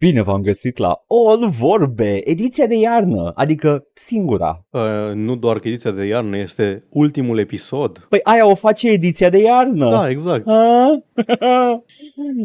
Bine 0.00 0.22
v-am 0.22 0.42
găsit 0.42 0.76
la 0.76 1.04
All 1.08 1.48
Vorbe, 1.60 2.20
ediția 2.30 2.66
de 2.66 2.74
iarnă, 2.78 3.32
adică 3.34 3.86
singura. 3.92 4.64
Uh, 4.70 4.80
nu 5.14 5.34
doar 5.36 5.58
că 5.58 5.68
ediția 5.68 5.90
de 5.90 6.04
iarnă 6.04 6.36
este 6.38 6.84
ultimul 6.90 7.38
episod. 7.38 8.06
Păi 8.08 8.20
aia 8.22 8.46
o 8.46 8.54
face 8.54 8.90
ediția 8.90 9.30
de 9.30 9.38
iarnă. 9.38 9.90
Da, 9.90 10.08
exact. 10.10 10.46
A? 10.46 10.88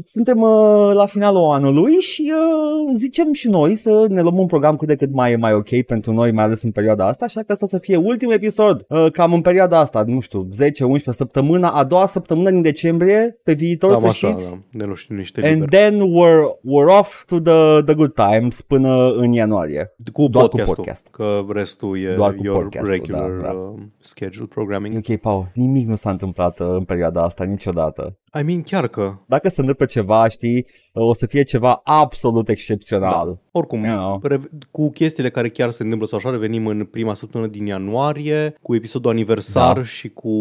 Suntem 0.06 0.42
uh, 0.42 0.92
la 0.94 1.06
finalul 1.06 1.44
anului 1.52 1.94
și 1.94 2.32
uh, 2.36 2.94
zicem 2.96 3.34
și 3.34 3.50
noi 3.50 3.76
să 3.76 4.06
ne 4.10 4.22
luăm 4.22 4.38
un 4.38 4.46
program 4.46 4.76
cât 4.76 4.88
de 4.88 4.96
cât 4.96 5.14
mai, 5.14 5.36
mai 5.36 5.54
ok 5.54 5.82
pentru 5.82 6.12
noi, 6.14 6.32
mai 6.32 6.44
ales 6.44 6.64
în 6.64 6.72
perioada 6.72 7.08
asta, 7.08 7.26
așa 7.26 7.42
că 7.42 7.52
asta 7.52 7.66
o 7.66 7.68
să 7.68 7.78
fie 7.78 7.96
ultimul 7.96 8.34
episod, 8.34 8.86
uh, 8.90 9.12
cam 9.12 9.34
în 9.34 9.42
perioada 9.42 9.80
asta, 9.80 10.04
nu 10.08 10.20
știu, 10.20 10.50
10-11 10.52 11.04
săptămâna, 11.10 11.70
a 11.70 11.84
doua 11.84 12.06
săptămână 12.08 12.50
din 12.50 12.62
decembrie, 12.62 13.40
pe 13.44 13.54
viitor, 13.54 13.92
Cam 13.92 14.00
să 14.00 14.08
așa, 14.08 14.28
știți. 14.28 14.52
da. 14.52 14.58
Ne 14.72 14.84
luăm 14.84 14.96
și 14.96 15.12
niște 15.12 15.42
And 15.46 15.54
liber. 15.62 15.70
then 15.70 16.00
we're, 16.00 16.44
we're 16.46 17.00
off 17.00 17.26
to 17.26 17.40
the, 17.44 17.82
the 17.86 17.94
good 17.94 18.14
times 18.14 18.62
până 18.62 19.12
în 19.12 19.32
ianuarie. 19.32 19.96
Cu 20.14 20.28
doar 20.28 20.44
cu 20.44 20.50
podcastul, 20.50 20.76
podcast. 20.76 21.08
că 21.12 21.42
restul 21.50 22.00
e 22.00 22.14
Doar 22.16 22.34
cu 22.34 22.44
your 22.44 22.62
podcastul, 22.62 22.92
regular 22.92 23.30
da, 23.30 23.42
da. 23.48 23.52
Uh, 23.52 23.80
schedule 24.00 24.46
programming. 24.46 24.96
Ok, 24.98 25.16
Paul, 25.20 25.52
nimic 25.54 25.88
nu 25.88 25.96
s-a 25.96 26.10
întâmplat 26.10 26.60
uh, 26.60 26.68
în 26.70 26.84
perioada 26.84 27.24
asta 27.24 27.44
niciodată. 27.44 28.18
I 28.40 28.44
mean, 28.44 28.62
chiar 28.62 28.88
că, 28.88 29.14
Dacă 29.28 29.50
se 29.50 29.60
întâmplă 29.60 29.86
ceva, 29.86 30.28
știi, 30.28 30.66
uh, 30.94 31.08
o 31.08 31.14
să 31.14 31.26
fie 31.26 31.44
ceva 31.44 31.82
absolut 31.84 32.50
excepțional. 32.50 33.26
da, 33.28 33.38
oricum, 33.52 33.84
You 33.84 33.96
know. 33.98 34.20
rev- 34.24 34.50
cu 34.72 34.92
chestiile 34.92 35.30
care 35.30 35.50
chiar 35.50 35.70
se 35.70 35.84
întâmplă 35.84 36.08
sau 36.08 36.18
așa, 36.18 36.30
revenim 36.30 36.68
în 36.68 36.86
prima 36.92 37.14
săptămână 37.14 37.50
din 37.52 37.66
ianuarie, 37.66 38.58
cu 38.62 38.76
episodul 38.76 39.12
aniversar 39.12 39.76
Da. 39.76 39.84
și 39.84 40.10
cu 40.10 40.32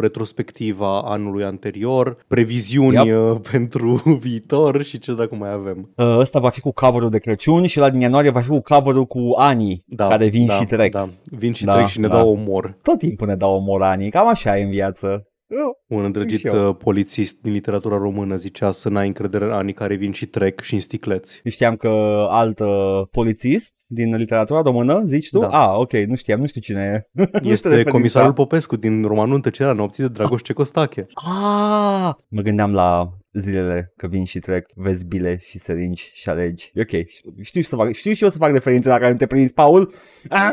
retrospectiva 0.00 1.00
anului 1.02 1.44
anterior, 1.44 2.16
previziuni 2.28 3.06
Yep. 3.06 3.16
uh, 3.34 3.40
pentru 3.50 4.02
viitor 4.20 4.82
și 4.82 4.98
ce 4.98 5.14
dacă 5.14 5.34
mai 5.34 5.52
avem. 5.52 5.90
Uh, 5.96 6.16
Ăsta 6.18 6.38
va 6.38 6.49
fi 6.50 6.60
cu 6.60 6.72
cover 6.72 7.08
de 7.08 7.18
Crăciun 7.18 7.66
și 7.66 7.78
la 7.78 7.90
din 7.90 8.00
ianuarie 8.00 8.30
va 8.30 8.40
fi 8.40 8.48
cu 8.48 8.60
cover 8.60 8.94
cu 8.94 9.20
anii 9.36 9.84
Da, 9.86 10.06
care 10.08 10.28
vin 10.28 10.46
da, 10.46 10.54
și 10.54 10.64
trec. 10.66 10.92
Da, 10.92 11.08
vin 11.24 11.52
și 11.52 11.64
Da, 11.64 11.74
trec 11.74 11.86
și 11.86 12.00
ne 12.00 12.08
da. 12.08 12.16
dau 12.16 12.30
omor. 12.30 12.78
Tot 12.82 12.98
timpul 12.98 13.26
ne 13.26 13.36
dau 13.36 13.54
omor 13.54 13.82
anii, 13.82 14.10
cam 14.10 14.28
așa 14.28 14.58
e 14.58 14.62
în 14.62 14.70
viață. 14.70 15.24
Uh, 15.46 15.96
Un 15.98 16.04
îndrăgit 16.04 16.38
Și 16.38 16.46
eu. 16.46 16.68
uh, 16.68 16.76
polițist 16.82 17.36
din 17.42 17.52
literatura 17.52 17.96
română 17.96 18.36
zicea 18.36 18.70
să 18.70 18.88
n-ai 18.88 19.06
încredere 19.06 19.44
în 19.44 19.50
anii 19.50 19.72
care 19.72 19.94
vin 19.94 20.12
și 20.12 20.26
trec 20.26 20.60
și 20.60 20.74
în 20.74 20.80
sticleți. 20.80 21.40
Știam 21.44 21.76
că 21.76 21.88
alt 22.28 22.58
uh, 22.60 22.68
polițist 23.10 23.74
din 23.86 24.16
literatura 24.16 24.60
română, 24.60 25.02
zici 25.04 25.28
tu? 25.30 25.38
Da. 25.38 25.46
Ah, 25.48 25.76
ok, 25.78 25.92
nu 25.92 26.14
știam, 26.14 26.40
nu 26.40 26.46
știu 26.46 26.60
cine 26.60 26.80
e. 26.82 27.08
Nu 27.20 27.24
știu 27.38 27.50
Este 27.50 27.66
referința. 27.68 27.90
comisarul 27.90 28.32
Popescu 28.32 28.76
din 28.76 29.02
romanul 29.02 29.34
în 29.34 29.40
tăcerea 29.40 29.72
nopții 29.72 30.02
de 30.02 30.08
Dragoș 30.08 30.42
Cecostache. 30.42 31.06
Ah, 31.14 32.10
mă 32.28 32.40
gândeam 32.42 32.72
la 32.72 33.08
zilele 33.32 33.92
că 33.96 34.06
vin 34.06 34.24
și 34.24 34.38
trec, 34.38 34.66
vezi 34.74 35.06
bile 35.06 35.38
și 35.42 35.58
seringi 35.58 36.10
și 36.14 36.28
alegi. 36.28 36.70
E 36.74 36.80
ok, 36.80 37.06
știu, 37.40 37.62
să 37.62 37.76
fac, 37.76 37.92
știu 37.92 38.12
și 38.12 38.22
eu 38.22 38.28
să 38.28 38.38
fac 38.38 38.52
referințe 38.52 38.88
la 38.88 38.98
care 38.98 39.10
nu 39.10 39.16
te 39.16 39.26
prinzi, 39.26 39.54
Paul. 39.54 39.92
Ah, 40.28 40.50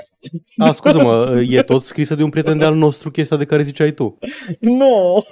A, 0.58 0.72
scuză-mă, 0.80 1.44
e 1.50 1.62
tot 1.62 1.84
scrisă 1.84 2.16
de 2.16 2.24
un 2.24 2.30
prieten 2.30 2.58
de-al 2.58 2.76
nostru 2.76 3.12
chestia 3.12 3.38
de 3.38 3.46
care 3.46 3.64
ziceai 3.64 3.92
tu. 3.92 4.18
nu! 4.60 5.24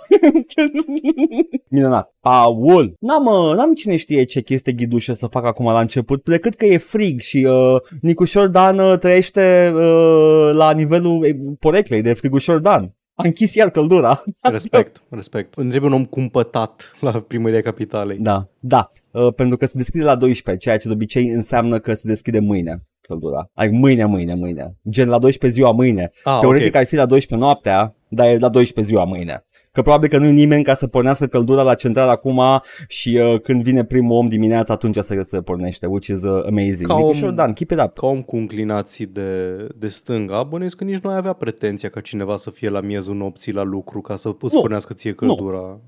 Minunat. 1.70 2.14
Paul! 2.20 2.94
N-am, 3.00 3.24
mă, 3.24 3.54
n-am 3.56 3.74
cine 3.74 3.96
știe 3.96 4.24
ce 4.24 4.42
chestie 4.42 4.74
ghidușă 4.74 5.14
să 5.14 5.28
fac 5.28 5.46
acum 5.46 5.66
la 5.66 5.80
început, 5.80 6.24
decât 6.24 6.56
că 6.56 6.66
e 6.66 6.78
frig 6.78 7.20
și 7.20 7.48
uh, 7.50 7.82
Nicușor 8.02 8.48
Dan 8.48 8.80
uh, 8.80 8.98
trăiește 8.98 9.72
uh, 9.74 10.52
la 10.54 10.72
nivelul 10.72 11.26
eh, 11.26 11.36
poreclei 11.60 12.02
de 12.02 12.14
frigușor 12.14 12.60
Dan. 12.60 12.96
A 13.16 13.24
închis 13.24 13.54
iar 13.54 13.70
căldura. 13.70 14.24
Respect, 14.42 15.02
respect. 15.10 15.54
Îmi 15.54 15.70
trebuie 15.70 15.92
un 15.92 15.98
om 15.98 16.06
cumpătat 16.06 16.96
la 17.00 17.20
primăria 17.20 17.62
capitalei. 17.62 18.18
Da, 18.18 18.48
da, 18.60 18.88
uh, 19.12 19.34
pentru 19.34 19.58
că 19.58 19.66
se 19.66 19.78
deschide 19.78 20.04
la 20.04 20.16
12, 20.16 20.64
ceea 20.64 20.78
ce 20.78 20.88
de 20.88 20.94
obicei 20.94 21.30
înseamnă 21.30 21.80
că 21.80 21.94
se 21.94 22.08
deschide 22.08 22.40
mâine 22.40 22.84
căldura. 23.08 23.50
Ai 23.54 23.68
mâine, 23.68 24.06
mâine, 24.06 24.34
mâine. 24.34 24.76
Gen 24.90 25.10
la 25.10 25.20
12 25.20 25.60
ziua 25.60 25.72
mâine. 25.72 26.12
Ah, 26.24 26.38
Teoretic 26.40 26.68
ok. 26.68 26.76
ar 26.76 26.86
fi 26.86 26.96
la 26.96 27.06
12 27.06 27.48
noaptea, 27.48 27.96
dar 28.08 28.28
e 28.28 28.38
la 28.38 28.50
12 28.50 28.94
ziua 28.94 29.06
mâine. 29.06 29.46
Că 29.76 29.82
probabil 29.82 30.10
că 30.10 30.18
nu 30.18 30.26
e 30.26 30.32
nimeni 30.32 30.64
ca 30.64 30.74
să 30.74 30.88
pornească 30.88 31.26
căldura 31.26 31.62
la 31.62 31.74
central 31.76 32.10
acum 32.10 32.42
și 32.88 33.20
uh, 33.34 33.42
când 33.42 33.64
vine 33.64 33.84
primul 33.84 34.18
om 34.18 34.28
dimineața 34.28 34.74
atunci 34.74 34.98
se, 34.98 35.22
se 35.24 35.42
pornește, 35.42 35.86
which 35.86 36.08
is 36.08 36.24
uh, 36.24 36.46
amazing. 36.46 36.88
Ca 36.88 36.96
Nicușor 36.98 37.30
om- 37.30 37.36
Dan, 37.36 37.52
keep 37.54 37.72
it 37.72 37.80
up. 37.82 37.94
Ca 37.98 38.08
om 38.08 38.22
cu 38.22 38.36
inclinații 38.36 39.06
de, 39.06 39.56
de 39.78 39.88
stânga, 39.88 40.44
bănuiesc 40.44 40.76
că 40.78 40.84
nici 40.84 41.00
nu 41.00 41.10
ai 41.10 41.16
avea 41.18 41.34
pretenția 41.34 41.90
ca 41.90 42.00
cineva 42.00 42.36
să 42.36 42.50
fie 42.50 42.70
la 42.70 42.80
miezul 42.82 43.16
nopții 43.16 43.52
la 43.54 43.64
lucru 43.64 44.02
ca 44.02 44.16
să 44.16 44.28
îți 44.42 44.56
Nu. 44.56 44.62
pornească 44.62 44.94
ție 44.94 45.14
căldura. 45.14 45.80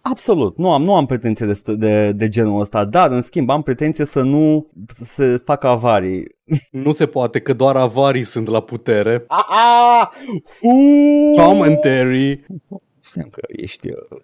Absolut, 0.00 0.56
nu 0.56 0.72
am, 0.72 0.82
nu 0.82 0.94
am 0.94 1.06
pretenție 1.06 1.46
de, 1.46 1.52
st- 1.52 1.76
de, 1.76 2.12
de 2.12 2.28
genul 2.28 2.60
ăsta, 2.60 2.84
dar 2.84 3.10
în 3.10 3.20
schimb 3.22 3.50
am 3.50 3.62
pretenție 3.62 4.04
să 4.04 4.22
nu 4.22 4.66
să 4.86 5.04
se 5.04 5.42
facă 5.44 5.66
avarii. 5.66 6.36
Nu 6.84 6.90
se 6.92 7.06
poate 7.06 7.38
că 7.40 7.52
doar 7.52 7.76
avarii 7.76 8.22
sunt 8.22 8.48
la 8.48 8.60
putere. 8.60 9.24
A, 9.26 9.46
a, 9.48 10.10
uu! 10.62 11.34
Commentary. 11.46 12.44
Știam 12.44 12.82
că 13.12 13.40
ești... 13.46 13.90
Uh, 13.90 14.18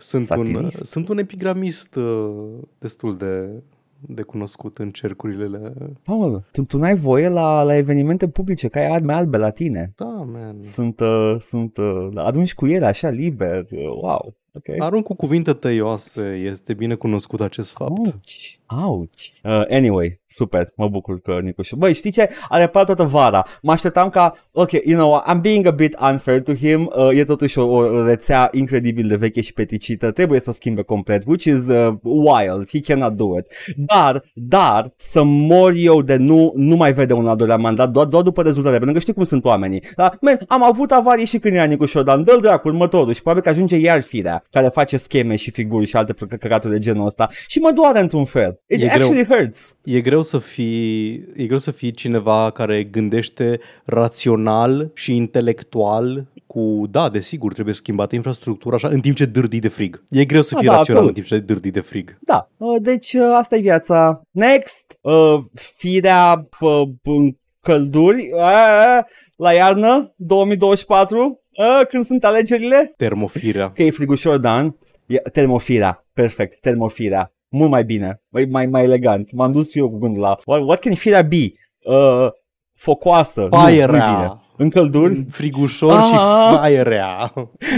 Sunt 0.00 0.30
un, 0.30 0.44
Satirist. 0.44 0.84
sunt 0.84 1.08
un 1.08 1.18
epigramist 1.18 1.94
uh, 1.94 2.58
destul 2.78 3.16
de, 3.16 3.62
de 4.00 4.22
cunoscut 4.22 4.78
în 4.78 4.90
cercurile. 4.90 5.72
Paul, 6.02 6.44
tu, 6.52 6.62
tu 6.62 6.78
n-ai 6.78 6.94
voie 6.94 7.28
la, 7.28 7.62
la 7.62 7.76
evenimente 7.76 8.28
publice, 8.28 8.68
că 8.68 8.78
ai 8.78 8.86
arme 8.86 9.12
albe 9.12 9.36
la 9.36 9.50
tine. 9.50 9.92
Da, 9.96 10.26
man. 10.32 10.62
Sunt, 10.62 11.00
uh, 11.00 11.36
sunt, 11.38 11.76
uh, 11.76 12.08
adunci 12.14 12.54
cu 12.54 12.66
ele 12.66 12.86
așa 12.86 13.08
liber, 13.08 13.66
uh, 13.70 13.86
wow, 14.00 14.34
ok. 14.54 14.80
Arunc 14.82 15.04
cu 15.04 15.14
cuvinte 15.14 15.52
tăioase, 15.52 16.40
este 16.50 16.72
bine 16.72 16.94
cunoscut 16.94 17.40
acest 17.40 17.70
fapt. 17.70 17.98
Ouch, 17.98 18.84
ouch. 18.86 19.10
Uh, 19.42 19.62
anyway, 19.70 20.20
super, 20.26 20.68
mă 20.76 20.88
bucur 20.88 21.20
că 21.20 21.38
Nicușu. 21.42 21.76
Băi, 21.76 21.94
știi 21.94 22.10
ce? 22.10 22.28
A 22.48 22.58
reparat 22.58 22.86
toată 22.86 23.04
vara. 23.04 23.46
Mă 23.62 23.72
așteptam 23.72 24.10
ca, 24.10 24.34
ok, 24.52 24.70
you 24.72 24.98
know, 24.98 25.22
I'm 25.30 25.40
being 25.40 25.66
a 25.66 25.70
bit 25.70 25.96
unfair 26.00 26.42
to 26.42 26.54
him. 26.54 26.92
Uh, 26.96 27.18
e 27.18 27.24
totuși 27.24 27.58
o, 27.58 27.66
o 27.66 28.04
rețea 28.04 28.48
incredibil 28.52 29.08
de 29.08 29.16
veche 29.16 29.40
și 29.40 29.52
peticită. 29.52 30.10
Trebuie 30.10 30.40
să 30.40 30.50
o 30.50 30.52
schimbe 30.52 30.82
complet, 30.82 31.22
which 31.26 31.44
is 31.44 31.68
uh, 31.68 31.94
wild. 32.02 32.68
He 32.70 32.80
cannot 32.80 33.12
do 33.12 33.38
it. 33.38 33.46
Dar, 33.76 34.22
dar, 34.34 34.92
să 34.96 35.22
mor 35.22 35.72
eu 35.76 36.02
de 36.02 36.16
nu, 36.16 36.52
nu 36.56 36.76
mai 36.76 36.92
vede 36.92 37.12
un 37.12 37.26
al 37.26 37.36
doilea 37.36 37.56
mandat 37.56 37.90
doar, 37.90 38.06
doar 38.06 38.22
după 38.22 38.42
rezultate. 38.42 38.76
Pentru 38.76 38.94
că 38.94 39.00
știi 39.00 39.12
cum 39.12 39.24
sunt 39.24 39.44
oamenii. 39.44 39.82
Da? 39.96 40.12
Man, 40.20 40.38
am 40.48 40.64
avut 40.64 40.90
avarii 40.90 41.24
și 41.24 41.38
când 41.38 41.54
era 41.54 41.64
Nicușor, 41.64 42.02
dar 42.02 42.18
dă-l 42.18 42.40
dracu 42.40 42.68
următorul 42.68 43.12
și 43.12 43.22
probabil 43.22 43.42
că 43.44 43.48
ajunge 43.48 43.76
iar 43.76 44.02
firea 44.02 44.39
care 44.50 44.68
face 44.68 44.96
scheme 44.96 45.36
și 45.36 45.50
figuri 45.50 45.86
și 45.86 45.96
alte 45.96 46.12
căcaturi 46.38 46.72
de 46.72 46.78
genul 46.78 47.06
ăsta 47.06 47.28
și 47.46 47.58
mă 47.58 47.70
doare 47.70 48.00
într-un 48.00 48.24
fel. 48.24 48.60
It 48.66 48.82
E 48.82 48.86
greu. 48.86 48.90
actually 49.08 49.24
hurts. 49.24 49.76
E 49.84 50.00
greu 50.00 50.22
să 50.22 50.38
fii, 50.38 51.14
e 51.36 51.44
greu 51.46 51.58
să 51.58 51.70
fii 51.70 51.90
cineva 51.92 52.50
care 52.50 52.84
gândește 52.84 53.60
rațional 53.84 54.90
și 54.94 55.16
intelectual 55.16 56.26
cu, 56.46 56.86
da, 56.90 57.08
desigur, 57.08 57.52
trebuie 57.52 57.74
schimbată 57.74 58.14
infrastructura 58.14 58.74
așa, 58.74 58.88
în 58.88 59.00
timp 59.00 59.16
ce 59.16 59.24
dârdii 59.24 59.60
de 59.60 59.68
frig. 59.68 60.02
E 60.08 60.24
greu 60.24 60.42
să 60.42 60.54
Da, 60.54 60.60
fii 60.60 60.68
da, 60.68 60.74
rațional 60.76 61.02
absolut. 61.02 61.08
în 61.26 61.30
timp 61.30 61.40
ce 61.42 61.52
dârdii 61.52 61.70
de 61.70 61.80
frig. 61.80 62.18
Da, 62.20 62.48
uh, 62.56 62.82
deci 62.82 63.12
uh, 63.12 63.22
asta 63.34 63.56
e 63.56 63.60
viața. 63.60 64.20
Next, 64.30 64.98
uh, 65.00 65.38
firea 65.76 66.48
uh, 66.60 66.82
în 67.02 67.32
călduri 67.60 68.30
uh, 68.34 68.98
la 69.36 69.52
iarnă 69.52 70.14
2024, 70.16 71.39
uh, 71.56 71.86
când 71.88 72.04
sunt 72.04 72.24
alegerile. 72.24 72.92
Termofirea. 72.96 73.70
Că 73.72 73.82
e 73.82 73.90
frigușor, 73.90 74.36
Dan. 74.38 74.76
E, 75.06 75.16
termofirea, 75.16 76.04
perfect, 76.12 76.60
termofirea. 76.60 77.32
Mult 77.48 77.70
mai 77.70 77.84
bine, 77.84 78.20
mai, 78.28 78.44
mai, 78.44 78.66
mai 78.66 78.82
elegant. 78.84 79.32
M-am 79.32 79.52
dus 79.52 79.70
și 79.70 79.78
eu 79.78 79.90
cu 79.90 79.98
gândul 79.98 80.22
la 80.22 80.36
what, 80.44 80.60
what 80.66 80.80
can 80.80 80.94
firea 80.94 81.22
be? 81.22 81.52
Uh, 81.84 82.28
focoasă. 82.74 83.40
Nu, 83.50 83.60
nu-i 83.60 83.72
bine. 83.72 83.86
Fairea. 83.86 84.42
În 84.56 84.70
călduri, 84.70 85.26
Frigușor 85.30 85.92
Ah. 85.96 86.04
și 86.04 86.16
fairea. 86.56 87.32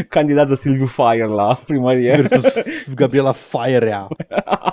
candidează 0.09 0.55
Silviu 0.55 0.87
Fire 0.87 1.25
la 1.27 1.61
primărie. 1.67 2.15
Versus 2.15 2.53
Gabriela 2.95 3.33
Fairea. 3.33 4.07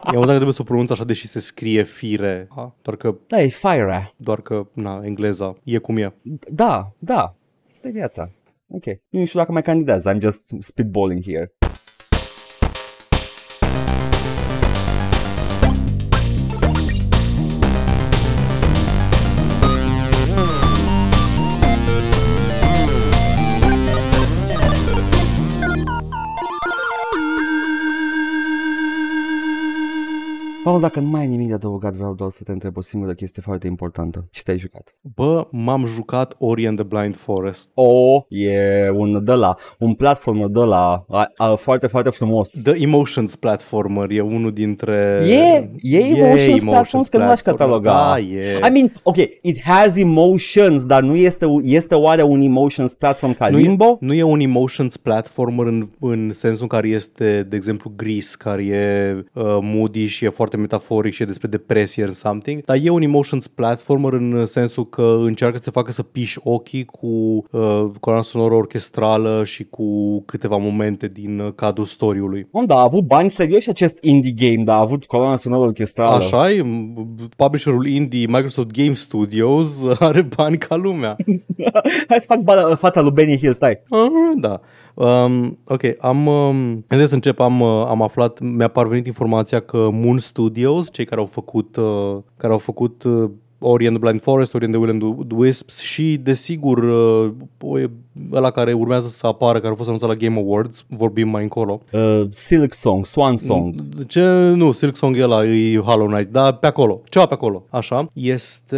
E 0.04 0.16
amuzant 0.16 0.26
că 0.26 0.32
trebuie 0.34 0.54
să 0.54 0.62
o 0.62 0.66
pronunț 0.66 0.90
așa 0.90 1.04
deși 1.04 1.28
se 1.28 1.40
scrie 1.40 1.84
fire. 1.84 2.48
Ah, 2.56 2.66
Doar 2.82 2.98
că, 2.98 3.16
Da, 3.28 3.42
e 3.42 3.48
Fire. 3.48 4.14
doar 4.18 4.42
că, 4.42 4.68
na, 4.74 5.02
engleza 5.04 5.56
e 5.64 5.78
cum 5.78 5.98
e. 5.98 6.14
Da, 6.50 6.92
da. 7.00 7.36
Asta 7.72 7.88
e 7.88 7.92
viața. 7.92 8.30
Ok. 8.70 8.86
Nu 9.10 9.26
știu 9.26 9.40
dacă 9.40 9.52
mai 9.52 9.62
candidează. 9.62 10.14
I'm 10.14 10.20
just 10.20 10.46
spitballing 10.60 11.24
here. 11.24 11.54
Paul, 30.70 30.82
Paul, 30.82 30.94
dacă 30.94 31.06
nu 31.06 31.12
mai 31.12 31.22
ai 31.22 31.28
nimic 31.28 31.48
de 31.48 31.54
adăugat, 31.54 31.94
vreau 31.94 32.14
doar 32.14 32.30
să 32.30 32.44
te 32.44 32.52
întreb 32.52 32.78
o 32.78 32.82
singură 32.82 33.14
chestie 33.14 33.42
foarte 33.46 33.68
importantă. 33.68 34.28
Și 34.32 34.44
te-ai 34.44 34.58
jucat? 34.58 34.96
Bă, 35.16 35.48
m-am 35.52 35.86
jucat 35.86 36.36
Ori 36.38 36.68
and 36.68 36.78
the 36.78 36.86
Blind 36.88 37.16
Forest. 37.16 37.72
O, 37.74 38.26
e 38.28 38.90
un 38.94 39.24
de 39.24 39.34
la, 39.34 39.56
un 39.80 39.94
platformer 39.94 40.48
de 40.48 40.60
la, 40.60 41.06
a, 41.10 41.32
a, 41.36 41.56
foarte, 41.56 41.88
foarte 41.88 42.10
frumos. 42.10 42.62
The 42.64 42.74
Emotions 42.82 43.36
Platformer 43.36 44.12
e 44.12 44.22
unul 44.22 44.54
dintre... 44.54 45.20
E, 45.24 45.70
e 45.82 45.98
Emotions 45.98 46.64
Platforms, 46.64 47.08
că 47.08 47.18
nu 47.18 47.26
l-aș 47.26 47.40
cataloga. 47.40 47.92
Da, 47.92 48.20
e. 48.20 48.56
I 48.68 48.70
mean, 48.72 48.92
ok, 49.04 49.18
it 49.42 49.62
has 49.62 49.96
emotions, 49.96 50.86
dar 50.86 51.02
nu 51.02 51.16
este, 51.16 51.46
este 51.62 51.96
oare 51.96 52.22
un 52.22 52.42
emotions 52.42 52.94
platform 52.94 53.34
ca 53.34 53.50
nu 53.50 53.58
Limbo? 53.58 53.86
E, 53.86 53.98
nu 54.06 54.14
e 54.14 54.24
un 54.24 54.40
emotions 54.40 54.98
platformer 54.98 55.66
în, 55.66 55.90
în 56.00 56.30
sensul 56.34 56.62
în 56.62 56.68
care 56.68 56.88
este, 56.88 57.46
de 57.50 57.56
exemplu, 57.56 57.94
Gris, 57.96 58.36
care 58.36 58.64
e 58.64 59.14
uh, 59.34 59.58
moody 59.62 60.06
și 60.06 60.26
e 60.26 60.30
foarte 60.30 60.58
metaforic 60.60 61.14
și 61.14 61.22
e 61.22 61.26
despre 61.26 61.48
depresie 61.48 62.04
and 62.04 62.12
something, 62.12 62.64
dar 62.64 62.78
e 62.82 62.90
un 62.90 63.02
emotions 63.02 63.48
platformer 63.48 64.14
în 64.14 64.46
sensul 64.46 64.90
că 64.90 65.18
încearcă 65.20 65.58
să 65.58 65.64
te 65.64 65.70
facă 65.70 65.92
să 65.92 66.04
piși 66.04 66.40
ochii 66.44 66.86
cu 66.86 67.08
uh, 67.08 67.86
coloana 68.00 68.24
sonoră 68.24 68.54
orchestrală 68.54 69.44
și 69.46 69.64
cu 69.64 70.22
câteva 70.22 70.58
momente 70.58 71.08
din 71.08 71.40
uh, 71.40 71.54
cadrul 71.56 71.86
story-ului. 71.86 72.48
Om, 72.52 72.66
da, 72.66 72.76
a 72.76 72.82
avut 72.84 73.04
bani 73.04 73.30
serioși 73.30 73.70
acest 73.70 73.98
indie 74.02 74.34
game, 74.36 74.64
dar 74.64 74.78
a 74.78 74.82
avut 74.82 75.06
coloana 75.06 75.36
sonoră 75.36 75.66
orchestrală. 75.66 76.16
Așa 76.16 76.52
e, 76.52 76.66
publisherul 77.36 77.88
indie 77.88 78.28
Microsoft 78.28 78.72
Game 78.72 78.94
Studios 78.94 79.84
are 80.00 80.22
bani 80.22 80.58
ca 80.58 80.76
lumea. 80.76 81.16
Hai 82.10 82.20
să 82.20 82.26
fac 82.28 82.40
ba- 82.40 82.76
fața 82.76 83.02
lui 83.02 83.12
Benny 83.12 83.38
Hill, 83.38 83.54
stai. 83.54 83.82
Ah, 83.90 84.10
da. 84.40 84.62
Um, 85.00 85.58
ok, 85.64 85.82
am, 86.00 86.28
um, 86.28 86.86
să 87.08 87.14
încep, 87.14 87.40
am, 87.40 87.62
uh, 87.62 87.86
am 87.88 88.02
aflat, 88.02 88.40
mi-a 88.40 88.68
parvenit 88.68 89.06
informația 89.06 89.60
că 89.60 89.90
Moon 89.92 90.20
Studios, 90.20 90.92
cei 90.92 91.06
care 91.06 91.22
au 91.22 91.28
făcut, 91.28 91.76
uh, 91.76 92.18
care 92.38 92.54
au 92.54 92.60
făcut 92.60 93.04
uh, 93.04 93.30
Ori 93.60 93.88
and 93.88 93.96
the 93.96 94.06
Blind 94.06 94.22
Forest, 94.22 94.54
Ori 94.54 94.66
and 94.66 94.74
the 94.74 94.84
Will 94.84 94.92
and 94.92 95.28
the 95.28 95.36
Wisps 95.38 95.80
și, 95.80 96.18
desigur, 96.24 96.78
uh, 97.64 97.84
ăla 98.32 98.52
care 98.52 98.74
urmează 98.74 99.08
să 99.08 99.28
apară, 99.28 99.60
care 99.60 99.72
a 99.74 99.76
fost 99.76 99.88
anunțat 99.88 100.10
la 100.10 100.16
Game 100.16 100.40
Awards, 100.40 100.86
vorbim 100.88 101.30
mai 101.30 101.44
încolo. 101.44 101.82
Uh, 101.92 102.22
Silk 102.30 102.74
Song, 102.74 103.06
Swan 103.06 103.38
Song. 103.38 103.74
Ce? 104.08 104.22
Nu, 104.56 104.72
Silk 104.72 104.96
Song 104.96 105.18
e 105.18 105.24
ăla, 105.24 105.46
e 105.46 105.78
Hollow 105.78 106.08
Knight, 106.08 106.32
dar 106.32 106.54
pe 106.54 106.68
acolo, 106.68 107.02
ceva 107.10 107.26
pe 107.26 107.34
acolo, 107.34 107.64
așa. 107.70 108.10
Este... 108.14 108.78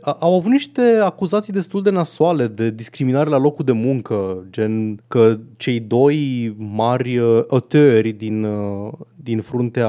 A, 0.00 0.16
au 0.20 0.34
avut 0.34 0.50
niște 0.50 0.82
acuzații 1.02 1.52
destul 1.52 1.82
de 1.82 1.90
nasoale 1.90 2.46
de 2.46 2.70
discriminare 2.70 3.30
la 3.30 3.38
locul 3.38 3.64
de 3.64 3.72
muncă, 3.72 4.44
gen 4.50 5.00
că 5.08 5.36
cei 5.56 5.80
doi 5.80 6.54
mari 6.58 7.18
uh, 7.18 7.44
autori 7.48 8.12
din, 8.12 8.44
uh, 8.44 8.92
din 9.22 9.40
fruntea 9.40 9.88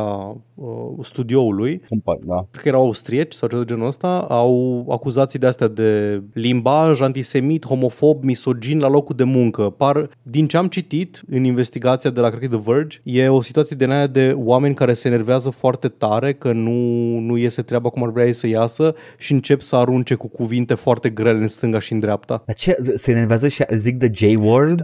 uh, 0.55 0.67
studioului, 1.01 1.81
da. 2.25 2.45
cred 2.51 2.61
că 2.61 2.67
erau 2.67 2.81
austrieci 2.81 3.33
sau 3.33 3.47
ceva 3.47 3.61
de 3.61 3.73
genul 3.73 3.87
ăsta, 3.87 4.25
au 4.29 4.85
acuzații 4.89 5.39
de 5.39 5.45
astea 5.45 5.67
de 5.67 6.21
limbaj 6.33 7.01
antisemit, 7.01 7.65
homofob, 7.65 8.23
misogin 8.23 8.79
la 8.79 8.87
locul 8.87 9.15
de 9.15 9.23
muncă. 9.23 9.63
Par, 9.63 10.09
din 10.21 10.47
ce 10.47 10.57
am 10.57 10.67
citit 10.67 11.21
în 11.29 11.43
investigația 11.43 12.09
de 12.09 12.19
la, 12.19 12.29
cred 12.29 12.49
că 12.49 12.55
The 12.55 12.71
Verge, 12.71 12.97
e 13.03 13.27
o 13.27 13.41
situație 13.41 13.75
de 13.75 13.85
aia 13.85 14.07
de 14.07 14.33
oameni 14.37 14.75
care 14.75 14.93
se 14.93 15.07
enervează 15.07 15.49
foarte 15.49 15.87
tare 15.87 16.33
că 16.33 16.51
nu, 16.51 16.71
nu 17.19 17.37
iese 17.37 17.61
treaba 17.61 17.89
cum 17.89 18.03
ar 18.03 18.09
vrea 18.09 18.25
ei 18.25 18.33
să 18.33 18.47
iasă 18.47 18.95
și 19.17 19.31
încep 19.31 19.61
să 19.61 19.75
arunce 19.75 20.15
cu 20.15 20.27
cuvinte 20.27 20.73
foarte 20.73 21.09
grele 21.09 21.37
în 21.37 21.47
stânga 21.47 21.79
și 21.79 21.93
în 21.93 21.99
dreapta. 21.99 22.43
Dar 22.45 22.55
ce, 22.55 22.77
se 22.95 23.11
enervează 23.11 23.47
și 23.47 23.63
zic 23.69 23.97
the 23.97 24.09
J-word? 24.13 24.81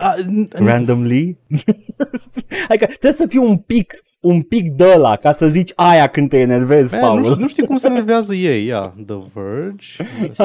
randomly? 0.50 1.38
adică 2.70 2.86
trebuie 2.86 3.12
să 3.12 3.26
fiu 3.28 3.44
un 3.44 3.58
pic 3.58 4.06
un 4.20 4.42
pic 4.42 4.72
de 4.72 4.96
la 4.96 5.16
ca 5.16 5.32
să 5.32 5.48
zici 5.48 5.72
aia 5.76 6.08
când 6.08 6.30
te 6.30 6.40
enervezi, 6.40 6.94
Man, 6.94 7.02
Paul. 7.02 7.18
Nu, 7.18 7.24
știu, 7.24 7.36
nu 7.40 7.48
știu 7.48 7.66
cum 7.66 7.78
se 7.78 7.88
enervează 7.92 8.34
ei, 8.34 8.66
ia, 8.66 8.94
The 9.06 9.18
Verge. 9.34 9.88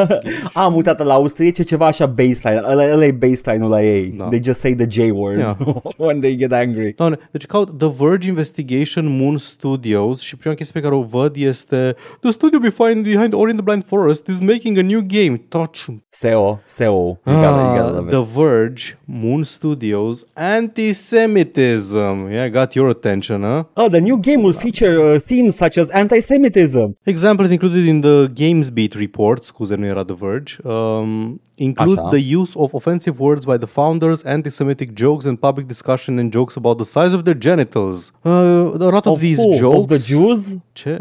Am 0.52 0.74
uitat 0.74 1.04
la 1.04 1.14
austriece 1.14 1.62
ceva 1.62 1.86
așa 1.86 2.06
baseline, 2.06 2.62
ăla, 2.64 2.92
ăla 2.92 3.04
e 3.04 3.12
baseline-ul 3.12 3.70
la 3.70 3.82
ei. 3.82 4.14
Da. 4.16 4.24
They 4.24 4.40
just 4.44 4.60
say 4.60 4.74
the 4.74 4.86
J-word 4.86 5.38
yeah. 5.38 5.56
when 5.96 6.20
they 6.20 6.36
get 6.36 6.52
angry. 6.52 6.94
Doamne, 6.96 7.18
deci 7.30 7.46
caut 7.46 7.78
The 7.78 7.88
Verge 7.98 8.28
Investigation 8.28 9.16
Moon 9.16 9.36
Studios 9.36 10.20
și 10.20 10.36
prima 10.36 10.54
chestie 10.54 10.80
pe 10.80 10.86
care 10.86 10.98
o 10.98 11.02
văd 11.02 11.36
este 11.36 11.96
The 12.20 12.30
studio 12.30 12.58
behind, 12.58 13.02
behind 13.04 13.32
Ori 13.32 13.50
in 13.50 13.56
the 13.56 13.64
Blind 13.64 13.84
Forest 13.84 14.26
is 14.26 14.40
making 14.40 14.78
a 14.78 14.82
new 14.82 15.00
game. 15.06 15.36
Touch. 15.48 15.86
SEO, 16.08 16.60
SEO. 16.66 17.18
You 17.26 17.36
ah, 17.36 17.42
gotta, 17.42 17.62
you 17.62 17.76
gotta 17.82 18.00
The 18.08 18.24
Verge, 18.34 18.98
Moon 19.04 19.44
Studios, 19.44 20.24
Antisemitism. 20.36 22.30
Yeah, 22.30 22.48
got 22.48 22.74
your 22.74 22.90
attention, 22.90 23.42
huh? 23.42 23.61
Oh, 23.76 23.88
the 23.88 24.00
new 24.00 24.18
game 24.18 24.42
will 24.42 24.52
feature 24.52 25.12
uh, 25.12 25.18
themes 25.18 25.56
such 25.56 25.78
as 25.78 25.90
anti-Semitism. 25.90 26.96
Examples 27.06 27.50
included 27.50 27.86
in 27.86 28.00
the 28.00 28.30
GamesBeat 28.34 28.94
report, 28.94 29.44
scuze, 29.44 29.76
nu 29.76 29.86
era 29.86 30.04
The 30.04 30.14
Verge, 30.14 30.60
um, 30.64 31.40
include 31.62 32.00
Așa. 32.00 32.08
the 32.08 32.36
use 32.36 32.52
of 32.56 32.74
offensive 32.74 33.18
words 33.18 33.44
by 33.44 33.56
the 33.56 33.66
founders, 33.66 34.22
anti-Semitic 34.24 34.90
jokes 34.98 35.24
and 35.24 35.38
public 35.38 35.66
discussion 35.66 36.18
and 36.18 36.32
jokes 36.32 36.56
about 36.56 36.76
the 36.76 36.84
size 36.84 37.14
of 37.14 37.22
their 37.22 37.38
genitals. 37.38 38.12
Uh, 38.24 38.30
a 38.30 38.90
lot 38.90 39.06
of, 39.06 39.12
of 39.12 39.20
these 39.20 39.38
who? 39.38 39.52
jokes... 39.52 39.78
Of 39.78 39.86
the 39.88 40.12
Jews? 40.12 40.58
Ce? 40.72 40.98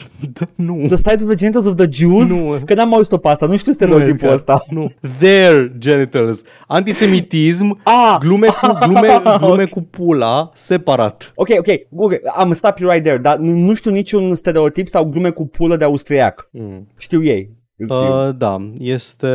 nu. 0.54 0.86
The 0.88 0.96
size 0.96 1.22
of 1.22 1.28
the 1.28 1.34
genitals 1.34 1.66
of 1.66 1.76
the 1.76 1.88
Jews? 1.90 2.28
Nu. 2.28 2.58
Că 2.64 2.74
n-am 2.74 2.94
auzit-o 2.94 3.16
pe 3.16 3.28
asta, 3.28 3.46
nu 3.46 3.56
știu 3.56 3.72
stereotipul 3.72 4.32
ăsta. 4.32 4.64
Nu. 4.68 4.92
Their 5.18 5.72
genitals. 5.78 6.42
Antisemitism, 6.66 7.80
ah, 7.82 8.16
glume, 8.20 8.46
cu, 8.46 8.78
glume, 8.86 9.20
glume 9.38 9.52
okay. 9.52 9.66
cu 9.66 9.82
pula, 9.82 10.50
separat. 10.54 11.32
Ok, 11.34 11.48
ok, 11.58 11.66
Google, 11.88 12.20
am 12.34 12.52
stop 12.52 12.78
you 12.78 12.90
right 12.90 13.04
there, 13.04 13.18
dar 13.18 13.36
nu, 13.36 13.56
nu 13.56 13.74
știu 13.74 13.90
niciun 13.90 14.34
stereotip 14.34 14.88
sau 14.88 15.04
glume 15.04 15.30
cu 15.30 15.46
pulă 15.46 15.76
de 15.76 15.84
austriac. 15.84 16.48
Mm. 16.50 16.88
Știu 16.96 17.22
ei. 17.22 17.61
Uh, 17.88 18.34
da, 18.36 18.70
este 18.78 19.26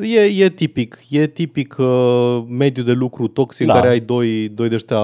e, 0.00 0.20
e 0.44 0.48
tipic, 0.48 0.98
e 1.08 1.26
tipic 1.26 1.76
uh, 1.78 2.44
mediu 2.48 2.82
de 2.82 2.92
lucru 2.92 3.26
toxic 3.26 3.66
da. 3.66 3.72
în 3.72 3.80
care 3.80 3.92
ai 3.92 4.00
doi, 4.00 4.48
doi 4.48 4.68
de 4.68 4.74
ăștia 4.74 5.00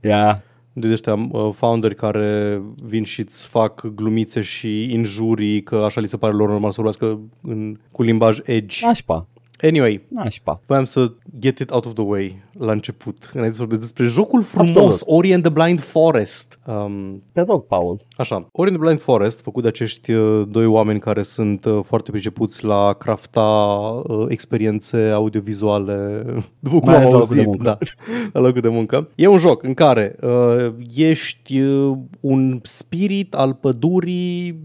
yeah. 0.00 0.36
de 0.72 0.90
ăștia 0.90 1.28
uh, 1.30 1.50
founderi 1.54 1.94
care 1.94 2.62
vin 2.84 3.04
și 3.04 3.20
îți 3.20 3.46
fac 3.46 3.86
glumițe 3.86 4.40
și 4.40 4.92
injurii 4.92 5.62
că 5.62 5.76
așa 5.76 6.00
li 6.00 6.08
se 6.08 6.16
pare 6.16 6.34
lor 6.34 6.48
normal 6.48 6.70
să 6.70 6.80
vorbească 6.80 7.20
în, 7.42 7.76
cu 7.90 8.02
limbaj 8.02 8.38
edge. 8.44 8.86
Nașpa. 8.86 9.26
Anyway, 9.62 10.00
Nașpa. 10.08 10.60
voiam 10.66 10.84
să 10.84 11.12
get 11.38 11.58
it 11.58 11.70
out 11.70 11.86
of 11.86 11.92
the 11.92 12.02
way 12.02 12.42
la 12.58 12.72
început, 12.72 13.30
înainte 13.34 13.56
să 13.56 13.60
vorbesc 13.62 13.80
despre 13.80 14.06
jocul 14.06 14.42
frumos, 14.42 14.76
Absolut. 14.76 15.02
Ori 15.18 15.32
and 15.32 15.42
the 15.42 15.52
Blind 15.52 15.80
Forest. 15.80 16.58
Um, 16.66 17.22
Te 17.32 17.40
rog, 17.40 17.66
Paul. 17.66 18.00
Așa, 18.16 18.48
Ori 18.52 18.68
and 18.68 18.78
the 18.78 18.86
Blind 18.86 19.00
Forest, 19.00 19.40
făcut 19.40 19.62
de 19.62 19.68
acești 19.68 20.12
uh, 20.12 20.46
doi 20.48 20.66
oameni 20.66 21.00
care 21.00 21.22
sunt 21.22 21.64
uh, 21.64 21.80
foarte 21.84 22.10
pricepuți 22.10 22.64
la 22.64 22.92
crafta 22.98 23.40
uh, 23.40 24.26
experiențe 24.28 24.96
audiovizuale, 24.96 26.24
după 26.58 26.78
cum 26.78 26.88
am 26.88 27.14
auzit, 27.14 27.48
da, 27.62 27.78
la 28.32 28.40
locul 28.40 28.60
de 28.60 28.68
muncă. 28.68 29.08
E 29.14 29.26
un 29.26 29.38
joc 29.38 29.62
în 29.62 29.74
care 29.74 30.16
uh, 30.22 30.72
ești 30.94 31.60
uh, 31.60 31.96
un 32.20 32.60
spirit 32.62 33.34
al 33.34 33.54
pădurii 33.54 34.60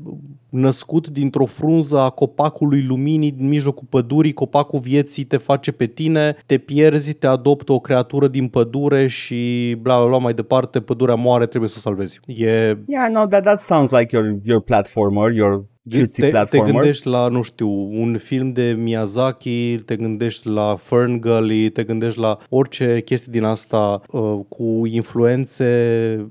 născut 0.50 1.08
dintr-o 1.08 1.46
frunză 1.46 2.00
a 2.00 2.10
copacului 2.10 2.84
luminii 2.84 3.32
din 3.32 3.48
mijlocul 3.48 3.88
pădurii, 3.90 4.34
copacul 4.34 4.80
vieții 4.80 5.24
te 5.24 5.38
face 5.38 5.72
pe 5.72 5.86
tine, 5.86 6.36
te 6.46 6.58
pierzi, 6.58 7.14
te 7.14 7.28
adoptă 7.28 7.72
o 7.72 7.80
creatură 7.80 8.28
din 8.28 8.48
pădure 8.48 9.08
și 9.08 9.76
bla 9.82 9.98
bla 9.98 10.08
bla 10.08 10.18
mai 10.18 10.34
departe, 10.34 10.80
pădurea 10.80 11.16
moare, 11.16 11.46
trebuie 11.46 11.70
să 11.70 11.76
o 11.78 11.82
salvezi. 11.82 12.20
E... 12.26 12.46
Yeah, 12.86 13.10
no, 13.12 13.26
that, 13.26 13.44
that 13.44 13.60
sounds 13.60 13.92
like 13.92 14.16
your, 14.16 14.36
your 14.44 14.62
platformer, 14.62 15.32
your 15.32 15.66
te, 15.90 16.44
te 16.50 16.60
gândești 16.60 17.08
la, 17.08 17.28
nu 17.28 17.42
știu, 17.42 17.70
un 18.02 18.18
film 18.18 18.52
de 18.52 18.76
Miyazaki, 18.80 19.78
te 19.78 19.96
gândești 19.96 20.48
la 20.48 20.76
Fern 20.76 21.20
Gully, 21.20 21.70
te 21.70 21.84
gândești 21.84 22.20
la 22.20 22.38
orice 22.50 23.02
chestie 23.06 23.32
din 23.32 23.44
asta 23.44 24.02
uh, 24.12 24.40
cu 24.50 24.86
influențe 24.86 25.66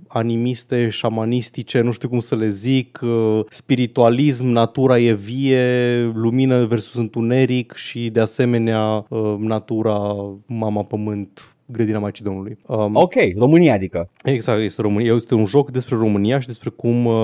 animiste, 0.07 0.89
șamanistice, 0.89 1.81
nu 1.81 1.93
știu 1.93 2.09
cum 2.09 2.19
să 2.19 2.35
le 2.35 2.49
zic, 2.49 3.01
uh, 3.03 3.41
spiritualism, 3.51 4.47
natura 4.47 4.99
e 4.99 5.13
vie, 5.13 6.03
lumină 6.15 6.65
versus 6.65 6.95
întuneric 6.95 7.73
și 7.73 8.11
de 8.11 8.21
asemenea 8.21 9.07
uh, 9.09 9.35
natura, 9.39 10.15
mama 10.47 10.83
pământ, 10.83 11.54
grădina 11.67 11.99
Maicii 11.99 12.25
Domnului. 12.25 12.59
Um, 12.67 12.95
ok, 12.97 13.15
România 13.39 13.75
adică. 13.75 14.11
Exact, 14.25 14.61
este 14.61 14.83
România. 14.83 15.15
Este 15.15 15.35
un 15.35 15.45
joc 15.45 15.71
despre 15.71 15.97
România 15.97 16.39
și 16.39 16.47
despre 16.47 16.71
cum 16.71 17.05
uh, 17.05 17.15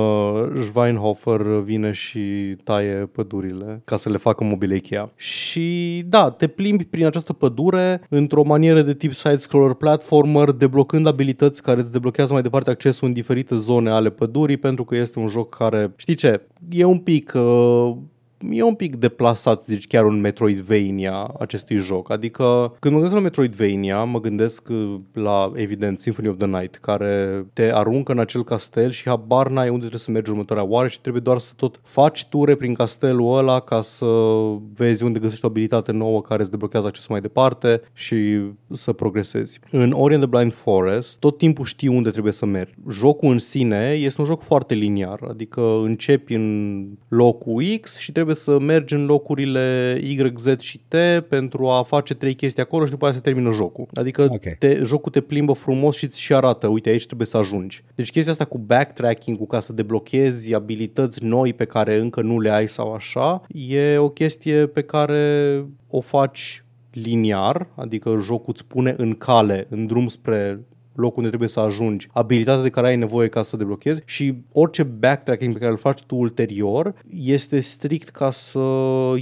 Schweinhofer 0.62 1.40
vine 1.40 1.92
și 1.92 2.56
taie 2.64 3.08
pădurile 3.12 3.82
ca 3.84 3.96
să 3.96 4.10
le 4.10 4.16
facă 4.16 4.44
mobile 4.44 4.74
Ikea. 4.74 5.10
Și 5.16 6.02
da, 6.06 6.30
te 6.30 6.46
plimbi 6.46 6.84
prin 6.84 7.06
această 7.06 7.32
pădure 7.32 8.00
într-o 8.08 8.42
manieră 8.42 8.82
de 8.82 8.94
tip 8.94 9.12
side-scroller 9.12 9.74
platformer, 9.74 10.50
deblocând 10.50 11.06
abilități 11.06 11.62
care 11.62 11.80
îți 11.80 11.92
deblochează 11.92 12.32
mai 12.32 12.42
departe 12.42 12.70
accesul 12.70 13.08
în 13.08 13.14
diferite 13.14 13.54
zone 13.54 13.90
ale 13.90 14.10
pădurii, 14.10 14.56
pentru 14.56 14.84
că 14.84 14.96
este 14.96 15.18
un 15.18 15.28
joc 15.28 15.56
care, 15.56 15.92
știi 15.96 16.14
ce, 16.14 16.40
e 16.70 16.84
un 16.84 16.98
pic... 16.98 17.32
Uh, 17.34 17.96
e 18.48 18.62
un 18.62 18.74
pic 18.74 18.96
deplasat, 18.96 19.66
deci 19.66 19.86
chiar 19.86 20.04
un 20.04 20.20
Metroidvania 20.20 21.34
acestui 21.38 21.76
joc. 21.76 22.10
Adică 22.10 22.74
când 22.78 22.94
mă 22.94 23.00
gândesc 23.00 23.14
la 23.14 23.20
Metroidvania, 23.20 24.04
mă 24.04 24.20
gândesc 24.20 24.68
uh, 24.68 24.94
la, 25.12 25.52
evident, 25.54 25.98
Symphony 25.98 26.28
of 26.28 26.36
the 26.36 26.46
Night, 26.46 26.74
care 26.74 27.44
te 27.52 27.62
aruncă 27.62 28.12
în 28.12 28.18
acel 28.18 28.44
castel 28.44 28.90
și 28.90 29.08
habar 29.08 29.48
n-ai 29.48 29.68
unde 29.68 29.78
trebuie 29.78 30.00
să 30.00 30.10
mergi 30.10 30.30
următoarea 30.30 30.64
oară 30.64 30.88
și 30.88 31.00
trebuie 31.00 31.22
doar 31.22 31.38
să 31.38 31.52
tot 31.56 31.80
faci 31.84 32.26
ture 32.28 32.54
prin 32.54 32.74
castelul 32.74 33.36
ăla 33.36 33.60
ca 33.60 33.80
să 33.80 34.06
vezi 34.74 35.02
unde 35.02 35.18
găsești 35.18 35.44
o 35.44 35.48
abilitate 35.48 35.92
nouă 35.92 36.22
care 36.22 36.40
îți 36.40 36.50
deblochează 36.50 36.86
accesul 36.86 37.12
mai 37.12 37.20
departe 37.20 37.82
și 37.92 38.40
să 38.70 38.92
progresezi. 38.92 39.60
În 39.70 39.92
Ori 39.92 40.14
and 40.14 40.22
the 40.22 40.36
Blind 40.36 40.52
Forest, 40.52 41.18
tot 41.18 41.38
timpul 41.38 41.64
știi 41.64 41.88
unde 41.88 42.10
trebuie 42.10 42.32
să 42.32 42.46
mergi. 42.46 42.74
Jocul 42.90 43.30
în 43.30 43.38
sine 43.38 43.92
este 44.00 44.20
un 44.20 44.26
joc 44.26 44.42
foarte 44.42 44.74
liniar, 44.74 45.20
adică 45.28 45.80
începi 45.82 46.34
în 46.34 46.86
locul 47.08 47.78
X 47.80 47.98
și 47.98 48.12
trebuie 48.12 48.29
să 48.34 48.58
mergi 48.58 48.94
în 48.94 49.06
locurile 49.06 49.98
Y, 50.02 50.32
Z 50.36 50.60
și 50.60 50.80
T 50.88 50.94
pentru 51.28 51.68
a 51.68 51.82
face 51.82 52.14
trei 52.14 52.34
chestii 52.34 52.62
acolo 52.62 52.84
și 52.84 52.90
după 52.90 53.06
aceea 53.06 53.20
se 53.24 53.30
termină 53.30 53.52
jocul. 53.52 53.86
Adică 53.94 54.28
Ok. 54.30 54.58
te, 54.58 54.80
jocul 54.84 55.12
te 55.12 55.20
plimbă 55.20 55.52
frumos 55.52 55.96
și 55.96 56.04
îți 56.04 56.20
și 56.20 56.34
arată, 56.34 56.66
uite 56.66 56.88
aici 56.88 57.06
trebuie 57.06 57.26
să 57.26 57.36
ajungi. 57.36 57.84
Deci 57.94 58.10
chestia 58.10 58.32
asta 58.32 58.44
cu 58.44 58.58
backtracking-ul 58.58 59.46
ca 59.46 59.60
să 59.60 59.72
deblochezi 59.72 60.54
abilități 60.54 61.24
noi 61.24 61.52
pe 61.52 61.64
care 61.64 61.96
încă 61.96 62.20
nu 62.22 62.40
le 62.40 62.50
ai 62.50 62.68
sau 62.68 62.92
așa, 62.92 63.42
e 63.68 63.96
o 63.96 64.08
chestie 64.08 64.66
pe 64.66 64.82
care 64.82 65.64
o 65.88 66.00
faci 66.00 66.64
liniar, 66.92 67.66
adică 67.74 68.18
jocul 68.22 68.52
îți 68.56 68.66
pune 68.66 68.94
în 68.98 69.14
cale, 69.14 69.66
în 69.70 69.86
drum 69.86 70.08
spre 70.08 70.60
locul 71.00 71.16
unde 71.16 71.28
trebuie 71.28 71.48
să 71.48 71.60
ajungi, 71.60 72.08
abilitatea 72.12 72.62
de 72.62 72.70
care 72.70 72.86
ai 72.86 72.96
nevoie 72.96 73.28
ca 73.28 73.42
să 73.42 73.56
deblochezi 73.56 74.02
și 74.04 74.34
orice 74.52 74.82
backtracking 74.82 75.52
pe 75.52 75.58
care 75.58 75.70
îl 75.70 75.76
faci 75.78 76.02
tu 76.02 76.16
ulterior 76.16 76.94
este 77.22 77.60
strict 77.60 78.08
ca 78.08 78.30
să 78.30 78.58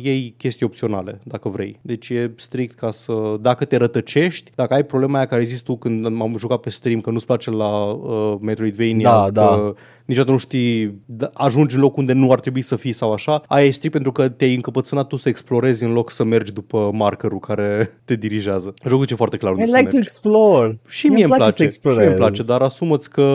iei 0.03 0.35
chestii 0.37 0.67
opționale, 0.67 1.21
dacă 1.23 1.49
vrei. 1.49 1.79
Deci 1.83 2.09
e 2.09 2.33
strict 2.37 2.79
ca 2.79 2.91
să, 2.91 3.37
dacă 3.41 3.65
te 3.65 3.77
rătăcești, 3.77 4.53
dacă 4.55 4.75
ai 4.75 4.83
problema 4.83 5.17
aia 5.17 5.27
care 5.27 5.45
zis 5.45 5.61
tu 5.61 5.77
când 5.77 6.07
m-am 6.07 6.37
jucat 6.37 6.61
pe 6.61 6.71
stream, 6.71 7.01
că 7.01 7.11
nu-ți 7.11 7.27
place 7.27 7.51
la 7.51 7.85
uh, 7.85 8.37
Metroidvania, 8.41 9.11
Da, 9.11 9.25
că 9.25 9.31
da. 9.31 9.75
Niciodată 10.09 10.33
nu 10.33 10.39
știi, 10.39 11.01
da, 11.05 11.31
ajungi 11.35 11.75
în 11.75 11.81
loc 11.81 11.97
unde 11.97 12.13
nu 12.13 12.31
ar 12.33 12.41
trebui 12.41 12.63
să 12.63 12.77
fii 12.77 12.93
sau 12.93 13.13
așa, 13.13 13.43
aia 13.47 13.65
e 13.67 13.71
strict 13.71 13.93
pentru 13.95 14.13
că 14.13 14.29
te-ai 14.29 14.55
încăpățânat 14.55 15.07
tu 15.07 15.17
să 15.17 15.29
explorezi 15.29 15.85
în 15.85 15.93
loc 15.93 16.11
să 16.11 16.25
mergi 16.25 16.53
după 16.53 16.91
markerul 16.93 17.39
care 17.39 17.91
te 18.05 18.15
dirigează. 18.15 18.75
Jocul 18.89 19.07
e 19.11 19.15
foarte 19.15 19.37
clar 19.37 19.53
I 19.53 19.55
unde 19.55 19.67
să 19.67 19.77
like 19.77 19.89
to 19.89 19.95
mergi. 19.95 20.09
explore. 20.11 20.79
Și 20.89 21.07
Mie 21.07 21.15
mie 21.15 21.25
îmi 21.25 21.33
îmi 21.33 21.41
place 21.41 21.41
place, 21.41 21.57
să 21.57 21.63
explorez. 21.63 21.99
și 21.99 22.05
mie 22.05 22.15
îmi 22.17 22.25
place, 22.27 22.43
dar 22.43 22.61
asumă-ți 22.63 23.11
că 23.11 23.27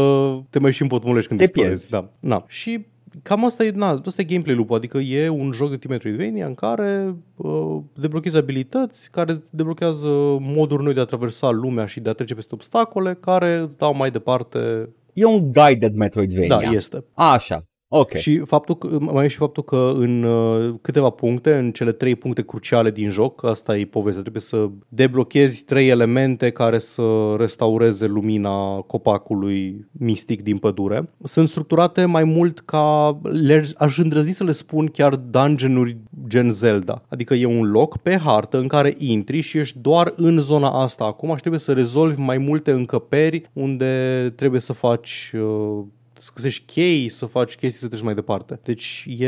te 0.50 0.60
mai 0.60 0.72
și 0.72 0.82
împotmolești 0.82 1.28
când 1.28 1.40
Te 1.40 1.46
explorezi. 1.46 1.88
pierzi. 1.88 2.08
Da. 2.20 2.30
Na. 2.30 2.44
Și 2.48 2.86
cam 3.24 3.46
asta 3.46 3.64
e, 3.66 3.72
na, 3.76 4.02
asta 4.06 4.22
e 4.22 4.26
gameplay 4.26 4.56
loop 4.56 4.72
adică 4.72 4.98
e 4.98 5.30
un 5.30 5.52
joc 5.52 5.70
de 5.70 5.78
tip 5.78 5.90
Metroidvania 5.90 6.46
în 6.46 6.54
care 6.56 7.16
uh, 7.36 7.78
deblochezi 8.00 8.38
abilități, 8.38 9.10
care 9.12 9.32
îți 9.32 9.42
deblochează 9.50 10.08
moduri 10.40 10.84
noi 10.84 10.94
de 10.94 11.00
a 11.00 11.04
traversa 11.06 11.50
lumea 11.50 11.86
și 11.86 12.00
de 12.00 12.10
a 12.10 12.14
trece 12.14 12.34
peste 12.36 12.54
obstacole, 12.54 13.18
care 13.20 13.58
îți 13.58 13.78
dau 13.78 13.96
mai 13.96 14.12
departe. 14.12 14.90
E 15.14 15.26
un 15.26 15.52
guided 15.52 15.94
Metroidvania. 15.94 16.70
Da, 16.70 16.72
este. 16.72 17.04
Așa. 17.14 17.68
Ok. 17.96 18.14
Și 18.14 18.38
faptul 18.38 18.78
că, 18.78 18.98
mai 19.00 19.26
e 19.26 19.28
și 19.28 19.38
faptul 19.38 19.64
că 19.64 19.92
în 19.96 20.24
uh, 20.24 20.74
câteva 20.82 21.10
puncte, 21.10 21.54
în 21.54 21.72
cele 21.72 21.92
trei 21.92 22.16
puncte 22.16 22.42
cruciale 22.44 22.92
din 22.92 23.10
joc, 23.10 23.46
asta 23.46 23.78
e 23.78 23.86
povestea, 23.86 24.22
trebuie 24.22 24.42
să 24.42 24.70
deblochezi 24.90 25.64
trei 25.64 25.90
elemente 25.90 26.50
care 26.50 26.80
să 26.80 27.36
restaureze 27.38 28.06
lumina 28.06 28.76
copacului 28.88 29.88
mistic 29.92 30.44
din 30.44 30.58
pădure. 30.58 31.10
Sunt 31.24 31.50
structurate 31.50 32.06
mai 32.06 32.24
mult 32.24 32.60
ca, 32.60 33.20
le, 33.24 33.64
aș 33.78 33.98
îndrăzni 33.98 34.34
să 34.34 34.44
le 34.44 34.52
spun 34.52 34.88
chiar 34.88 35.16
dungeon-uri 35.16 35.98
gen 36.28 36.52
Zelda. 36.52 37.02
Adică 37.10 37.34
e 37.34 37.46
un 37.46 37.72
loc 37.72 37.98
pe 37.98 38.18
hartă 38.18 38.58
în 38.58 38.68
care 38.68 38.96
intri 38.98 39.40
și 39.40 39.58
ești 39.58 39.80
doar 39.80 40.14
în 40.16 40.40
zona 40.40 40.82
asta 40.82 41.04
acum 41.04 41.34
și 41.34 41.40
trebuie 41.40 41.60
să 41.60 41.74
rezolvi 41.74 42.20
mai 42.20 42.38
multe 42.38 42.72
încăperi 42.72 43.50
unde 43.54 44.34
trebuie 44.36 44.62
să 44.62 44.74
faci 44.74 45.32
uh, 45.36 45.84
să 46.24 46.32
găsești 46.36 46.66
chei, 46.66 47.10
să 47.10 47.26
faci 47.26 47.56
chestii 47.56 47.82
să 47.82 47.88
treci 47.88 48.02
mai 48.02 48.14
departe. 48.14 48.60
Deci 48.64 49.06
e, 49.18 49.28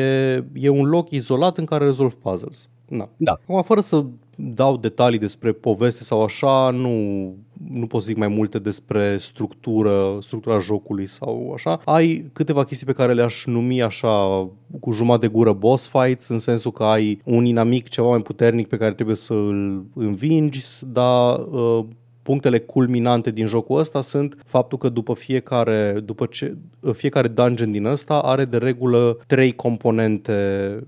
e 0.53 0.69
un 0.69 0.85
loc 0.85 1.11
izolat 1.11 1.57
în 1.57 1.65
care 1.65 1.85
rezolvi 1.85 2.15
puzzles. 2.15 2.69
Na. 2.89 3.09
Da. 3.17 3.31
Acum, 3.31 3.63
fără 3.63 3.81
să 3.81 4.05
dau 4.35 4.77
detalii 4.77 5.19
despre 5.19 5.51
poveste 5.51 6.03
sau 6.03 6.23
așa, 6.23 6.69
nu, 6.69 7.23
nu 7.69 7.87
pot 7.87 8.01
să 8.01 8.07
zic 8.07 8.17
mai 8.17 8.27
multe 8.27 8.59
despre 8.59 9.17
structură, 9.17 10.17
structura 10.21 10.59
jocului 10.59 11.07
sau 11.07 11.51
așa. 11.53 11.81
Ai 11.85 12.29
câteva 12.33 12.63
chestii 12.63 12.85
pe 12.85 12.93
care 12.93 13.13
le-aș 13.13 13.45
numi 13.45 13.81
așa 13.81 14.49
cu 14.79 14.91
jumătate 14.91 15.27
de 15.27 15.33
gură 15.33 15.53
boss 15.53 15.87
fights, 15.87 16.27
în 16.27 16.39
sensul 16.39 16.71
că 16.71 16.83
ai 16.83 17.21
un 17.23 17.45
inamic 17.45 17.89
ceva 17.89 18.07
mai 18.07 18.21
puternic 18.21 18.67
pe 18.67 18.77
care 18.77 18.93
trebuie 18.93 19.15
să 19.15 19.33
îl 19.33 19.85
învingi, 19.93 20.63
dar 20.85 21.39
uh, 21.39 21.85
punctele 22.25 22.59
culminante 22.59 23.31
din 23.31 23.45
jocul 23.45 23.79
ăsta 23.79 24.01
sunt 24.01 24.37
faptul 24.45 24.77
că 24.77 24.89
după 24.89 25.13
fiecare, 25.13 26.01
după 26.05 26.25
ce, 26.25 26.55
fiecare 26.93 27.27
dungeon 27.27 27.71
din 27.71 27.85
ăsta 27.85 28.19
are 28.19 28.45
de 28.45 28.57
regulă 28.57 29.17
trei 29.27 29.51
componente 29.51 30.33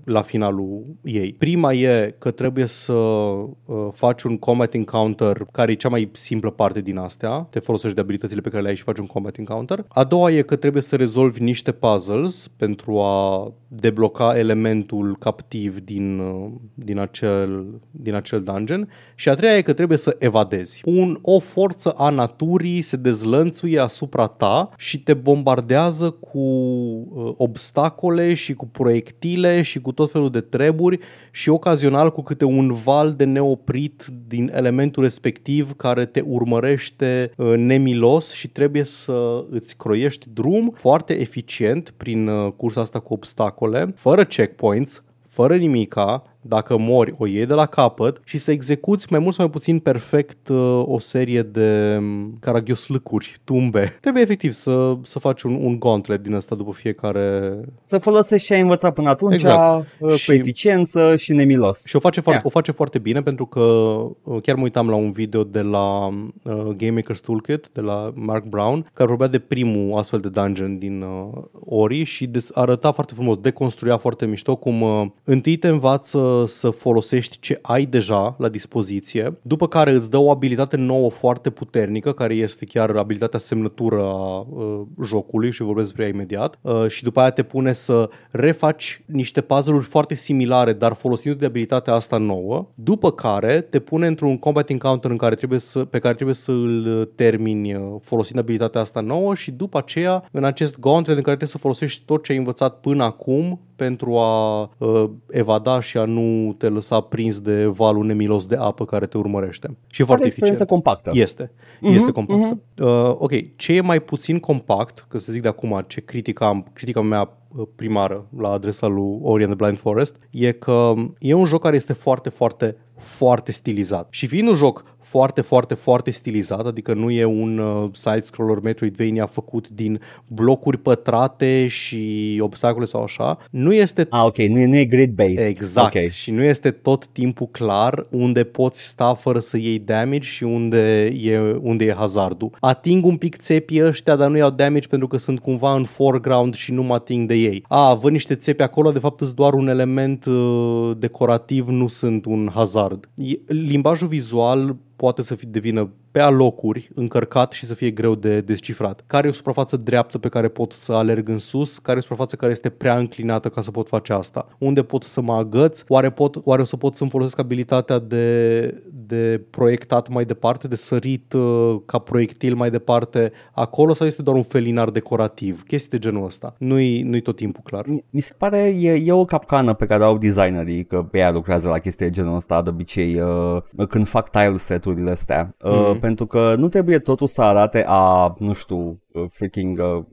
la 0.04 0.22
finalul 0.22 0.84
ei. 1.02 1.32
Prima 1.38 1.72
e 1.72 2.14
că 2.18 2.30
trebuie 2.30 2.66
să 2.66 2.92
uh, 2.92 3.88
faci 3.92 4.22
un 4.22 4.38
combat 4.38 4.74
encounter, 4.74 5.46
care 5.52 5.72
e 5.72 5.74
cea 5.74 5.88
mai 5.88 6.08
simplă 6.12 6.50
parte 6.50 6.80
din 6.80 6.96
astea. 6.96 7.46
Te 7.50 7.58
folosești 7.58 7.94
de 7.94 8.00
abilitățile 8.00 8.40
pe 8.40 8.48
care 8.48 8.62
le 8.62 8.68
ai 8.68 8.76
și 8.76 8.82
faci 8.82 8.98
un 8.98 9.06
combat 9.06 9.36
encounter. 9.36 9.84
A 9.88 10.04
doua 10.04 10.30
e 10.30 10.42
că 10.42 10.56
trebuie 10.56 10.82
să 10.82 10.96
rezolvi 10.96 11.42
niște 11.42 11.72
puzzles 11.72 12.48
pentru 12.56 12.98
a 12.98 13.52
debloca 13.68 14.38
elementul 14.38 15.16
captiv 15.18 15.80
din, 15.80 16.18
uh, 16.18 16.50
din, 16.74 16.98
acel, 16.98 17.64
din 17.90 18.14
acel 18.14 18.42
dungeon. 18.42 18.88
Și 19.14 19.28
a 19.28 19.34
treia 19.34 19.56
e 19.56 19.62
că 19.62 19.72
trebuie 19.72 19.98
să 19.98 20.16
evadezi. 20.18 20.82
Un 20.84 21.18
o 21.30 21.38
forță 21.38 21.90
a 21.90 22.10
naturii 22.10 22.82
se 22.82 22.96
dezlănțuie 22.96 23.78
asupra 23.78 24.26
ta 24.26 24.70
și 24.76 25.02
te 25.02 25.14
bombardează 25.14 26.10
cu 26.10 26.38
uh, 26.38 27.32
obstacole 27.36 28.34
și 28.34 28.54
cu 28.54 28.66
proiectile 28.66 29.62
și 29.62 29.80
cu 29.80 29.92
tot 29.92 30.10
felul 30.10 30.30
de 30.30 30.40
treburi 30.40 30.98
și 31.30 31.48
ocazional 31.48 32.12
cu 32.12 32.22
câte 32.22 32.44
un 32.44 32.72
val 32.72 33.12
de 33.12 33.24
neoprit 33.24 34.06
din 34.28 34.50
elementul 34.54 35.02
respectiv 35.02 35.72
care 35.76 36.06
te 36.06 36.20
urmărește 36.20 37.30
uh, 37.36 37.54
nemilos 37.56 38.32
și 38.32 38.48
trebuie 38.48 38.84
să 38.84 39.44
îți 39.50 39.76
croiești 39.76 40.26
drum 40.32 40.72
foarte 40.74 41.20
eficient 41.20 41.94
prin 41.96 42.28
uh, 42.28 42.52
cursa 42.56 42.80
asta 42.80 42.98
cu 42.98 43.12
obstacole, 43.12 43.92
fără 43.96 44.24
checkpoints, 44.24 45.02
fără 45.28 45.56
nimica, 45.56 46.22
dacă 46.40 46.76
mori, 46.78 47.14
o 47.18 47.26
iei 47.26 47.46
de 47.46 47.54
la 47.54 47.66
capăt 47.66 48.20
și 48.24 48.38
să 48.38 48.50
execuți 48.50 49.06
mai 49.10 49.18
mult 49.20 49.34
sau 49.34 49.44
mai 49.44 49.52
puțin 49.52 49.78
perfect 49.78 50.48
uh, 50.48 50.82
o 50.86 50.98
serie 50.98 51.42
de 51.42 51.96
um, 51.98 52.36
caragioslâcuri, 52.40 53.36
tumbe. 53.44 53.96
Trebuie 54.00 54.22
efectiv 54.22 54.52
să, 54.52 54.96
să 55.02 55.18
faci 55.18 55.42
un, 55.42 55.54
un 55.62 55.78
gauntlet 55.78 56.22
din 56.22 56.34
asta 56.34 56.54
după 56.54 56.72
fiecare... 56.72 57.58
Să 57.80 57.98
folosești 57.98 58.46
ce 58.46 58.54
ai 58.54 58.60
învățat 58.60 58.94
până 58.94 59.08
atunci 59.08 59.32
Exact. 59.32 59.86
uh, 60.00 60.14
Și- 60.14 60.26
cu 60.26 60.32
eficiență 60.32 61.16
și 61.16 61.32
nemilos. 61.32 61.84
Și 61.86 61.96
o 61.96 62.00
face, 62.00 62.20
foarte, 62.20 62.40
Ia. 62.40 62.46
o 62.46 62.50
face 62.50 62.72
foarte 62.72 62.98
bine 62.98 63.22
pentru 63.22 63.46
că 63.46 63.60
uh, 63.60 64.40
chiar 64.42 64.56
mă 64.56 64.62
uitam 64.62 64.88
la 64.88 64.94
un 64.96 65.12
video 65.12 65.44
de 65.44 65.60
la 65.60 66.06
uh, 66.06 66.52
Game 66.76 67.00
Maker's 67.02 67.20
Toolkit, 67.22 67.68
de 67.72 67.80
la 67.80 68.12
Mark 68.14 68.44
Brown, 68.44 68.90
care 68.92 69.08
vorbea 69.08 69.26
de 69.26 69.38
primul 69.38 69.98
astfel 69.98 70.20
de 70.20 70.28
dungeon 70.28 70.78
din 70.78 71.02
uh, 71.02 71.42
Ori 71.64 72.04
și 72.04 72.26
des- 72.26 72.50
arăta 72.54 72.92
foarte 72.92 73.14
frumos, 73.14 73.36
deconstruia 73.38 73.96
foarte 73.96 74.26
mișto 74.26 74.56
cum 74.56 74.80
uh, 74.82 75.06
întâi 75.24 75.56
te 75.56 75.68
învață 75.68 76.18
să 76.46 76.70
folosești 76.70 77.38
ce 77.40 77.58
ai 77.62 77.86
deja 77.86 78.34
la 78.38 78.48
dispoziție, 78.48 79.38
după 79.42 79.68
care 79.68 79.90
îți 79.90 80.10
dă 80.10 80.16
o 80.16 80.30
abilitate 80.30 80.76
nouă 80.76 81.10
foarte 81.10 81.50
puternică, 81.50 82.12
care 82.12 82.34
este 82.34 82.64
chiar 82.64 82.96
abilitatea 82.96 83.38
semnătură 83.38 84.02
a 84.02 84.38
uh, 84.38 84.80
jocului 85.04 85.50
și 85.50 85.62
vorbesc 85.62 85.86
despre 85.86 86.04
ea 86.04 86.10
imediat, 86.10 86.58
uh, 86.60 86.88
și 86.88 87.02
după 87.02 87.20
aia 87.20 87.30
te 87.30 87.42
pune 87.42 87.72
să 87.72 88.10
refaci 88.30 89.02
niște 89.06 89.40
puzzle-uri 89.40 89.84
foarte 89.84 90.14
similare, 90.14 90.72
dar 90.72 90.92
folosind 90.92 91.36
de 91.38 91.44
abilitatea 91.44 91.94
asta 91.94 92.16
nouă, 92.16 92.68
după 92.74 93.10
care 93.12 93.60
te 93.60 93.78
pune 93.78 94.06
într-un 94.06 94.38
combat 94.38 94.70
encounter 94.70 95.10
în 95.10 95.16
care 95.16 95.34
trebuie 95.34 95.58
să, 95.58 95.84
pe 95.84 95.98
care 95.98 96.14
trebuie 96.14 96.34
să 96.34 96.50
îl 96.50 97.04
termini 97.14 97.74
uh, 97.74 97.82
folosind 98.02 98.38
abilitatea 98.38 98.80
asta 98.80 99.00
nouă 99.00 99.34
și 99.34 99.50
după 99.50 99.78
aceea 99.78 100.24
în 100.32 100.44
acest 100.44 100.78
gauntlet 100.78 101.16
în 101.16 101.22
care 101.22 101.36
trebuie 101.36 101.48
să 101.48 101.58
folosești 101.58 102.02
tot 102.04 102.24
ce 102.24 102.32
ai 102.32 102.38
învățat 102.38 102.80
până 102.80 103.04
acum 103.04 103.60
pentru 103.76 104.16
a 104.16 104.60
uh, 104.78 105.04
evada 105.30 105.80
și 105.80 105.98
a 105.98 106.04
nu 106.04 106.17
te 106.58 106.68
lăsa 106.68 107.00
prins 107.00 107.40
de 107.40 107.64
valul 107.64 108.06
nemilos 108.06 108.46
de 108.46 108.56
apă 108.56 108.84
care 108.84 109.06
te 109.06 109.18
urmărește. 109.18 109.66
Și 109.66 110.02
e 110.02 110.04
Foarte 110.04 110.06
foarte 110.06 110.26
experiență 110.26 110.62
eficient. 110.62 110.82
compactă. 110.82 111.10
Este. 111.14 111.50
Mhm, 111.80 111.92
Este 111.94 112.10
compactă. 112.10 112.58
Uh, 112.78 113.14
ok, 113.18 113.56
ce 113.56 113.72
e 113.72 113.80
mai 113.80 114.00
puțin 114.00 114.38
compact, 114.40 115.06
că 115.08 115.18
să 115.18 115.32
zic 115.32 115.42
de 115.42 115.48
acum 115.48 115.84
ce 115.86 116.00
critica, 116.00 116.46
am, 116.46 116.66
critica 116.72 117.00
mea 117.02 117.30
uh, 117.56 117.66
primară 117.76 118.26
la 118.38 118.48
adresa 118.50 118.86
lui 118.86 119.18
Ori 119.22 119.44
and 119.44 119.54
the 119.54 119.64
Blind 119.64 119.78
Forest, 119.78 120.16
e 120.30 120.52
că 120.52 120.92
e 121.18 121.34
un 121.34 121.44
joc 121.44 121.62
care 121.62 121.76
este 121.76 121.92
foarte, 121.92 122.28
foarte, 122.28 122.76
foarte 122.96 123.52
stilizat. 123.52 124.06
Și 124.10 124.26
fiind 124.26 124.48
un 124.48 124.54
joc 124.54 124.84
foarte, 125.08 125.40
foarte, 125.40 125.74
foarte 125.74 126.10
stilizat, 126.10 126.66
adică 126.66 126.94
nu 126.94 127.10
e 127.10 127.24
un 127.24 127.58
uh, 127.58 127.88
side-scroller 127.92 128.58
Metroidvania 128.62 129.26
făcut 129.26 129.68
din 129.68 130.00
blocuri 130.26 130.78
pătrate 130.78 131.66
și 131.66 132.38
obstacole 132.42 132.84
sau 132.84 133.02
așa. 133.02 133.38
Nu 133.50 133.72
este... 133.72 134.06
Ah, 134.10 134.24
ok, 134.24 134.36
nu 134.36 134.58
e, 134.58 134.66
nu 134.66 134.76
e 134.76 134.84
grid-based. 134.84 135.46
Exact. 135.46 135.86
Okay. 135.86 136.08
Și 136.12 136.30
nu 136.30 136.42
este 136.42 136.70
tot 136.70 137.06
timpul 137.06 137.46
clar 137.46 138.06
unde 138.10 138.44
poți 138.44 138.86
sta 138.86 139.14
fără 139.14 139.38
să 139.38 139.56
iei 139.56 139.78
damage 139.78 140.20
și 140.20 140.44
unde 140.44 141.04
e, 141.04 141.38
unde 141.60 141.84
e 141.84 141.94
hazardul. 141.94 142.50
Ating 142.60 143.04
un 143.04 143.16
pic 143.16 143.36
țepii 143.36 143.84
ăștia, 143.84 144.16
dar 144.16 144.30
nu 144.30 144.36
iau 144.36 144.50
damage 144.50 144.88
pentru 144.88 145.08
că 145.08 145.16
sunt 145.16 145.38
cumva 145.38 145.74
în 145.74 145.84
foreground 145.84 146.54
și 146.54 146.72
nu 146.72 146.82
mă 146.82 146.94
ating 146.94 147.28
de 147.28 147.34
ei. 147.34 147.64
A, 147.68 147.94
văd 147.94 148.12
niște 148.12 148.34
țepi 148.34 148.62
acolo, 148.62 148.92
de 148.92 148.98
fapt 148.98 149.18
sunt 149.18 149.34
doar 149.34 149.52
un 149.52 149.68
element 149.68 150.24
uh, 150.24 150.90
decorativ, 150.98 151.68
nu 151.68 151.86
sunt 151.86 152.24
un 152.24 152.50
hazard. 152.54 153.08
Limbajul 153.46 154.08
vizual 154.08 154.76
poate 154.98 155.22
să 155.22 155.34
devină 155.46 155.90
pe 156.10 156.20
alocuri 156.20 156.90
încărcat 156.94 157.52
și 157.52 157.66
să 157.66 157.74
fie 157.74 157.90
greu 157.90 158.14
de 158.14 158.40
descifrat. 158.40 159.04
Care 159.06 159.26
e 159.26 159.30
o 159.30 159.32
suprafață 159.32 159.76
dreaptă 159.76 160.18
pe 160.18 160.28
care 160.28 160.48
pot 160.48 160.72
să 160.72 160.92
alerg 160.92 161.28
în 161.28 161.38
sus? 161.38 161.78
Care 161.78 161.96
e 161.96 161.98
o 161.98 162.02
suprafață 162.02 162.36
care 162.36 162.52
este 162.52 162.68
prea 162.68 162.98
înclinată 162.98 163.48
ca 163.48 163.60
să 163.60 163.70
pot 163.70 163.88
face 163.88 164.12
asta? 164.12 164.48
Unde 164.58 164.82
pot 164.82 165.02
să 165.02 165.20
mă 165.20 165.34
agăț? 165.34 165.82
Oare, 165.88 166.10
pot, 166.10 166.36
oare 166.44 166.62
o 166.62 166.64
să 166.64 166.76
pot 166.76 166.94
să-mi 166.94 167.10
folosesc 167.10 167.38
abilitatea 167.38 167.98
de, 167.98 168.82
de 168.92 169.42
proiectat 169.50 170.08
mai 170.08 170.24
departe, 170.24 170.68
de 170.68 170.76
sărit 170.76 171.32
uh, 171.32 171.76
ca 171.86 171.98
proiectil 171.98 172.54
mai 172.54 172.70
departe 172.70 173.32
acolo 173.52 173.94
sau 173.94 174.06
este 174.06 174.22
doar 174.22 174.36
un 174.36 174.42
felinar 174.42 174.90
decorativ? 174.90 175.62
Chestii 175.66 175.90
de 175.90 175.98
genul 175.98 176.24
ăsta. 176.24 176.54
Nu-i, 176.58 177.02
nu-i 177.02 177.20
tot 177.20 177.36
timpul 177.36 177.62
clar. 177.64 177.84
Mi 178.10 178.20
se 178.20 178.34
pare 178.38 178.58
e, 178.58 179.02
e 179.04 179.12
o 179.12 179.24
capcană 179.24 179.74
pe 179.74 179.86
care 179.86 180.04
au 180.04 180.18
designerii, 180.18 180.84
că 180.84 181.06
pe 181.10 181.18
ea 181.18 181.30
lucrează 181.30 181.68
la 181.68 181.78
chestii 181.78 182.06
de 182.06 182.12
genul 182.12 182.34
ăsta 182.34 182.62
de 182.62 182.70
obicei 182.70 183.20
uh, 183.20 183.86
când 183.88 184.08
fac 184.08 184.30
tile 184.30 184.56
set-urile 184.56 185.10
astea. 185.10 185.54
Uh, 185.62 185.96
mm 185.98 186.06
pentru 186.08 186.26
că 186.26 186.54
nu 186.54 186.68
trebuie 186.68 186.98
totul 186.98 187.26
să 187.26 187.42
arate 187.42 187.84
a, 187.86 188.34
nu 188.38 188.52
știu, 188.52 189.02
uh, 189.12 189.24
freaking 189.30 189.78
uh, 189.78 190.04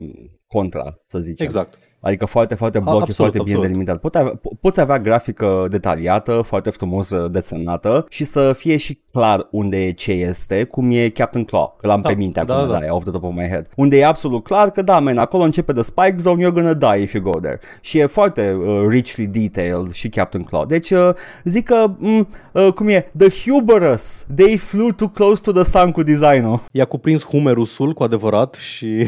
contra, 0.48 0.98
să 1.08 1.20
zicem. 1.20 1.46
Exact. 1.46 1.78
Adică 2.06 2.26
foarte, 2.26 2.56
foarte 2.56 2.80
bloc, 2.80 2.94
absolut, 2.94 3.16
foarte 3.16 3.38
absolut. 3.38 3.62
bine 3.62 3.68
delimitat. 3.68 4.00
Poți 4.00 4.18
avea, 4.18 4.34
po- 4.34 4.60
poți 4.62 4.80
avea 4.80 5.00
grafică 5.00 5.68
detaliată, 5.70 6.42
foarte 6.42 6.70
frumos 6.70 7.10
uh, 7.10 7.32
desenată 7.32 8.06
și 8.10 8.24
să 8.24 8.54
fie 8.54 8.78
și 8.78 9.00
clar 9.12 9.48
unde 9.52 9.86
e 9.86 9.92
ce 9.92 10.12
este, 10.12 10.64
cum 10.64 10.92
e 10.92 11.10
Captain 11.10 11.46
Claw, 11.46 11.76
că 11.80 11.88
l-am 11.88 12.02
da, 12.02 12.10
pe 12.10 12.16
minte 12.16 12.44
da, 12.46 12.56
acum, 12.56 12.72
da, 12.72 12.80
da. 12.80 12.94
off 12.94 13.04
the 13.04 13.12
top 13.12 13.24
of 13.24 13.34
my 13.36 13.48
head. 13.48 13.70
Unde 13.76 13.98
e 13.98 14.06
absolut 14.06 14.44
clar 14.44 14.72
că 14.72 14.82
da, 14.82 15.00
man, 15.00 15.18
acolo 15.18 15.44
începe 15.44 15.72
de 15.72 15.82
Spike 15.82 16.16
Zone, 16.18 16.46
you're 16.46 16.54
gonna 16.54 16.74
die 16.74 17.02
if 17.02 17.14
you 17.14 17.24
go 17.24 17.40
there. 17.40 17.60
Și 17.82 17.98
e 17.98 18.06
foarte 18.06 18.52
uh, 18.52 18.86
richly 18.90 19.26
detailed 19.26 19.92
și 19.92 20.10
Captain 20.10 20.44
Claw. 20.44 20.66
Deci 20.66 20.90
uh, 20.90 21.10
zic 21.44 21.66
că, 21.66 21.86
mm, 21.98 22.28
uh, 22.52 22.74
cum 22.74 22.88
e, 22.88 23.12
the 23.18 23.50
hubris, 23.50 24.26
they 24.36 24.58
flew 24.58 24.92
too 24.92 25.08
close 25.08 25.42
to 25.42 25.52
the 25.52 25.64
sun 25.64 25.92
cu 25.92 26.04
designul. 26.04 26.64
I-a 26.72 26.86
cuprins 26.86 27.26
humerusul 27.26 27.94
cu 27.94 28.04
adevărat 28.04 28.54
și... 28.54 28.88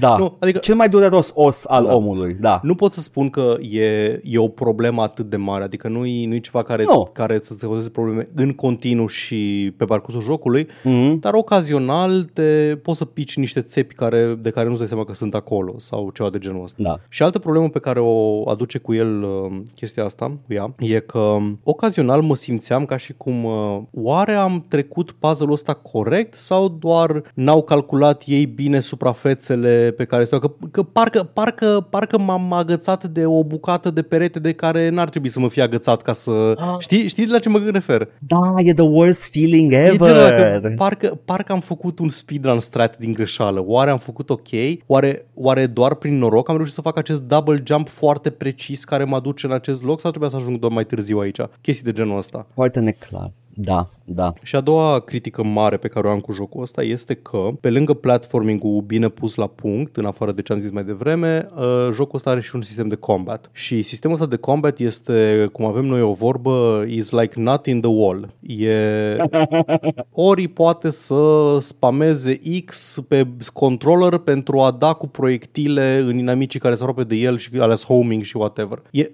Da, 0.00 0.16
nu, 0.16 0.36
adică, 0.38 0.58
cel 0.58 0.74
mai 0.74 0.88
dureros 0.88 1.32
os 1.34 1.64
al 1.68 1.84
da. 1.84 1.94
omului, 1.94 2.36
da. 2.40 2.60
Nu 2.62 2.74
pot 2.74 2.92
să 2.92 3.00
spun 3.00 3.30
că 3.30 3.56
e, 3.60 4.20
e 4.22 4.38
o 4.38 4.48
problemă 4.48 5.02
atât 5.02 5.30
de 5.30 5.36
mare, 5.36 5.64
adică 5.64 5.88
nu 5.88 6.06
e, 6.06 6.26
nu 6.26 6.34
e 6.34 6.38
ceva 6.38 6.62
care, 6.62 6.84
no. 6.84 7.02
care 7.02 7.38
să 7.42 7.54
se 7.54 7.66
cauzeze 7.66 7.90
probleme 7.90 8.28
în 8.34 8.52
continuu 8.52 9.06
și 9.06 9.72
pe 9.76 9.84
parcursul 9.84 10.22
jocului, 10.22 10.64
mm-hmm. 10.64 11.18
dar 11.20 11.34
ocazional 11.34 12.24
te 12.32 12.76
poți 12.82 12.98
să 12.98 13.04
pici 13.04 13.36
niște 13.36 13.60
țepi 13.60 13.94
care, 13.94 14.38
de 14.40 14.50
care 14.50 14.66
nu-ți 14.66 14.78
dai 14.78 14.88
seama 14.88 15.04
că 15.04 15.14
sunt 15.14 15.34
acolo 15.34 15.74
sau 15.78 16.10
ceva 16.14 16.30
de 16.30 16.38
genul 16.38 16.62
ăsta. 16.62 16.82
Da. 16.82 16.98
Și 17.08 17.22
altă 17.22 17.38
problemă 17.38 17.68
pe 17.68 17.78
care 17.78 18.00
o 18.00 18.48
aduce 18.50 18.78
cu 18.78 18.94
el 18.94 19.22
uh, 19.22 19.60
chestia 19.74 20.04
asta, 20.04 20.38
cu 20.46 20.52
ea, 20.52 20.74
e 20.78 20.98
că 21.00 21.36
ocazional 21.62 22.20
mă 22.20 22.34
simțeam 22.34 22.84
ca 22.84 22.96
și 22.96 23.14
cum 23.16 23.44
uh, 23.44 23.78
oare 23.92 24.34
am 24.34 24.64
trecut 24.68 25.10
puzzle-ul 25.10 25.52
ăsta 25.52 25.74
corect 25.74 26.34
sau 26.34 26.68
doar 26.68 27.22
n-au 27.34 27.62
calculat 27.62 28.22
ei 28.26 28.46
bine 28.46 28.80
suprafețele 28.80 29.85
pe 29.90 30.04
care 30.04 30.24
stau, 30.24 30.38
că, 30.38 30.50
că 30.70 30.82
parcă, 30.82 31.22
parcă, 31.22 31.86
parcă 31.90 32.18
m-am 32.18 32.52
agățat 32.52 33.04
de 33.04 33.26
o 33.26 33.44
bucată 33.44 33.90
de 33.90 34.02
perete 34.02 34.38
de 34.38 34.52
care 34.52 34.88
n-ar 34.88 35.08
trebui 35.08 35.28
să 35.28 35.40
mă 35.40 35.48
fie 35.48 35.62
agățat 35.62 36.02
ca 36.02 36.12
să... 36.12 36.54
Ah. 36.56 36.76
Știi, 36.78 37.08
știi 37.08 37.26
de 37.26 37.32
la 37.32 37.38
ce 37.38 37.48
mă 37.48 37.58
refer? 37.72 38.08
Da, 38.18 38.54
e 38.58 38.72
the 38.72 38.84
worst 38.84 39.30
feeling 39.30 39.72
ever. 39.72 39.92
E 39.92 40.60
că 40.60 40.68
parcă, 40.76 41.18
parcă 41.24 41.52
am 41.52 41.60
făcut 41.60 41.98
un 41.98 42.08
speedrun 42.08 42.60
strat 42.60 42.98
din 42.98 43.12
greșeală. 43.12 43.64
Oare 43.66 43.90
am 43.90 43.98
făcut 43.98 44.30
ok? 44.30 44.48
Oare, 44.86 45.26
oare 45.34 45.66
doar 45.66 45.94
prin 45.94 46.18
noroc 46.18 46.48
am 46.48 46.56
reușit 46.56 46.74
să 46.74 46.80
fac 46.80 46.96
acest 46.96 47.22
double 47.22 47.62
jump 47.66 47.88
foarte 47.88 48.30
precis 48.30 48.84
care 48.84 49.04
mă 49.04 49.20
duce 49.20 49.46
în 49.46 49.52
acest 49.52 49.84
loc 49.84 50.00
sau 50.00 50.10
trebuia 50.10 50.30
să 50.30 50.36
ajung 50.36 50.58
doar 50.58 50.72
mai 50.72 50.84
târziu 50.84 51.18
aici? 51.18 51.40
Chestii 51.60 51.84
de 51.84 51.92
genul 51.92 52.18
ăsta. 52.18 52.46
Foarte 52.54 52.80
neclar. 52.80 53.30
Da, 53.58 53.88
da. 54.04 54.32
Și 54.42 54.56
a 54.56 54.60
doua 54.60 55.00
critică 55.00 55.42
mare 55.42 55.76
pe 55.76 55.88
care 55.88 56.06
o 56.06 56.10
am 56.10 56.20
cu 56.20 56.32
jocul 56.32 56.62
ăsta 56.62 56.82
este 56.82 57.14
că, 57.14 57.48
pe 57.60 57.70
lângă 57.70 57.94
platforming-ul 57.94 58.80
bine 58.80 59.08
pus 59.08 59.34
la 59.34 59.46
punct, 59.46 59.96
în 59.96 60.04
afară 60.04 60.32
de 60.32 60.42
ce 60.42 60.52
am 60.52 60.58
zis 60.58 60.70
mai 60.70 60.82
devreme, 60.82 61.48
uh, 61.56 61.88
jocul 61.92 62.14
ăsta 62.14 62.30
are 62.30 62.40
și 62.40 62.54
un 62.54 62.62
sistem 62.62 62.88
de 62.88 62.94
combat. 62.94 63.50
Și 63.52 63.82
sistemul 63.82 64.16
ăsta 64.16 64.28
de 64.28 64.36
combat 64.36 64.78
este, 64.78 65.48
cum 65.52 65.64
avem 65.64 65.84
noi 65.84 66.00
o 66.00 66.12
vorbă, 66.12 66.84
is 66.88 67.10
like 67.10 67.40
not 67.40 67.66
in 67.66 67.80
the 67.80 67.90
wall. 67.90 68.28
E... 68.40 69.16
Ori 70.28 70.48
poate 70.48 70.90
să 70.90 71.56
spameze 71.60 72.40
X 72.64 72.98
pe 73.08 73.26
controller 73.52 74.18
pentru 74.18 74.60
a 74.60 74.70
da 74.70 74.92
cu 74.92 75.08
proiectile 75.08 75.98
în 76.06 76.18
inamicii 76.18 76.60
care 76.60 76.74
se 76.74 76.82
aproape 76.82 77.04
de 77.04 77.14
el 77.14 77.38
și 77.38 77.50
ales 77.58 77.84
homing 77.84 78.22
și 78.22 78.36
whatever. 78.36 78.82
E 78.90 79.10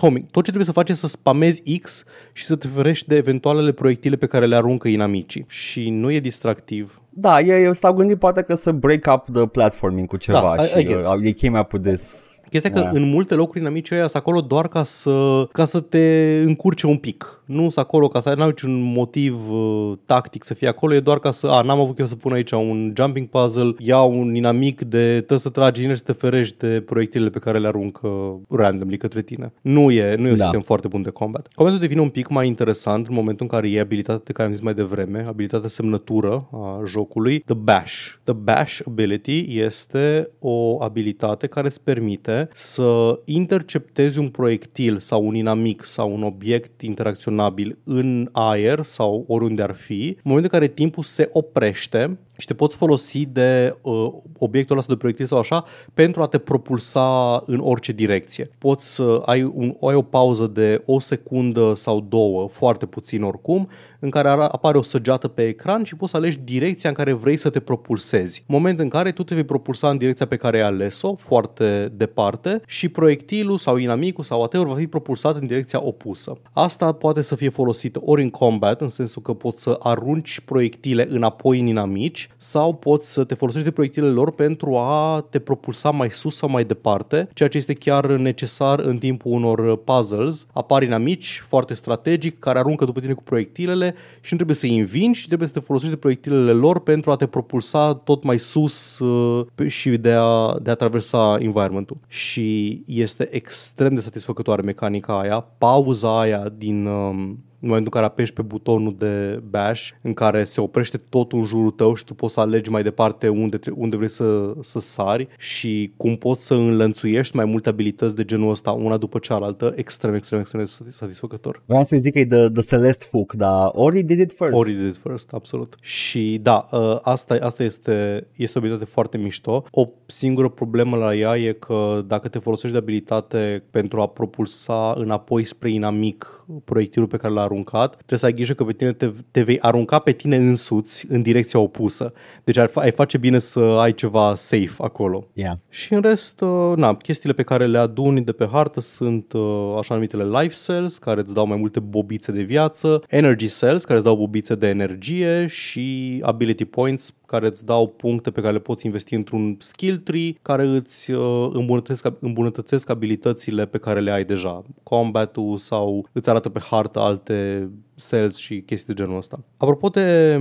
homing. 0.00 0.24
Tot 0.24 0.44
ce 0.44 0.50
trebuie 0.50 0.64
să 0.64 0.72
faci 0.72 0.88
este 0.88 1.06
să 1.06 1.16
spamezi 1.16 1.78
X 1.78 2.04
și 2.32 2.44
să 2.44 2.56
te 2.56 2.68
ferești 2.68 3.08
de 3.08 3.16
eventualele 3.16 3.67
proiectile 3.72 4.16
pe 4.16 4.26
care 4.26 4.46
le 4.46 4.56
aruncă 4.56 4.88
inamicii. 4.88 5.44
Și 5.48 5.90
nu 5.90 6.10
e 6.10 6.20
distractiv. 6.20 7.00
Da, 7.08 7.40
ei 7.40 7.74
s-au 7.74 7.92
gândit 7.92 8.18
poate 8.18 8.42
că 8.42 8.54
să 8.54 8.72
break 8.72 9.04
up 9.14 9.34
the 9.34 9.46
platforming 9.46 10.08
cu 10.08 10.16
ceva 10.16 10.54
da, 10.56 10.62
și 10.62 10.72
Și, 10.72 10.80
I 10.80 10.94
uh, 10.94 11.18
they 11.20 11.32
came 11.32 11.58
up 11.58 11.72
with 11.72 11.86
this 11.86 12.28
Chestia 12.50 12.70
că 12.70 12.80
da. 12.80 12.90
în 12.92 13.08
multe 13.08 13.34
locuri 13.34 13.58
inamicii 13.58 13.94
ăia 13.94 14.06
sunt 14.06 14.22
acolo 14.22 14.40
doar 14.40 14.68
ca 14.68 14.82
să, 14.82 15.46
ca 15.52 15.64
să 15.64 15.80
te 15.80 16.40
încurce 16.44 16.86
un 16.86 16.96
pic 16.96 17.37
nu 17.48 17.60
sunt 17.60 17.84
acolo 17.84 18.08
ca 18.08 18.20
să 18.20 18.34
n-au 18.34 18.48
niciun 18.48 18.80
motiv 18.80 19.50
uh, 19.50 19.92
tactic 20.06 20.44
să 20.44 20.54
fie 20.54 20.68
acolo, 20.68 20.94
e 20.94 21.00
doar 21.00 21.18
ca 21.18 21.30
să, 21.30 21.46
a, 21.46 21.60
n-am 21.60 21.80
avut 21.80 21.98
eu 21.98 22.06
să 22.06 22.16
pun 22.16 22.32
aici 22.32 22.50
un 22.50 22.92
jumping 22.96 23.28
puzzle, 23.28 23.74
ia 23.78 24.02
un 24.02 24.34
inamic 24.34 24.82
de 24.82 25.14
trebuie 25.16 25.38
să 25.38 25.48
tragi 25.48 25.80
și 25.80 25.96
să 25.96 26.02
te 26.02 26.12
ferești 26.12 26.56
de 26.56 26.80
proiectilele 26.80 27.30
pe 27.30 27.38
care 27.38 27.58
le 27.58 27.66
aruncă 27.66 28.08
randomly 28.48 28.96
către 28.96 29.22
tine. 29.22 29.52
Nu 29.60 29.90
e, 29.90 30.14
nu 30.14 30.26
e 30.26 30.30
un 30.30 30.36
da. 30.36 30.42
sistem 30.42 30.60
foarte 30.60 30.88
bun 30.88 31.02
de 31.02 31.10
combat. 31.10 31.48
Combatul 31.54 31.80
devine 31.80 32.00
un 32.00 32.08
pic 32.08 32.28
mai 32.28 32.46
interesant 32.46 33.06
în 33.06 33.14
momentul 33.14 33.46
în 33.50 33.58
care 33.58 33.70
e 33.70 33.80
abilitatea 33.80 34.22
de 34.24 34.32
care 34.32 34.48
am 34.48 34.54
zis 34.54 34.62
mai 34.62 34.74
devreme, 34.74 35.24
abilitatea 35.28 35.68
semnătură 35.68 36.48
a 36.52 36.82
jocului, 36.86 37.38
The 37.38 37.54
Bash. 37.54 38.12
The 38.24 38.32
Bash 38.32 38.80
ability 38.86 39.58
este 39.58 40.30
o 40.38 40.82
abilitate 40.82 41.46
care 41.46 41.66
îți 41.66 41.82
permite 41.82 42.48
să 42.54 43.20
interceptezi 43.24 44.18
un 44.18 44.28
proiectil 44.28 44.98
sau 44.98 45.26
un 45.26 45.34
inamic 45.34 45.84
sau 45.84 46.12
un 46.14 46.22
obiect 46.22 46.80
interacțional 46.80 47.37
rezonabil 47.38 47.78
în 47.84 48.28
aer 48.32 48.82
sau 48.82 49.24
oriunde 49.28 49.62
ar 49.62 49.74
fi, 49.74 50.06
în 50.08 50.22
momentul 50.22 50.50
în 50.52 50.58
care 50.58 50.72
timpul 50.72 51.02
se 51.02 51.28
oprește 51.32 52.18
și 52.38 52.46
te 52.46 52.54
poți 52.54 52.76
folosi 52.76 53.26
de 53.26 53.76
uh, 53.82 54.12
obiectul 54.38 54.78
ăsta 54.78 54.92
de 54.92 54.98
proiectil 54.98 55.26
sau 55.26 55.38
așa 55.38 55.64
pentru 55.94 56.22
a 56.22 56.26
te 56.26 56.38
propulsa 56.38 57.42
în 57.46 57.60
orice 57.62 57.92
direcție. 57.92 58.50
Poți 58.58 58.94
să 58.94 59.22
ai, 59.24 59.42
un, 59.42 59.76
ai 59.80 59.94
o 59.94 60.02
pauză 60.02 60.46
de 60.46 60.82
o 60.84 61.00
secundă 61.00 61.72
sau 61.74 62.00
două, 62.00 62.48
foarte 62.48 62.86
puțin 62.86 63.22
oricum, 63.22 63.68
în 64.00 64.10
care 64.10 64.28
apare 64.28 64.78
o 64.78 64.82
săgeată 64.82 65.28
pe 65.28 65.46
ecran 65.46 65.82
și 65.82 65.96
poți 65.96 66.10
să 66.10 66.16
alegi 66.16 66.38
direcția 66.38 66.88
în 66.88 66.94
care 66.94 67.12
vrei 67.12 67.36
să 67.36 67.50
te 67.50 67.60
propulsezi. 67.60 68.44
Moment 68.46 68.78
în 68.78 68.88
care 68.88 69.12
tu 69.12 69.22
te 69.22 69.34
vei 69.34 69.44
propulsa 69.44 69.90
în 69.90 69.98
direcția 69.98 70.26
pe 70.26 70.36
care 70.36 70.56
ai 70.56 70.66
ales-o, 70.66 71.14
foarte 71.14 71.92
departe, 71.96 72.60
și 72.66 72.88
proiectilul 72.88 73.58
sau 73.58 73.76
inamicul 73.76 74.24
sau 74.24 74.38
whatever 74.38 74.66
va 74.66 74.74
fi 74.74 74.86
propulsat 74.86 75.36
în 75.36 75.46
direcția 75.46 75.84
opusă. 75.84 76.38
Asta 76.52 76.92
poate 76.92 77.22
să 77.22 77.34
fie 77.34 77.48
folosită 77.48 78.00
ori 78.04 78.22
în 78.22 78.30
combat, 78.30 78.80
în 78.80 78.88
sensul 78.88 79.22
că 79.22 79.32
poți 79.32 79.62
să 79.62 79.76
arunci 79.78 80.40
proiectile 80.40 81.06
înapoi 81.10 81.60
în 81.60 81.66
inamici, 81.66 82.27
sau 82.36 82.74
poți 82.74 83.12
să 83.12 83.24
te 83.24 83.34
folosești 83.34 83.66
de 83.66 83.72
proiectilele 83.72 84.12
lor 84.12 84.32
pentru 84.32 84.76
a 84.76 85.26
te 85.30 85.38
propulsa 85.38 85.90
mai 85.90 86.10
sus 86.10 86.36
sau 86.36 86.48
mai 86.48 86.64
departe, 86.64 87.28
ceea 87.34 87.48
ce 87.48 87.56
este 87.56 87.72
chiar 87.72 88.06
necesar 88.06 88.78
în 88.78 88.98
timpul 88.98 89.32
unor 89.32 89.76
puzzles. 89.76 90.46
Apar 90.52 90.82
inamici 90.82 91.44
foarte 91.48 91.74
strategic 91.74 92.38
care 92.38 92.58
aruncă 92.58 92.84
după 92.84 93.00
tine 93.00 93.12
cu 93.12 93.22
proiectilele 93.22 93.94
și 94.20 94.28
nu 94.30 94.36
trebuie 94.36 94.56
să-i 94.56 94.78
învingi, 94.78 95.20
ci 95.20 95.26
trebuie 95.26 95.48
să 95.48 95.54
te 95.54 95.60
folosești 95.60 95.94
de 95.94 96.00
proiectilele 96.00 96.52
lor 96.52 96.80
pentru 96.80 97.10
a 97.10 97.16
te 97.16 97.26
propulsa 97.26 97.94
tot 97.94 98.22
mai 98.22 98.38
sus 98.38 98.98
uh, 98.98 99.46
și 99.66 99.90
de 99.90 100.12
a, 100.12 100.58
de 100.62 100.70
a 100.70 100.74
traversa 100.74 101.36
environmentul. 101.40 101.96
Și 102.08 102.82
este 102.86 103.28
extrem 103.34 103.94
de 103.94 104.00
satisfăcătoare 104.00 104.62
mecanica 104.62 105.20
aia, 105.20 105.40
pauza 105.40 106.20
aia 106.20 106.52
din, 106.56 106.86
um, 106.86 107.38
în 107.60 107.68
momentul 107.68 107.92
în 107.94 108.00
care 108.00 108.12
apeși 108.12 108.32
pe 108.32 108.42
butonul 108.42 108.94
de 108.98 109.42
bash, 109.50 109.88
în 110.02 110.14
care 110.14 110.44
se 110.44 110.60
oprește 110.60 111.00
tot 111.08 111.32
în 111.32 111.44
jurul 111.44 111.70
tău 111.70 111.94
și 111.94 112.04
tu 112.04 112.14
poți 112.14 112.34
să 112.34 112.40
alegi 112.40 112.70
mai 112.70 112.82
departe 112.82 113.28
unde, 113.28 113.58
unde 113.74 113.96
vrei 113.96 114.08
să, 114.08 114.54
să 114.62 114.78
sari 114.78 115.28
și 115.38 115.92
cum 115.96 116.16
poți 116.16 116.46
să 116.46 116.54
înlănțuiești 116.54 117.36
mai 117.36 117.44
multe 117.44 117.68
abilități 117.68 118.14
de 118.14 118.24
genul 118.24 118.50
ăsta, 118.50 118.70
una 118.70 118.96
după 118.96 119.18
cealaltă, 119.18 119.72
extrem, 119.76 120.14
extrem, 120.14 120.40
extrem 120.40 120.64
de 120.84 120.90
satisfăcător. 120.90 121.62
Vreau 121.64 121.84
să 121.84 121.96
zic 121.96 122.12
că 122.12 122.18
e 122.18 122.26
the, 122.26 122.48
the 122.48 122.62
Celeste 122.62 123.06
Hook, 123.10 123.32
dar 123.32 123.70
Ori 123.72 124.02
did 124.02 124.20
it 124.20 124.32
first. 124.32 124.56
Ori 124.56 124.72
did 124.72 124.86
it 124.86 124.96
first, 124.96 125.32
absolut. 125.32 125.74
Și 125.80 126.38
da, 126.42 126.68
ă, 126.72 127.00
asta, 127.02 127.36
asta 127.40 127.62
este, 127.62 128.26
este 128.36 128.58
o 128.58 128.60
abilitate 128.60 128.90
foarte 128.90 129.16
mișto. 129.16 129.64
O 129.70 129.88
singură 130.06 130.48
problemă 130.48 130.96
la 130.96 131.14
ea 131.14 131.36
e 131.36 131.52
că 131.52 132.04
dacă 132.06 132.28
te 132.28 132.38
folosești 132.38 132.76
de 132.76 132.82
abilitate 132.82 133.62
pentru 133.70 134.00
a 134.00 134.06
propulsa 134.06 134.94
înapoi 134.96 135.44
spre 135.44 135.70
inamic 135.70 136.37
proiectilul 136.64 137.08
pe 137.08 137.16
care 137.16 137.32
l-a 137.32 137.42
aruncat, 137.42 137.94
trebuie 137.94 138.18
să 138.18 138.26
ai 138.26 138.32
grijă 138.32 138.52
că 138.52 138.64
pe 138.64 138.72
tine 138.72 138.92
te, 138.92 139.10
te 139.30 139.42
vei 139.42 139.60
arunca 139.60 139.98
pe 139.98 140.12
tine 140.12 140.36
însuți 140.36 141.06
în 141.08 141.22
direcția 141.22 141.60
opusă. 141.60 142.12
Deci 142.44 142.56
ai, 142.56 142.70
ai 142.74 142.90
face 142.90 143.18
bine 143.18 143.38
să 143.38 143.60
ai 143.60 143.94
ceva 143.94 144.34
safe 144.34 144.74
acolo. 144.78 145.26
Yeah. 145.32 145.56
Și 145.68 145.92
în 145.92 146.00
rest, 146.00 146.40
uh, 146.40 146.72
na, 146.76 146.96
chestiile 146.96 147.34
pe 147.34 147.42
care 147.42 147.66
le 147.66 147.78
aduni 147.78 148.24
de 148.24 148.32
pe 148.32 148.48
hartă 148.52 148.80
sunt 148.80 149.32
uh, 149.32 149.74
așa 149.78 149.94
numitele 149.94 150.40
life 150.40 150.54
cells, 150.64 150.98
care 150.98 151.20
îți 151.20 151.34
dau 151.34 151.46
mai 151.46 151.56
multe 151.56 151.80
bobițe 151.80 152.32
de 152.32 152.42
viață, 152.42 153.02
energy 153.08 153.48
cells, 153.58 153.84
care 153.84 153.98
îți 153.98 154.06
dau 154.06 154.16
bobițe 154.16 154.54
de 154.54 154.66
energie 154.66 155.46
și 155.46 156.18
ability 156.22 156.64
points, 156.64 157.14
care 157.26 157.46
îți 157.46 157.64
dau 157.64 157.88
puncte 157.88 158.30
pe 158.30 158.40
care 158.40 158.52
le 158.52 158.58
poți 158.58 158.86
investi 158.86 159.14
într-un 159.14 159.56
skill 159.58 159.96
tree 159.96 160.32
care 160.42 160.66
îți 160.66 161.10
uh, 161.10 161.50
îmbunătățesc, 161.52 162.12
îmbunătățesc 162.20 162.90
abilitățile 162.90 163.66
pe 163.66 163.78
care 163.78 164.00
le 164.00 164.10
ai 164.10 164.24
deja. 164.24 164.62
Combat-ul 164.82 165.56
sau 165.56 166.08
îți 166.12 166.28
arată 166.28 166.37
pe 166.40 166.60
hartă 166.70 167.00
alte 167.00 167.68
cells 168.08 168.36
și 168.36 168.60
chestii 168.60 168.94
de 168.94 169.02
genul 169.02 169.16
ăsta. 169.16 169.40
Apropo 169.56 169.88
de, 169.88 170.38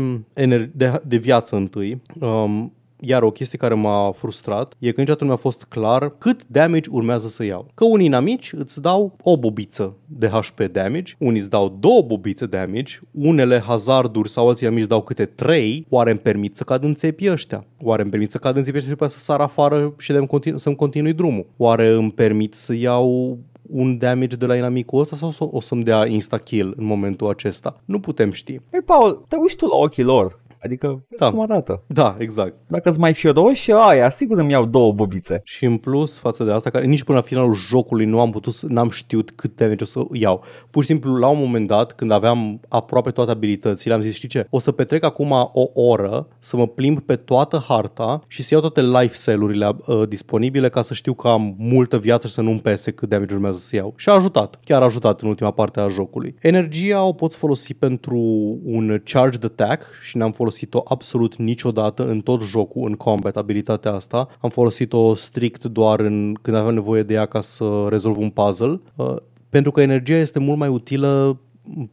de, 0.73 1.01
de 1.03 1.17
viață 1.17 1.55
întâi, 1.55 2.01
um, 2.19 2.71
iar 2.99 3.23
o 3.23 3.31
chestie 3.31 3.57
care 3.57 3.73
m-a 3.73 4.11
frustrat 4.11 4.73
e 4.79 4.91
că 4.91 4.99
niciodată 4.99 5.23
nu 5.23 5.29
mi-a 5.29 5.39
fost 5.39 5.63
clar 5.63 6.13
cât 6.17 6.41
damage 6.47 6.89
urmează 6.91 7.27
să 7.27 7.43
iau. 7.43 7.67
Că 7.73 7.85
unii 7.85 8.05
inamici 8.05 8.53
îți 8.53 8.81
dau 8.81 9.15
o 9.23 9.37
bobiță 9.37 9.95
de 10.05 10.27
HP 10.27 10.59
damage, 10.71 11.13
unii 11.17 11.39
îți 11.39 11.49
dau 11.49 11.77
două 11.79 12.01
bobițe 12.01 12.45
damage, 12.45 12.99
unele 13.11 13.59
hazarduri 13.59 14.29
sau 14.29 14.47
alții 14.47 14.67
inamici 14.67 14.87
dau 14.87 15.01
câte 15.01 15.25
trei, 15.25 15.85
oare 15.89 16.09
îmi 16.09 16.19
permit 16.19 16.57
să 16.57 16.63
cad 16.63 16.83
în 16.83 16.93
țepii 16.93 17.31
ăștia? 17.31 17.65
Oare 17.81 18.01
îmi 18.01 18.11
permit 18.11 18.31
să 18.31 18.37
cad 18.37 18.55
în 18.55 18.63
țepii 18.63 18.79
ăștia 18.79 18.95
și 19.07 19.13
să 19.13 19.19
sar 19.19 19.39
afară 19.39 19.93
și 19.97 20.11
să-mi 20.11 20.27
continui, 20.27 20.59
să-mi 20.59 20.75
continui 20.75 21.13
drumul? 21.13 21.45
Oare 21.57 21.87
îmi 21.93 22.11
permit 22.11 22.53
să 22.53 22.73
iau 22.73 23.37
un 23.69 23.97
damage 23.97 24.35
de 24.35 24.45
la 24.45 24.55
inamicul 24.55 24.99
ăsta 24.99 25.15
sau 25.15 25.49
o 25.51 25.61
să-mi 25.61 25.83
dea 25.83 26.05
insta-kill 26.05 26.73
în 26.77 26.85
momentul 26.85 27.29
acesta? 27.29 27.81
Nu 27.85 27.99
putem 27.99 28.31
ști. 28.31 28.59
Păi, 28.69 28.81
Paul, 28.81 29.25
te 29.27 29.35
uiți 29.35 29.55
tu 29.55 29.65
la 29.65 29.75
ochii 29.75 30.03
lor. 30.03 30.39
Adică, 30.61 31.05
da. 31.19 31.29
cum 31.29 31.41
arată. 31.41 31.83
Da, 31.87 32.15
exact. 32.19 32.53
Dacă 32.67 32.89
îți 32.89 32.99
mai 32.99 33.13
fiodoși, 33.13 33.71
aia, 33.71 34.09
sigur 34.09 34.37
îmi 34.37 34.51
iau 34.51 34.65
două 34.65 34.91
bobițe. 34.91 35.41
Și 35.43 35.65
în 35.65 35.77
plus, 35.77 36.19
față 36.19 36.43
de 36.43 36.51
asta, 36.51 36.69
care 36.69 36.85
nici 36.85 37.03
până 37.03 37.17
la 37.17 37.23
finalul 37.23 37.53
jocului 37.53 38.05
nu 38.05 38.19
am 38.19 38.31
putut, 38.31 38.61
n-am 38.61 38.89
știut 38.89 39.31
cât 39.31 39.55
damage 39.55 39.83
o 39.83 39.87
să 39.87 39.99
iau. 40.11 40.43
Pur 40.69 40.83
și 40.83 40.89
simplu, 40.89 41.15
la 41.15 41.27
un 41.27 41.39
moment 41.39 41.67
dat, 41.67 41.91
când 41.91 42.11
aveam 42.11 42.59
aproape 42.67 43.11
toate 43.11 43.31
abilitățile, 43.31 43.93
am 43.93 44.01
zis, 44.01 44.13
știi 44.13 44.27
ce, 44.27 44.47
o 44.49 44.59
să 44.59 44.71
petrec 44.71 45.03
acum 45.03 45.31
o 45.31 45.69
oră 45.73 46.27
să 46.39 46.57
mă 46.57 46.67
plimb 46.67 46.99
pe 46.99 47.15
toată 47.15 47.63
harta 47.67 48.21
și 48.27 48.43
să 48.43 48.49
iau 48.51 48.61
toate 48.61 48.81
life 48.81 49.17
cell-urile 49.23 49.75
uh, 49.85 50.07
disponibile 50.07 50.69
ca 50.69 50.81
să 50.81 50.93
știu 50.93 51.13
că 51.13 51.27
am 51.27 51.55
multă 51.57 51.97
viață 51.97 52.27
și 52.27 52.33
să 52.33 52.41
nu-mi 52.41 52.59
pese 52.59 52.91
cât 52.91 53.09
damage 53.09 53.33
urmează 53.33 53.57
să 53.57 53.75
iau. 53.75 53.93
Și 53.97 54.09
a 54.09 54.13
ajutat, 54.13 54.59
chiar 54.63 54.81
a 54.81 54.85
ajutat 54.85 55.21
în 55.21 55.27
ultima 55.27 55.51
parte 55.51 55.79
a 55.79 55.87
jocului. 55.87 56.35
Energia 56.41 57.03
o 57.03 57.13
poți 57.13 57.37
folosi 57.37 57.73
pentru 57.73 58.17
un 58.63 59.01
charged 59.03 59.43
attack 59.43 59.85
și 60.01 60.17
ne-am 60.17 60.31
folosit 60.31 60.45
folosit-o 60.47 60.81
absolut 60.85 61.35
niciodată 61.35 62.07
în 62.07 62.19
tot 62.21 62.41
jocul, 62.41 62.87
în 62.87 62.93
combat, 62.93 63.37
abilitatea 63.37 63.93
asta. 63.93 64.27
Am 64.39 64.49
folosit-o 64.49 65.15
strict 65.15 65.65
doar 65.65 65.99
în, 65.99 66.33
când 66.41 66.57
aveam 66.57 66.73
nevoie 66.73 67.03
de 67.03 67.13
ea 67.13 67.25
ca 67.25 67.41
să 67.41 67.85
rezolv 67.89 68.17
un 68.17 68.29
puzzle. 68.29 68.81
Uh, 68.95 69.15
pentru 69.49 69.71
că 69.71 69.81
energia 69.81 70.15
este 70.15 70.39
mult 70.39 70.57
mai 70.57 70.67
utilă 70.67 71.39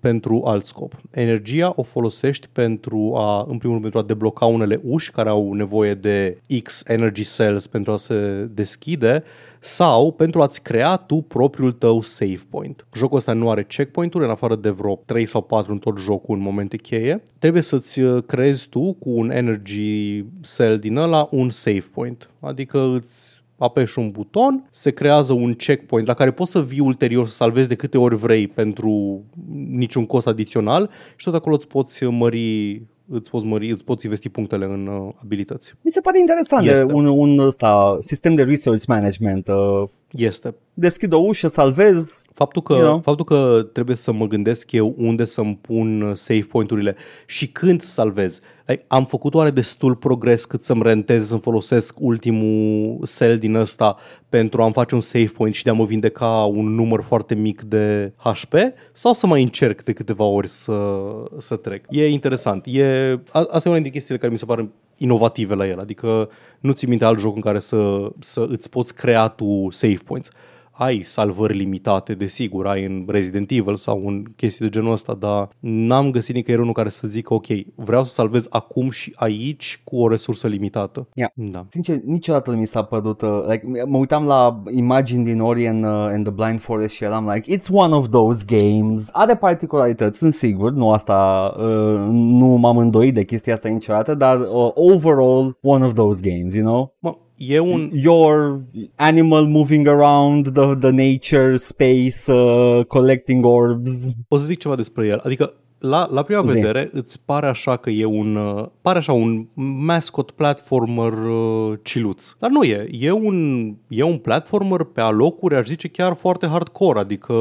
pentru 0.00 0.42
alt 0.44 0.64
scop. 0.64 1.00
Energia 1.10 1.72
o 1.76 1.82
folosești 1.82 2.48
pentru 2.52 3.12
a, 3.16 3.46
în 3.48 3.58
primul 3.58 3.78
rând, 3.78 3.80
pentru 3.80 3.98
a 3.98 4.02
debloca 4.02 4.46
unele 4.46 4.80
uși 4.84 5.10
care 5.10 5.28
au 5.28 5.52
nevoie 5.52 5.94
de 5.94 6.38
X 6.62 6.82
energy 6.86 7.24
cells 7.34 7.66
pentru 7.66 7.92
a 7.92 7.96
se 7.96 8.48
deschide 8.50 9.22
sau 9.60 10.12
pentru 10.12 10.42
a-ți 10.42 10.62
crea 10.62 10.96
tu 10.96 11.16
propriul 11.16 11.72
tău 11.72 12.00
save 12.00 12.40
point. 12.50 12.86
Jocul 12.92 13.16
ăsta 13.16 13.32
nu 13.32 13.50
are 13.50 13.64
checkpoint-uri 13.64 14.24
în 14.24 14.30
afară 14.30 14.56
de 14.56 14.70
vreo 14.70 15.00
3 15.06 15.26
sau 15.26 15.42
4 15.42 15.72
în 15.72 15.78
tot 15.78 15.98
jocul 15.98 16.36
în 16.36 16.42
momente 16.42 16.76
cheie. 16.76 17.22
Trebuie 17.38 17.62
să-ți 17.62 18.00
uh, 18.00 18.24
creezi 18.26 18.68
tu 18.68 18.92
cu 18.92 19.10
un 19.10 19.30
energy 19.30 20.24
cell 20.56 20.78
din 20.78 20.96
ăla 20.96 21.28
un 21.30 21.50
save 21.50 21.84
point. 21.92 22.30
Adică 22.40 22.80
îți 22.80 23.43
apeși 23.58 23.98
un 23.98 24.10
buton, 24.10 24.68
se 24.70 24.90
creează 24.90 25.32
un 25.32 25.54
checkpoint 25.54 26.06
la 26.06 26.14
care 26.14 26.30
poți 26.30 26.50
să 26.50 26.62
vii 26.62 26.80
ulterior 26.80 27.26
să 27.26 27.32
salvezi 27.32 27.68
de 27.68 27.74
câte 27.74 27.98
ori 27.98 28.16
vrei 28.16 28.48
pentru 28.48 29.22
niciun 29.52 30.06
cost 30.06 30.26
adițional 30.26 30.90
și 31.16 31.24
tot 31.24 31.34
acolo 31.34 31.54
îți 31.54 31.66
poți 31.66 32.04
mări 32.04 32.82
îți 33.08 33.30
poți 33.30 33.44
mări, 33.44 33.70
îți 33.70 33.84
poți 33.84 34.04
investi 34.04 34.28
punctele 34.28 34.64
în 34.64 34.86
uh, 34.86 35.12
abilități. 35.22 35.74
Mi 35.80 35.90
se 35.90 36.00
pare 36.00 36.18
interesant 36.18 36.66
este. 36.66 36.84
de 36.84 36.92
un, 36.92 37.06
un 37.06 37.38
ăsta, 37.38 37.96
sistem 38.00 38.34
de 38.34 38.42
research 38.42 38.84
management. 38.86 39.48
Uh, 39.48 39.88
este. 40.10 40.54
Deschid 40.74 41.12
o 41.12 41.18
ușă, 41.18 41.48
salvez, 41.48 42.24
Faptul 42.34 42.62
că, 42.62 42.72
you 42.72 42.82
know? 42.82 43.00
faptul 43.00 43.24
că 43.24 43.66
trebuie 43.72 43.96
să 43.96 44.12
mă 44.12 44.26
gândesc 44.26 44.72
eu 44.72 44.94
unde 44.98 45.24
să-mi 45.24 45.58
pun 45.60 46.12
save 46.14 46.40
point-urile 46.40 46.96
și 47.26 47.48
când 47.48 47.80
să 47.80 47.88
salvez. 47.88 48.40
Like, 48.66 48.84
am 48.86 49.04
făcut 49.04 49.34
oare 49.34 49.50
destul 49.50 49.94
progres 49.94 50.44
cât 50.44 50.62
să-mi 50.62 50.82
rentez 50.82 51.26
să-mi 51.26 51.40
folosesc 51.40 51.94
ultimul 52.00 52.98
cell 53.16 53.38
din 53.38 53.54
ăsta 53.54 53.96
pentru 54.36 54.62
a-mi 54.62 54.72
face 54.72 54.94
un 54.94 55.00
save 55.00 55.30
point 55.36 55.54
și 55.54 55.64
de 55.64 55.70
a 55.70 55.72
mă 55.72 55.84
vindeca 55.84 56.28
un 56.28 56.74
număr 56.74 57.02
foarte 57.02 57.34
mic 57.34 57.62
de 57.62 58.12
HP 58.16 58.54
sau 58.92 59.12
să 59.12 59.26
mai 59.26 59.42
încerc 59.42 59.82
de 59.82 59.92
câteva 59.92 60.24
ori 60.24 60.48
să, 60.48 61.00
să 61.38 61.56
trec. 61.56 61.84
E 61.88 62.08
interesant. 62.08 62.64
E, 62.66 63.18
asta 63.32 63.62
e 63.64 63.70
una 63.70 63.74
dintre 63.74 63.90
chestiile 63.90 64.18
care 64.18 64.32
mi 64.32 64.38
se 64.38 64.44
par 64.44 64.66
inovative 64.96 65.54
la 65.54 65.66
el. 65.66 65.78
Adică 65.80 66.30
nu 66.60 66.72
ți 66.72 66.86
minte 66.86 67.04
alt 67.04 67.18
joc 67.18 67.34
în 67.34 67.40
care 67.40 67.58
să, 67.58 68.08
să 68.18 68.46
îți 68.48 68.70
poți 68.70 68.94
crea 68.94 69.28
tu 69.28 69.68
save 69.70 69.98
points 70.04 70.30
ai 70.76 71.02
salvări 71.02 71.56
limitate, 71.56 72.14
desigur, 72.14 72.66
ai 72.66 72.84
în 72.84 73.04
Resident 73.08 73.50
Evil 73.50 73.74
sau 73.74 74.02
în 74.06 74.22
chestii 74.36 74.64
de 74.64 74.70
genul 74.70 74.92
ăsta, 74.92 75.14
dar 75.14 75.48
n-am 75.60 76.10
găsit 76.10 76.34
nicăieri 76.34 76.62
unul 76.62 76.74
care 76.74 76.88
să 76.88 77.06
zică, 77.06 77.34
ok, 77.34 77.46
vreau 77.74 78.04
să 78.04 78.12
salvez 78.12 78.46
acum 78.50 78.90
și 78.90 79.12
aici 79.16 79.80
cu 79.84 79.96
o 79.96 80.08
resursă 80.08 80.46
limitată. 80.46 81.08
Yeah. 81.14 81.30
Da. 81.34 81.66
Sincer, 81.68 81.96
niciodată 82.04 82.50
nu 82.50 82.56
mi 82.56 82.66
s-a 82.66 82.82
părut, 82.82 83.20
uh, 83.20 83.44
like, 83.48 83.84
mă 83.86 83.98
uitam 83.98 84.24
la 84.24 84.62
imagini 84.70 85.24
din 85.24 85.40
Ori 85.40 85.66
and, 85.66 85.84
uh, 85.84 85.90
and 85.90 86.24
the 86.24 86.32
Blind 86.32 86.60
Forest 86.60 86.94
și 86.94 87.04
eram 87.04 87.30
like, 87.34 87.58
it's 87.58 87.68
one 87.70 87.94
of 87.94 88.08
those 88.08 88.44
games. 88.46 89.08
Are 89.12 89.36
particularități, 89.36 90.18
sunt 90.18 90.32
sigur, 90.32 90.72
nu 90.72 90.90
asta, 90.90 91.52
uh, 91.58 92.06
nu 92.10 92.46
m-am 92.46 92.76
îndoit 92.76 93.14
de 93.14 93.24
chestia 93.24 93.54
asta 93.54 93.68
niciodată, 93.68 94.14
dar 94.14 94.40
uh, 94.40 94.70
overall, 94.74 95.58
one 95.62 95.84
of 95.84 95.92
those 95.92 96.30
games, 96.30 96.54
you 96.54 96.64
know? 96.64 96.94
Mă, 96.98 97.16
E 97.36 97.58
un... 97.58 97.90
Your 97.92 98.60
animal 98.96 99.46
moving 99.46 99.86
around 99.86 100.52
the, 100.52 100.76
the 100.78 100.90
nature 100.90 101.56
space, 101.56 102.32
uh, 102.32 102.84
collecting 102.84 103.44
orbs. 103.44 103.92
O 104.28 104.38
să 104.38 104.44
zic 104.44 104.58
ceva 104.58 104.74
despre 104.76 105.06
el. 105.06 105.20
Adică 105.24 105.54
la, 105.78 106.08
la 106.10 106.22
prima 106.22 106.42
Zi. 106.46 106.52
vedere 106.52 106.88
îți 106.92 107.20
pare 107.24 107.46
așa 107.46 107.76
că 107.76 107.90
e 107.90 108.04
un, 108.04 108.36
uh, 108.36 108.66
pare 108.80 108.98
așa 108.98 109.12
un 109.12 109.46
mascot 109.54 110.30
platformer 110.30 111.12
uh, 111.12 111.78
ciluț. 111.82 112.32
Dar 112.38 112.50
nu 112.50 112.62
e. 112.62 112.88
E 112.90 113.10
un, 113.10 113.68
e 113.88 114.02
un 114.02 114.18
platformer 114.18 114.82
pe 114.82 115.00
alocuri, 115.00 115.56
aș 115.56 115.66
zice, 115.66 115.88
chiar 115.88 116.14
foarte 116.14 116.46
hardcore. 116.46 116.98
Adică 116.98 117.34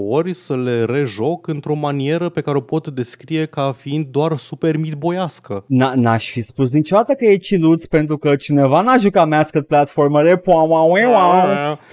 ori 0.09 0.33
să 0.33 0.55
le 0.55 0.85
rejoc 0.85 1.47
într-o 1.47 1.73
manieră 1.73 2.29
pe 2.29 2.41
care 2.41 2.57
o 2.57 2.61
pot 2.61 2.87
descrie 2.87 3.45
ca 3.45 3.71
fiind 3.77 4.05
doar 4.05 4.37
super 4.37 4.75
boiască. 4.97 5.63
N-aș 5.95 6.31
fi 6.31 6.41
spus 6.41 6.73
niciodată 6.73 7.13
că 7.13 7.25
e 7.25 7.35
ciluț 7.35 7.85
pentru 7.85 8.17
că 8.17 8.35
cineva 8.35 8.81
n-a 8.81 8.97
jucat 8.97 9.27
mascot 9.27 9.67
platformer. 9.67 10.23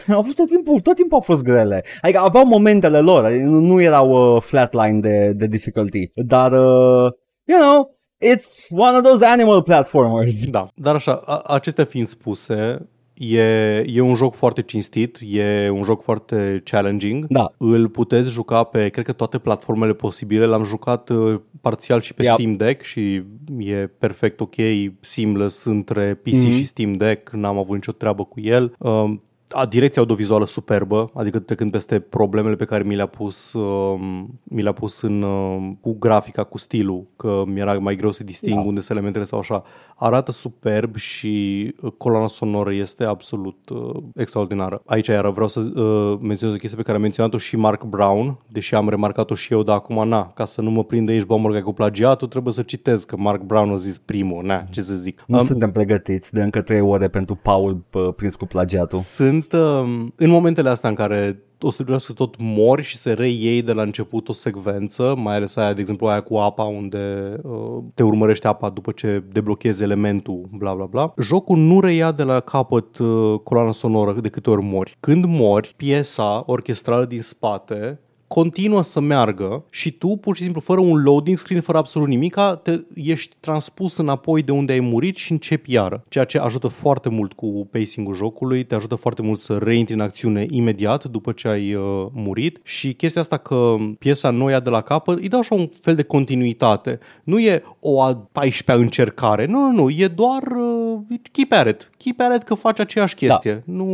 A 0.07 0.21
fost 0.21 0.37
tot 0.37 0.47
timpul, 0.47 0.81
tot 0.81 0.95
timpul 0.95 1.17
au 1.17 1.23
fost 1.23 1.43
grele. 1.43 1.85
Adică 2.11 2.25
aveau 2.25 2.47
momentele 2.47 3.01
lor, 3.01 3.29
nu 3.45 3.81
erau 3.81 4.35
uh, 4.35 4.43
flatline 4.43 5.01
de, 5.01 5.33
de 5.33 5.47
difficulty, 5.47 6.11
dar, 6.15 6.53
uh, 6.53 7.13
you 7.45 7.59
know, 7.59 7.91
it's 8.19 8.69
one 8.71 8.97
of 8.97 9.03
those 9.03 9.27
animal 9.27 9.63
platformers. 9.63 10.45
Da, 10.51 10.67
dar 10.75 10.95
așa, 10.95 11.13
a, 11.13 11.43
acestea 11.47 11.85
fiind 11.85 12.07
spuse, 12.07 12.89
E, 13.23 13.85
e 13.87 14.01
un 14.01 14.15
joc 14.15 14.35
foarte 14.35 14.63
cinstit, 14.63 15.19
e 15.31 15.69
un 15.69 15.83
joc 15.83 16.03
foarte 16.03 16.63
challenging. 16.65 17.27
Da. 17.27 17.53
Îl 17.59 17.89
puteți 17.89 18.31
juca 18.31 18.63
pe, 18.63 18.89
cred 18.89 19.05
că 19.05 19.13
toate 19.13 19.39
platformele 19.39 19.93
posibile. 19.93 20.45
L-am 20.45 20.65
jucat 20.65 21.09
uh, 21.09 21.41
parțial 21.61 22.01
și 22.01 22.15
pe 22.15 22.23
yep. 22.23 22.33
Steam 22.33 22.57
Deck 22.57 22.83
și 22.83 23.23
e 23.59 23.75
perfect 23.99 24.41
ok, 24.41 24.55
seamless 25.01 25.65
între 25.65 26.21
PC 26.23 26.29
mm-hmm. 26.29 26.53
și 26.53 26.67
Steam 26.67 26.93
Deck. 26.93 27.31
N-am 27.31 27.59
avut 27.59 27.75
nicio 27.75 27.93
treabă 27.93 28.25
cu 28.25 28.41
el. 28.41 28.75
Uh, 28.79 29.13
a, 29.51 29.67
direcția 29.67 30.01
audiovizuală 30.01 30.47
superbă, 30.47 31.11
adică 31.15 31.39
trecând 31.39 31.71
peste 31.71 31.99
problemele 31.99 32.55
pe 32.55 32.65
care 32.65 32.83
mi 32.83 32.95
le-a 32.95 33.07
pus, 33.07 33.53
uh, 33.53 34.01
mi 34.43 34.63
le-a 34.63 34.73
pus 34.73 35.01
în, 35.01 35.23
uh, 35.23 35.71
cu 35.81 35.97
grafica, 35.99 36.45
cu 36.45 36.59
stilul, 36.59 37.07
că 37.17 37.43
mi-era 37.47 37.79
mai 37.79 37.97
greu 37.97 38.11
să 38.11 38.25
disting 38.25 38.55
da. 38.55 38.61
unde 38.61 38.81
sunt 38.81 38.91
elementele 38.91 39.25
sau 39.25 39.39
așa. 39.39 39.63
Arată 39.97 40.33
superb 40.33 40.97
și 40.97 41.75
uh, 41.81 41.93
coloana 41.97 42.27
sonoră 42.27 42.73
este 42.73 43.05
absolut 43.05 43.69
uh, 43.69 44.03
extraordinară. 44.15 44.83
Aici 44.87 45.07
iar 45.07 45.31
vreau 45.31 45.49
să 45.49 45.61
uh, 45.61 46.19
menționez 46.23 46.55
o 46.55 46.59
chestie 46.59 46.77
pe 46.77 46.83
care 46.83 46.97
a 46.97 47.01
menționat-o 47.01 47.39
și 47.39 47.57
Mark 47.57 47.85
Brown, 47.85 48.39
deși 48.47 48.75
am 48.75 48.89
remarcat-o 48.89 49.35
și 49.35 49.53
eu, 49.53 49.63
dar 49.63 49.77
acum 49.77 50.09
na, 50.09 50.33
ca 50.35 50.45
să 50.45 50.61
nu 50.61 50.71
mă 50.71 50.85
prinde 50.85 51.13
aici 51.13 51.25
bomorga 51.25 51.63
cu 51.63 51.73
plagiatul, 51.73 52.29
trebuie 52.29 52.53
să 52.53 52.63
citez 52.63 53.05
că 53.05 53.17
Mark 53.17 53.43
Brown 53.43 53.71
a 53.71 53.77
zis 53.77 53.99
primul, 53.99 54.45
na, 54.45 54.65
ce 54.71 54.81
să 54.81 54.95
zic. 54.95 55.25
Nu 55.27 55.39
um, 55.39 55.45
suntem 55.45 55.73
pregătiți 55.73 56.33
de 56.33 56.43
încă 56.43 56.61
trei 56.61 56.81
ore 56.81 57.09
pentru 57.09 57.35
Paul 57.35 57.83
prins 58.17 58.35
cu 58.35 58.47
plagiatul. 58.47 58.99
Sunt 58.99 59.40
uh, 59.53 60.07
în 60.17 60.31
momentele 60.31 60.71
astea 60.71 60.89
în 60.89 60.95
care 60.95 61.43
o 61.61 61.71
să 61.71 61.85
să 61.97 62.13
tot 62.13 62.35
mori 62.39 62.83
și 62.83 62.97
se 62.97 63.13
reiei 63.13 63.63
de 63.63 63.73
la 63.73 63.83
început 63.83 64.29
o 64.29 64.33
secvență, 64.33 65.15
mai 65.17 65.35
ales 65.35 65.57
aia, 65.57 65.73
de 65.73 65.81
exemplu, 65.81 66.07
aia 66.07 66.21
cu 66.21 66.37
apa 66.37 66.63
unde 66.63 67.35
uh, 67.43 67.79
te 67.95 68.03
urmărește 68.03 68.47
apa 68.47 68.71
după 68.71 68.93
ce 68.93 69.23
deblochezi 69.33 69.83
elementul, 69.83 70.49
bla 70.53 70.75
bla 70.75 70.85
bla. 70.85 71.15
Jocul 71.19 71.57
nu 71.57 71.81
reia 71.81 72.13
de 72.13 72.23
la 72.23 72.41
capăt 72.41 72.99
uh, 72.99 73.39
coloana 73.45 73.73
sonoră 73.73 74.21
de 74.21 74.29
câte 74.29 74.51
ori 74.51 74.63
mori. 74.63 74.97
Când 75.01 75.25
mori, 75.25 75.75
piesa 75.77 76.43
orchestrală 76.47 77.05
din 77.05 77.23
spate 77.23 78.01
continuă 78.33 78.83
să 78.83 79.01
meargă 79.01 79.65
și 79.71 79.91
tu, 79.91 80.09
pur 80.09 80.37
și 80.37 80.43
simplu, 80.43 80.61
fără 80.61 80.81
un 80.81 81.03
loading 81.03 81.39
screen, 81.39 81.61
fără 81.61 81.79
absolut 81.79 82.09
nimic, 82.09 82.37
te, 82.63 82.81
ești 82.95 83.37
transpus 83.41 83.97
înapoi 83.97 84.43
de 84.43 84.53
unde 84.53 84.73
ai 84.73 84.81
murit 84.81 85.17
și 85.17 85.33
începi 85.33 85.73
iară. 85.73 86.05
Ceea 86.09 86.25
ce 86.25 86.39
ajută 86.39 86.69
foarte 86.69 87.09
mult 87.09 87.33
cu 87.33 87.69
pacing-ul 87.71 88.15
jocului, 88.15 88.65
te 88.65 88.75
ajută 88.75 88.95
foarte 88.95 89.23
mult 89.23 89.39
să 89.39 89.59
reintri 89.63 89.95
în 89.95 90.01
acțiune 90.01 90.47
imediat 90.51 91.05
după 91.05 91.33
ce 91.33 91.49
ai 91.49 91.75
uh, 91.75 92.07
murit 92.13 92.61
și 92.63 92.93
chestia 92.93 93.21
asta 93.21 93.37
că 93.37 93.77
piesa 93.99 94.31
nu 94.31 94.51
ia 94.51 94.61
de 94.61 94.71
la 94.71 94.81
capăt, 94.81 95.19
îi 95.19 95.29
dă 95.29 95.37
așa 95.37 95.55
un 95.55 95.71
fel 95.81 95.95
de 95.95 96.03
continuitate. 96.03 96.99
Nu 97.25 97.39
e 97.39 97.63
o 97.81 98.03
a 98.03 98.29
14-a 98.41 98.75
încercare, 98.75 99.47
nu, 99.47 99.59
nu, 99.59 99.73
nu, 99.73 99.91
e 99.91 100.09
doar 100.09 100.43
uh, 100.43 101.19
keep 101.33 101.53
at 101.53 101.69
it. 101.69 101.91
Keep 101.97 102.21
at 102.21 102.37
it 102.37 102.43
că 102.43 102.55
faci 102.55 102.81
aceeași 102.81 103.15
chestie. 103.15 103.53
Da. 103.53 103.73
Nu, 103.73 103.87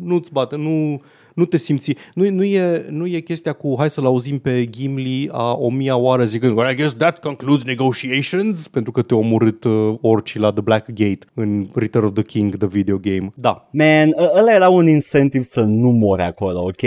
nu-ți 0.00 0.32
bate, 0.32 0.56
nu 0.56 1.00
nu 1.34 1.44
te 1.44 1.56
simți, 1.56 1.96
nu, 2.14 2.30
nu, 2.30 2.44
e, 2.44 2.86
nu 2.90 3.06
e 3.06 3.20
chestia 3.20 3.52
cu 3.52 3.74
hai 3.78 3.90
să-l 3.90 4.06
auzim 4.06 4.38
pe 4.38 4.66
Gimli 4.70 5.28
a 5.32 5.52
o 5.52 5.70
mia 5.70 5.96
oară 5.96 6.24
zicând 6.24 6.56
well, 6.56 6.70
I 6.70 6.74
guess 6.74 6.94
that 6.94 7.18
concludes 7.18 7.64
negotiations 7.64 8.68
pentru 8.68 8.92
că 8.92 9.02
te-a 9.02 9.16
omorât 9.16 9.64
uh, 9.64 9.94
orcii 10.00 10.40
la 10.40 10.52
The 10.52 10.62
Black 10.62 10.86
Gate 10.86 11.18
în 11.34 11.66
Return 11.74 12.04
of 12.04 12.12
the 12.12 12.22
King, 12.22 12.56
the 12.56 12.66
video 12.66 12.96
game. 12.96 13.32
Da. 13.34 13.68
Man, 13.70 14.14
ăla 14.38 14.52
era 14.54 14.68
un 14.68 14.86
incentive 14.86 15.44
să 15.44 15.60
nu 15.60 15.90
mori 15.90 16.22
acolo, 16.22 16.62
ok? 16.62 16.82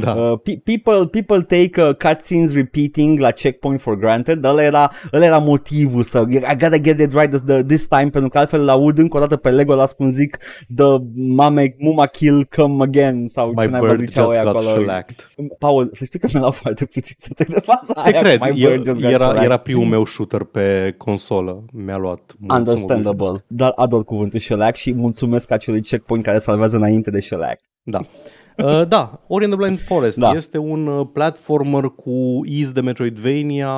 Da. 0.00 0.12
Uh, 0.12 0.38
people, 0.64 1.06
people 1.06 1.42
take 1.42 1.82
uh, 1.82 1.94
cutscenes 1.94 2.54
repeating 2.54 3.18
la 3.18 3.30
checkpoint 3.30 3.80
for 3.80 3.98
granted, 3.98 4.44
ăla 4.44 4.62
era, 4.62 4.90
ăla 5.12 5.24
era 5.24 5.38
motivul 5.38 6.02
să 6.02 6.24
I 6.28 6.56
gotta 6.58 6.78
get 6.78 7.00
it 7.00 7.12
right 7.12 7.30
this, 7.30 7.42
the, 7.42 7.62
this 7.62 7.86
time 7.86 8.08
pentru 8.10 8.30
că 8.30 8.38
altfel 8.38 8.64
l 8.64 8.68
aud 8.68 8.98
încă 8.98 9.16
o 9.16 9.20
dată 9.20 9.36
pe 9.36 9.50
Legolas 9.50 9.92
cum 9.92 10.10
zic 10.10 10.38
the 10.76 10.96
mame, 11.14 11.74
muma 11.78 12.06
kill 12.06 12.46
come 12.56 12.82
again 12.82 13.26
sau 13.26 13.52
My 13.54 13.62
ce 13.64 13.70
bird 13.96 14.12
just 14.12 14.32
got 14.32 14.46
acolo. 14.46 14.60
shellacked. 14.60 15.28
Paul, 15.58 15.90
să 15.92 16.04
știi 16.04 16.18
că 16.18 16.26
mi-a 16.32 16.40
luat 16.40 16.54
foarte 16.54 16.84
puțin 16.84 17.16
să 17.18 17.28
te 17.34 17.44
de 17.44 17.60
fața 17.60 17.92
Te 17.92 18.00
aia, 18.00 18.20
cred, 18.20 18.40
e, 18.54 18.80
era, 19.00 19.42
era 19.42 19.56
primul 19.56 19.86
meu 19.86 20.04
shooter 20.04 20.44
pe 20.44 20.94
consolă. 20.98 21.64
Mi-a 21.72 21.96
luat 21.96 22.34
mult 22.38 22.58
Understandable, 22.58 23.44
dar 23.46 23.72
ador 23.76 24.04
cuvântul 24.04 24.38
shellac 24.38 24.74
și 24.74 24.94
mulțumesc 24.94 25.50
acelui 25.50 25.80
checkpoint 25.80 26.24
care 26.24 26.38
salvează 26.38 26.76
înainte 26.76 27.10
de 27.10 27.20
shellac. 27.20 27.58
Da. 27.82 28.00
Uh, 28.64 28.88
da, 28.88 29.20
Ori 29.26 29.44
and 29.44 29.52
the 29.52 29.62
Blind 29.62 29.80
Forest 29.80 30.18
da. 30.18 30.30
este 30.30 30.58
un 30.58 30.86
uh, 30.86 31.06
platformer 31.12 31.82
cu 31.82 32.40
ease 32.44 32.72
de 32.72 32.80
Metroidvania 32.80 33.72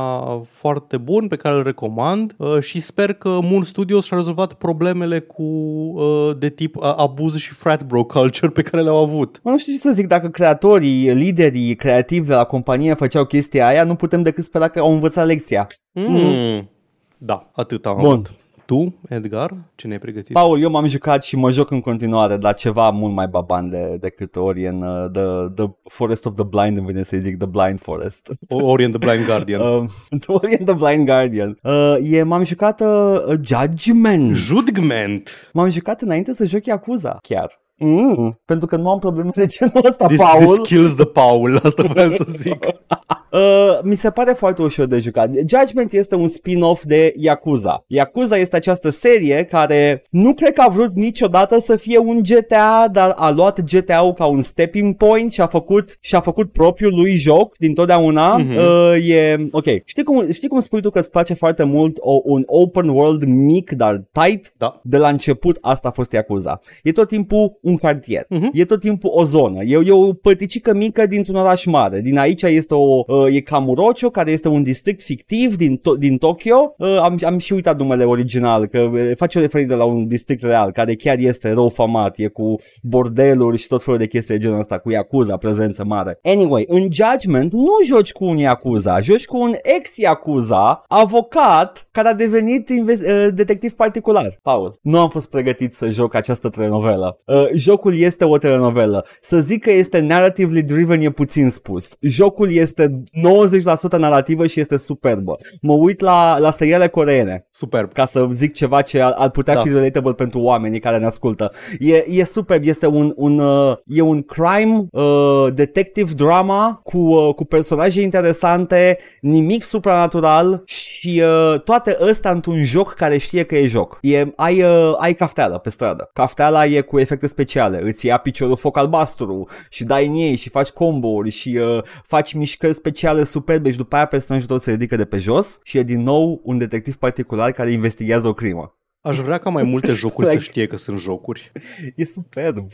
foarte 0.51 0.97
bun 0.97 1.29
pe 1.29 1.37
care 1.37 1.55
îl 1.55 1.63
recomand 1.63 2.35
uh, 2.37 2.61
și 2.61 2.81
sper 2.81 3.13
că 3.13 3.39
Moon 3.43 3.63
Studios 3.63 4.05
și-a 4.05 4.17
rezolvat 4.17 4.53
problemele 4.53 5.21
cu 5.21 5.43
uh, 5.43 6.37
de 6.39 6.49
tip 6.49 6.77
uh, 6.77 6.83
abuz 6.97 7.37
și 7.37 7.53
frat 7.53 7.83
bro 7.87 8.05
culture 8.05 8.53
pe 8.53 8.63
care 8.63 8.83
le-au 8.83 9.03
avut. 9.03 9.41
Mă, 9.43 9.51
nu 9.51 9.59
știu 9.59 9.73
ce 9.73 9.79
să 9.79 9.91
zic, 9.91 10.07
dacă 10.07 10.29
creatorii, 10.29 11.15
liderii 11.15 11.75
creativi 11.75 12.27
de 12.27 12.35
la 12.35 12.45
companie 12.45 12.95
făceau 12.95 13.25
chestia 13.25 13.67
aia, 13.67 13.85
nu 13.85 13.95
putem 13.95 14.23
decât 14.23 14.45
spera 14.45 14.69
că 14.69 14.79
au 14.79 14.93
învățat 14.93 15.27
lecția. 15.27 15.67
Mm. 15.93 16.05
Mm. 16.09 16.71
Da, 17.19 17.51
atât 17.53 17.87
am 17.87 17.97
Bun. 17.97 18.11
Avut. 18.11 18.31
Tu, 18.73 18.95
Edgar, 19.09 19.55
ce 19.75 19.87
ne-ai 19.87 19.99
pregătit? 19.99 20.33
Paul, 20.33 20.61
eu 20.61 20.71
m-am 20.71 20.87
jucat 20.87 21.25
și 21.25 21.37
mă 21.37 21.51
joc 21.51 21.71
în 21.71 21.81
continuare, 21.81 22.37
dar 22.37 22.55
ceva 22.55 22.91
mult 22.91 23.15
mai 23.15 23.27
baban 23.27 23.71
de, 23.71 23.97
decât 24.01 24.37
Orient, 24.37 24.83
uh, 24.83 25.07
the, 25.13 25.25
the 25.55 25.75
Forest 25.85 26.27
of 26.27 26.35
the 26.35 26.45
Blind, 26.45 26.77
îmi 26.77 26.87
vine 26.87 27.03
să 27.03 27.17
zic 27.17 27.37
The 27.37 27.47
Blind 27.47 27.81
Forest. 27.81 28.31
Orient 28.49 28.99
the 28.99 29.07
Blind 29.07 29.27
Guardian. 29.27 29.61
uh, 29.81 29.85
Orient 30.27 30.65
the 30.65 30.75
Blind 30.75 31.07
Guardian. 31.07 31.59
Uh, 31.63 31.97
e, 32.03 32.23
m-am 32.23 32.45
jucat 32.45 32.81
uh, 32.81 33.35
Judgment. 33.43 34.37
Judgment. 34.37 35.51
M-am 35.53 35.69
jucat 35.69 36.01
înainte 36.01 36.35
să 36.35 36.45
joc 36.45 36.65
Yakuza, 36.65 37.19
chiar. 37.23 37.61
Mm, 37.77 38.41
pentru 38.45 38.67
că 38.67 38.77
nu 38.77 38.91
am 38.91 38.99
probleme 38.99 39.31
de 39.35 39.47
genul 39.47 39.87
ăsta, 39.89 40.07
this, 40.07 40.21
Paul. 40.21 40.45
This 40.45 40.59
kills 40.59 40.95
the 40.95 41.05
Paul, 41.05 41.61
asta 41.63 41.83
vreau 41.83 42.11
să 42.11 42.25
zic. 42.29 42.67
Uh, 43.33 43.79
mi 43.83 43.97
se 43.97 44.11
pare 44.11 44.33
foarte 44.33 44.63
ușor 44.63 44.87
de 44.87 44.99
jucat. 44.99 45.31
Judgment 45.35 45.93
este 45.93 46.15
un 46.15 46.29
spin-off 46.29 46.85
de 46.85 47.15
Yakuza. 47.17 47.85
Yakuza 47.87 48.37
este 48.37 48.57
această 48.57 48.91
serie 48.91 49.45
care 49.45 50.03
nu 50.11 50.35
cred 50.35 50.53
că 50.53 50.61
a 50.61 50.69
vrut 50.69 50.95
niciodată 50.95 51.59
să 51.59 51.77
fie 51.77 51.99
un 51.99 52.21
GTA, 52.23 52.89
dar 52.93 53.13
a 53.17 53.31
luat 53.31 53.61
GTA-ul 53.61 54.13
ca 54.13 54.27
un 54.27 54.43
stepping 54.43 54.97
point 54.97 55.33
și 55.33 55.41
a 55.41 55.47
făcut, 55.47 55.97
și 56.01 56.15
a 56.15 56.21
făcut 56.21 56.53
propriul 56.53 56.95
lui 56.95 57.11
joc 57.11 57.57
din 57.59 57.75
totdeauna. 57.75 58.39
Mm-hmm. 58.41 58.57
Uh, 58.57 59.09
e, 59.09 59.49
ok, 59.51 59.65
știi 59.85 60.03
cum, 60.03 60.33
știi 60.33 60.49
cum 60.49 60.61
spui 60.61 60.81
tu 60.81 60.91
că 60.91 60.99
îți 60.99 61.11
place 61.11 61.35
foarte 61.35 61.65
mult 61.65 61.97
o, 62.01 62.21
un 62.25 62.43
open 62.47 62.89
world 62.89 63.25
mic, 63.25 63.71
dar 63.71 64.05
tight? 64.13 64.55
Da. 64.59 64.81
De 64.83 64.97
la 64.97 65.09
început 65.09 65.59
asta 65.61 65.89
a 65.89 65.91
fost 65.91 66.13
Yakuza. 66.13 66.61
E 66.83 66.93
tot 66.93 67.09
timpul 67.09 67.59
un 67.63 67.77
cartier. 67.77 68.25
Uh-huh. 68.25 68.51
E 68.53 68.65
tot 68.65 68.81
timpul 68.81 69.11
o 69.15 69.25
zonă. 69.25 69.63
E, 69.63 69.81
e 69.85 69.91
o 69.91 70.13
părticică 70.13 70.75
mică 70.75 71.07
dintr-un 71.07 71.37
oraș 71.37 71.65
mare. 71.65 72.01
Din 72.01 72.19
aici 72.19 72.43
este 72.43 72.75
o, 72.75 73.05
uh, 73.07 73.22
e 73.31 73.41
Kamurocho, 73.41 74.11
care 74.11 74.31
este 74.31 74.49
un 74.49 74.63
district 74.63 75.03
fictiv 75.03 75.57
din, 75.57 75.79
to- 75.79 75.99
din 75.99 76.19
Tokyo. 76.19 76.75
Uh, 76.79 76.99
am, 76.99 77.19
am 77.25 77.39
și 77.39 77.53
uitat 77.53 77.79
numele 77.79 78.05
original, 78.05 78.67
că 78.67 78.79
uh, 78.79 79.11
face 79.17 79.39
o 79.39 79.41
referire 79.41 79.75
la 79.75 79.85
un 79.85 80.07
district 80.07 80.43
real, 80.43 80.71
care 80.71 80.95
chiar 80.95 81.19
este 81.19 81.53
rău 81.53 81.69
famat. 81.69 82.19
E 82.19 82.27
cu 82.27 82.57
bordeluri 82.83 83.59
și 83.59 83.67
tot 83.67 83.83
felul 83.83 83.99
de 83.99 84.07
chestii 84.07 84.35
de 84.35 84.41
genul 84.41 84.59
ăsta, 84.59 84.79
cu 84.79 84.91
Yakuza, 84.91 85.37
prezență 85.37 85.85
mare. 85.85 86.19
Anyway, 86.23 86.65
în 86.69 86.89
Judgment 86.91 87.53
nu 87.53 87.73
joci 87.85 88.13
cu 88.13 88.25
un 88.25 88.37
Yakuza, 88.37 89.01
joci 89.01 89.27
cu 89.27 89.37
un 89.39 89.53
ex-Yakuza, 89.63 90.85
avocat, 90.89 91.89
care 91.91 92.09
a 92.09 92.15
devenit 92.15 92.69
invest- 92.69 93.07
uh, 93.07 93.29
detectiv 93.35 93.73
particular. 93.73 94.39
Paul, 94.43 94.79
nu 94.83 95.01
am 95.01 95.09
fost 95.09 95.31
pregătit 95.31 95.75
să 95.75 95.89
joc 95.89 96.15
această 96.15 96.49
telenovelă. 96.49 97.17
Uh, 97.27 97.49
jocul 97.55 97.99
este 97.99 98.25
o 98.25 98.39
telenovelă. 98.39 99.07
Să 99.21 99.41
zic 99.41 99.63
că 99.63 99.71
este 99.71 100.01
narratively 100.01 100.63
driven 100.63 101.01
e 101.01 101.11
puțin 101.11 101.51
spus. 101.51 101.97
Jocul 102.01 102.53
este 102.53 103.03
90% 103.13 103.99
narrativă 103.99 104.47
și 104.47 104.61
este 104.61 104.77
superbă. 104.77 105.37
Mă 105.61 105.73
uit 105.73 106.01
la, 106.01 106.39
la 106.39 106.51
seriale 106.51 106.89
coreene. 106.89 107.47
Superb. 107.51 107.93
Ca 107.93 108.05
să 108.05 108.29
zic 108.33 108.55
ceva 108.55 108.83
ce 108.83 109.01
ar, 109.01 109.15
ar 109.17 109.31
putea 109.31 109.55
da. 109.55 109.61
fi 109.61 109.69
relatable 109.69 110.13
pentru 110.13 110.41
oamenii 110.41 110.81
care 110.81 110.99
ne 110.99 111.07
ascultă. 111.07 111.53
E, 111.79 112.05
e 112.09 112.25
superb, 112.25 112.67
este 112.67 112.87
un, 112.87 113.13
un, 113.17 113.39
uh, 113.39 113.77
e 113.87 114.01
un 114.01 114.23
crime 114.23 114.85
uh, 114.91 115.47
detective 115.55 116.13
drama 116.13 116.81
cu, 116.83 116.99
uh, 116.99 117.35
cu 117.35 117.45
personaje 117.45 118.01
interesante, 118.01 118.99
nimic 119.21 119.65
supranatural 119.65 120.63
și 120.65 121.23
uh, 121.25 121.61
toate 121.61 121.97
ăsta 122.01 122.31
într-un 122.31 122.65
joc 122.65 122.95
care 122.95 123.19
știe 123.19 123.43
că 123.43 123.57
e 123.57 123.67
joc. 123.67 123.99
E, 124.01 124.33
ai, 124.37 124.63
uh, 124.63 124.95
ai 124.99 125.15
cafteală 125.15 125.59
pe 125.59 125.71
stradă. 125.71 126.11
Cafteala 126.13 126.67
e 126.67 126.81
cu 126.81 126.99
efecte 126.99 127.27
speciale. 127.27 127.81
Îți 127.83 128.07
ia 128.07 128.17
piciorul 128.17 128.57
foc 128.57 128.77
albastru 128.77 129.49
și 129.71 129.85
dai 129.85 130.07
în 130.07 130.15
ei 130.15 130.37
și 130.37 130.49
faci 130.49 130.69
combo 130.69 131.25
și 131.29 131.59
uh, 131.61 131.83
faci 132.05 132.33
mișcări 132.33 132.75
speciale 132.75 133.01
superbe 133.25 133.71
și 133.71 133.77
după 133.77 133.97
aia 133.97 134.07
personajul 134.07 134.49
tău 134.49 134.59
se 134.59 134.71
ridică 134.71 134.97
de 134.97 135.05
pe 135.05 135.19
jos 135.19 135.59
și 135.63 135.79
e 135.79 135.83
din 135.83 136.03
nou 136.03 136.41
un 136.45 136.59
detectiv 136.59 136.97
particular 136.97 137.53
care 137.53 137.71
investigează 137.71 138.29
o 138.29 138.35
crimă. 138.35 138.77
Aș 139.01 139.19
vrea 139.19 139.39
ca 139.39 139.51
mai 139.51 139.63
multe 139.63 139.93
jocuri 139.93 140.27
like, 140.27 140.39
să 140.39 140.45
știe 140.45 140.67
că 140.67 140.77
sunt 140.77 140.99
jocuri. 140.99 141.53
E 141.97 142.05
superb. 142.05 142.67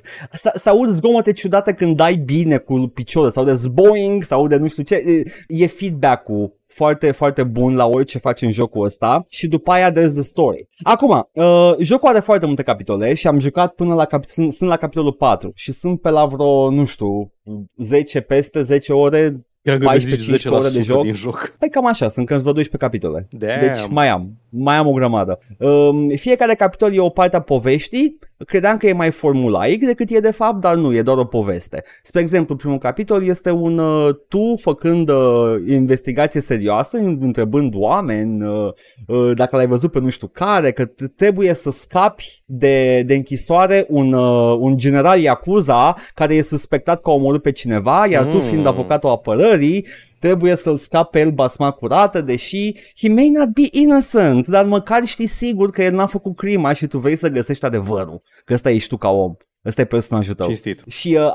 Să 0.55 0.69
aud 0.69 0.89
zgomote 0.89 1.33
ciudate 1.33 1.73
când 1.73 1.97
dai 1.97 2.15
bine 2.15 2.59
cu 2.59 2.79
piciorul 2.95 3.31
sau 3.31 3.45
de 3.45 3.55
zboing 3.55 4.23
sau 4.23 4.47
de 4.47 4.57
nu 4.57 4.69
știu 4.69 4.83
ce. 4.83 5.23
E 5.47 5.67
feedback-ul 5.67 6.57
foarte, 6.67 7.11
foarte 7.11 7.43
bun 7.43 7.75
la 7.75 7.87
orice 7.87 8.19
faci 8.19 8.43
în 8.43 8.53
jocul 8.53 8.85
ăsta 8.85 9.25
și 9.29 9.47
după 9.47 9.71
aia 9.71 9.91
there's 9.91 10.13
the 10.13 10.23
story. 10.23 10.69
Acum, 10.83 11.29
uh, 11.33 11.75
jocul 11.79 12.09
are 12.09 12.21
foarte 12.21 12.47
multe 12.47 12.63
capitole 12.63 13.15
și 13.15 13.27
am 13.27 13.39
jucat 13.39 13.75
până 13.75 13.95
la 13.95 14.05
cap- 14.05 14.25
sunt, 14.25 14.53
sunt 14.53 14.69
la 14.69 14.77
capitolul 14.77 15.13
4 15.13 15.53
și 15.55 15.73
sunt 15.73 16.01
pe 16.01 16.11
la 16.11 16.27
vreo, 16.27 16.71
nu 16.71 16.85
știu, 16.85 17.33
10 17.77 18.21
peste 18.21 18.63
10 18.63 18.93
ore 18.93 19.47
14-15 19.65 20.47
ore 20.51 20.69
de 20.69 20.83
joc. 20.83 21.03
Din 21.03 21.15
joc. 21.15 21.55
Păi 21.59 21.71
cam 21.71 21.87
așa, 21.87 22.09
sunt 22.09 22.27
când 22.27 22.41
vreo 22.41 22.53
12 22.53 22.77
capitole. 22.77 23.29
Damn. 23.31 23.61
Deci 23.61 23.87
mai 23.91 24.09
am. 24.09 24.39
Mai 24.51 24.77
am 24.77 24.87
o 24.87 24.93
grămadă. 24.93 25.39
Um, 25.59 26.09
fiecare 26.09 26.55
capitol 26.55 26.93
e 26.93 27.01
o 27.01 27.09
parte 27.09 27.37
a 27.37 27.41
poveștii, 27.41 28.19
credeam 28.47 28.77
că 28.77 28.87
e 28.87 28.93
mai 28.93 29.11
formulaic 29.11 29.85
decât 29.85 30.11
e 30.11 30.21
de 30.21 30.31
fapt, 30.31 30.61
dar 30.61 30.75
nu, 30.75 30.95
e 30.95 31.03
doar 31.03 31.19
o 31.19 31.25
poveste. 31.25 31.85
Spre 32.03 32.21
exemplu, 32.21 32.57
primul 32.57 32.79
capitol 32.79 33.23
este 33.23 33.51
un 33.51 33.79
uh, 33.79 34.09
tu 34.29 34.57
făcând 34.61 35.09
uh, 35.09 35.55
investigație 35.69 36.41
serioasă, 36.41 36.97
întrebând 36.99 37.73
oameni 37.77 38.45
uh, 38.45 38.73
uh, 39.07 39.37
dacă 39.37 39.57
l-ai 39.57 39.67
văzut 39.67 39.91
pe 39.91 40.01
nu 40.01 40.09
știu 40.09 40.27
care, 40.27 40.71
că 40.71 40.85
trebuie 41.17 41.55
să 41.55 41.71
scapi 41.71 42.43
de, 42.45 43.03
de 43.03 43.15
închisoare 43.15 43.87
un, 43.89 44.13
uh, 44.13 44.57
un 44.59 44.77
general 44.77 45.21
Yakuza 45.21 45.95
care 46.15 46.35
e 46.35 46.43
suspectat 46.43 47.03
că 47.03 47.11
a 47.11 47.13
omorât 47.13 47.43
pe 47.43 47.53
cineva, 47.53 48.07
iar 48.07 48.25
mm. 48.25 48.31
tu 48.31 48.41
fiind 48.41 48.67
avocatul 48.67 49.11
apărării, 49.11 49.87
trebuie 50.19 50.57
să-l 50.57 50.77
scape 50.77 51.19
pe 51.19 51.25
el 51.25 51.31
basma 51.31 51.71
curată, 51.71 52.21
deși 52.21 52.73
he 52.97 53.09
may 53.09 53.29
not 53.29 53.49
be 53.49 53.69
innocent, 53.71 54.47
dar 54.47 54.65
măcar 54.65 55.05
știi 55.05 55.27
sigur 55.27 55.71
că 55.71 55.83
el 55.83 55.95
n-a 55.95 56.07
făcut 56.07 56.37
crima 56.37 56.73
și 56.73 56.87
tu 56.87 56.99
vrei 56.99 57.17
să 57.17 57.29
găsești 57.29 57.65
adevărul, 57.65 58.23
că 58.45 58.53
ăsta 58.53 58.71
ești 58.71 58.89
tu 58.89 58.97
ca 58.97 59.09
om. 59.09 59.35
Ăsta 59.65 59.81
e 59.81 59.85
personajul 59.85 60.35
tău. 60.35 60.47
Cinstit. 60.47 60.83
Și 60.89 61.19
uh, 61.21 61.33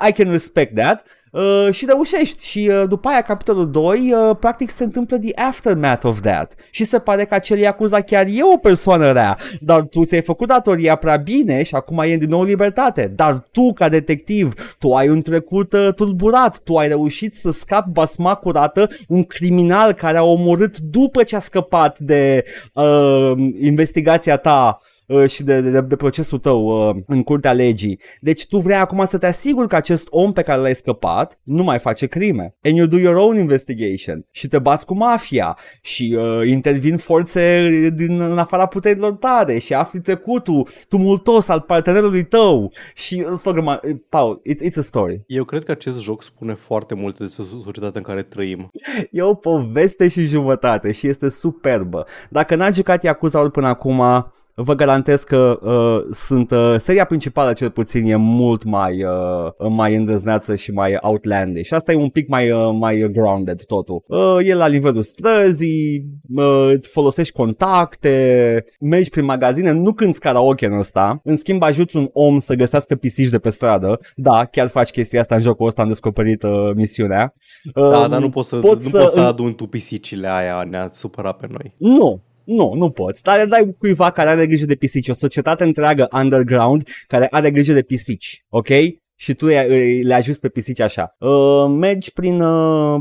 I, 0.00 0.08
I 0.08 0.12
can 0.12 0.30
respect 0.30 0.74
that. 0.74 1.06
Uh, 1.32 1.68
și 1.70 1.84
reușești. 1.84 2.46
Și 2.46 2.70
uh, 2.72 2.88
după 2.88 3.08
aia 3.08 3.22
capitolul 3.22 3.70
2 3.70 4.12
uh, 4.12 4.36
practic 4.40 4.70
se 4.70 4.84
întâmplă 4.84 5.18
the 5.18 5.42
aftermath 5.42 6.04
of 6.04 6.20
that. 6.20 6.54
Și 6.70 6.84
se 6.84 6.98
pare 6.98 7.24
că 7.24 7.34
acel 7.34 7.58
Yakuza 7.58 8.00
chiar 8.00 8.26
e 8.26 8.42
o 8.54 8.56
persoană 8.56 9.12
rea. 9.12 9.38
Dar 9.60 9.80
tu 9.80 10.04
ți-ai 10.04 10.22
făcut 10.22 10.48
datoria 10.48 10.94
prea 10.94 11.16
bine 11.16 11.62
și 11.62 11.74
acum 11.74 11.98
e 11.98 12.16
din 12.16 12.28
nou 12.28 12.42
libertate. 12.42 13.12
Dar 13.16 13.48
tu 13.52 13.72
ca 13.72 13.88
detectiv 13.88 14.54
tu 14.78 14.92
ai 14.92 15.08
un 15.08 15.22
trecut 15.22 15.72
uh, 15.72 15.88
tulburat. 15.94 16.58
Tu 16.58 16.76
ai 16.76 16.88
reușit 16.88 17.36
să 17.36 17.50
scapi 17.50 17.90
basma 17.90 18.34
curată 18.34 18.88
un 19.08 19.24
criminal 19.24 19.92
care 19.92 20.16
a 20.16 20.22
omorât 20.22 20.78
după 20.78 21.22
ce 21.22 21.36
a 21.36 21.40
scăpat 21.40 21.98
de 21.98 22.44
uh, 22.72 23.32
investigația 23.60 24.36
ta 24.36 24.80
Uh, 24.82 24.91
și 25.26 25.42
de, 25.42 25.60
de, 25.60 25.80
de 25.80 25.96
procesul 25.96 26.38
tău 26.38 26.88
uh, 26.88 26.96
în 27.06 27.22
curtea 27.22 27.52
legii. 27.52 28.00
Deci 28.20 28.46
tu 28.46 28.58
vrei 28.58 28.76
acum 28.76 29.04
să 29.04 29.18
te 29.18 29.26
asiguri 29.26 29.68
că 29.68 29.76
acest 29.76 30.06
om 30.10 30.32
pe 30.32 30.42
care 30.42 30.60
l-ai 30.60 30.74
scăpat 30.74 31.38
nu 31.42 31.62
mai 31.62 31.78
face 31.78 32.06
crime. 32.06 32.54
And 32.62 32.76
you 32.76 32.86
do 32.86 32.98
your 32.98 33.16
own 33.16 33.36
investigation. 33.36 34.26
Și 34.30 34.48
te 34.48 34.58
bați 34.58 34.86
cu 34.86 34.94
mafia 34.94 35.58
și 35.82 36.16
uh, 36.18 36.48
intervin 36.48 36.96
forțe 36.96 37.68
din 37.94 38.20
în 38.20 38.38
afara 38.38 38.66
puterilor 38.66 39.12
tale 39.12 39.58
și 39.58 39.74
afli 39.74 40.00
trecutul 40.00 40.68
tumultos 40.88 41.48
al 41.48 41.60
partenerului 41.60 42.24
tău 42.24 42.72
și 42.94 43.26
uh, 43.30 43.96
Paul, 44.08 44.42
it's, 44.48 44.70
it's 44.70 44.78
a 44.78 44.80
story. 44.80 45.22
Eu 45.26 45.44
cred 45.44 45.64
că 45.64 45.70
acest 45.70 46.00
joc 46.00 46.22
spune 46.22 46.54
foarte 46.54 46.94
multe 46.94 47.22
despre 47.22 47.44
societatea 47.64 48.00
în 48.00 48.06
care 48.06 48.22
trăim. 48.22 48.70
E 49.10 49.22
o 49.22 49.34
poveste 49.34 50.08
și 50.08 50.22
jumătate 50.22 50.92
și 50.92 51.08
este 51.08 51.28
superbă. 51.28 52.06
Dacă 52.30 52.54
n-ați 52.54 52.76
jucat 52.76 53.02
Yakuza 53.02 53.48
până 53.48 53.68
acum, 53.68 54.02
vă 54.54 54.74
garantez 54.74 55.22
că 55.22 55.58
uh, 55.62 56.14
sunt 56.14 56.50
uh, 56.50 56.74
seria 56.78 57.04
principală 57.04 57.52
cel 57.52 57.70
puțin 57.70 58.06
e 58.06 58.16
mult 58.16 58.64
mai 58.64 59.04
uh, 59.04 59.68
mai 59.68 59.94
îndrăzneață 59.94 60.54
și 60.54 60.72
mai 60.72 60.96
outlandish. 61.00 61.66
Și 61.66 61.74
asta 61.74 61.92
e 61.92 61.96
un 61.96 62.08
pic 62.08 62.28
mai 62.28 62.50
uh, 62.50 62.70
mai 62.78 63.08
grounded 63.12 63.64
totul. 63.64 64.04
Uh, 64.06 64.36
e 64.48 64.54
la 64.54 64.68
nivelul 64.68 65.02
străzii, 65.02 66.04
uh, 66.34 66.72
folosești 66.90 67.32
contacte, 67.32 68.64
mergi 68.80 69.10
prin 69.10 69.24
magazine, 69.24 69.70
nu 69.70 69.92
cânti 69.92 70.18
karaoke 70.18 70.66
în 70.66 70.78
ăsta, 70.78 71.20
în 71.24 71.36
schimb 71.36 71.62
ajuți 71.62 71.96
un 71.96 72.08
om 72.12 72.38
să 72.38 72.54
găsească 72.54 72.94
pisici 72.94 73.28
de 73.28 73.38
pe 73.38 73.50
stradă. 73.50 73.98
Da, 74.16 74.44
chiar 74.44 74.68
faci 74.68 74.90
chestia 74.90 75.20
asta 75.20 75.34
în 75.34 75.40
jocul 75.40 75.66
ăsta, 75.66 75.82
am 75.82 75.88
descoperit 75.88 76.42
uh, 76.42 76.50
misiunea. 76.74 77.34
Uh, 77.74 77.90
da, 77.90 78.08
dar 78.08 78.20
nu 78.20 78.28
poți 78.28 78.48
să, 78.48 78.56
poți 78.56 78.84
nu 78.84 78.90
să, 78.90 78.98
poți 78.98 79.12
să 79.12 79.20
aduni 79.20 79.54
tu 79.54 79.66
pisicile 79.66 80.28
aia, 80.28 80.66
ne-a 80.70 80.88
supărat 80.92 81.36
pe 81.36 81.46
noi. 81.50 81.72
Nu, 81.76 82.22
nu, 82.44 82.74
nu 82.74 82.90
poți. 82.90 83.22
Dar 83.22 83.46
dai 83.46 83.74
cuiva 83.78 84.10
care 84.10 84.30
are 84.30 84.46
grijă 84.46 84.64
de 84.64 84.74
pisici, 84.74 85.08
o 85.08 85.12
societate 85.12 85.64
întreagă 85.64 86.08
underground 86.12 86.88
care 87.06 87.26
are 87.30 87.50
grijă 87.50 87.72
de 87.72 87.82
pisici, 87.82 88.44
ok? 88.48 88.68
Și 89.22 89.34
tu 89.34 89.46
le 90.02 90.14
ajuți 90.14 90.40
pe 90.40 90.48
pisici 90.48 90.80
așa. 90.80 91.16
Uh, 91.18 91.66
mergi 91.68 92.12
prin, 92.12 92.40
uh, 92.40 93.00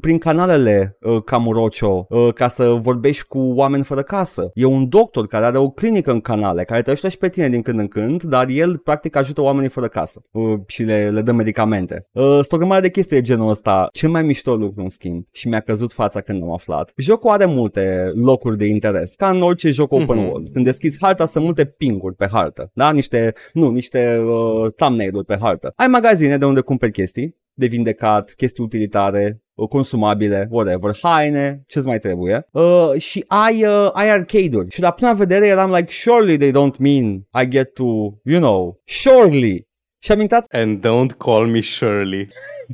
prin 0.00 0.18
canalele 0.18 0.96
uh, 1.00 1.22
Camurocio 1.24 2.06
uh, 2.08 2.32
ca 2.34 2.48
să 2.48 2.68
vorbești 2.68 3.24
cu 3.24 3.38
oameni 3.38 3.84
fără 3.84 4.02
casă. 4.02 4.50
E 4.54 4.64
un 4.64 4.88
doctor 4.88 5.26
care 5.26 5.44
are 5.44 5.58
o 5.58 5.70
clinică 5.70 6.10
în 6.10 6.20
canale, 6.20 6.64
care 6.64 6.82
te 6.82 6.90
ajută 6.90 7.08
și 7.08 7.18
pe 7.18 7.28
tine 7.28 7.48
din 7.48 7.62
când 7.62 7.78
în 7.78 7.88
când, 7.88 8.22
dar 8.22 8.48
el 8.48 8.78
practic 8.78 9.16
ajută 9.16 9.40
oamenii 9.40 9.68
fără 9.68 9.88
casă 9.88 10.22
uh, 10.30 10.58
și 10.66 10.82
le, 10.82 11.10
le 11.10 11.22
dă 11.22 11.32
medicamente. 11.32 12.08
Uh, 12.12 12.22
sunt 12.22 12.52
o 12.52 12.56
grămadă 12.56 12.80
de 12.80 12.90
chestii 12.90 13.16
de 13.16 13.22
genul 13.22 13.50
ăsta. 13.50 13.88
Cel 13.92 14.10
mai 14.10 14.22
mișto 14.22 14.54
lucru 14.54 14.82
în 14.82 14.88
schimb 14.88 15.24
și 15.30 15.48
mi-a 15.48 15.60
căzut 15.60 15.92
fața 15.92 16.20
când 16.20 16.42
am 16.42 16.52
aflat. 16.52 16.92
Jocul 16.96 17.30
are 17.30 17.44
multe 17.44 18.12
locuri 18.14 18.56
de 18.58 18.66
interes, 18.66 19.14
ca 19.14 19.28
în 19.30 19.42
orice 19.42 19.70
joc 19.70 19.92
open 19.92 20.06
mm-hmm. 20.06 20.28
world. 20.28 20.48
Când 20.52 20.64
deschizi 20.64 20.98
harta 21.00 21.24
sunt 21.24 21.44
multe 21.44 21.64
pinguri 21.64 22.14
pe 22.14 22.28
hartă, 22.32 22.70
da? 22.74 22.90
Niște, 22.90 23.32
nu, 23.52 23.70
niște 23.70 24.22
uh, 24.26 24.72
thumbnail-uri 24.76 25.24
pe 25.24 25.38
hartă 25.40 25.60
hartă. 25.62 25.72
Ai 25.76 25.88
magazine 25.88 26.38
de 26.38 26.44
unde 26.44 26.60
cumperi 26.60 26.92
chestii 26.92 27.40
de 27.54 27.66
vindecat, 27.66 28.32
chestii 28.36 28.62
utilitare, 28.62 29.42
uh, 29.54 29.68
consumabile, 29.68 30.48
whatever, 30.50 30.96
haine, 31.02 31.62
ce-ți 31.66 31.86
mai 31.86 31.98
trebuie. 31.98 32.46
Uh, 32.50 33.00
și 33.00 33.24
ai, 33.28 33.64
uh, 33.64 33.90
ai 33.92 34.10
arcade-uri. 34.10 34.70
Și 34.70 34.80
la 34.80 34.90
prima 34.90 35.12
vedere 35.12 35.46
eram 35.46 35.70
like, 35.70 35.92
surely 35.92 36.36
they 36.36 36.50
don't 36.50 36.78
mean 36.78 37.26
I 37.42 37.48
get 37.48 37.72
to, 37.72 37.84
you 38.24 38.40
know, 38.40 38.80
surely. 38.84 39.70
Și 39.98 40.12
am 40.12 40.20
intrat... 40.20 40.44
And 40.48 40.86
don't 40.86 41.16
call 41.18 41.46
me 41.46 41.60
Shirley. 41.60 42.28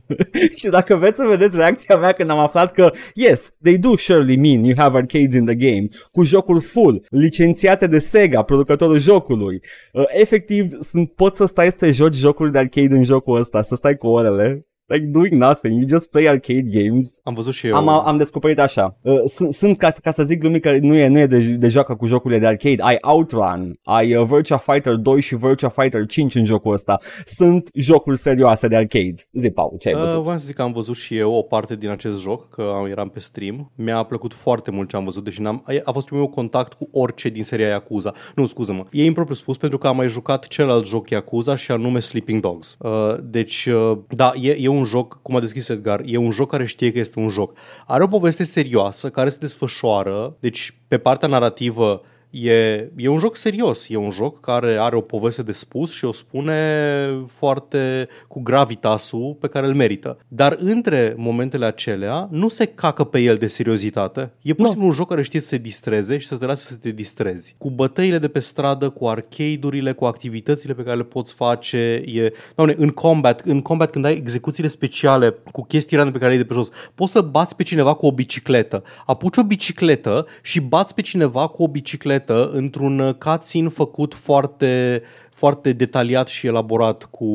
și 0.59 0.69
dacă 0.69 0.97
vreți 0.97 1.17
să 1.17 1.25
vedeți 1.29 1.57
reacția 1.57 1.97
mea 1.97 2.13
când 2.13 2.31
am 2.31 2.39
aflat 2.39 2.73
că, 2.73 2.91
yes, 3.15 3.53
they 3.63 3.79
do 3.79 3.97
surely 3.97 4.37
mean 4.37 4.65
you 4.65 4.75
have 4.77 4.99
arcades 4.99 5.35
in 5.35 5.45
the 5.45 5.55
game, 5.55 5.89
cu 6.13 6.25
jocul 6.25 6.61
full, 6.61 7.07
licențiate 7.09 7.87
de 7.87 7.99
Sega, 7.99 8.43
producătorul 8.43 8.99
jocului. 8.99 9.61
Uh, 9.93 10.05
efectiv, 10.09 10.73
sunt, 10.81 11.13
poți 11.13 11.37
să 11.37 11.47
stai 11.47 11.71
să 11.71 11.77
te 11.77 11.93
joci 11.93 12.15
jocuri 12.15 12.53
de 12.53 12.59
arcade 12.59 12.97
în 12.97 13.05
jocul 13.05 13.39
ăsta, 13.39 13.63
să 13.63 13.75
stai 13.75 13.97
cu 13.97 14.07
orele 14.07 14.67
like 14.89 15.05
doing 15.11 15.35
nothing, 15.35 15.79
you 15.79 15.87
just 15.89 16.11
play 16.11 16.27
arcade 16.27 16.65
games. 16.71 17.21
Am 17.25 17.35
văzut 17.35 17.55
și 17.55 17.67
eu. 17.67 17.75
Am, 17.75 17.89
am 17.89 18.17
descoperit 18.17 18.59
așa. 18.59 18.97
Uh, 19.03 19.21
sunt, 19.27 19.55
sunt 19.55 19.79
ca, 19.79 19.91
ca 20.03 20.11
să 20.11 20.25
zic 20.25 20.41
glumit 20.41 20.63
că 20.63 20.77
nu 20.81 20.95
e, 20.95 21.07
nu 21.07 21.19
e 21.19 21.27
de, 21.27 21.39
de 21.39 21.69
joacă 21.69 21.95
cu 21.95 22.07
jocurile 22.07 22.39
de 22.41 22.47
arcade. 22.47 22.83
Ai 22.83 22.97
Outrun, 23.01 23.79
ai 23.83 24.15
uh, 24.15 24.27
Virtua 24.27 24.57
Fighter 24.57 24.95
2 24.95 25.21
și 25.21 25.37
Virtua 25.37 25.69
Fighter 25.69 26.07
5 26.07 26.35
în 26.35 26.45
jocul 26.45 26.73
ăsta. 26.73 26.99
Sunt 27.25 27.71
jocuri 27.75 28.19
serioase 28.19 28.69
de 28.69 28.77
arcade. 28.77 29.15
Zi, 29.33 29.51
Paul, 29.51 29.77
ce 29.79 29.89
ai 29.89 29.95
uh, 29.95 30.01
văzut? 30.01 30.27
Uh, 30.27 30.33
să 30.37 30.45
zic 30.45 30.55
că 30.55 30.63
am 30.63 30.73
văzut 30.73 30.97
și 30.97 31.17
eu 31.17 31.33
o 31.33 31.43
parte 31.43 31.77
din 31.77 31.89
acest 31.89 32.21
joc, 32.21 32.49
că 32.49 32.73
eram 32.91 33.09
pe 33.09 33.21
stream. 33.21 33.73
Mi-a 33.75 34.03
plăcut 34.03 34.35
foarte 34.35 34.71
mult 34.71 34.89
ce 34.89 34.97
am 34.97 35.05
văzut, 35.05 35.25
deși 35.25 35.41
n-am, 35.41 35.65
a 35.85 35.93
fost 35.93 36.07
primul 36.07 36.29
contact 36.29 36.73
cu 36.73 36.89
orice 36.93 37.29
din 37.29 37.45
seria 37.45 37.69
Yakuza. 37.69 38.13
Nu, 38.35 38.47
scuză-mă. 38.47 38.85
E 38.91 39.05
impropriu 39.05 39.35
spus 39.35 39.57
pentru 39.57 39.79
că 39.79 39.87
am 39.87 39.97
mai 39.97 40.09
jucat 40.09 40.47
celălalt 40.47 40.87
joc 40.87 41.11
Yakuza 41.11 41.57
și 41.57 41.71
anume 41.71 42.01
Sleeping 42.01 42.41
Dogs. 42.41 42.77
Uh, 42.79 42.91
deci, 43.23 43.67
uh, 43.67 43.99
da, 44.09 44.33
e, 44.41 44.57
e 44.61 44.69
un 44.69 44.78
joc, 44.85 45.19
cum 45.23 45.37
a 45.37 45.41
deschis 45.41 45.69
Edgar, 45.69 46.03
e 46.05 46.17
un 46.17 46.31
joc 46.31 46.51
care 46.51 46.67
știe 46.67 46.93
că 46.93 46.99
este 46.99 47.19
un 47.19 47.29
joc. 47.29 47.57
Are 47.87 48.03
o 48.03 48.07
poveste 48.07 48.45
serioasă 48.45 49.11
care 49.11 49.29
se 49.29 49.39
desfășoară, 49.41 50.37
deci 50.41 50.75
pe 50.89 50.99
partea 50.99 51.29
narrativă 51.29 52.03
E, 52.31 52.91
e 52.97 53.09
un 53.09 53.19
joc 53.19 53.37
serios, 53.37 53.89
e 53.89 53.97
un 53.97 54.11
joc 54.11 54.41
care 54.41 54.77
are 54.77 54.97
o 54.97 55.01
poveste 55.01 55.43
de 55.43 55.53
spus 55.53 55.93
și 55.93 56.05
o 56.05 56.13
spune 56.13 57.27
foarte 57.27 58.09
cu 58.29 58.41
gravitasul 58.41 59.37
pe 59.41 59.49
care 59.49 59.67
îl 59.67 59.75
merită. 59.75 60.19
Dar 60.29 60.57
între 60.61 61.15
momentele 61.17 61.67
acelea 61.67 62.29
nu 62.31 62.49
se 62.49 62.65
cacă 62.65 63.05
pe 63.05 63.19
el 63.19 63.37
de 63.37 63.47
seriozitate. 63.47 64.33
E 64.43 64.55
pur 64.55 64.65
și 64.65 64.71
simplu 64.71 64.89
un 64.89 64.95
joc 64.95 65.09
care 65.09 65.23
știe 65.23 65.41
să 65.41 65.47
se 65.47 65.57
distreze 65.57 66.19
și 66.19 66.27
să 66.27 66.37
te 66.37 66.47
lase 66.47 66.65
să 66.65 66.75
te 66.75 66.91
distrezi. 66.91 67.55
Cu 67.59 67.71
bătăile 67.71 68.19
de 68.19 68.29
pe 68.29 68.39
stradă, 68.39 68.89
cu 68.89 69.07
arcade-urile, 69.07 69.93
cu 69.93 70.05
activitățile 70.05 70.75
pe 70.75 70.83
care 70.83 70.97
le 70.97 71.03
poți 71.03 71.33
face. 71.33 72.03
E, 72.07 72.33
doamne, 72.55 72.75
în 72.79 72.89
combat, 72.89 73.41
în 73.45 73.63
combat 73.63 73.91
când 73.91 74.05
ai 74.05 74.15
execuțiile 74.15 74.69
speciale 74.69 75.35
cu 75.53 75.65
chestii 75.65 75.97
random 75.97 76.13
pe 76.13 76.19
care 76.19 76.31
le 76.31 76.37
ai 76.37 76.45
de 76.45 76.49
pe 76.49 76.55
jos, 76.55 76.69
poți 76.95 77.13
să 77.13 77.21
bați 77.21 77.57
pe 77.57 77.63
cineva 77.63 77.95
cu 77.95 78.07
o 78.07 78.13
bicicletă. 78.13 78.83
Apuci 79.07 79.37
o 79.37 79.43
bicicletă 79.43 80.27
și 80.43 80.61
bați 80.61 80.95
pe 80.95 81.03
cineva 81.03 81.47
cu 81.47 81.63
o 81.63 81.69
bicicletă 81.69 82.18
completă 82.19 82.51
într-un 82.57 83.17
cutscene 83.19 83.69
făcut 83.69 84.15
foarte 84.15 85.03
foarte 85.39 85.73
detaliat 85.73 86.27
și 86.27 86.47
elaborat 86.47 87.09
cu, 87.11 87.27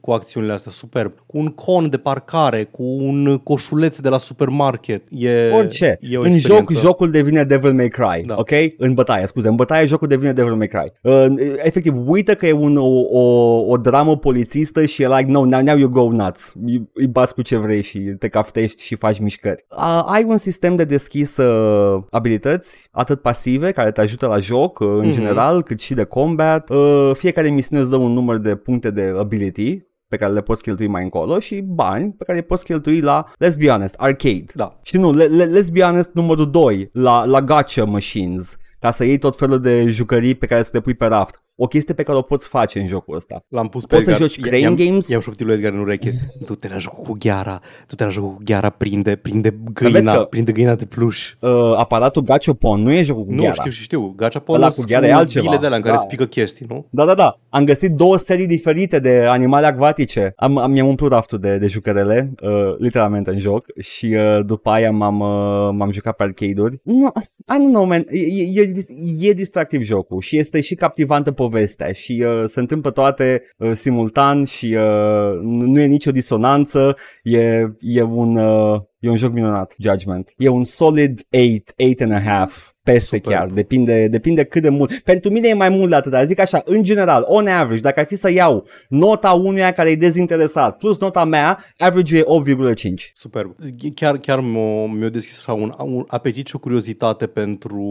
cu 0.00 0.10
acțiunile 0.10 0.52
astea, 0.52 0.70
superb. 0.70 1.12
Cu 1.26 1.38
un 1.38 1.46
con 1.46 1.90
de 1.90 1.96
parcare, 1.96 2.64
cu 2.64 2.82
un 2.82 3.38
coșuleț 3.38 3.98
de 3.98 4.08
la 4.08 4.18
supermarket. 4.18 5.02
E, 5.10 5.50
Orice. 5.50 5.98
E 6.00 6.16
o 6.16 6.22
în 6.22 6.38
joc, 6.38 6.70
jocul 6.70 7.10
devine 7.10 7.44
Devil 7.44 7.72
May 7.72 7.88
Cry, 7.88 8.22
da. 8.26 8.34
ok? 8.38 8.50
În 8.76 8.94
bătaie, 8.94 9.26
scuze, 9.26 9.48
în 9.48 9.54
bătaie 9.54 9.86
jocul 9.86 10.08
devine 10.08 10.32
Devil 10.32 10.54
May 10.54 10.68
Cry. 10.68 10.92
Uh, 11.02 11.26
efectiv, 11.56 12.08
uită 12.08 12.34
că 12.34 12.46
e 12.46 12.52
un, 12.52 12.76
o, 12.76 13.00
o, 13.10 13.56
o 13.68 13.76
dramă 13.76 14.16
polițistă 14.16 14.84
și 14.84 15.02
e 15.02 15.08
like, 15.08 15.30
no, 15.30 15.44
now, 15.44 15.60
now 15.60 15.76
you 15.76 15.88
go 15.88 16.10
nuts. 16.10 16.54
Îi 16.92 17.06
bați 17.06 17.34
cu 17.34 17.42
ce 17.42 17.56
vrei 17.56 17.82
și 17.82 17.98
te 17.98 18.28
caftești 18.28 18.84
și 18.84 18.94
faci 18.94 19.18
mișcări. 19.18 19.64
Uh, 19.76 20.02
ai 20.06 20.24
un 20.24 20.36
sistem 20.36 20.76
de 20.76 20.84
deschis 20.84 21.36
uh, 21.36 22.02
abilități, 22.10 22.88
atât 22.90 23.20
pasive, 23.20 23.70
care 23.70 23.90
te 23.90 24.00
ajută 24.00 24.26
la 24.26 24.38
joc, 24.38 24.78
uh, 24.78 24.88
în 24.88 25.08
mm-hmm. 25.08 25.12
general, 25.12 25.62
cât 25.62 25.80
și 25.80 25.94
de 25.94 26.04
combat. 26.04 26.70
Uh, 26.70 27.10
fiecare 27.20 27.48
misiune 27.48 27.82
îți 27.82 27.90
dă 27.90 27.96
un 27.96 28.12
număr 28.12 28.36
de 28.36 28.56
puncte 28.56 28.90
de 28.90 29.14
ability 29.18 29.88
pe 30.08 30.16
care 30.16 30.32
le 30.32 30.40
poți 30.40 30.62
cheltui 30.62 30.86
mai 30.86 31.02
încolo 31.02 31.38
și 31.38 31.60
bani 31.60 32.12
pe 32.12 32.24
care 32.24 32.38
le 32.38 32.44
poți 32.44 32.64
cheltui 32.64 33.00
la, 33.00 33.24
let's 33.24 33.58
be 33.58 33.68
honest, 33.68 33.94
arcade. 33.98 34.44
Da. 34.54 34.78
Și 34.82 34.96
nu, 34.96 35.12
le, 35.12 35.24
le, 35.24 35.60
let's 35.60 35.72
be 35.72 35.80
honest, 35.80 36.10
numărul 36.12 36.50
2, 36.50 36.90
la, 36.92 37.24
la 37.24 37.42
gacha 37.42 37.84
machines 37.84 38.56
ca 38.78 38.90
să 38.90 39.04
iei 39.04 39.18
tot 39.18 39.36
felul 39.36 39.60
de 39.60 39.86
jucării 39.88 40.34
pe 40.34 40.46
care 40.46 40.62
să 40.62 40.70
le 40.72 40.80
pui 40.80 40.94
pe 40.94 41.06
raft 41.06 41.42
o 41.62 41.66
chestie 41.66 41.94
pe 41.94 42.02
care 42.02 42.18
o 42.18 42.22
poți 42.22 42.46
face 42.48 42.78
în 42.80 42.86
jocul 42.86 43.14
ăsta. 43.16 43.44
L-am 43.48 43.68
pus 43.68 43.84
Poți 43.86 44.04
pe 44.04 44.04
să 44.04 44.10
Edgar. 44.10 44.28
joci 44.28 44.40
crane 44.40 44.58
i-am, 44.58 44.74
games? 44.74 45.08
I-am 45.08 45.20
șoptit 45.20 45.46
lui 45.46 45.54
Edgar 45.54 45.72
în 45.72 45.78
ureche. 45.78 46.12
Tu 46.46 46.54
te 46.54 46.68
la 46.68 46.78
joc 46.78 47.02
cu 47.02 47.16
gheara. 47.18 47.60
Tu 47.86 47.94
te 47.94 48.04
la 48.04 48.10
joc 48.10 48.24
cu 48.24 48.38
gheara. 48.44 48.68
Prinde, 48.70 49.16
prinde 49.16 49.48
vezi 49.74 49.92
găina. 50.04 50.14
că- 50.14 50.24
Prinde 50.24 50.52
găina 50.52 50.74
de 50.74 50.84
pluș. 50.84 51.34
Uh, 51.40 51.50
aparatul 51.76 52.22
Gachopon 52.22 52.82
nu 52.82 52.92
e 52.92 53.02
jocul 53.02 53.24
cu 53.24 53.30
Nu, 53.32 53.40
gheara. 53.40 53.54
știu 53.54 53.70
și 53.70 53.82
știu. 53.82 54.12
Gachapon 54.16 54.54
Ăla 54.56 54.68
sunt 54.68 54.86
cu 54.86 54.90
gheara 54.92 55.06
e 55.06 55.12
altceva. 55.12 55.44
bile 55.46 55.56
de 55.60 55.66
alea 55.66 55.76
în 55.78 55.82
care 55.82 55.94
Da. 55.94 56.00
îți 56.00 56.08
pică 56.10 56.24
chestii, 56.26 56.66
nu? 56.68 56.86
Da, 56.90 57.04
da, 57.04 57.14
da. 57.14 57.38
Am 57.48 57.64
găsit 57.64 57.90
două 57.90 58.16
serii 58.16 58.46
diferite 58.46 58.98
de 58.98 59.24
animale 59.28 59.66
acvatice. 59.66 60.32
Am, 60.36 60.56
am 60.58 60.70
mi-am 60.70 60.86
umplut 60.86 61.10
raftul 61.12 61.38
de, 61.38 61.58
de 61.58 61.66
jucărele, 61.66 62.34
uh, 62.42 62.50
literalmente 62.78 63.30
în 63.30 63.38
joc, 63.38 63.64
și 63.78 64.06
uh, 64.06 64.44
după 64.46 64.70
aia 64.70 64.90
m-am, 64.90 65.20
uh, 65.20 65.74
m-am 65.78 65.90
jucat 65.92 66.16
pe 66.16 66.22
arcade-uri. 66.22 66.80
No, 66.82 67.06
I 67.16 67.58
don't 67.60 67.72
know, 67.72 67.84
man. 67.84 68.04
E, 68.10 68.60
e, 68.60 68.72
e 69.20 69.32
distractiv 69.32 69.82
jocul 69.82 70.20
și 70.20 70.36
este 70.38 70.60
și 70.60 70.74
captivantă 70.74 71.30
povestea 71.30 71.48
și 71.92 72.24
uh, 72.26 72.44
se 72.46 72.60
întâmplă 72.60 72.90
toate 72.90 73.42
uh, 73.56 73.72
simultan 73.72 74.44
și 74.44 74.76
uh, 74.78 75.38
nu 75.42 75.80
e 75.80 75.86
nicio 75.86 76.10
disonanță. 76.10 76.96
E, 77.22 77.66
e 77.78 78.02
un... 78.02 78.36
Uh, 78.36 78.80
E 79.00 79.08
un 79.08 79.16
joc 79.16 79.32
minunat, 79.32 79.74
Judgment. 79.78 80.32
E 80.36 80.48
un 80.48 80.64
solid 80.64 81.26
8, 81.30 81.74
8 81.76 82.00
and 82.00 82.12
a 82.12 82.20
half. 82.20 82.69
Peste 82.82 83.16
Superb. 83.16 83.38
chiar, 83.38 83.48
depinde, 83.48 84.08
depinde 84.08 84.44
cât 84.44 84.62
de 84.62 84.68
mult. 84.68 84.92
Pentru 84.92 85.30
mine 85.30 85.48
e 85.48 85.54
mai 85.54 85.68
mult 85.68 85.88
de 85.88 85.94
atât, 85.94 86.10
dar 86.10 86.24
zic 86.26 86.40
așa, 86.40 86.62
în 86.64 86.82
general, 86.82 87.24
on 87.26 87.46
average, 87.46 87.80
dacă 87.80 88.00
ar 88.00 88.06
fi 88.06 88.16
să 88.16 88.30
iau 88.32 88.66
nota 88.88 89.30
unuia 89.30 89.72
care 89.72 89.90
e 89.90 89.96
dezinteresat 89.96 90.76
plus 90.76 90.98
nota 90.98 91.24
mea, 91.24 91.58
average 91.78 92.18
e 92.18 92.22
8,5. 92.22 93.10
Superb. 93.12 93.54
Chiar, 93.94 94.18
chiar 94.18 94.40
m-a, 94.40 94.86
mi-a 94.86 95.08
deschis 95.08 95.38
așa 95.38 95.52
un, 95.52 95.72
un 95.78 96.04
apetit 96.06 96.46
și 96.46 96.56
o 96.56 96.58
curiozitate 96.58 97.26
pentru... 97.26 97.82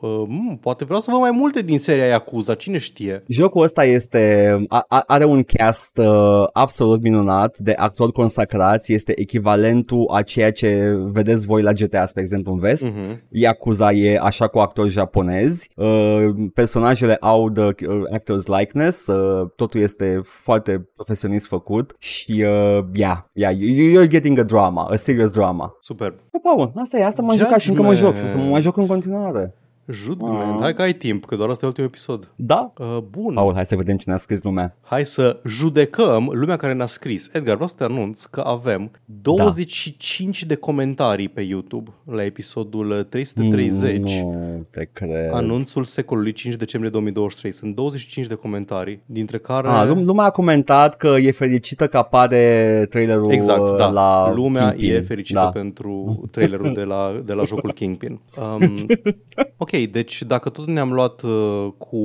Uh, 0.00 0.24
m, 0.28 0.58
poate 0.60 0.84
vreau 0.84 1.00
să 1.00 1.10
văd 1.10 1.20
mai 1.20 1.30
multe 1.30 1.62
din 1.62 1.78
seria 1.78 2.04
Yakuza, 2.04 2.54
cine 2.54 2.78
știe? 2.78 3.22
Jocul 3.28 3.62
ăsta 3.62 3.84
este, 3.84 4.56
a, 4.68 4.84
a, 4.88 5.02
are 5.06 5.24
un 5.24 5.42
cast 5.42 5.98
uh, 5.98 6.44
absolut 6.52 7.02
minunat 7.02 7.58
de 7.58 7.72
actori 7.76 8.12
consacrați, 8.12 8.92
este 8.92 9.20
echivalentul 9.20 10.10
a 10.12 10.22
ceea 10.22 10.52
ce 10.52 10.96
vedeți 11.12 11.46
voi 11.46 11.62
la 11.62 11.72
GTA, 11.72 12.06
spre 12.06 12.22
exemplu, 12.22 12.52
în 12.52 12.58
vest. 12.58 12.86
Uh-huh. 12.86 13.16
Yakuza 13.30 13.92
e 13.92 14.18
așa 14.22 14.46
cu 14.46 14.58
actori 14.58 14.88
japonezi, 14.88 15.70
uh, 15.76 16.28
personajele 16.54 17.16
au 17.20 17.50
the 17.50 17.62
uh, 17.64 18.02
actors 18.12 18.46
likeness, 18.46 19.06
uh, 19.06 19.48
totul 19.56 19.80
este 19.80 20.20
foarte 20.24 20.88
profesionist 20.94 21.46
făcut 21.46 21.94
și 21.98 22.32
uh, 22.32 22.84
yeah, 22.92 23.16
yeah, 23.32 23.54
you- 23.58 24.04
you're 24.04 24.08
getting 24.08 24.38
a 24.38 24.42
drama, 24.42 24.88
a 24.90 24.96
serious 24.96 25.30
drama. 25.32 25.76
Superb. 25.80 26.14
Bă, 26.32 26.38
Paul, 26.42 26.72
asta 26.76 26.98
e, 26.98 27.04
asta 27.04 27.22
m-am 27.22 27.36
jucat 27.36 27.60
și 27.60 27.68
încă 27.68 27.82
mă 27.82 27.94
joc 27.94 28.16
și 28.16 28.22
o 28.24 28.26
să 28.26 28.36
mă 28.36 28.44
mai 28.44 28.60
joc 28.60 28.76
în 28.76 28.86
continuare. 28.86 29.54
Judgment. 29.90 30.54
Ah. 30.54 30.58
Hai 30.60 30.74
că 30.74 30.82
ai 30.82 30.92
timp, 30.94 31.24
că 31.24 31.36
doar 31.36 31.48
asta 31.48 31.64
e 31.64 31.68
ultimul 31.68 31.88
episod. 31.88 32.28
Da? 32.36 32.72
Uh, 32.78 32.98
bun. 33.10 33.34
Paul, 33.34 33.54
hai 33.54 33.66
să 33.66 33.76
vedem 33.76 33.96
ce 33.96 34.04
ne-a 34.06 34.16
scris 34.16 34.42
lumea. 34.42 34.74
Hai 34.82 35.06
să 35.06 35.40
judecăm 35.46 36.30
lumea 36.32 36.56
care 36.56 36.72
ne-a 36.72 36.86
scris. 36.86 37.28
Edgar, 37.32 37.54
vreau 37.54 37.68
să 37.68 37.74
te 37.78 37.84
anunț 37.84 38.24
că 38.24 38.40
avem 38.40 38.90
25 39.04 40.44
de 40.44 40.54
comentarii 40.54 41.28
pe 41.28 41.40
YouTube 41.40 41.90
la 42.04 42.24
episodul 42.24 42.90
uh, 42.90 43.04
330. 43.08 44.20
Nu 44.20 44.66
te 44.70 44.88
cred. 44.92 45.30
Anunțul 45.32 45.84
secolului 45.84 46.32
5 46.32 46.54
decembrie 46.54 46.90
2023. 46.90 47.52
Sunt 47.52 47.74
25 47.74 48.26
de 48.26 48.34
comentarii, 48.34 49.00
dintre 49.06 49.38
care... 49.38 49.68
Ah, 49.68 49.86
lum- 49.86 50.04
lumea 50.04 50.24
a 50.24 50.30
comentat 50.30 50.96
că 50.96 51.14
e 51.18 51.30
fericită 51.30 51.86
că 51.86 51.96
apare 51.96 52.86
trailerul 52.90 53.30
Exact, 53.32 53.76
da. 53.76 53.88
la 53.90 54.32
Lumea 54.34 54.68
Kingpin. 54.68 54.94
e 54.94 55.00
fericită 55.00 55.38
da. 55.40 55.48
pentru 55.48 56.22
trailerul 56.30 56.72
de 56.74 56.82
la, 56.82 57.22
de 57.24 57.32
la 57.32 57.44
jocul 57.44 57.72
Kingpin. 57.82 58.20
Um, 58.60 58.86
ok, 59.56 59.70
deci 59.86 60.22
dacă 60.22 60.48
tot 60.48 60.66
ne-am 60.66 60.92
luat 60.92 61.22
uh, 61.22 61.68
cu, 61.78 61.96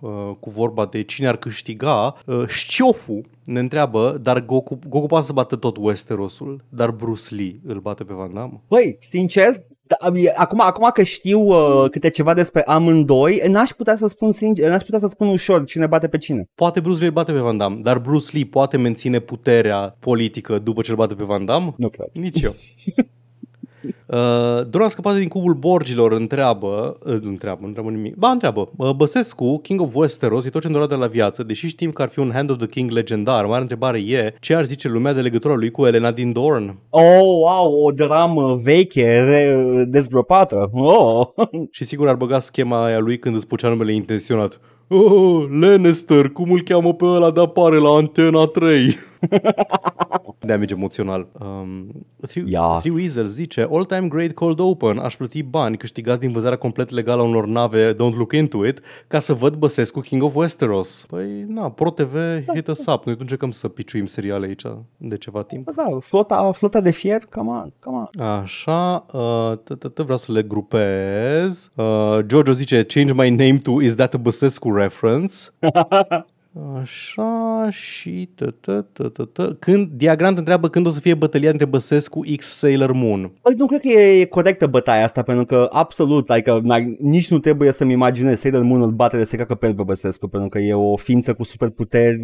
uh, 0.00 0.30
cu 0.40 0.50
vorba 0.50 0.86
de 0.86 1.02
cine 1.02 1.28
ar 1.28 1.36
câștiga, 1.36 2.16
uh, 2.26 2.46
Șciofu 2.46 3.20
ne 3.44 3.58
întreabă, 3.58 4.18
dar 4.22 4.44
Goku, 4.44 4.78
Goku 4.88 5.06
poate 5.06 5.26
să 5.26 5.32
bată 5.32 5.56
tot 5.56 5.76
Westerosul, 5.76 6.64
dar 6.68 6.90
Bruce 6.90 7.34
Lee 7.34 7.60
îl 7.66 7.78
bate 7.80 8.04
pe 8.04 8.14
Van 8.14 8.34
Damme? 8.34 8.60
Băi, 8.68 8.98
sincer, 9.00 9.64
da, 9.86 10.18
e- 10.18 10.32
acum, 10.36 10.60
acum 10.60 10.90
că 10.94 11.02
știu 11.02 11.40
uh, 11.40 11.90
câte 11.90 12.08
ceva 12.08 12.34
despre 12.34 12.62
amândoi, 12.62 13.42
n-aș 13.48 13.70
putea 13.70 13.96
să 13.96 14.06
spun 14.06 14.32
sincer, 14.32 14.68
n-aș 14.68 14.82
putea 14.82 14.98
să 14.98 15.06
spun 15.06 15.28
ușor 15.28 15.64
cine 15.64 15.86
bate 15.86 16.08
pe 16.08 16.18
cine. 16.18 16.48
Poate 16.54 16.80
Bruce 16.80 16.98
Lee 16.98 17.08
îl 17.08 17.14
bate 17.14 17.32
pe 17.32 17.38
Van 17.38 17.56
Damme, 17.56 17.80
dar 17.82 17.98
Bruce 17.98 18.30
Lee 18.32 18.44
poate 18.44 18.76
menține 18.76 19.18
puterea 19.18 19.96
politică 20.00 20.58
după 20.58 20.82
ce 20.82 20.90
îl 20.90 20.96
bate 20.96 21.14
pe 21.14 21.24
Van 21.24 21.44
Damme? 21.44 21.74
Nu 21.76 21.88
cred. 21.88 22.08
Nici 22.12 22.42
eu. 22.42 22.54
Uh, 24.06 24.66
Doar 24.70 24.88
scăpat 24.88 25.16
din 25.16 25.28
cubul 25.28 25.54
borgilor 25.54 26.12
întreabă, 26.12 26.98
uh, 27.04 27.18
întreabă, 27.22 27.58
nu 27.60 27.66
întreabă 27.66 27.90
nimic. 27.90 28.14
Ba, 28.14 28.28
întreabă. 28.28 28.68
Uh, 28.76 28.90
Băsescu, 28.90 29.58
King 29.62 29.80
of 29.80 29.94
Westeros, 29.94 30.44
e 30.44 30.50
tot 30.50 30.62
ce 30.62 30.68
dorea 30.68 30.86
de 30.86 30.94
la 30.94 31.06
viață, 31.06 31.42
deși 31.42 31.66
știm 31.66 31.90
că 31.90 32.02
ar 32.02 32.08
fi 32.08 32.18
un 32.18 32.30
Hand 32.32 32.50
of 32.50 32.56
the 32.56 32.66
King 32.66 32.90
legendar. 32.90 33.46
Mare 33.46 33.60
întrebare 33.60 33.98
e, 33.98 34.34
ce 34.40 34.54
ar 34.54 34.64
zice 34.64 34.88
lumea 34.88 35.12
de 35.12 35.20
legătura 35.20 35.54
lui 35.54 35.70
cu 35.70 35.86
Elena 35.86 36.10
din 36.10 36.32
Dorn? 36.32 36.78
Oh, 36.90 37.20
wow, 37.20 37.84
o 37.84 37.90
dramă 37.90 38.60
veche, 38.62 39.24
re- 39.24 39.84
dezgropată. 39.88 40.70
Oh. 40.72 41.26
Și 41.70 41.84
sigur 41.84 42.08
ar 42.08 42.14
băga 42.14 42.38
schema 42.38 42.84
aia 42.84 42.98
lui 42.98 43.18
când 43.18 43.34
îți 43.34 43.46
pucea 43.46 43.68
numele 43.68 43.94
intenționat. 43.94 44.60
Oh, 44.88 45.46
Lannister, 45.60 46.28
cum 46.28 46.52
îl 46.52 46.62
cheamă 46.62 46.94
pe 46.94 47.04
ăla 47.04 47.30
de 47.30 47.40
apare 47.40 47.76
la 47.76 47.90
Antena 47.90 48.44
3? 48.44 48.96
Damage 50.38 50.74
emoțional. 50.74 51.26
Um, 51.40 51.86
Three, 52.26 52.44
Yes. 52.46 52.80
Three 52.80 52.94
Weasel 52.94 53.26
zice 53.26 53.68
All-time 53.70 54.08
great 54.08 54.32
cold 54.32 54.58
open 54.60 54.98
Aș 54.98 55.16
plăti 55.16 55.42
bani 55.42 55.76
câștigați 55.76 56.20
din 56.20 56.32
vânzarea 56.32 56.58
complet 56.58 56.90
legală 56.90 57.20
a 57.22 57.24
unor 57.24 57.46
nave 57.46 57.92
Don't 57.94 58.14
look 58.16 58.32
into 58.32 58.66
it 58.66 58.80
Ca 59.06 59.18
să 59.18 59.34
văd 59.34 59.54
Băsescu 59.54 60.00
King 60.00 60.22
of 60.22 60.34
Westeros 60.34 61.04
Păi 61.08 61.44
na, 61.48 61.70
ProTV 61.70 62.14
hit 62.54 62.66
us 62.68 62.86
up 62.86 63.04
Noi 63.04 63.14
tu 63.14 63.20
încercăm 63.20 63.50
să 63.50 63.68
piciuim 63.68 64.06
seriale 64.06 64.46
aici 64.46 64.62
De 64.96 65.16
ceva 65.16 65.42
timp 65.42 65.70
Da, 65.70 65.98
flota, 66.00 66.52
flota 66.52 66.80
de 66.80 66.90
fier, 66.90 67.22
come 67.30 67.50
on, 67.50 67.72
come 67.80 67.96
on. 68.14 68.22
Așa, 68.26 69.06
uh, 69.12 69.52
t- 69.58 69.78
t- 69.78 69.92
t- 69.92 70.02
vreau 70.02 70.18
să 70.18 70.32
le 70.32 70.42
grupez. 70.42 71.70
Uh, 71.74 72.18
Giorgio 72.26 72.52
zice, 72.52 72.84
change 72.84 73.12
my 73.12 73.30
name 73.30 73.58
to 73.58 73.80
Is 73.82 73.94
that 73.94 74.14
a 74.14 74.18
Băsescu 74.18 74.72
reference? 74.74 75.34
Așa 76.80 77.68
și 77.70 78.28
t- 78.34 78.46
t- 78.46 78.82
t- 78.82 79.10
t- 79.12 79.32
t- 79.32 79.58
când 79.58 79.88
Diagrant 79.90 80.38
întreabă 80.38 80.68
când 80.68 80.86
o 80.86 80.90
să 80.90 81.00
fie 81.00 81.14
bătălia 81.14 81.50
între 81.50 81.64
Băsescu 81.64 82.20
X 82.36 82.46
Sailor 82.58 82.92
Moon. 82.92 83.32
Păi 83.42 83.54
nu 83.56 83.66
cred 83.66 83.80
că 83.80 83.88
e 83.88 84.24
corectă 84.24 84.66
bătaia 84.66 85.04
asta, 85.04 85.22
pentru 85.22 85.44
că 85.44 85.68
absolut, 85.70 86.28
like, 86.34 86.60
n- 86.60 86.96
nici 86.98 87.30
nu 87.30 87.38
trebuie 87.38 87.72
să-mi 87.72 87.92
imaginez 87.92 88.38
Sailor 88.38 88.62
Moon 88.62 88.82
îl 88.82 88.90
bate 88.90 89.16
de 89.16 89.24
se 89.24 89.36
cacă 89.36 89.54
pe 89.54 89.66
el 89.66 89.74
pe 89.74 89.82
Băsescu, 89.82 90.28
pentru 90.28 90.48
că 90.48 90.58
e 90.58 90.74
o 90.74 90.96
ființă 90.96 91.34
cu 91.34 91.42
superputeri 91.42 92.18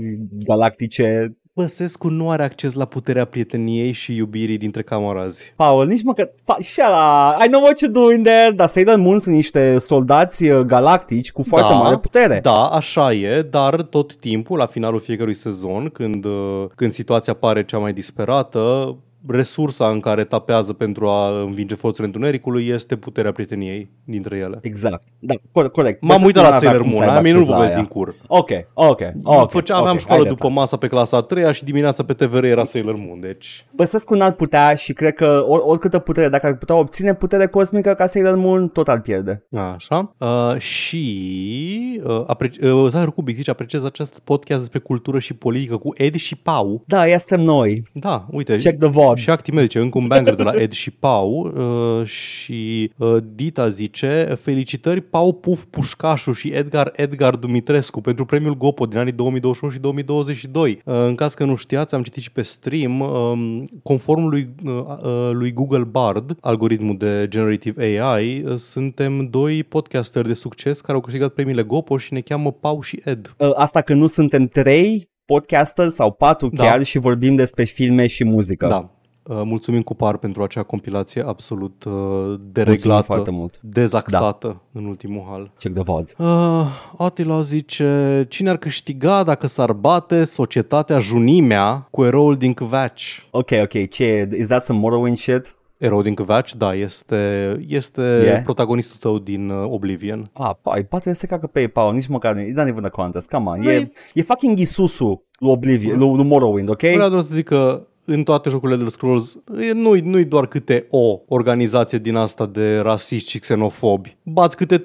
galactice. 0.47 1.37
Băsescu 1.55 2.09
nu 2.09 2.31
are 2.31 2.43
acces 2.45 2.75
la 2.75 2.85
puterea 2.85 3.25
prieteniei 3.25 3.93
și 3.93 4.17
iubirii 4.17 4.59
dintre 4.59 4.83
camarazi. 4.83 5.53
Paul, 5.57 5.87
nici 5.87 6.03
măcar... 6.03 6.31
Pa, 6.45 6.57
shut 6.61 6.85
up, 6.85 7.45
I 7.45 7.49
know 7.49 7.63
what 7.63 7.77
you're 7.77 7.93
doing 7.93 8.25
there, 8.25 8.51
dar 8.51 8.69
Sailor 8.69 8.97
Moon 8.97 9.19
sunt 9.19 9.35
niște 9.35 9.79
soldați 9.79 10.45
uh, 10.45 10.61
galactici 10.61 11.33
cu 11.33 11.43
foarte 11.43 11.73
Da, 11.73 11.79
mare 11.79 11.97
putere. 11.99 12.41
Da, 12.43 12.67
așa 12.67 13.13
e, 13.13 13.43
dar 13.43 13.83
tot 13.83 14.15
timpul, 14.17 14.59
la 14.59 14.67
finalul 14.67 15.01
fiecărui 15.01 15.35
sezon, 15.35 15.89
când, 15.89 16.25
uh, 16.25 16.65
când 16.75 16.93
situația 16.93 17.35
pare 17.35 17.65
cea 17.65 17.79
mai 17.79 17.93
disperată, 17.93 18.97
resursa 19.29 19.89
în 19.89 20.01
care 20.01 20.25
tapează 20.25 20.73
pentru 20.73 21.09
a 21.09 21.41
învinge 21.41 21.75
forțele 21.75 22.07
întunericului 22.07 22.69
este 22.69 22.97
puterea 22.97 23.33
prieteniei 23.33 23.91
dintre 24.05 24.37
ele. 24.37 24.59
Exact, 24.63 25.03
da, 25.19 25.35
cor- 25.35 25.71
corect. 25.73 26.01
M-am 26.01 26.09
Băsescu 26.21 26.27
uitat 26.27 26.43
n-avea 26.43 26.59
la 26.59 26.65
Sailor 26.65 26.81
cum 26.83 26.93
să 26.93 26.97
Moon, 26.99 27.09
aibă 27.09 27.19
a 27.19 27.23
mie 27.23 27.33
nu 27.33 27.39
acces 27.39 27.51
la 27.51 27.57
vorbesc 27.57 27.77
aia. 27.77 27.85
din 27.85 27.93
cur. 27.93 28.15
Ok, 28.27 28.51
ok, 28.75 29.01
ok. 29.23 29.51
Făcea, 29.51 29.77
aveam 29.77 29.95
ok, 29.95 30.01
școală 30.01 30.23
ai 30.23 30.29
după 30.29 30.41
dreptate. 30.41 30.61
masa 30.61 30.77
pe 30.77 30.87
clasa 30.87 31.17
a 31.17 31.21
treia 31.21 31.53
și 31.53 31.65
dimineața 31.65 32.05
pe 32.05 32.13
TVR 32.13 32.45
era 32.45 32.65
Sailor 32.65 32.95
Moon, 32.99 33.21
deci... 33.21 33.67
Băsescu 33.77 34.15
n-ar 34.15 34.33
putea 34.33 34.75
și 34.75 34.93
cred 34.93 35.15
că 35.15 35.45
or, 35.49 35.61
oricâtă 35.65 35.99
putere, 35.99 36.29
dacă 36.29 36.47
ar 36.47 36.57
putea 36.57 36.77
obține 36.77 37.15
putere 37.15 37.47
cosmică 37.47 37.95
ca 37.95 38.07
Sailor 38.07 38.37
Moon, 38.37 38.69
tot 38.69 38.89
ar 38.89 39.01
pierde. 39.01 39.47
Așa. 39.75 40.15
Uh, 40.19 40.57
și 40.59 42.01
uh, 42.05 42.23
apreci- 42.27 42.59
uh, 42.63 42.87
Zahăr 42.89 43.13
Cubic 43.13 43.37
zice, 43.37 43.51
apreciez 43.51 43.85
acest 43.85 44.19
podcast 44.25 44.61
despre 44.61 44.79
cultură 44.79 45.19
și 45.19 45.35
politică 45.35 45.77
cu 45.77 45.93
Ed 45.97 46.15
și 46.15 46.37
Pau. 46.37 46.83
Da, 46.87 47.07
ia 47.07 47.19
suntem 47.19 47.41
noi. 47.47 47.83
Da, 47.93 48.27
uite. 48.31 48.57
Check 48.57 48.79
the 48.79 48.89
VODs. 49.13 49.23
Și 49.23 49.31
Actimel 49.31 49.63
zice, 49.63 49.79
încă 49.79 49.99
un 49.99 50.07
banger 50.07 50.35
de 50.35 50.43
la 50.43 50.53
Ed 50.55 50.73
și 50.73 50.91
Pau 50.91 51.53
uh, 52.01 52.07
și 52.07 52.93
uh, 52.97 53.17
Dita 53.35 53.69
zice, 53.69 54.39
felicitări 54.43 55.01
Pau 55.01 55.33
Puf 55.33 55.65
Pușcașu 55.65 56.33
și 56.33 56.49
Edgar 56.49 56.93
Edgar 56.97 57.37
Dumitrescu 57.37 58.01
pentru 58.01 58.25
premiul 58.25 58.57
Gopo 58.57 58.87
din 58.87 58.99
anii 58.99 59.13
2021 59.13 59.73
și 59.73 59.79
2022. 59.79 60.71
Uh, 60.85 60.95
în 60.95 61.15
caz 61.15 61.35
că 61.35 61.45
nu 61.45 61.57
știați, 61.57 61.95
am 61.95 62.03
citit 62.03 62.23
și 62.23 62.33
pe 62.33 62.43
stream, 62.43 63.01
um, 63.01 63.69
conform 63.83 64.25
lui, 64.25 64.49
uh, 64.65 64.73
uh, 65.03 65.31
lui 65.33 65.53
Google 65.53 65.85
Bard, 65.85 66.37
algoritmul 66.41 66.97
de 66.97 67.27
Generative 67.29 68.01
AI, 68.01 68.43
uh, 68.43 68.55
suntem 68.57 69.27
doi 69.31 69.63
podcasteri 69.63 70.27
de 70.29 70.35
succes 70.35 70.81
care 70.81 70.93
au 70.93 71.01
câștigat 71.01 71.33
premiile 71.33 71.63
Gopo 71.63 71.97
și 71.97 72.13
ne 72.13 72.21
cheamă 72.21 72.53
Pau 72.53 72.81
și 72.81 73.01
Ed. 73.05 73.35
Uh, 73.39 73.51
Asta 73.55 73.81
că 73.81 73.95
nu 73.95 74.07
suntem 74.07 74.47
trei, 74.47 75.11
podcaster 75.25 75.89
sau 75.89 76.13
patru 76.13 76.49
Da. 76.49 76.65
chiar 76.65 76.83
și 76.83 76.99
vorbim 76.99 77.35
despre 77.35 77.65
filme 77.65 78.07
și 78.07 78.25
muzică. 78.25 78.67
Da. 78.67 78.91
Uh, 79.29 79.41
mulțumim 79.45 79.83
cu 79.83 79.95
par 79.95 80.17
pentru 80.17 80.43
acea 80.43 80.63
compilație 80.63 81.23
absolut 81.27 81.85
uh, 81.87 81.93
Mulțumim 81.93 82.41
dereglată, 82.53 83.03
foarte 83.03 83.31
mult. 83.31 83.59
dezaxată 83.61 84.47
da. 84.73 84.81
în 84.81 84.85
ultimul 84.87 85.25
hal. 85.31 85.51
Check 85.59 85.75
the 85.75 85.83
VODs. 85.83 86.17
Uh, 86.19 86.67
Atila 86.99 87.41
zice, 87.41 88.27
cine 88.29 88.51
ar 88.51 88.57
câștiga 88.57 89.23
dacă 89.23 89.47
s-ar 89.47 89.73
bate 89.73 90.25
societatea 90.25 90.99
Junimea 90.99 91.87
cu 91.91 92.05
eroul 92.05 92.37
din 92.37 92.55
Kvaci? 92.55 93.27
Ok, 93.31 93.51
ok, 93.63 93.89
ce 93.89 94.05
e? 94.05 94.29
Is 94.39 94.47
that 94.47 94.63
some 94.65 94.79
Morrowind 94.79 95.17
shit? 95.17 95.55
Eroul 95.79 96.03
din 96.03 96.15
Kvaci, 96.15 96.55
da, 96.55 96.75
este, 96.75 97.57
este 97.69 98.01
Yeah. 98.03 98.43
protagonistul 98.43 98.97
tău 99.01 99.19
din 99.19 99.51
uh, 99.51 99.65
Oblivion. 99.71 100.31
Ah, 100.33 100.51
pai, 100.63 100.83
poate 100.85 101.13
se 101.13 101.27
cacă 101.27 101.47
pe 101.47 101.61
ei, 101.61 101.69
Paul, 101.69 101.95
nici 101.95 102.07
măcar, 102.07 102.35
it's 102.37 102.55
not 102.55 102.67
even 102.67 102.85
a 102.85 102.89
contest, 102.89 103.31
come 103.31 103.49
on. 103.51 103.61
E, 103.69 103.81
Băi- 103.85 103.93
e 104.15 104.23
fucking 104.23 104.59
Isusu 104.59 105.23
lui 105.39 105.51
Oblivion, 105.51 105.99
lui, 105.99 106.15
lui 106.17 106.25
Morrowind, 106.25 106.69
ok? 106.69 106.81
Vreau 106.81 107.09
doar 107.09 107.23
să 107.23 107.35
zic 107.35 107.45
că 107.45 107.87
în 108.05 108.23
toate 108.23 108.49
jocurile 108.51 108.83
de 108.83 108.89
Scrolls 108.89 109.39
e- 109.61 109.73
nu-i, 109.73 110.01
nu-i 110.01 110.25
doar 110.25 110.47
câte 110.47 110.87
o 110.91 111.21
organizație 111.29 111.99
din 111.99 112.15
asta 112.15 112.47
de 112.47 112.79
rasiști 112.79 113.31
și 113.31 113.39
xenofobi. 113.39 114.17
Bați 114.23 114.57
câte 114.57 114.79
3-4 114.79 114.83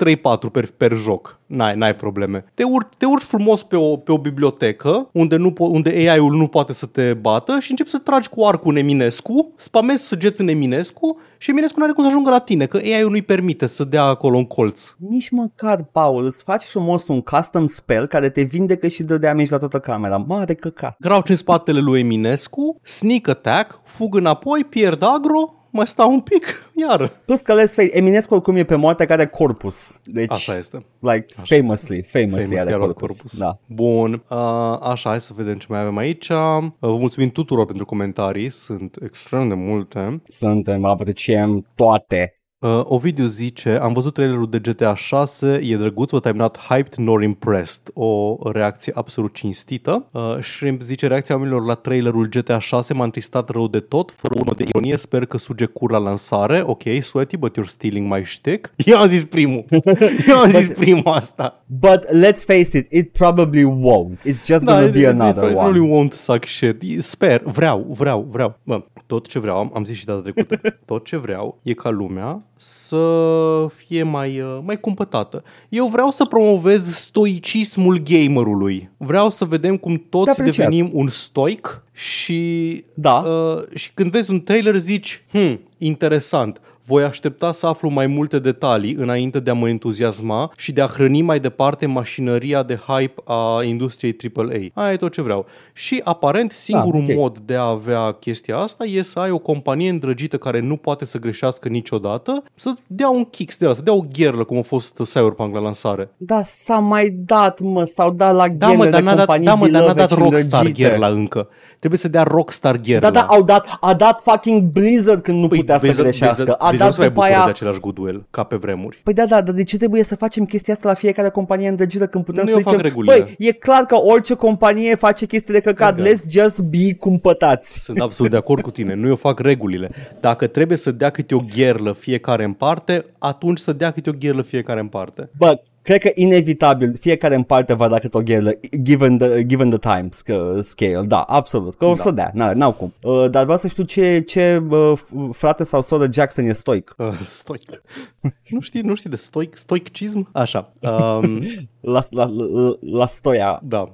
per, 0.51 0.71
per 0.77 0.97
joc. 0.97 1.39
N-ai, 1.47 1.75
n-ai 1.75 1.95
probleme. 1.95 2.45
Te, 2.53 2.63
ur- 2.63 2.89
te 2.97 3.05
urci 3.05 3.23
frumos 3.23 3.63
pe 3.63 3.75
o, 3.75 3.95
pe 3.97 4.11
o 4.11 4.17
bibliotecă 4.17 5.09
unde, 5.11 5.35
nu 5.35 5.51
po- 5.51 5.71
unde 5.71 5.89
AI-ul 5.89 6.35
nu 6.35 6.47
poate 6.47 6.73
să 6.73 6.85
te 6.85 7.13
bată 7.13 7.59
și 7.59 7.69
începi 7.71 7.89
să 7.89 7.97
tragi 7.97 8.29
cu 8.29 8.43
arcul 8.45 8.71
în 8.71 8.77
Eminescu, 8.77 9.53
spamezi 9.55 10.07
săgeți 10.07 10.41
în 10.41 10.47
Eminescu 10.47 11.19
și 11.37 11.49
Eminescu 11.49 11.77
nu 11.79 11.83
are 11.83 11.93
cum 11.93 12.03
să 12.03 12.09
ajungă 12.09 12.29
la 12.29 12.39
tine, 12.39 12.65
că 12.65 12.77
AI-ul 12.77 13.09
nu-i 13.09 13.21
permite 13.21 13.65
să 13.67 13.83
dea 13.83 14.03
acolo 14.03 14.37
în 14.37 14.45
colț. 14.45 14.93
Nici 14.97 15.29
măcar, 15.29 15.83
Paul, 15.91 16.25
îți 16.25 16.43
faci 16.43 16.63
frumos 16.63 17.07
un 17.07 17.21
custom 17.21 17.65
spell 17.65 18.07
care 18.07 18.29
te 18.29 18.41
vindecă 18.41 18.87
și 18.87 19.03
dă 19.03 19.17
damage 19.17 19.51
la 19.51 19.57
toată 19.57 19.79
camera. 19.79 20.17
Mare 20.17 20.53
căcat. 20.53 20.95
Grauci 20.99 21.29
în 21.29 21.35
spatele 21.35 21.79
lui 21.79 21.99
Eminescu, 21.99 22.79
sneak 22.83 23.27
attack, 23.27 23.79
fug 23.83 24.15
înapoi, 24.15 24.63
pierd 24.63 25.03
agro, 25.03 25.56
mai 25.77 25.87
stau 25.87 26.11
un 26.11 26.19
pic, 26.21 26.45
iară. 26.87 27.11
Plus 27.25 27.41
că 27.41 27.53
let's 27.53 27.73
face, 27.73 27.89
Eminescu 27.97 28.33
oricum 28.33 28.55
e 28.55 28.63
pe 28.63 28.75
moarte 28.75 29.05
care 29.05 29.21
are 29.21 29.29
corpus. 29.29 29.99
Deci, 30.03 30.31
Așa 30.31 30.57
este. 30.57 30.85
like, 30.99 31.25
Așa 31.41 31.55
famously, 31.55 32.01
famously, 32.03 32.45
Famous 32.47 32.61
are 32.61 32.69
chiar 32.69 32.79
corpus. 32.79 33.09
corpus. 33.11 33.37
Da. 33.37 33.59
Bun, 33.67 34.23
uh, 34.29 34.37
așa, 34.81 35.09
hai 35.09 35.21
să 35.21 35.31
vedem 35.35 35.55
ce 35.57 35.65
mai 35.69 35.79
avem 35.79 35.97
aici. 35.97 36.29
Uh, 36.29 36.37
vă 36.79 36.97
mulțumim 36.97 37.29
tuturor 37.29 37.65
pentru 37.65 37.85
comentarii, 37.85 38.49
sunt 38.49 38.95
extrem 39.03 39.47
de 39.47 39.53
multe. 39.53 40.21
Suntem, 40.27 40.85
apreciem 40.85 41.65
toate. 41.75 42.31
Uh, 42.59 42.81
Ovidiu 42.83 43.25
zice, 43.25 43.69
am 43.81 43.93
văzut 43.93 44.13
trailerul 44.13 44.49
de 44.49 44.59
GTA 44.59 44.95
6, 44.95 45.47
e 45.63 45.77
drăguț, 45.77 46.11
but 46.11 46.27
I'm 46.27 46.35
not 46.35 46.57
hyped 46.57 46.93
nor 46.95 47.23
impressed. 47.23 47.81
O 47.93 48.37
reacție 48.51 48.91
absolut 48.95 49.33
cinstită. 49.33 50.05
Uh, 50.11 50.37
Shrimp 50.41 50.81
zice, 50.81 51.07
reacția 51.07 51.35
oamenilor 51.35 51.65
la 51.65 51.73
trailerul 51.73 52.25
GTA 52.29 52.59
6 52.59 52.93
m-a 52.93 53.03
întristat 53.03 53.49
rău 53.49 53.67
de 53.67 53.79
tot, 53.79 54.13
fără 54.17 54.33
urmă 54.39 54.53
de 54.57 54.63
ironie, 54.67 54.97
sper 54.97 55.25
că 55.25 55.37
suge 55.37 55.65
cur 55.65 55.91
la 55.91 55.97
lansare. 55.97 56.63
Ok, 56.65 56.81
sweaty, 57.01 57.37
but 57.37 57.57
you're 57.59 57.67
stealing 57.67 58.13
my 58.13 58.23
shtick. 58.25 58.73
Eu 58.85 58.97
am 58.97 59.07
zis 59.07 59.23
primul. 59.23 59.65
Eu 60.27 60.37
am 60.37 60.49
zis 60.49 60.67
primul 60.67 61.07
asta. 61.13 61.63
But 61.65 62.05
let's 62.05 62.43
face 62.45 62.77
it, 62.77 62.91
it 62.91 63.11
probably 63.11 63.63
won't. 63.63 64.17
It's 64.25 64.45
just 64.45 64.63
gonna 64.63 64.83
it- 64.85 64.91
be 64.91 64.99
it- 64.99 65.07
another 65.07 65.49
it 65.49 65.55
one. 65.55 65.71
really 65.71 65.89
won't 66.09 66.13
suck 66.13 66.43
shit. 66.43 66.81
Sper, 66.99 67.41
vreau, 67.45 67.85
vreau, 67.97 68.27
vreau. 68.31 68.59
Bă, 68.63 68.83
tot 69.05 69.27
ce 69.27 69.39
vreau, 69.39 69.57
am, 69.57 69.71
am 69.73 69.83
zis 69.85 69.97
și 69.97 70.05
data 70.05 70.21
trecută, 70.21 70.59
tot 70.85 71.05
ce 71.05 71.17
vreau 71.17 71.59
e 71.63 71.73
ca 71.73 71.89
lumea 71.89 72.41
să 72.57 73.67
fie 73.75 74.03
mai, 74.03 74.39
uh, 74.41 74.59
mai 74.63 74.79
cumpătată. 74.79 75.43
Eu 75.69 75.87
vreau 75.87 76.11
să 76.11 76.25
promovez 76.25 76.91
stoicismul 76.95 77.97
gamerului. 78.03 78.89
Vreau 78.97 79.29
să 79.29 79.45
vedem 79.45 79.77
cum 79.77 79.93
De 79.93 80.03
toți 80.09 80.29
apreciat. 80.29 80.55
devenim 80.55 80.89
un 80.93 81.09
stoic 81.09 81.81
și, 81.91 82.83
Da. 82.93 83.13
uh, 83.13 83.63
și 83.75 83.91
când 83.93 84.11
vezi 84.11 84.31
un 84.31 84.41
trailer 84.43 84.75
zici, 84.75 85.23
hm, 85.31 85.59
interesant, 85.77 86.61
voi 86.87 87.03
aștepta 87.03 87.51
să 87.51 87.67
aflu 87.67 87.89
mai 87.89 88.07
multe 88.07 88.39
detalii 88.39 88.93
înainte 88.93 89.39
de 89.39 89.49
a 89.49 89.53
mă 89.53 89.69
entuziasma 89.69 90.51
și 90.57 90.71
de 90.71 90.81
a 90.81 90.85
hrăni 90.87 91.21
mai 91.21 91.39
departe 91.39 91.85
mașinăria 91.85 92.63
de 92.63 92.75
hype 92.87 93.21
a 93.23 93.63
industriei 93.63 94.15
AAA. 94.35 94.83
Aia 94.83 94.93
e 94.93 94.97
tot 94.97 95.11
ce 95.11 95.21
vreau. 95.21 95.45
Și 95.73 96.01
aparent 96.03 96.51
singurul 96.51 97.03
ok. 97.07 97.15
mod 97.15 97.37
de 97.37 97.55
a 97.55 97.61
avea 97.61 98.11
chestia 98.11 98.57
asta 98.57 98.83
e 98.83 99.01
să 99.01 99.19
ai 99.19 99.31
o 99.31 99.37
companie 99.37 99.89
îndrăgită 99.89 100.37
care 100.37 100.59
nu 100.59 100.75
poate 100.75 101.05
să 101.05 101.17
greșească 101.17 101.69
niciodată, 101.69 102.43
să 102.55 102.73
dea 102.87 103.09
un 103.09 103.23
kick 103.23 103.55
de 103.55 103.65
la, 103.65 103.73
să 103.73 103.81
dea 103.81 103.93
o 103.93 104.05
gherlă 104.13 104.43
cum 104.43 104.57
a 104.57 104.61
fost 104.61 104.93
Cyberpunk 104.93 105.53
la 105.53 105.59
lansare. 105.59 106.09
Da, 106.17 106.41
s-a 106.43 106.77
mai 106.77 107.09
dat, 107.25 107.59
mă, 107.59 107.83
s-au 107.83 108.11
dat 108.11 108.35
la 108.35 108.47
Da, 108.47 108.65
ghele 108.65 108.77
mă, 108.77 108.85
dar 108.85 108.99
de 108.99 109.05
n-a 109.05 109.15
dat, 109.15 109.25
companii 109.25 109.45
da, 109.45 109.55
mă, 109.55 109.67
dar 109.67 109.71
n-a 109.71 109.93
beloved 109.93 110.07
dat 110.07 110.09
și 110.09 110.23
Rockstar 110.23 110.59
îndrăgite. 110.59 110.89
gherla 110.89 111.07
încă. 111.07 111.49
Trebuie 111.79 111.99
să 111.99 112.07
dea 112.07 112.23
Rockstar 112.23 112.75
gherla. 112.75 112.99
Da, 113.09 113.19
da, 113.19 113.25
au 113.25 113.43
dat, 113.43 113.77
a 113.79 113.93
dat 113.93 114.21
fucking 114.21 114.61
Blizzard 114.63 115.21
când 115.21 115.39
nu 115.39 115.47
putea 115.47 115.77
să 115.77 115.91
greșească. 116.01 116.43
Blizzard, 116.43 116.61
a 116.61 116.67
Blizzard 116.69 116.77
dat 116.77 116.87
nu 116.87 116.93
se 116.93 116.99
mai 116.99 117.07
după 117.07 117.19
bucură 117.19 117.27
de 117.27 117.33
aia... 117.41 117.45
același 117.45 117.79
goodwill 117.79 118.25
ca 118.31 118.43
pe 118.43 118.55
vremuri. 118.55 118.99
Păi 119.03 119.13
da, 119.13 119.25
da, 119.25 119.41
dar 119.41 119.53
de 119.55 119.63
ce 119.63 119.77
trebuie 119.77 120.03
să 120.03 120.15
facem 120.15 120.45
chestia 120.45 120.73
asta 120.73 120.87
la 120.87 120.93
fiecare 120.93 121.29
companie 121.29 121.67
îndrăgită 121.67 122.07
când 122.07 122.23
putem 122.23 122.43
Nu, 122.43 122.49
să 122.49 122.55
eu 122.57 122.61
fac 122.63 122.73
zicem, 122.73 122.87
regulile. 122.87 123.19
băi, 123.19 123.35
e 123.47 123.51
clar 123.51 123.83
că 123.83 123.95
orice 123.95 124.33
companie 124.33 124.95
face 124.95 125.25
chestii 125.25 125.53
de 125.53 125.59
căcat, 125.59 125.95
Da, 125.95 126.03
da. 126.03 126.09
let's 126.09 126.29
just 126.29 126.59
be 126.61 126.93
cumpătați. 126.93 127.79
Sunt 127.83 127.99
absolut 128.01 128.31
de 128.31 128.37
acord 128.37 128.61
cu 128.63 128.71
tine, 128.71 128.93
nu 128.93 129.07
eu 129.07 129.15
fac 129.15 129.39
regulile. 129.39 129.89
Dacă 130.19 130.47
trebuie 130.47 130.77
să 130.77 130.91
dea 130.91 131.09
câte 131.09 131.35
o 131.35 131.39
gherlă 131.55 131.93
fiecare 131.93 132.43
în 132.43 132.53
parte, 132.53 133.05
atunci 133.17 133.59
să 133.59 133.73
dea 133.73 133.91
câte 133.91 134.09
o 134.09 134.13
gherlă 134.19 134.41
fiecare 134.41 134.79
în 134.79 134.87
parte. 134.87 135.29
Bă, 135.37 135.59
cred 135.87 136.01
că 136.01 136.11
inevitabil 136.15 136.95
fiecare 136.99 137.35
în 137.35 137.43
parte 137.43 137.73
va 137.73 137.87
da 137.87 137.99
câte 137.99 138.17
o 138.17 138.21
gherlă, 138.21 138.51
given 138.81 139.17
the, 139.17 139.43
given 139.45 139.69
the 139.69 139.79
time 139.79 140.09
sc- 140.09 140.59
scale, 140.61 141.05
da, 141.07 141.21
absolut, 141.21 141.75
că 141.75 141.85
o 141.85 141.93
Da. 141.93 142.01
să 142.01 142.11
dea, 142.11 142.31
n- 142.31 142.53
n-au 142.53 142.71
cum. 142.71 142.93
Uh, 143.01 143.29
dar 143.29 143.43
vreau 143.43 143.57
să 143.57 143.67
știu 143.67 143.83
ce, 143.83 144.19
ce 144.19 144.63
uh, 144.69 144.93
frate 145.31 145.63
sau 145.63 145.81
soră 145.81 146.07
Jackson 146.11 146.45
e 146.45 146.53
stoic. 146.53 146.93
Uh, 146.97 147.19
stoic. 147.25 147.81
nu 148.49 148.59
știi, 148.59 148.81
nu 148.81 148.95
știi 148.95 149.09
de 149.09 149.15
stoic, 149.15 149.55
stoicism? 149.55 150.29
Așa. 150.31 150.73
Um, 150.79 151.41
La, 151.81 152.01
la, 152.09 152.25
la, 152.25 152.75
la 152.81 153.05
stoia 153.05 153.61
da. 153.63 153.93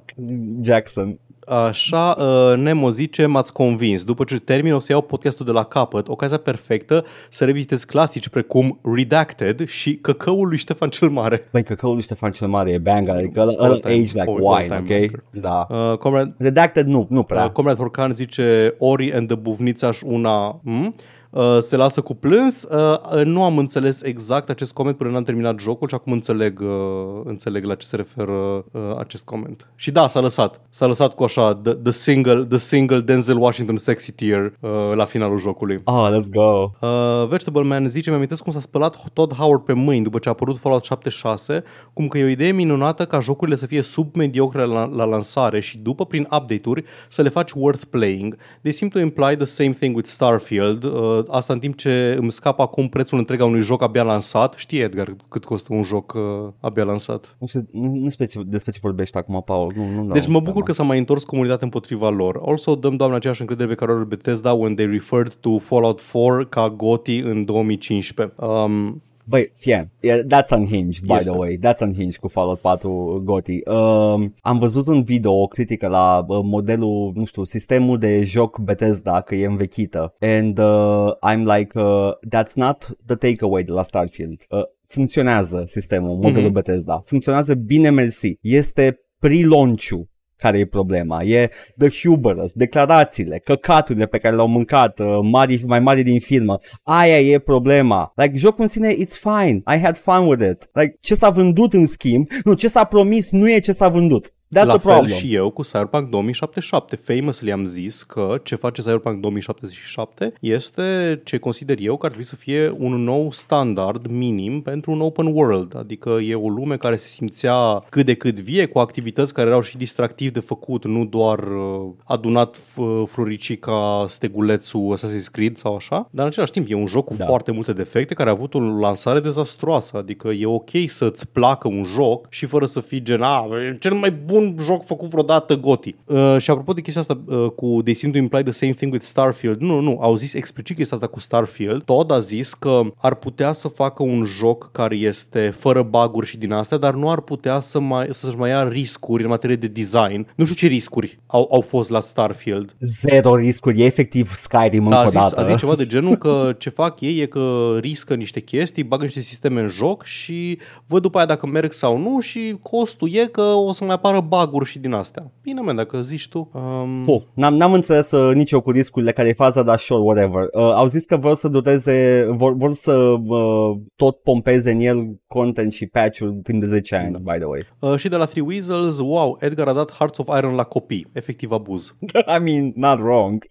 Jackson. 0.61 1.19
Așa, 1.47 2.15
uh, 2.19 2.57
Nemo 2.57 2.89
zice, 2.89 3.25
m-ați 3.25 3.53
convins. 3.53 4.03
După 4.03 4.23
ce 4.23 4.39
termin, 4.39 4.73
o 4.73 4.79
să 4.79 4.91
iau 4.91 5.01
podcastul 5.01 5.45
de 5.45 5.51
la 5.51 5.63
capăt, 5.63 6.07
ocazia 6.07 6.37
perfectă 6.37 7.05
să 7.29 7.45
revizitez 7.45 7.83
clasici 7.83 8.27
precum 8.29 8.79
Redacted 8.95 9.67
și 9.67 9.95
Căcăul 9.95 10.47
lui 10.47 10.57
Ștefan 10.57 10.89
cel 10.89 11.09
Mare. 11.09 11.47
Băi, 11.51 11.63
căcăul 11.63 11.93
lui 11.93 12.01
Ștefan 12.01 12.31
cel 12.31 12.47
Mare 12.47 12.71
e 12.71 12.77
banger, 12.77 13.15
adică 13.15 13.39
ăla, 13.41 13.51
ăla 13.57 13.67
All-time- 13.67 13.93
age 13.93 14.01
like 14.01 14.19
all- 14.19 14.37
wine, 14.41 14.47
all-time 14.73 14.77
ok? 14.77 14.87
banger. 14.87 15.23
Da. 15.31 15.67
Uh, 15.69 15.97
Comrade, 15.97 16.33
Redacted 16.37 16.85
nu, 16.87 17.07
nu 17.09 17.23
prea. 17.23 17.43
Uh, 17.43 17.49
Comrade 17.51 17.77
Horcan 17.77 18.13
zice 18.13 18.75
Ori 18.77 19.13
and 19.13 19.27
the 19.27 19.35
Buvnițaș 19.35 20.01
una 20.05 20.59
hmm? 20.63 20.95
Uh, 21.33 21.57
se 21.59 21.75
lasă 21.75 22.01
cu 22.01 22.15
plâns. 22.15 22.63
Uh, 22.63 23.15
uh, 23.15 23.25
nu 23.25 23.43
am 23.43 23.57
înțeles 23.57 24.01
exact 24.01 24.49
acest 24.49 24.73
coment 24.73 24.97
până 24.97 25.09
n-am 25.09 25.23
terminat 25.23 25.59
jocul 25.59 25.87
și 25.87 25.95
acum 25.95 26.11
înțeleg, 26.11 26.59
uh, 26.59 27.21
înțeleg 27.23 27.63
la 27.63 27.75
ce 27.75 27.85
se 27.85 27.95
referă 27.95 28.65
uh, 28.71 28.81
acest 28.97 29.23
coment. 29.23 29.67
Și 29.75 29.91
da, 29.91 30.07
s-a 30.07 30.19
lăsat. 30.19 30.61
S-a 30.69 30.85
lăsat 30.85 31.15
cu 31.15 31.23
așa 31.23 31.55
the, 31.55 31.73
the 31.73 31.91
single, 31.91 32.45
the 32.45 32.57
single 32.57 32.99
Denzel 32.99 33.37
Washington 33.37 33.77
sexy 33.77 34.11
tear 34.11 34.53
uh, 34.59 34.69
la 34.95 35.05
finalul 35.05 35.39
jocului. 35.39 35.81
Oh, 35.83 36.09
let's 36.09 36.29
go. 36.31 36.69
Uh, 36.87 37.27
Vegetable 37.27 37.61
Man 37.61 37.87
zice, 37.87 38.09
mi-am 38.09 38.27
cum 38.43 38.51
s-a 38.51 38.59
spălat 38.59 39.03
Todd 39.13 39.33
Howard 39.33 39.61
pe 39.61 39.73
mâini 39.73 40.03
după 40.03 40.19
ce 40.19 40.27
a 40.27 40.31
apărut 40.31 40.57
Fallout 40.57 40.83
76, 40.83 41.63
cum 41.93 42.07
că 42.07 42.17
e 42.17 42.23
o 42.23 42.27
idee 42.27 42.51
minunată 42.51 43.05
ca 43.05 43.19
jocurile 43.19 43.55
să 43.55 43.65
fie 43.65 43.81
submediocre 43.81 44.65
la, 44.65 44.85
la 44.85 45.03
lansare 45.03 45.59
și 45.59 45.77
după, 45.77 46.05
prin 46.05 46.27
update-uri, 46.31 46.83
să 47.09 47.21
le 47.21 47.29
faci 47.29 47.51
worth 47.51 47.83
playing. 47.89 48.37
They 48.61 48.71
seem 48.71 48.89
to 48.89 48.99
imply 48.99 49.35
the 49.35 49.45
same 49.45 49.69
thing 49.69 49.95
with 49.95 50.09
Starfield, 50.09 50.83
uh, 50.83 51.22
asta 51.29 51.53
în 51.53 51.59
timp 51.59 51.75
ce 51.75 52.15
îmi 52.19 52.31
scapă 52.31 52.61
acum 52.61 52.87
prețul 52.87 53.17
întreg 53.17 53.41
a 53.41 53.45
unui 53.45 53.61
joc 53.61 53.81
abia 53.81 54.03
lansat. 54.03 54.53
Știi, 54.53 54.79
Edgar, 54.79 55.15
cât 55.29 55.45
costă 55.45 55.73
un 55.73 55.83
joc 55.83 56.13
uh, 56.13 56.21
abia 56.59 56.83
lansat? 56.83 57.35
Nu 57.39 57.47
știu, 57.47 57.67
nu, 57.71 57.95
nu 57.95 58.09
știu 58.09 58.43
despre 58.43 58.71
ce 58.71 58.79
vorbești 58.81 59.17
acum, 59.17 59.41
Paul. 59.45 59.73
Nu, 59.75 60.03
nu 60.03 60.13
Deci 60.13 60.27
mă 60.27 60.39
bucur 60.39 60.43
seama. 60.51 60.65
că 60.65 60.71
s-a 60.71 60.83
mai 60.83 60.97
întors 60.97 61.23
comunitatea 61.23 61.65
împotriva 61.65 62.09
lor. 62.09 62.41
Also, 62.45 62.75
dăm 62.75 62.95
doamne 62.95 63.15
aceeași 63.15 63.41
încredere 63.41 63.69
pe 63.69 63.75
care 63.75 63.91
o 63.91 63.95
are 63.95 64.03
Bethesda 64.03 64.53
when 64.53 64.75
they 64.75 64.87
referred 64.87 65.33
to 65.33 65.57
Fallout 65.57 66.01
4 66.01 66.45
ca 66.49 66.69
GOTY 66.69 67.17
în 67.19 67.45
2015. 67.45 68.35
Um, 68.45 69.01
Băi, 69.25 69.51
fie, 69.55 69.91
yeah, 69.99 70.19
that's 70.27 70.49
unhinged, 70.57 71.05
by 71.05 71.13
Este. 71.13 71.29
the 71.29 71.39
way. 71.39 71.57
That's 71.57 71.79
unhinged 71.81 72.17
cu 72.17 72.27
Fallout 72.27 72.59
4 72.59 73.21
GOTY. 73.23 73.61
Um, 73.69 74.33
am 74.41 74.59
văzut 74.59 74.87
un 74.87 75.03
video, 75.03 75.33
o 75.33 75.47
critică 75.47 75.87
la 75.87 76.25
uh, 76.27 76.39
modelul, 76.43 77.11
nu 77.15 77.25
știu, 77.25 77.43
sistemul 77.43 77.97
de 77.97 78.23
joc 78.23 78.59
Bethesda, 78.59 79.21
că 79.21 79.35
e 79.35 79.45
învechită. 79.45 80.13
And 80.19 80.57
uh, 80.57 81.11
I'm 81.31 81.57
like, 81.57 81.79
uh, 81.79 82.11
that's 82.35 82.53
not 82.55 82.97
the 83.05 83.15
takeaway 83.15 83.63
de 83.63 83.71
la 83.71 83.83
Starfield. 83.83 84.45
Uh, 84.49 84.59
funcționează 84.87 85.63
sistemul, 85.67 86.15
modelul 86.15 86.43
Mhm. 86.43 86.53
Bethesda. 86.53 87.03
Funcționează 87.05 87.53
bine 87.53 87.89
mersi. 87.89 88.37
Este 88.41 88.99
pre-launch-ul 89.19 90.07
care 90.43 90.57
e 90.57 90.65
problema. 90.65 91.23
E 91.23 91.49
the 91.77 91.89
hubris, 92.01 92.51
declarațiile, 92.53 93.39
căcaturile 93.39 94.05
pe 94.05 94.17
care 94.17 94.35
le-au 94.35 94.47
mâncat, 94.47 94.99
uh, 94.99 95.19
mari, 95.21 95.63
mai 95.65 95.79
mari 95.79 96.03
din 96.03 96.19
filmă. 96.19 96.59
Aia 96.83 97.19
e 97.19 97.39
problema. 97.39 98.11
Like, 98.15 98.37
jocul 98.37 98.63
în 98.63 98.67
sine, 98.67 98.93
it's 98.93 99.17
fine. 99.19 99.61
I 99.75 99.79
had 99.83 99.97
fun 99.97 100.27
with 100.27 100.43
it. 100.51 100.69
Like, 100.73 100.95
ce 100.99 101.15
s-a 101.15 101.29
vândut 101.29 101.73
în 101.73 101.85
schimb, 101.85 102.27
nu, 102.43 102.53
ce 102.53 102.67
s-a 102.67 102.83
promis 102.83 103.31
nu 103.31 103.49
e 103.49 103.59
ce 103.59 103.71
s-a 103.71 103.87
vândut. 103.87 104.33
That's 104.59 104.65
La 104.65 104.73
the 104.73 104.77
problem. 104.81 105.05
fel 105.05 105.15
și 105.17 105.33
eu 105.33 105.49
cu 105.49 105.61
Cyberpunk 105.61 106.09
2077. 106.09 106.95
Famously 106.95 107.51
am 107.51 107.65
zis 107.65 108.03
că 108.03 108.39
ce 108.43 108.55
face 108.55 108.81
Cyberpunk 108.81 109.19
2077 109.21 110.33
este 110.39 111.21
ce 111.23 111.37
consider 111.37 111.77
eu 111.79 111.97
că 111.97 112.05
ar 112.05 112.11
trebui 112.11 112.27
să 112.29 112.35
fie 112.35 112.75
un 112.77 113.03
nou 113.03 113.31
standard 113.31 114.05
minim 114.07 114.61
pentru 114.61 114.91
un 114.91 115.01
open 115.01 115.25
world. 115.25 115.75
Adică 115.77 116.09
e 116.09 116.35
o 116.35 116.49
lume 116.49 116.77
care 116.77 116.95
se 116.95 117.07
simțea 117.07 117.79
cât 117.89 118.05
de 118.05 118.13
cât 118.13 118.39
vie, 118.39 118.65
cu 118.65 118.79
activități 118.79 119.33
care 119.33 119.47
erau 119.47 119.61
și 119.61 119.77
distractiv 119.77 120.31
de 120.31 120.39
făcut, 120.39 120.85
nu 120.85 121.05
doar 121.05 121.39
uh, 121.39 121.89
adunat 122.03 122.55
f- 122.57 123.07
fruricica 123.07 124.05
stegulețul 124.07 124.95
Assassin's 124.97 125.31
Creed 125.31 125.57
sau 125.57 125.75
așa, 125.75 126.07
dar 126.11 126.25
în 126.25 126.31
același 126.31 126.51
timp 126.51 126.65
e 126.69 126.75
un 126.75 126.87
joc 126.87 127.05
cu 127.05 127.13
Da. 127.17 127.25
foarte 127.25 127.51
multe 127.51 127.73
defecte 127.73 128.13
care 128.13 128.29
a 128.29 128.31
avut 128.31 128.53
o 128.53 128.59
lansare 128.59 129.19
dezastroasă. 129.19 129.97
Adică 129.97 130.27
e 130.27 130.45
ok 130.45 130.69
să-ți 130.87 131.27
placă 131.31 131.67
un 131.67 131.83
joc 131.83 132.25
și 132.29 132.45
fără 132.45 132.65
să 132.65 132.79
fii 132.79 133.01
gen, 133.03 133.21
a, 133.21 133.47
e 133.71 133.77
cel 133.79 133.93
mai 133.93 134.11
bun 134.11 134.42
joc 134.61 134.85
făcut 134.85 135.09
vreodată 135.09 135.55
Goti. 135.55 135.95
Uh, 136.05 136.37
și 136.37 136.49
apropo 136.49 136.73
de 136.73 136.81
chestia 136.81 137.01
asta 137.01 137.19
uh, 137.25 137.49
cu 137.55 137.81
They 137.81 137.93
seem 137.93 138.11
to 138.11 138.17
imply 138.17 138.43
the 138.43 138.51
same 138.51 138.71
thing 138.71 138.91
with 138.91 139.05
Starfield, 139.05 139.59
nu, 139.59 139.79
nu, 139.79 139.97
au 140.01 140.15
zis 140.15 140.33
explicit 140.33 140.75
chestia 140.75 140.97
asta 140.97 141.09
cu 141.09 141.19
Starfield. 141.19 141.83
Todd 141.83 142.11
a 142.11 142.19
zis 142.19 142.53
că 142.53 142.81
ar 142.97 143.15
putea 143.15 143.51
să 143.51 143.67
facă 143.67 144.03
un 144.03 144.23
joc 144.23 144.71
care 144.71 144.95
este 144.95 145.53
fără 145.57 145.81
baguri 145.81 146.27
și 146.27 146.37
din 146.37 146.51
astea, 146.51 146.77
dar 146.77 146.93
nu 146.93 147.09
ar 147.09 147.19
putea 147.19 147.59
să 147.59 147.79
mai, 147.79 148.07
să-și 148.11 148.37
mai 148.37 148.49
ia 148.49 148.67
riscuri 148.67 149.23
în 149.23 149.29
materie 149.29 149.55
de 149.55 149.67
design. 149.67 150.27
Nu 150.35 150.43
știu 150.45 150.55
ce 150.55 150.67
riscuri 150.67 151.19
au, 151.27 151.49
au 151.51 151.61
fost 151.61 151.89
la 151.89 152.01
Starfield. 152.01 152.75
Zero 152.79 153.35
riscuri, 153.35 153.81
e 153.81 153.85
efectiv 153.85 154.33
Skyrim 154.35 154.89
Da, 154.89 154.97
a, 154.97 155.03
încă 155.03 155.17
o 155.17 155.21
zis, 155.21 155.31
dată. 155.31 155.39
a 155.39 155.43
zis 155.43 155.59
ceva 155.59 155.75
de 155.75 155.85
genul 155.85 156.15
că 156.15 156.53
ce 156.57 156.69
fac 156.69 157.01
ei 157.01 157.19
e 157.19 157.25
că 157.25 157.77
riscă 157.79 158.13
niște 158.13 158.39
chestii, 158.39 158.83
bagă 158.83 159.03
niște 159.03 159.19
sisteme 159.19 159.61
în 159.61 159.67
joc 159.67 160.03
și 160.03 160.57
văd 160.87 161.01
după 161.01 161.17
aia 161.17 161.25
dacă 161.27 161.47
merg 161.47 161.71
sau 161.73 161.97
nu 161.97 162.19
și 162.19 162.55
costul 162.61 163.13
e 163.13 163.25
că 163.25 163.41
o 163.41 163.71
să 163.71 163.83
mai 163.83 163.93
apară 163.93 164.19
baguri 164.27 164.65
și 164.65 164.79
din 164.79 164.93
astea. 164.93 165.31
Bine, 165.41 165.61
man, 165.61 165.75
dacă 165.75 166.01
zici 166.01 166.29
tu. 166.29 166.51
Um, 166.53 167.03
Puh, 167.05 167.21
n-am, 167.33 167.55
n-am 167.55 167.73
înțeles 167.73 168.11
uh, 168.11 168.35
nici 168.35 168.51
eu 168.51 168.61
cu 168.61 168.71
riscurile 168.71 169.11
care 169.11 169.27
e 169.27 169.33
faza, 169.33 169.63
dar 169.63 169.77
sure, 169.77 169.99
whatever. 169.99 170.41
Uh, 170.41 170.61
au 170.61 170.85
zis 170.85 171.05
că 171.05 171.17
vor 171.17 171.35
să 171.35 171.47
dureze, 171.47 172.27
vor, 172.29 172.53
vor 172.53 172.71
să 172.71 172.93
uh, 173.27 173.77
tot 173.95 174.17
pompeze 174.17 174.71
în 174.71 174.79
el 174.79 175.19
content 175.27 175.73
și 175.73 175.85
patch-uri 175.85 176.33
timp 176.43 176.59
de 176.59 176.65
10 176.67 176.95
ani, 176.95 177.17
by 177.21 177.37
the 177.37 177.45
way. 177.45 177.59
uh, 177.79 177.95
și 177.95 178.09
de 178.09 178.15
la 178.15 178.25
Three 178.25 178.43
Weasels, 178.43 178.99
wow, 178.99 179.37
Edgar 179.39 179.67
a 179.67 179.73
dat 179.73 179.91
Hearts 179.91 180.17
of 180.17 180.37
Iron 180.37 180.55
la 180.55 180.63
copii. 180.63 181.07
Efectiv 181.13 181.51
abuz. 181.51 181.95
I 182.37 182.43
mean, 182.43 182.71
not 182.75 182.99
wrong. 182.99 183.45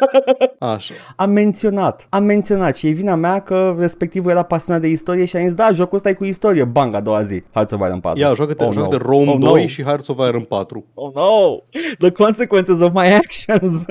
Așa. 0.58 0.94
Am 1.16 1.30
menționat, 1.30 2.06
am 2.10 2.24
menționat 2.24 2.76
și 2.76 2.86
e 2.86 2.90
vina 2.90 3.14
mea 3.14 3.40
că 3.40 3.76
respectivul 3.78 4.30
era 4.30 4.42
pasionat 4.42 4.80
de 4.80 4.88
istorie 4.88 5.24
și 5.24 5.36
am 5.36 5.42
zis, 5.42 5.54
da, 5.54 5.70
jocul 5.72 5.96
ăsta 5.96 6.08
e 6.08 6.12
cu 6.12 6.24
istorie, 6.24 6.64
bang, 6.64 6.94
a 6.94 7.00
doua 7.00 7.22
zi, 7.22 7.42
Hearts 7.52 7.72
of 7.72 7.80
Iron 7.80 8.00
4. 8.00 8.20
Ia, 8.20 8.34
joacă-te, 8.34 8.64
oh, 8.64 8.72
joacă-te 8.72 8.96
no. 8.96 9.10
Rome 9.10 9.30
oh, 9.30 9.38
2 9.38 9.60
no. 9.60 9.66
și 9.66 9.82
Hearts 9.88 10.08
of 10.08 10.18
Iron 10.18 10.44
4. 10.44 10.84
Oh 10.94 11.14
no, 11.14 11.62
the 11.98 12.10
consequences 12.10 12.80
of 12.80 12.92
my 12.92 13.14
actions. 13.14 13.84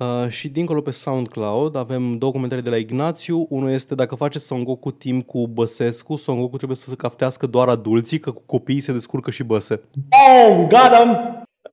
Uh, 0.00 0.28
și 0.28 0.48
dincolo 0.48 0.80
pe 0.80 0.90
SoundCloud 0.90 1.76
avem 1.76 2.18
două 2.18 2.32
comentarii 2.32 2.64
de 2.64 2.70
la 2.70 2.76
Ignațiu. 2.76 3.46
Unul 3.48 3.70
este 3.70 3.94
dacă 3.94 4.14
face 4.14 4.38
Son 4.38 4.64
Goku 4.64 4.90
timp 4.90 5.26
cu 5.26 5.48
Băsescu, 5.48 6.16
Son 6.16 6.40
Goku 6.40 6.56
trebuie 6.56 6.76
să 6.76 6.88
se 6.88 6.94
caftească 6.94 7.46
doar 7.46 7.68
adulții, 7.68 8.20
că 8.20 8.30
cu 8.30 8.42
copiii 8.46 8.80
se 8.80 8.92
descurcă 8.92 9.30
și 9.30 9.42
Băse. 9.42 9.80
oh, 10.38 10.66
got 10.68 10.92
him! 10.94 11.16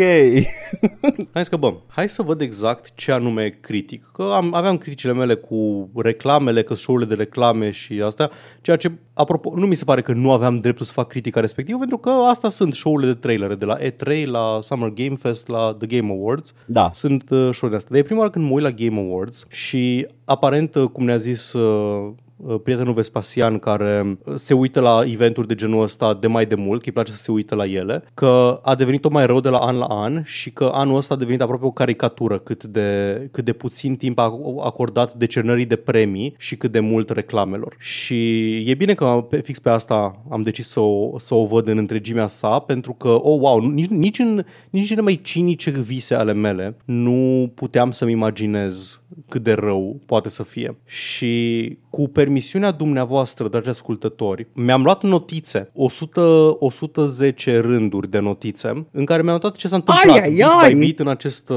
Am 1.02 1.26
zis 1.34 1.48
că, 1.48 1.56
bă, 1.56 1.72
hai 1.86 2.08
să 2.08 2.22
văd 2.22 2.40
exact 2.40 2.94
ce 2.94 3.12
anume 3.12 3.58
critic. 3.60 4.10
Că 4.12 4.22
am, 4.34 4.54
aveam 4.54 4.76
criticile 4.78 5.12
mele 5.12 5.34
cu 5.34 5.88
reclamele, 5.94 6.62
că 6.62 6.74
show-urile 6.74 7.07
de 7.08 7.14
reclame 7.14 7.70
și 7.70 8.02
astea, 8.04 8.30
ceea 8.60 8.76
ce, 8.76 8.92
apropo, 9.14 9.52
nu 9.56 9.66
mi 9.66 9.74
se 9.74 9.84
pare 9.84 10.02
că 10.02 10.12
nu 10.12 10.32
aveam 10.32 10.60
dreptul 10.60 10.86
să 10.86 10.92
fac 10.92 11.08
critica 11.08 11.40
respectivă, 11.40 11.78
pentru 11.78 11.98
că 11.98 12.10
asta 12.10 12.48
sunt 12.48 12.74
show-urile 12.74 13.12
de 13.12 13.18
trailere, 13.18 13.54
de 13.54 13.64
la 13.64 13.78
E3 13.78 14.26
la 14.26 14.58
Summer 14.62 14.88
Game 14.88 15.16
Fest, 15.16 15.48
la 15.48 15.76
The 15.78 15.98
Game 15.98 16.12
Awards. 16.12 16.54
Da. 16.66 16.90
Sunt 16.94 17.30
uh, 17.30 17.38
show-urile 17.38 17.76
astea. 17.76 17.90
Dar 17.90 17.98
e 17.98 18.02
prima 18.02 18.18
oară 18.20 18.30
când 18.30 18.44
mă 18.44 18.52
uit 18.52 18.62
la 18.62 18.70
Game 18.70 19.00
Awards 19.00 19.46
și 19.48 20.06
aparent, 20.24 20.74
uh, 20.74 20.88
cum 20.88 21.04
ne-a 21.04 21.16
zis 21.16 21.52
uh, 21.52 21.58
uh, 21.58 22.14
prietenul 22.62 22.94
Vespasian 22.94 23.58
care 23.58 24.18
uh, 24.24 24.34
se 24.34 24.54
uită 24.54 24.80
la 24.80 25.02
eventuri 25.06 25.46
de 25.46 25.54
genul 25.54 25.82
ăsta 25.82 26.14
de 26.14 26.26
mai 26.26 26.46
de 26.46 26.54
mult, 26.54 26.80
că 26.80 26.86
îi 26.86 26.92
place 26.92 27.12
să 27.12 27.22
se 27.22 27.30
uită 27.30 27.54
la 27.54 27.66
ele, 27.66 28.04
că 28.14 28.60
a 28.62 28.74
devenit 28.74 29.00
tot 29.00 29.12
mai 29.12 29.26
rău 29.26 29.40
de 29.40 29.48
la 29.48 29.58
an 29.58 29.76
la 29.76 29.84
an 29.84 30.22
și 30.24 30.50
că 30.50 30.70
anul 30.72 30.96
ăsta 30.96 31.14
a 31.14 31.16
devenit 31.16 31.40
aproape 31.40 31.64
o 31.64 31.70
caricatură 31.70 32.38
cât 32.38 32.64
de, 32.64 33.28
cât 33.30 33.44
de 33.44 33.52
puțin 33.52 33.96
timp 33.96 34.18
a 34.18 34.32
acordat 34.64 35.14
decernării 35.14 35.66
de 35.66 35.76
premii 35.76 36.34
și 36.38 36.56
cât 36.56 36.72
de 36.72 36.80
mult 36.80 37.10
reclamelor. 37.10 37.76
Și 37.78 38.54
e 38.70 38.74
bine 38.74 38.94
că 38.94 39.26
pe, 39.28 39.40
fix 39.40 39.58
pe 39.58 39.70
asta 39.70 40.22
am 40.30 40.42
decis 40.42 40.68
să 40.68 40.80
o, 40.80 41.18
să 41.18 41.34
o 41.34 41.46
văd 41.46 41.68
în 41.68 41.78
întregimea 41.78 42.26
sa, 42.26 42.58
pentru 42.58 42.92
că, 42.92 43.08
oh 43.08 43.40
wow, 43.40 43.60
nici, 43.60 43.88
nici 43.88 44.18
în 44.18 44.44
nici 44.70 44.82
în 44.82 44.86
cele 44.88 45.00
mai 45.00 45.20
cinice 45.22 45.70
vise 45.70 46.14
ale 46.14 46.32
mele 46.32 46.76
nu 46.84 47.50
puteam 47.54 47.90
să-mi 47.90 48.12
imaginez 48.12 49.02
cât 49.28 49.42
de 49.42 49.52
rău 49.52 50.00
poate 50.06 50.28
să 50.28 50.42
fie. 50.42 50.76
Și 50.84 51.76
cu 51.90 52.08
permisiunea 52.28 52.70
dumneavoastră, 52.70 53.48
dragi 53.48 53.68
ascultători, 53.68 54.46
mi-am 54.52 54.82
luat 54.82 55.02
notițe, 55.02 55.70
100, 55.74 56.56
110 56.58 57.58
rânduri 57.58 58.10
de 58.10 58.18
notițe, 58.18 58.86
în 58.90 59.04
care 59.04 59.22
mi-am 59.22 59.34
notat 59.34 59.56
ce 59.56 59.68
s-a 59.68 59.76
întâmplat 59.76 60.16
Ai, 60.16 60.20
ai, 60.20 60.30
bit 60.30 60.44
ai! 60.44 60.72
by 60.72 60.78
bit 60.78 60.98
în 60.98 61.08
acest... 61.08 61.48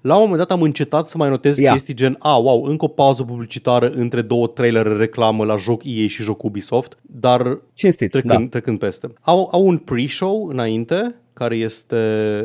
La 0.00 0.14
un 0.14 0.20
moment 0.20 0.38
dat 0.38 0.50
am 0.50 0.62
încetat 0.62 1.08
să 1.08 1.16
mai 1.18 1.28
notez 1.28 1.58
Ia. 1.58 1.72
chestii 1.72 1.94
gen, 1.94 2.16
a, 2.18 2.36
wow, 2.36 2.64
încă 2.64 2.84
o 2.84 2.88
pauză 2.88 3.22
publicitară 3.22 3.90
între 3.90 4.22
două 4.22 4.46
trailere 4.46 4.96
reclamă 4.96 5.44
la 5.44 5.56
joc 5.56 5.82
EA 5.84 6.06
și 6.08 6.22
joc 6.22 6.42
Ubisoft, 6.42 6.98
dar 7.02 7.58
Cinstit, 7.74 8.10
trecând, 8.10 8.40
da. 8.40 8.46
trecând 8.50 8.78
peste. 8.78 9.12
Au, 9.20 9.48
au 9.52 9.66
un 9.66 9.76
pre-show 9.76 10.48
înainte 10.48 11.14
care 11.38 11.56
este, 11.56 11.96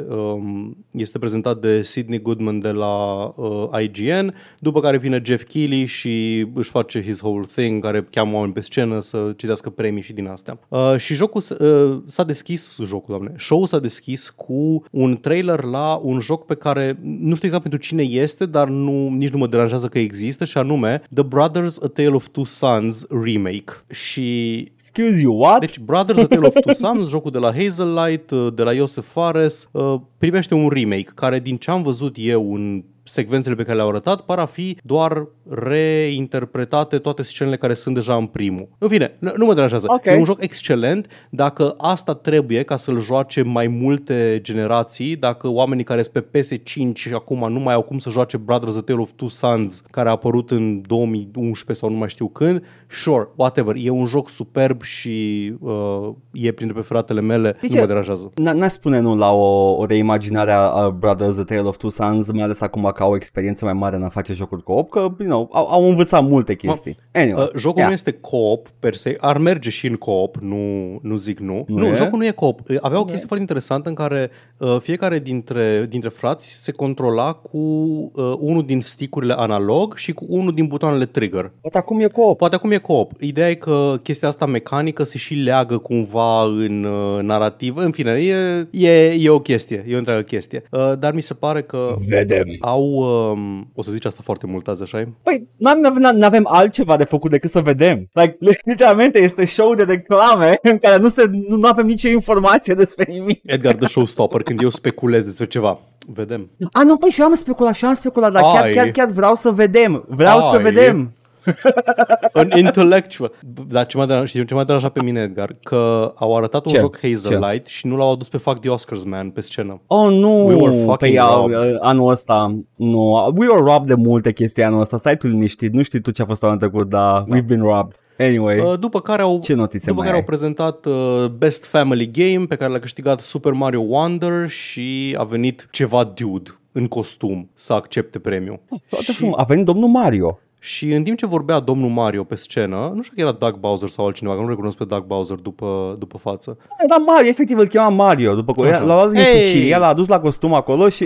um, 0.09 0.77
este 0.91 1.19
prezentat 1.19 1.57
de 1.59 1.81
Sidney 1.81 2.21
Goodman 2.21 2.59
de 2.59 2.69
la 2.71 3.23
uh, 3.35 3.67
IGN, 3.81 4.33
după 4.59 4.79
care 4.79 4.97
vine 4.97 5.21
Jeff 5.25 5.43
Keighley 5.43 5.85
și 5.85 6.45
își 6.53 6.69
face 6.69 7.03
his 7.03 7.21
whole 7.21 7.45
thing, 7.55 7.83
care 7.83 8.07
cheamă 8.11 8.33
oameni 8.35 8.53
pe 8.53 8.59
scenă 8.61 8.99
să 8.99 9.33
citească 9.37 9.69
premii 9.69 10.01
și 10.01 10.13
din 10.13 10.27
astea. 10.27 10.59
Uh, 10.67 10.95
și 10.97 11.13
jocul 11.13 11.41
s- 11.41 11.49
uh, 11.49 11.97
s-a 12.07 12.23
deschis, 12.23 12.77
jocul, 12.83 13.05
doamne, 13.07 13.33
show-ul 13.37 13.67
s-a 13.67 13.79
deschis 13.79 14.29
cu 14.29 14.83
un 14.91 15.17
trailer 15.17 15.63
la 15.63 15.99
un 16.03 16.19
joc 16.19 16.45
pe 16.45 16.55
care 16.55 16.97
nu 17.19 17.35
știu 17.35 17.47
exact 17.47 17.61
pentru 17.69 17.79
cine 17.79 18.03
este, 18.03 18.45
dar 18.45 18.67
nu, 18.67 19.09
nici 19.09 19.29
nu 19.29 19.37
mă 19.37 19.47
deranjează 19.47 19.87
că 19.87 19.99
există 19.99 20.45
și 20.45 20.57
anume 20.57 21.01
The 21.13 21.23
Brothers 21.23 21.79
A 21.81 21.87
Tale 21.87 22.09
of 22.09 22.27
Two 22.27 22.43
Sons 22.43 23.05
Remake. 23.23 23.73
Și 23.91 24.57
Excuse 24.79 25.21
you, 25.21 25.39
what? 25.39 25.59
deci 25.59 25.79
Brothers 25.79 26.19
A 26.19 26.25
Tale 26.27 26.47
of 26.47 26.53
Two 26.61 26.73
Sons, 26.73 27.09
jocul 27.09 27.31
de 27.31 27.37
la 27.37 27.51
Hazelight, 27.53 28.31
uh, 28.31 28.53
de 28.55 28.63
la 28.63 28.73
Joseph 28.82 29.07
Fares, 29.07 29.69
uh, 29.71 30.01
primește 30.17 30.53
un 30.53 30.69
remake 30.69 31.11
care 31.15 31.39
din 31.39 31.57
ce 31.57 31.71
am 31.71 31.82
văzut 31.82 32.15
eu 32.19 32.53
în 32.53 32.84
secvențele 33.03 33.55
pe 33.55 33.63
care 33.63 33.75
le-au 33.75 33.89
arătat 33.89 34.21
par 34.21 34.39
a 34.39 34.45
fi 34.45 34.77
doar 34.83 35.27
reinterpretate 35.49 36.97
toate 36.97 37.23
scenele 37.23 37.57
care 37.57 37.73
sunt 37.73 37.95
deja 37.95 38.15
în 38.15 38.25
primul. 38.25 38.67
În 38.77 38.87
fine, 38.87 39.15
nu 39.19 39.31
nu 39.35 39.45
mă 39.45 39.53
deranjează. 39.53 39.85
Ok. 39.89 40.05
E 40.05 40.15
un 40.17 40.23
joc 40.23 40.43
excelent 40.43 41.07
dacă 41.29 41.73
asta 41.77 42.13
trebuie 42.13 42.63
ca 42.63 42.75
să-l 42.75 43.01
joace 43.01 43.41
mai 43.41 43.67
multe 43.67 44.39
generații, 44.41 45.15
dacă 45.15 45.47
oamenii 45.47 45.83
care 45.83 46.01
sunt 46.03 46.25
pe 46.25 46.39
PS5 46.39 46.93
și 46.93 47.13
acum 47.13 47.51
nu 47.51 47.59
mai 47.59 47.73
au 47.73 47.81
cum 47.81 47.99
să 47.99 48.09
joace 48.09 48.37
Brothers 48.37 48.75
A 48.75 48.81
Tale 48.81 48.99
of 48.99 49.09
Two 49.15 49.27
Sons 49.27 49.83
care 49.91 50.07
a 50.09 50.11
apărut 50.11 50.51
în 50.51 50.81
2011 50.87 51.85
sau 51.85 51.89
nu 51.93 51.97
mai 51.97 52.09
știu 52.09 52.27
când, 52.27 52.63
sure, 52.89 53.27
whatever, 53.35 53.75
e 53.79 53.89
un 53.89 54.05
joc 54.05 54.29
superb 54.29 54.81
și 54.81 55.53
uh, 55.59 56.09
e 56.31 56.51
printre 56.51 56.75
preferatele 56.75 57.21
mele, 57.21 57.57
Deci 57.61 57.71
nu 57.73 57.79
mă 57.79 57.85
deranjează. 57.85 58.29
N- 58.29 58.53
N-aș 58.53 58.71
spune 58.71 58.99
nu 58.99 59.15
la 59.15 59.31
o, 59.31 59.75
o 59.77 59.85
reimaginare 59.85 60.51
a 60.51 60.59
a 60.59 60.89
Brothers 60.89 61.37
A 61.37 61.43
Tale 61.43 61.61
of 61.61 61.77
Two 61.77 61.89
Sons, 61.89 62.31
mai 62.31 62.43
ales 62.43 62.61
acum 62.61 62.90
cumva 62.91 62.97
că 62.97 63.03
au 63.03 63.11
o 63.11 63.15
experiență 63.15 63.65
mai 63.65 63.73
mare 63.73 63.95
în 63.95 64.03
a 64.03 64.09
face 64.09 64.33
jocuri 64.33 64.63
co-op, 64.63 64.89
că 64.89 64.99
you 64.99 65.27
know, 65.29 65.49
au, 65.51 65.67
au 65.67 65.89
învățat 65.89 66.23
multe 66.23 66.55
chestii. 66.55 66.97
Anyway, 67.11 67.39
Uh, 67.41 67.49
jocul 67.57 67.77
yeah. 67.77 67.87
nu 67.87 67.93
este 67.93 68.11
co-op 68.11 68.67
per 68.79 68.93
se, 68.95 69.17
ar 69.19 69.37
merge 69.37 69.69
și 69.69 69.87
în 69.87 69.95
co-op, 69.95 70.35
nu, 70.35 70.99
nu 71.01 71.15
zic 71.15 71.39
nu. 71.39 71.65
Nu 71.67 71.77
Nu, 71.77 71.85
e? 71.87 71.93
jocul 71.93 72.17
nu 72.17 72.25
e 72.25 72.31
co-op. 72.31 72.59
Uh, 72.69 72.77
Avea 72.81 72.99
o 72.99 73.03
chestie 73.03 73.25
foarte 73.25 73.39
interesantă 73.39 73.89
în 73.89 73.95
care 73.95 74.29
uh, 74.57 74.77
fiecare 74.79 75.19
dintre, 75.19 75.85
dintre 75.89 76.09
frați 76.09 76.63
se 76.63 76.71
controla 76.71 77.33
cu 77.33 77.57
uh, 77.57 78.33
unul 78.39 78.65
din 78.65 78.81
sticurile 78.81 79.33
analog 79.37 79.95
și 79.95 80.11
cu 80.13 80.25
unul 80.29 80.53
din 80.53 80.67
butoanele 80.67 81.05
trigger. 81.05 81.51
Poate 81.61 81.77
acum 81.77 81.99
e 81.99 82.07
co-op. 82.07 82.37
Poate 82.37 82.55
acum 82.55 82.71
e 82.71 82.77
co-op. 82.77 83.11
Ideea 83.19 83.49
e 83.49 83.53
că 83.55 83.99
chestia 84.03 84.27
asta 84.27 84.45
mecanică 84.45 85.03
se 85.03 85.17
și 85.17 85.33
leagă 85.33 85.77
cumva 85.77 86.43
în 86.43 86.83
uh, 86.83 87.21
narrativ. 87.21 87.75
În 87.77 87.91
fine, 87.91 88.11
e, 88.11 88.67
e, 88.71 89.15
e 89.19 89.29
o 89.29 89.39
chestie, 89.39 89.85
e 89.87 89.95
o 89.95 89.97
întreagă 89.97 90.21
chestie. 90.21 90.63
Uh, 90.71 90.97
dar 90.99 91.13
mi 91.13 91.21
se 91.21 91.33
pare 91.33 91.61
că 91.61 91.93
Vedem. 92.07 92.47
au... 92.59 92.80
Um, 92.82 93.71
o 93.75 93.82
să 93.82 93.91
zici 93.91 94.05
asta 94.05 94.21
foarte 94.23 94.47
mult 94.47 94.67
azi, 94.67 94.82
așa 94.82 94.99
e? 94.99 95.07
Păi, 95.23 95.47
nu 95.57 96.25
avem 96.25 96.47
altceva 96.49 96.97
de 96.97 97.03
făcut 97.03 97.32
decât 97.32 97.49
să 97.49 97.61
vedem. 97.61 98.09
Like, 98.13 98.38
literalmente 98.65 99.19
este 99.19 99.45
show 99.45 99.75
de 99.75 99.84
reclame 99.84 100.59
în 100.61 100.77
care 100.77 100.97
nu, 100.97 101.07
se, 101.07 101.25
nu, 101.47 101.55
nu 101.55 101.67
avem 101.67 101.86
nicio 101.86 102.09
informație 102.09 102.73
despre 102.73 103.05
nimic. 103.11 103.41
Edgar 103.45 103.75
the 103.75 103.88
Showstopper, 103.88 104.41
când 104.41 104.61
eu 104.61 104.69
speculez 104.69 105.25
despre 105.25 105.47
ceva. 105.47 105.79
Vedem. 106.13 106.49
A, 106.71 106.84
nu, 106.84 106.97
păi 106.97 107.09
și 107.09 107.19
eu 107.19 107.25
am 107.25 107.36
speculat, 107.36 107.73
și 107.73 107.84
eu 107.84 107.89
am 107.89 107.95
speculat, 107.95 108.32
dar 108.32 108.41
chiar, 108.41 108.63
Ai. 108.63 108.71
chiar, 108.71 108.88
chiar 108.88 109.09
vreau 109.09 109.36
să 109.36 109.51
vedem. 109.51 110.05
Vreau 110.07 110.41
să 110.41 110.55
Ai. 110.55 110.61
vedem. 110.61 111.13
An 112.33 112.49
intellectual. 112.57 113.31
Dar 113.67 113.85
ce 113.85 113.97
m-a 113.97 114.05
deranjat, 114.05 114.29
știi 114.29 114.45
ce 114.45 114.53
m-a 114.53 114.63
deranjat 114.63 114.91
pe 114.91 115.03
mine, 115.03 115.21
Edgar? 115.21 115.55
Că 115.63 116.13
au 116.15 116.35
arătat 116.37 116.65
un 116.65 116.71
Ce? 116.71 116.77
joc 116.79 116.99
Hazel 117.01 117.45
Light 117.49 117.65
și 117.65 117.87
nu 117.87 117.95
l-au 117.97 118.11
adus 118.11 118.29
pe 118.29 118.37
Fuck 118.37 118.59
the 118.59 118.69
Oscars, 118.69 119.03
man, 119.03 119.29
pe 119.29 119.41
scenă. 119.41 119.81
Oh, 119.87 120.09
nu, 120.11 120.45
We 120.45 120.53
were 120.53 120.75
fucking 120.77 120.97
păi, 120.97 121.19
a, 121.19 121.35
robbed. 121.35 121.77
anul 121.79 122.11
ăsta, 122.11 122.55
nu, 122.75 123.31
we 123.35 123.47
were 123.47 123.61
robbed 123.71 123.87
de 123.87 123.93
multe 124.07 124.31
chestii 124.33 124.63
anul 124.63 124.79
ăsta, 124.79 124.97
stai 124.97 125.17
tu 125.17 125.27
liniștit, 125.27 125.73
nu 125.73 125.81
știi 125.81 125.99
tu 126.01 126.11
ce 126.11 126.21
a 126.21 126.25
fost 126.25 126.43
anul 126.43 126.57
trecut, 126.57 126.89
dar 126.89 127.23
we've 127.23 127.45
been 127.45 127.61
robbed. 127.61 127.95
Anyway, 128.19 128.59
Uh, 128.59 128.79
După 128.79 129.01
care 129.01 129.21
au, 129.21 129.39
ce 129.43 129.53
notițe 129.53 129.85
după 129.85 129.97
mai 130.01 130.05
care 130.05 130.17
ai? 130.17 130.21
au 130.21 130.27
prezentat 130.29 130.85
uh, 130.85 131.25
Best 131.37 131.65
Family 131.65 132.11
Game 132.11 132.45
pe 132.45 132.55
care 132.55 132.71
l-a 132.71 132.79
câștigat 132.79 133.19
Super 133.19 133.51
Mario 133.51 133.81
Wonder 133.81 134.49
și 134.49 135.15
a 135.19 135.23
venit 135.23 135.67
ceva 135.71 136.03
dude 136.03 136.51
în 136.71 136.87
costum 136.87 137.49
să 137.53 137.73
accepte 137.73 138.19
premiul. 138.19 138.59
Foarte 138.89 139.11
frumos. 139.11 139.39
A 139.39 139.43
venit 139.43 139.65
domnul 139.65 139.89
Mario. 139.89 140.39
Și 140.64 140.91
în 140.93 141.03
timp 141.03 141.18
ce 141.18 141.26
vorbea 141.26 141.59
domnul 141.59 141.89
Mario 141.89 142.24
pe 142.24 142.36
scenă, 142.36 142.91
nu 142.95 143.01
știu 143.01 143.16
că 143.16 143.22
era 143.22 143.32
Doug 143.32 143.55
Bowser 143.55 143.89
sau 143.89 144.05
altcineva, 144.05 144.36
că 144.36 144.41
nu 144.41 144.47
recunosc 144.47 144.78
pe 144.78 144.84
Doug 144.84 145.03
Bowser 145.03 145.38
după, 145.38 145.95
după 145.99 146.18
față. 146.18 146.57
Era 146.84 146.97
Mario, 146.97 147.30
efectiv 147.30 147.57
îl 147.57 147.68
chema 147.68 147.89
Mario. 147.89 148.36
După 148.36 148.53
că 148.53 148.68
Așa. 148.68 148.80
l-a 148.80 148.93
luat 148.93 149.12
din 149.12 149.22
Hey! 149.22 149.45
Sicilia, 149.45 149.78
l-a 149.78 149.88
adus 149.88 150.07
la 150.07 150.20
costum 150.20 150.53
acolo 150.53 150.89
și, 150.89 151.03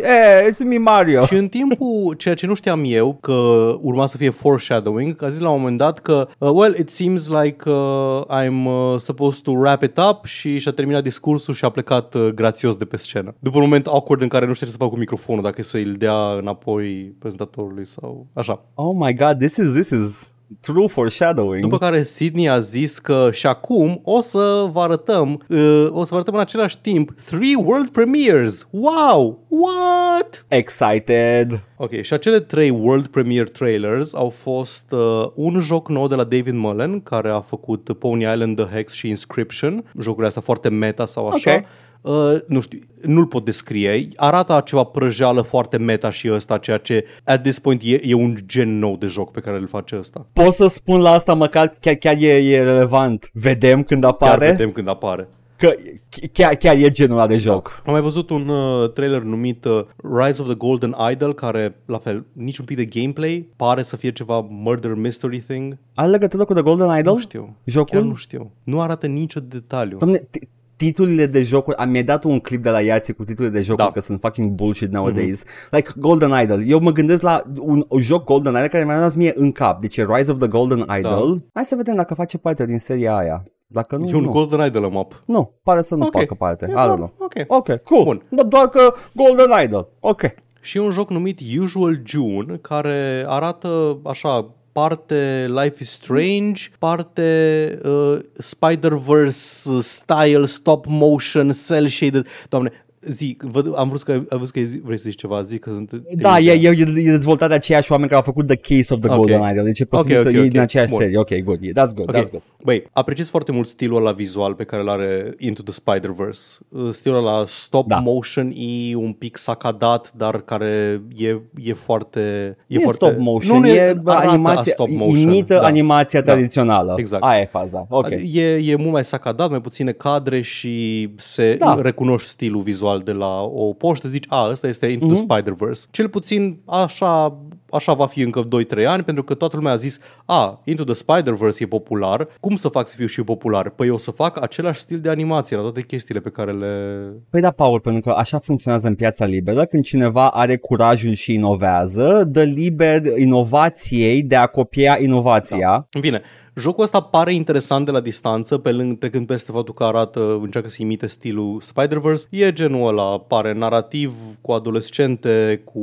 e, 0.48 0.52
sunt 0.52 0.70
mi 0.70 0.78
Mario. 0.78 1.26
Și 1.26 1.36
în 1.36 1.48
timpul, 1.48 2.14
ceea 2.18 2.36
ce 2.36 2.46
nu 2.46 2.54
știam 2.54 2.82
eu, 2.86 3.18
că 3.22 3.34
urma 3.82 4.08
să 4.08 4.18
fie 4.18 4.30
foreshadowing, 4.30 5.24
a 5.24 5.30
zis 5.30 5.40
la 5.40 5.50
un 5.50 5.60
moment 5.60 5.78
dat 5.78 6.00
că, 6.00 6.28
uh, 6.38 6.50
well, 6.54 6.76
it 6.80 6.90
seems 6.90 7.28
like 7.28 7.70
uh, 7.70 8.22
I'm 8.30 8.66
uh, 8.66 8.96
supposed 8.98 9.44
to 9.44 9.52
wrap 9.52 9.84
it 9.84 9.98
up 10.10 10.26
și 10.26 10.58
și-a 10.58 10.72
terminat 10.72 11.04
discursul 11.04 11.54
și 11.54 11.66
a 11.66 11.70
plecat 11.70 12.14
uh, 12.14 12.28
grațios 12.28 12.78
de 12.78 12.86
pe 12.86 12.98
scenă. 12.98 13.36
După 13.40 13.58
un 13.58 13.64
moment 13.64 13.88
awkward 13.88 14.22
în 14.22 14.28
care 14.28 14.46
nu 14.46 14.54
știa 14.54 14.68
ce 14.68 14.74
să 14.74 14.80
facă 14.80 14.92
cu 14.92 14.98
microfonul, 14.98 15.44
dacă 15.44 15.64
să 15.64 15.78
îl 15.78 15.94
dea 15.98 16.32
înapoi 16.40 17.16
prezentatorului 17.20 17.86
sau 17.86 18.28
așa. 18.34 18.66
Oh 18.74 18.96
my 18.98 19.14
god, 19.14 19.44
this 19.46 19.58
is, 19.58 19.72
this 19.74 19.90
is 19.90 20.34
true 20.62 20.88
foreshadowing. 20.88 21.62
După 21.62 21.78
care 21.78 22.04
Sydney 22.04 22.50
a 22.50 22.60
zis 22.60 23.00
că 23.00 23.30
și 23.32 23.48
acum 23.48 24.00
o 24.04 24.20
să 24.20 24.70
vă 24.72 24.82
arătăm, 24.82 25.44
uh, 25.50 25.88
o 25.90 26.04
să 26.04 26.10
vă 26.10 26.16
arătăm 26.16 26.34
în 26.34 26.40
același 26.40 26.80
timp 26.82 27.12
three 27.26 27.56
world 27.56 27.88
premieres. 27.90 28.68
Wow! 28.70 29.40
What? 29.48 30.46
Excited. 30.48 31.64
Ok, 31.78 32.02
și 32.02 32.14
acele 32.14 32.40
trei 32.40 32.70
world 32.70 33.08
premiere 33.08 33.50
trailers 33.50 34.14
au 34.14 34.30
fost 34.30 34.92
uh, 34.92 35.26
un 35.36 35.60
joc 35.60 35.90
nou 35.90 36.08
de 36.08 36.16
la 36.16 36.24
David 36.24 36.54
Mullen, 36.54 37.02
care 37.02 37.30
a 37.30 37.42
făcut 37.42 37.96
Pony 38.00 38.24
Island, 38.24 38.56
The 38.56 38.76
Hex 38.76 38.94
și 38.94 39.08
Inscription, 39.08 39.84
jocurile 40.00 40.28
astea 40.28 40.42
foarte 40.42 40.70
meta 40.70 41.06
sau 41.06 41.28
așa. 41.28 41.54
Ok. 41.54 41.64
Uh, 42.06 42.36
nu 42.48 42.60
știu, 42.62 42.80
nu-l 43.02 43.26
pot 43.26 43.46
descrie. 43.46 44.08
Arată 44.16 44.54
a 44.54 44.62
ceva 44.62 44.84
prăjeală 44.84 45.42
foarte 45.42 45.78
meta 45.78 46.12
și 46.12 46.32
ăsta, 46.32 46.58
ceea 46.58 46.78
ce 46.78 47.06
at 47.24 47.42
this 47.42 47.60
point 47.60 47.82
e, 47.84 48.00
e 48.04 48.14
un 48.14 48.36
gen 48.46 48.80
nou 48.80 48.96
de 48.98 49.06
joc 49.06 49.32
pe 49.32 49.40
care 49.40 49.58
îl 49.58 49.68
face 49.68 49.98
ăsta. 49.98 50.26
Pot 50.34 50.54
să 50.54 50.68
spun 50.68 51.00
la 51.02 51.12
asta 51.12 51.34
măcar 51.34 51.74
chiar, 51.80 51.94
chiar 51.96 52.16
e, 52.20 52.28
e 52.28 52.64
relevant. 52.64 53.30
Vedem 53.34 53.84
când 53.84 54.02
Chiar 54.02 54.12
apare 54.12 54.50
vedem 54.50 54.72
când 54.72 54.88
apare. 54.88 55.28
că 55.58 55.74
ch- 55.76 56.32
chiar, 56.34 56.56
chiar 56.56 56.76
e 56.76 56.90
genul 56.92 57.18
ăla 57.18 57.28
de 57.28 57.38
joc. 57.38 57.82
Am 57.86 57.92
mai 57.92 58.02
văzut 58.02 58.30
un 58.30 58.48
uh, 58.48 58.92
trailer 58.92 59.22
numit 59.22 59.66
uh, 59.66 59.82
Rise 60.18 60.42
of 60.42 60.48
the 60.48 60.56
Golden 60.58 60.96
Idol, 61.12 61.34
care, 61.34 61.76
la 61.86 61.98
fel, 61.98 62.26
niciun 62.34 62.66
pic 62.66 62.76
de 62.78 62.86
gameplay, 62.86 63.48
pare 63.56 63.84
să 63.84 63.96
fie 63.96 64.12
ceva 64.12 64.46
murder 64.50 64.94
mystery 64.94 65.40
thing. 65.48 65.78
Are 65.94 66.10
legătură 66.10 66.46
cu 66.46 66.54
The 66.54 66.62
Golden 66.62 66.98
Idol? 66.98 67.14
Nu 67.14 67.20
știu. 67.20 67.56
Jocul? 67.64 68.00
Chiar 68.00 68.08
nu 68.08 68.16
știu. 68.16 68.52
Nu 68.64 68.82
arată 68.82 69.08
nicio 69.08 69.40
detaliu. 69.40 69.98
Domne, 69.98 70.20
t- 70.20 70.54
titlurile 70.76 71.26
de 71.26 71.42
jocuri, 71.42 71.76
am 71.78 71.90
mi 71.90 72.04
dat 72.04 72.24
un 72.24 72.40
clip 72.40 72.64
de 72.64 72.70
la 72.70 72.82
Iații 72.82 73.14
cu 73.14 73.24
titlurile 73.24 73.56
de 73.58 73.62
jocuri 73.62 73.78
Da. 73.78 73.84
Mhm. 73.84 73.94
că 73.94 74.00
sunt 74.00 74.20
fucking 74.20 74.52
bullshit 74.52 74.92
nowadays. 74.92 75.44
Mm-hmm. 75.44 75.70
Like 75.72 75.90
Golden 75.96 76.32
Idol. 76.44 76.64
Eu 76.68 76.80
mă 76.80 76.92
gândesc 76.92 77.22
la 77.22 77.42
un, 77.60 77.86
un 77.90 78.02
joc 78.02 78.24
Golden 78.24 78.54
Idol 78.54 78.68
care 78.68 78.84
mi-a 78.84 78.96
rămas 78.96 79.16
mie 79.16 79.34
în 79.36 79.52
cap. 79.52 79.82
Deci 79.82 79.98
e 79.98 80.06
Rise 80.10 80.32
of 80.32 80.38
the 80.38 80.48
Golden 80.48 80.86
Idol. 81.00 81.34
Da. 81.38 81.44
Hai 81.54 81.64
să 81.66 81.76
vedem 81.76 81.96
dacă 81.96 82.14
face 82.14 82.38
parte 82.38 82.66
din 82.66 82.80
seria 82.80 83.16
aia. 83.16 83.44
Dacă 83.68 83.96
nu, 83.96 84.08
E 84.10 84.16
un 84.16 84.24
nu. 84.24 84.32
Golden 84.32 84.66
Idol 84.66 84.90
map. 84.90 85.24
Nu, 85.26 85.52
pare 85.64 85.82
să 85.82 85.96
nu 85.96 86.06
Ok. 86.06 86.12
facă 86.12 86.34
parte. 86.34 86.66
I 86.68 86.72
E, 86.72 86.74
da, 86.74 86.94
don't 86.94 86.96
know. 86.96 87.14
Ok. 87.18 87.34
Ok, 87.48 87.76
cool. 87.84 88.04
Bun. 88.04 88.22
Dar 88.30 88.46
doar 88.46 88.68
că 88.68 88.94
Golden 89.14 89.64
Idol. 89.64 89.88
Ok. 90.00 90.22
Și 90.62 90.78
un 90.78 90.92
joc 90.92 91.10
numit 91.10 91.40
Usual 91.60 92.02
June, 92.06 92.58
care 92.62 93.26
arată 93.28 93.98
așa 94.04 94.50
parte 94.76 95.48
Life 95.48 95.82
is 95.82 95.92
Strange, 95.92 96.70
parte 96.82 97.80
uh, 97.82 98.22
Spider-Verse 98.38 99.82
style, 99.82 100.46
stop 100.48 100.86
motion, 100.86 101.54
cell 101.54 101.88
shaded. 101.90 102.28
Doamne, 102.52 102.72
zi, 103.08 103.38
văd, 103.42 103.74
am 103.78 103.88
vrut 103.88 104.02
că, 104.04 104.12
am 104.12 104.38
vrut 104.38 104.50
că 104.50 104.60
zi, 104.62 104.78
vrei 104.84 104.98
să 104.98 105.10
zici 105.10 105.20
ceva, 105.20 105.42
zic 105.42 105.60
că 105.62 105.72
sunt... 105.74 105.92
Da, 106.16 106.40
e, 106.40 106.52
e, 106.52 106.68
e 106.96 107.12
dezvoltat 107.12 107.50
de 107.50 107.56
aceiași 107.56 107.92
oameni 107.92 108.10
care 108.10 108.22
au 108.26 108.34
făcut 108.34 108.48
The 108.48 108.76
Case 108.76 108.94
of 108.94 109.00
the 109.00 109.10
Ok. 109.10 109.16
Golden 109.16 109.50
Idol. 109.52 109.64
Deci 109.64 109.80
e 109.80 109.86
posibil 109.86 110.16
Ok, 110.18 110.22
să 110.22 110.28
ok, 110.28 110.34
iei 110.36 110.44
ok. 110.44 110.50
din 110.52 110.60
aceeași 110.60 110.90
Bun. 110.90 111.00
serie. 111.00 111.18
Ok, 111.18 111.34
good. 111.44 111.60
That's 111.60 111.94
good. 111.96 112.10
Ok. 112.10 112.16
That's 112.16 112.30
good. 112.32 112.42
Băi, 112.64 112.84
apreciez 112.92 113.30
foarte 113.30 113.52
mult 113.52 113.68
stilul 113.68 113.98
ăla 113.98 114.12
vizual 114.12 114.54
pe 114.54 114.64
care 114.64 114.82
îl 114.82 114.90
are 114.90 115.36
Into 115.38 115.62
the 115.62 115.74
Spider-Verse. 115.74 116.58
Uh, 116.70 116.90
Stilul 116.92 117.18
ăla 117.18 117.44
stop 117.48 117.88
Da. 117.88 117.98
motion 118.00 118.54
e 118.56 118.96
un 118.96 119.12
pic 119.14 119.38
sacadat, 119.38 120.12
dar 120.16 120.42
care 120.42 121.02
e, 121.16 121.40
e 121.64 121.74
foarte... 121.74 122.20
E, 122.68 122.80
foarte... 122.80 123.06
stop 123.06 123.18
motion, 123.18 123.60
nu, 123.60 123.68
e 123.68 123.80
arată 123.82 124.02
a 124.12 124.30
animația, 124.30 124.72
stop 124.72 124.90
motion. 124.90 125.18
imită 125.18 125.54
da. 125.54 125.62
animația 125.62 126.22
Da. 126.22 126.32
tradițională. 126.32 126.94
Exact. 126.98 127.24
Aia 127.24 127.42
e 127.42 127.46
faza. 127.46 127.86
Ok. 127.90 128.10
E, 128.34 128.42
e 128.42 128.76
mult 128.76 128.92
mai 128.92 129.06
sacadat, 129.06 129.50
mai 129.50 129.62
puține 129.62 129.92
cadre 129.92 130.42
și 130.42 131.10
se 131.18 131.56
Da. 131.60 131.80
recunoști 131.82 132.30
stilul 132.30 132.62
vizual 132.62 132.95
de 133.04 133.12
la 133.12 133.42
o 133.42 133.74
poștă, 133.74 134.08
zici, 134.08 134.26
a, 134.28 134.50
ăsta 134.50 134.68
este 134.68 134.88
Into 134.88 135.06
Mhm. 135.06 135.14
the 135.16 135.24
Spider-Verse. 135.24 135.88
Cel 135.92 136.10
puțin 136.10 136.58
așa, 136.66 137.38
așa 137.70 137.94
va 137.94 138.06
fi 138.06 138.22
încă 138.22 138.44
2-3 138.44 138.86
ani, 138.88 139.04
pentru 139.04 139.24
că 139.24 139.34
toată 139.34 139.56
lumea 139.56 139.72
a 139.72 139.76
zis, 139.76 140.00
a, 140.26 140.62
Into 140.64 140.84
the 140.84 140.94
Spider-Verse 140.94 141.64
e 141.64 141.68
popular, 141.68 142.28
cum 142.40 142.56
să 142.56 142.68
fac 142.68 142.88
să 142.88 142.96
fiu 142.96 143.06
și 143.06 143.20
eu 143.20 143.26
popular? 143.26 143.70
Păi 143.70 143.88
eu 143.88 143.94
o 143.94 143.98
să 143.98 144.12
fac 144.12 144.42
același 144.42 144.80
stil 144.80 145.00
de 145.00 145.10
animație 145.10 145.56
la 145.56 145.62
toate 145.62 145.82
chestiile 145.82 146.20
pe 146.20 146.30
care 146.30 146.52
le... 146.52 147.04
Păi 147.30 147.42
da, 147.42 147.52
Paul, 147.52 147.80
pentru 147.80 148.02
că 148.02 148.10
așa 148.10 148.38
funcționează 148.38 148.88
în 148.88 148.96
piața 148.96 149.26
liberă, 149.26 149.66
când 149.66 149.84
cineva 149.84 150.30
are 150.30 150.58
curajul 150.58 151.14
și 151.14 151.34
inovează, 151.34 152.24
dă 152.28 152.44
liber 152.44 153.02
inovației 153.18 154.24
de 154.24 154.36
a 154.36 154.48
copia 154.48 154.98
inovația. 155.02 155.88
În 155.92 156.02
fine, 156.02 156.22
jocul 156.56 156.84
ăsta 156.84 157.00
pare 157.02 157.34
interesant 157.34 157.86
de 157.86 157.92
la 157.92 158.00
distanță, 158.00 158.58
pe 158.58 158.72
lângă 158.72 158.96
trecând 158.96 159.28
peste 159.28 159.52
faptul 159.52 159.74
că 159.74 159.84
arată, 159.84 160.40
încearcă 160.42 160.70
să 160.70 160.78
imite 160.80 161.08
stilul 161.08 161.62
Spider-Verse. 161.62 162.28
E 162.30 162.54
genul 162.54 162.88
ăla, 162.88 163.20
pare 163.20 163.54
narrativ, 163.54 164.14
cu 164.42 164.52
adolescente, 164.52 165.62
cu 165.64 165.82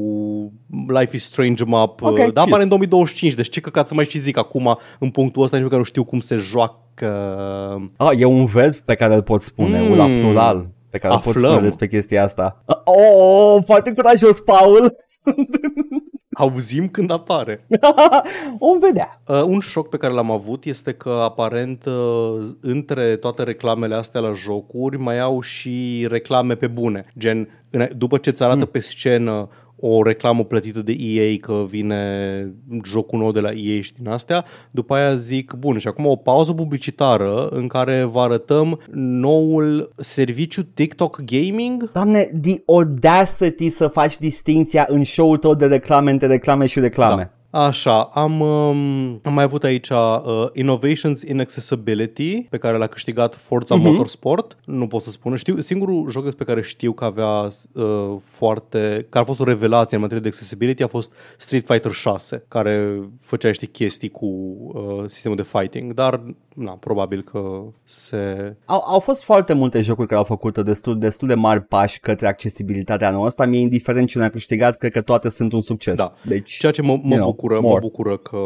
Life 0.88 1.16
is 1.16 1.24
Strange 1.24 1.64
map, 1.82 2.02
Ok, 2.02 2.16
dar 2.16 2.26
cute. 2.26 2.38
apare 2.40 2.62
în 2.62 2.68
2025, 2.68 3.34
deci 3.34 3.48
ce 3.48 3.60
căcat 3.60 3.88
să 3.88 3.94
mai 3.94 4.04
și 4.04 4.18
zic 4.18 4.36
acum 4.38 4.78
în 4.98 5.10
punctul 5.10 5.42
ăsta, 5.42 5.56
nici 5.56 5.64
măcar 5.64 5.78
nu 5.78 5.84
știu 5.84 6.04
cum 6.04 6.20
se 6.20 6.36
joacă. 6.36 7.08
Ah, 7.96 8.18
e 8.18 8.24
un 8.24 8.44
verb 8.44 8.74
pe 8.74 8.94
care 8.94 9.14
îl 9.14 9.22
pot 9.22 9.42
spune, 9.42 9.80
Mm. 9.80 9.86
mm. 9.88 9.96
la 9.96 10.04
plural, 10.20 10.68
pe 10.90 10.98
care 10.98 11.14
îl 11.14 11.20
pot 11.20 11.34
Aflăm. 11.34 11.50
spune 11.50 11.66
despre 11.66 11.86
chestia 11.86 12.22
asta. 12.24 12.64
Oh, 12.84 13.62
foarte 13.64 13.92
curajos, 13.92 14.40
Paul! 14.40 14.96
Auzim 16.34 16.88
când 16.88 17.10
apare. 17.10 17.66
Om 18.58 18.78
vedea. 18.78 19.22
Uh, 19.26 19.42
un 19.42 19.60
șoc 19.60 19.88
pe 19.88 19.96
care 19.96 20.12
l-am 20.12 20.30
avut 20.30 20.64
este 20.64 20.92
că 20.92 21.20
aparent 21.22 21.84
uh, 21.86 22.46
între 22.60 23.16
toate 23.16 23.42
reclamele 23.42 23.94
astea 23.94 24.20
la 24.20 24.32
jocuri 24.32 24.98
mai 24.98 25.18
au 25.20 25.40
și 25.40 26.06
reclame 26.10 26.54
pe 26.54 26.66
bune. 26.66 27.06
Gen, 27.18 27.48
în- 27.70 27.88
după 27.96 28.16
ce 28.18 28.28
îți 28.30 28.42
arată 28.42 28.58
mm. 28.58 28.64
pe 28.72 28.80
scenă 28.80 29.48
o 29.76 30.02
reclamă 30.02 30.44
plătită 30.44 30.82
de 30.82 30.96
EA 30.98 31.36
că 31.40 31.64
vine 31.68 32.54
jocul 32.84 33.18
nou 33.18 33.32
de 33.32 33.40
la 33.40 33.50
EA 33.50 33.80
și 33.80 33.92
din 33.98 34.08
astea. 34.08 34.44
După 34.70 34.94
aia 34.94 35.14
zic, 35.14 35.52
bun, 35.58 35.78
și 35.78 35.88
acum 35.88 36.06
o 36.06 36.16
pauză 36.16 36.52
publicitară 36.52 37.46
în 37.46 37.66
care 37.66 38.02
vă 38.04 38.20
arătăm 38.20 38.80
noul 38.94 39.92
serviciu 39.96 40.62
TikTok 40.62 41.20
Gaming. 41.24 41.90
Doamne, 41.92 42.30
the 42.42 42.62
audacity 42.66 43.70
să 43.70 43.86
faci 43.86 44.18
distinția 44.18 44.86
în 44.88 45.04
show-ul 45.04 45.36
tău 45.36 45.54
de 45.54 45.66
reclame 45.66 46.10
între 46.10 46.26
reclame 46.26 46.66
și 46.66 46.80
reclame. 46.80 47.22
Da. 47.22 47.41
Așa, 47.52 48.02
am, 48.02 48.40
um, 48.40 49.20
am 49.22 49.32
mai 49.32 49.44
avut 49.44 49.64
aici 49.64 49.88
uh, 49.88 50.46
Innovations 50.52 51.22
in 51.22 51.40
Accessibility, 51.40 52.40
pe 52.40 52.58
care 52.58 52.76
l-a 52.76 52.86
câștigat 52.86 53.34
Forza 53.34 53.74
uh-huh. 53.74 53.82
Motorsport. 53.82 54.56
Nu 54.64 54.86
pot 54.86 55.02
să 55.02 55.10
spun. 55.10 55.36
Știu, 55.36 55.60
singurul 55.60 56.10
joc 56.10 56.24
despre 56.24 56.44
care 56.44 56.62
știu 56.62 56.92
că 56.92 57.04
avea 57.04 57.48
uh, 57.72 58.16
foarte... 58.22 59.06
care 59.08 59.24
a 59.24 59.26
fost 59.26 59.40
o 59.40 59.44
revelație 59.44 59.96
în 59.96 60.02
materie 60.02 60.22
de 60.22 60.28
accessibility 60.28 60.82
a 60.82 60.86
fost 60.86 61.12
Street 61.38 61.66
Fighter 61.66 61.92
6, 61.92 62.44
care 62.48 63.00
făcea 63.20 63.48
niște 63.48 63.66
chestii 63.66 64.08
cu 64.08 64.26
uh, 64.26 65.04
sistemul 65.06 65.36
de 65.36 65.42
fighting, 65.42 65.94
dar 65.94 66.22
na, 66.54 66.70
probabil 66.70 67.22
că 67.22 67.62
se... 67.84 68.16
Au, 68.64 68.82
au 68.86 69.00
fost 69.00 69.22
foarte 69.22 69.52
multe 69.52 69.80
jocuri 69.80 70.06
care 70.06 70.18
au 70.18 70.26
făcut 70.26 70.58
destul, 70.58 70.98
destul 70.98 71.28
de 71.28 71.34
mari 71.34 71.60
pași 71.62 72.00
către 72.00 72.26
accesibilitatea 72.26 73.10
noastră. 73.10 73.46
Mie, 73.46 73.60
indiferent 73.60 74.08
ce 74.08 74.18
ne-a 74.18 74.30
câștigat, 74.30 74.76
cred 74.76 74.92
că 74.92 75.00
toate 75.00 75.28
sunt 75.28 75.52
un 75.52 75.60
succes. 75.60 75.96
Da. 75.96 76.12
Deci, 76.24 76.56
Ceea 76.58 76.72
ce 76.72 76.82
mă, 76.82 77.00
mă 77.02 77.18
bucur 77.24 77.41
bucură, 77.42 77.60
mă 77.60 77.78
bucură 77.80 78.16
că 78.16 78.36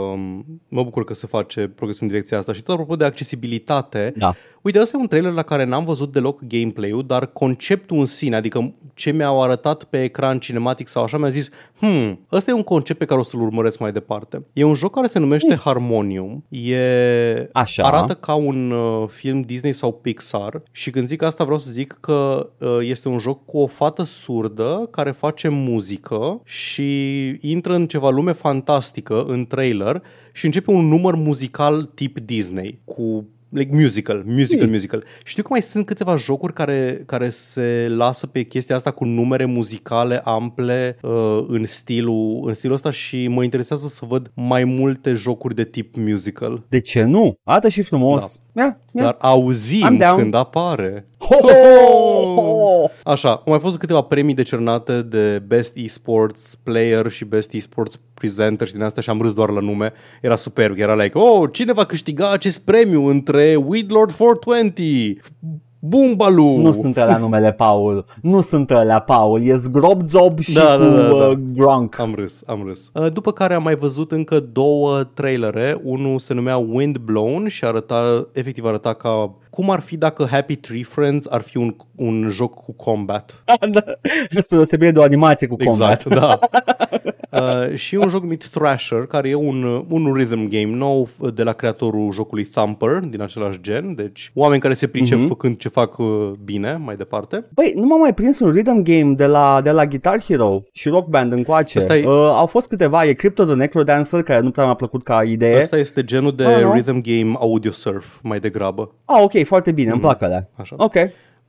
mă 0.68 0.82
bucur 0.82 1.04
că 1.04 1.14
se 1.14 1.26
face 1.26 1.68
progres 1.74 2.00
în 2.00 2.06
direcția 2.06 2.38
asta. 2.38 2.52
Și 2.52 2.62
tot 2.62 2.74
apropo 2.74 2.96
de 2.96 3.04
accesibilitate, 3.04 4.12
da. 4.16 4.34
uite, 4.62 4.80
ăsta 4.80 4.96
e 4.96 5.00
un 5.00 5.06
trailer 5.06 5.32
la 5.32 5.42
care 5.42 5.64
n-am 5.64 5.84
văzut 5.84 6.12
deloc 6.12 6.40
gameplay-ul, 6.48 7.06
dar 7.06 7.26
conceptul 7.26 7.98
în 7.98 8.06
sine, 8.06 8.36
adică 8.36 8.74
ce 8.94 9.10
mi-au 9.10 9.42
arătat 9.42 9.84
pe 9.84 10.02
ecran 10.02 10.38
cinematic 10.38 10.88
sau 10.88 11.02
așa, 11.02 11.18
mi-a 11.18 11.28
zis, 11.28 11.48
hmm, 11.78 12.26
ăsta 12.32 12.50
e 12.50 12.54
un 12.54 12.62
concept 12.62 12.98
pe 12.98 13.04
care 13.04 13.20
o 13.20 13.22
să-l 13.22 13.40
urmăresc 13.40 13.78
mai 13.78 13.92
departe. 13.92 14.44
E 14.52 14.64
un 14.64 14.74
joc 14.74 14.94
care 14.94 15.06
se 15.06 15.18
numește 15.18 15.54
hmm. 15.54 15.62
Harmonium, 15.64 16.44
e... 16.48 17.48
Așa. 17.52 17.82
arată 17.82 18.14
ca 18.14 18.34
un 18.34 18.70
uh, 18.70 19.08
film 19.08 19.40
Disney 19.40 19.72
sau 19.72 19.92
Pixar 19.92 20.62
și 20.72 20.90
când 20.90 21.06
zic 21.06 21.22
asta 21.22 21.44
vreau 21.44 21.58
să 21.58 21.70
zic 21.70 21.96
că 22.00 22.48
uh, 22.58 22.78
este 22.80 23.08
un 23.08 23.18
joc 23.18 23.44
cu 23.44 23.58
o 23.58 23.66
fată 23.66 24.02
surdă 24.02 24.88
care 24.90 25.10
face 25.10 25.48
muzică 25.48 26.40
și 26.44 27.28
intră 27.40 27.74
în 27.74 27.86
ceva 27.86 28.10
lume 28.10 28.32
fantastică 28.32 28.84
fantastică 28.86 29.24
în 29.32 29.46
trailer 29.46 30.02
și 30.32 30.44
începe 30.44 30.70
un 30.70 30.86
număr 30.88 31.14
muzical 31.14 31.90
tip 31.94 32.18
Disney 32.18 32.80
cu 32.84 33.28
like 33.48 33.70
musical, 33.74 34.22
musical, 34.26 34.66
mm. 34.66 34.72
musical. 34.72 35.04
Știu 35.24 35.42
că 35.42 35.48
mai 35.50 35.62
sunt 35.62 35.86
câteva 35.86 36.16
jocuri 36.16 36.52
care, 36.52 37.02
care 37.06 37.28
se 37.30 37.86
lasă 37.88 38.26
pe 38.26 38.42
chestia 38.42 38.74
asta 38.74 38.90
cu 38.90 39.04
numere 39.04 39.44
muzicale 39.44 40.20
ample 40.24 40.98
uh, 41.02 41.44
în, 41.48 41.64
stilul, 41.66 42.42
în 42.46 42.54
stilul 42.54 42.74
ăsta 42.74 42.90
și 42.90 43.28
mă 43.28 43.42
interesează 43.42 43.88
să 43.88 44.04
văd 44.08 44.30
mai 44.34 44.64
multe 44.64 45.12
jocuri 45.12 45.54
de 45.54 45.64
tip 45.64 45.96
musical. 45.96 46.62
De 46.68 46.80
ce 46.80 47.02
nu? 47.02 47.34
Arată 47.44 47.68
și 47.68 47.82
frumos. 47.82 48.42
Da. 48.52 48.62
Yeah, 48.62 48.74
yeah. 48.92 49.06
Dar 49.06 49.16
auzim 49.30 49.98
când 50.16 50.34
apare. 50.34 51.06
Ho, 51.28 51.36
ho, 51.40 52.34
ho. 52.34 52.90
Așa, 53.02 53.30
au 53.30 53.42
mai 53.44 53.58
fost 53.58 53.78
câteva 53.78 54.00
premii 54.00 54.34
decernate 54.34 55.02
de 55.02 55.42
Best 55.46 55.76
Esports 55.76 56.54
Player 56.62 57.10
și 57.10 57.24
Best 57.24 57.52
Esports 57.52 58.00
Presenter 58.14 58.66
și 58.66 58.72
din 58.72 58.82
asta 58.82 59.00
și 59.00 59.10
am 59.10 59.20
râs 59.20 59.34
doar 59.34 59.50
la 59.50 59.60
nume. 59.60 59.92
Era 60.22 60.36
superb, 60.36 60.78
era 60.78 60.94
like, 60.94 61.18
oh, 61.18 61.48
cine 61.52 61.72
va 61.72 61.84
câștiga 61.84 62.30
acest 62.30 62.64
premiu 62.64 63.06
între 63.06 63.56
Weedlord 63.66 64.12
420, 64.12 65.18
Bumbalu! 65.88 66.56
Nu 66.56 66.72
sunt 66.72 66.96
la 66.96 67.16
numele 67.16 67.52
Paul. 67.52 68.04
Nu 68.22 68.40
sunt 68.40 68.70
la 68.70 69.00
Paul. 69.00 69.42
E 69.42 69.54
Zgrobzob 69.54 70.38
și 70.38 70.54
da, 70.54 70.76
cu 70.76 70.82
da, 70.82 70.90
da, 70.90 71.08
da. 71.08 71.14
Uh, 71.14 71.38
Gronk. 71.52 71.98
Am 71.98 72.14
râs, 72.14 72.42
am 72.46 72.62
râs. 72.66 72.90
Uh, 72.92 73.12
după 73.12 73.32
care 73.32 73.54
am 73.54 73.62
mai 73.62 73.74
văzut 73.74 74.12
încă 74.12 74.40
două 74.40 75.04
trailere. 75.04 75.80
Unul 75.82 76.18
se 76.18 76.34
numea 76.34 76.56
Windblown 76.56 77.48
și 77.48 77.64
arăta, 77.64 78.28
efectiv 78.32 78.64
arăta 78.64 78.94
ca 78.94 79.34
cum 79.56 79.70
ar 79.70 79.80
fi 79.80 79.96
dacă 79.96 80.26
Happy 80.30 80.56
Tree 80.56 80.82
Friends 80.82 81.26
ar 81.30 81.40
fi 81.40 81.56
un, 81.56 81.76
un 81.94 82.28
joc 82.28 82.54
cu 82.54 82.72
combat. 82.72 83.42
da, 83.70 83.82
spre 84.28 84.56
deosebire 84.56 84.90
de 84.90 84.98
o 84.98 85.02
animație 85.02 85.46
cu 85.46 85.56
exact, 85.58 86.02
combat. 86.02 86.20
da. 86.20 86.38
Uh, 87.30 87.74
și 87.74 87.94
un 87.94 88.08
joc 88.08 88.22
numit 88.22 88.48
Thrasher, 88.48 89.06
care 89.06 89.28
e 89.28 89.34
un, 89.34 89.84
un 89.88 90.12
rhythm 90.12 90.48
game 90.48 90.76
nou 90.76 91.08
de 91.34 91.42
la 91.42 91.52
creatorul 91.52 92.12
jocului 92.12 92.44
Thumper, 92.44 92.98
din 92.98 93.22
același 93.22 93.60
gen, 93.60 93.94
deci 93.94 94.30
oameni 94.34 94.60
care 94.60 94.74
se 94.74 94.86
pricep 94.86 95.18
mm-hmm. 95.18 95.28
făcând 95.28 95.56
ce 95.56 95.68
fac 95.68 95.98
uh, 95.98 96.30
bine 96.44 96.80
mai 96.84 96.96
departe. 96.96 97.44
Băi, 97.54 97.72
nu 97.76 97.86
m-am 97.86 98.00
mai 98.00 98.14
prins 98.14 98.40
un 98.40 98.50
rhythm 98.50 98.82
game 98.82 99.12
de 99.14 99.26
la, 99.26 99.60
de 99.62 99.70
la 99.70 99.86
Guitar 99.86 100.22
Hero 100.22 100.62
și 100.72 100.88
Rock 100.88 101.08
Band 101.08 101.32
încoace. 101.32 101.78
Asta 101.78 101.96
e... 101.96 102.06
uh, 102.06 102.12
au 102.12 102.46
fost 102.46 102.68
câteva, 102.68 103.04
e 103.04 103.12
Crypto 103.12 103.44
the 103.44 103.54
Necrodancer, 103.54 104.22
care 104.22 104.40
nu 104.40 104.50
prea 104.50 104.64
mi-a 104.64 104.74
plăcut 104.74 105.02
ca 105.02 105.22
idee. 105.22 105.56
Asta 105.56 105.76
este 105.76 106.04
genul 106.04 106.34
de 106.34 106.44
oh, 106.44 106.72
rhythm 106.72 107.00
game 107.00 107.36
audio 107.38 107.72
surf, 107.72 108.18
mai 108.22 108.40
degrabă. 108.40 108.94
Ah, 109.04 109.22
ok, 109.22 109.45
foarte 109.46 109.72
bine, 109.72 109.88
mm-hmm. 109.88 109.92
îmi 109.92 110.00
plac 110.00 110.22
alea. 110.22 110.48
Așa. 110.56 110.74
Ok. 110.78 110.94